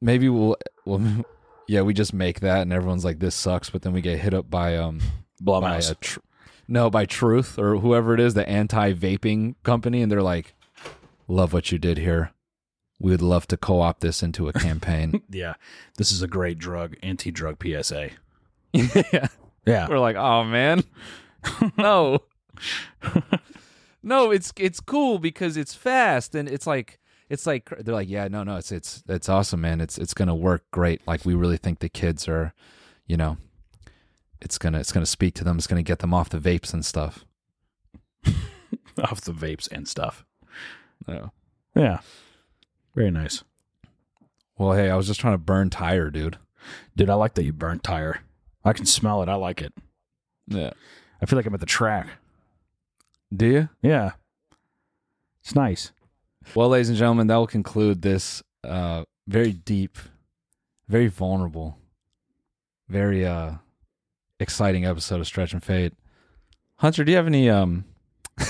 maybe 0.00 0.28
we'll 0.28 0.56
well 0.84 1.24
yeah 1.68 1.80
we 1.82 1.94
just 1.94 2.12
make 2.12 2.40
that 2.40 2.62
and 2.62 2.72
everyone's 2.72 3.04
like 3.04 3.18
this 3.18 3.34
sucks 3.34 3.70
but 3.70 3.82
then 3.82 3.92
we 3.92 4.00
get 4.00 4.18
hit 4.18 4.34
up 4.34 4.50
by 4.50 4.76
um 4.76 5.00
by 5.40 5.60
Blumhouse. 5.60 5.90
a 5.90 5.94
tr- 5.96 6.20
no 6.68 6.90
by 6.90 7.04
truth 7.06 7.58
or 7.58 7.76
whoever 7.78 8.14
it 8.14 8.20
is 8.20 8.34
the 8.34 8.48
anti-vaping 8.48 9.54
company 9.62 10.02
and 10.02 10.10
they're 10.10 10.22
like 10.22 10.54
love 11.28 11.52
what 11.52 11.72
you 11.72 11.78
did 11.78 11.98
here. 11.98 12.32
We 13.00 13.10
would 13.10 13.22
love 13.22 13.46
to 13.48 13.56
co-opt 13.56 14.00
this 14.00 14.22
into 14.22 14.48
a 14.48 14.52
campaign. 14.52 15.22
Yeah, 15.30 15.54
this 15.96 16.12
is 16.12 16.22
a 16.22 16.28
great 16.28 16.58
drug, 16.58 16.96
anti-drug 17.02 17.56
PSA. 17.62 18.10
yeah. 18.72 19.28
Yeah, 19.66 19.88
we're 19.88 19.98
like 19.98 20.16
oh 20.16 20.44
man. 20.44 20.84
No. 21.76 22.20
No 24.02 24.30
it's 24.30 24.52
it's 24.56 24.80
cool 24.80 25.18
because 25.18 25.56
it's 25.56 25.74
fast 25.74 26.34
and 26.34 26.48
it's 26.48 26.66
like 26.66 26.98
it's 27.30 27.46
like 27.46 27.68
they're 27.80 27.94
like 27.94 28.08
yeah 28.08 28.28
no 28.28 28.42
no 28.42 28.56
it's 28.56 28.70
it's 28.72 29.02
it's 29.08 29.28
awesome 29.28 29.60
man 29.60 29.80
it's 29.80 29.98
it's 29.98 30.14
gonna 30.14 30.34
work 30.34 30.64
great 30.70 31.00
like 31.06 31.24
we 31.24 31.34
really 31.34 31.56
think 31.56 31.78
the 31.78 31.88
kids 31.88 32.28
are 32.28 32.52
you 33.06 33.16
know 33.16 33.36
it's 34.40 34.58
gonna 34.58 34.78
it's 34.78 34.92
gonna 34.92 35.06
speak 35.06 35.34
to 35.34 35.44
them 35.44 35.56
it's 35.56 35.66
gonna 35.66 35.82
get 35.82 36.00
them 36.00 36.12
off 36.14 36.28
the 36.28 36.38
vapes 36.38 36.72
and 36.74 36.84
stuff 36.84 37.24
off 39.02 39.20
the 39.22 39.32
vapes 39.32 39.70
and 39.72 39.88
stuff. 39.88 40.24
yeah 41.08 41.26
Yeah, 41.74 41.98
very 42.94 43.10
nice. 43.10 43.42
well 44.58 44.72
hey 44.72 44.90
i 44.90 44.96
was 44.96 45.06
just 45.06 45.20
trying 45.20 45.34
to 45.34 45.38
burn 45.38 45.70
tire 45.70 46.10
dude 46.10 46.38
Dude, 46.96 47.10
I 47.10 47.14
like 47.14 47.34
that 47.34 47.44
you 47.44 47.52
burnt 47.52 47.82
tire. 47.82 48.20
I 48.64 48.72
can 48.72 48.86
smell 48.86 49.22
it. 49.22 49.28
I 49.28 49.34
like 49.34 49.60
it. 49.60 49.74
yeah 50.46 50.70
I 51.20 51.26
feel 51.26 51.36
like 51.36 51.44
I'm 51.44 51.52
at 51.52 51.60
the 51.60 51.66
track. 51.66 52.06
do 53.36 53.44
you 53.46 53.68
Yeah. 53.82 54.12
It's 55.42 55.54
nice. 55.54 55.92
Well 56.54 56.68
ladies 56.68 56.88
and 56.88 56.98
gentlemen 56.98 57.26
that 57.26 57.36
will 57.36 57.46
conclude 57.46 58.02
this 58.02 58.42
uh 58.64 59.04
very 59.26 59.52
deep 59.52 59.98
very 60.88 61.08
vulnerable 61.08 61.78
very 62.88 63.24
uh 63.24 63.52
exciting 64.40 64.84
episode 64.84 65.20
of 65.20 65.26
stretch 65.26 65.52
and 65.52 65.62
fade. 65.62 65.92
Hunter 66.76 67.04
do 67.04 67.10
you 67.12 67.16
have 67.16 67.26
any 67.26 67.48
um 67.48 67.84
do 68.38 68.44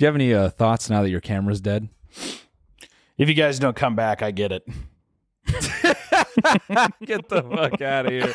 you 0.00 0.06
have 0.06 0.14
any 0.14 0.32
uh 0.34 0.50
thoughts 0.50 0.88
now 0.90 1.02
that 1.02 1.10
your 1.10 1.20
camera's 1.20 1.60
dead? 1.60 1.88
If 3.16 3.28
you 3.28 3.34
guys 3.34 3.58
don't 3.58 3.76
come 3.76 3.94
back, 3.94 4.22
I 4.22 4.32
get 4.32 4.50
it. 4.50 4.66
get 7.04 7.28
the 7.28 7.42
fuck 7.48 7.80
out 7.80 8.06
of 8.06 8.12
here 8.12 8.34